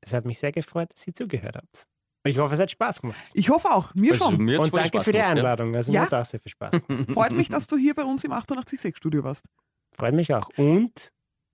Es 0.00 0.12
hat 0.12 0.26
mich 0.26 0.38
sehr 0.38 0.52
gefreut, 0.52 0.90
dass 0.94 1.06
ihr 1.06 1.14
zugehört 1.14 1.56
habt. 1.56 1.86
Ich 2.26 2.38
hoffe, 2.38 2.54
es 2.54 2.60
hat 2.60 2.70
Spaß 2.70 3.00
gemacht. 3.00 3.18
Ich 3.34 3.50
hoffe 3.50 3.70
auch. 3.70 3.94
Mir 3.94 4.12
Also, 4.12 4.26
schon. 4.26 4.36
mir 4.44 4.60
Und 4.60 4.74
danke 4.74 4.88
Spaß 4.98 5.04
für 5.04 5.12
die 5.12 5.18
gemacht, 5.18 5.36
ja. 5.36 5.40
Einladung. 5.42 5.74
Also 5.74 5.92
Ja? 5.92 6.00
mir 6.00 6.06
hat 6.06 6.12
es 6.12 6.18
auch 6.26 6.30
sehr 6.30 6.40
viel 6.40 6.52
Spaß 6.52 6.70
gemacht. 6.86 7.10
Freut 7.12 7.32
mich, 7.32 7.48
dass 7.48 7.66
du 7.66 7.76
hier 7.76 7.94
bei 7.94 8.04
uns 8.04 8.22
im 8.24 8.32
886 8.32 8.96
Studio 8.96 9.24
warst. 9.24 9.46
Freut 9.96 10.14
mich 10.14 10.32
auch. 10.32 10.48
Und 10.56 10.92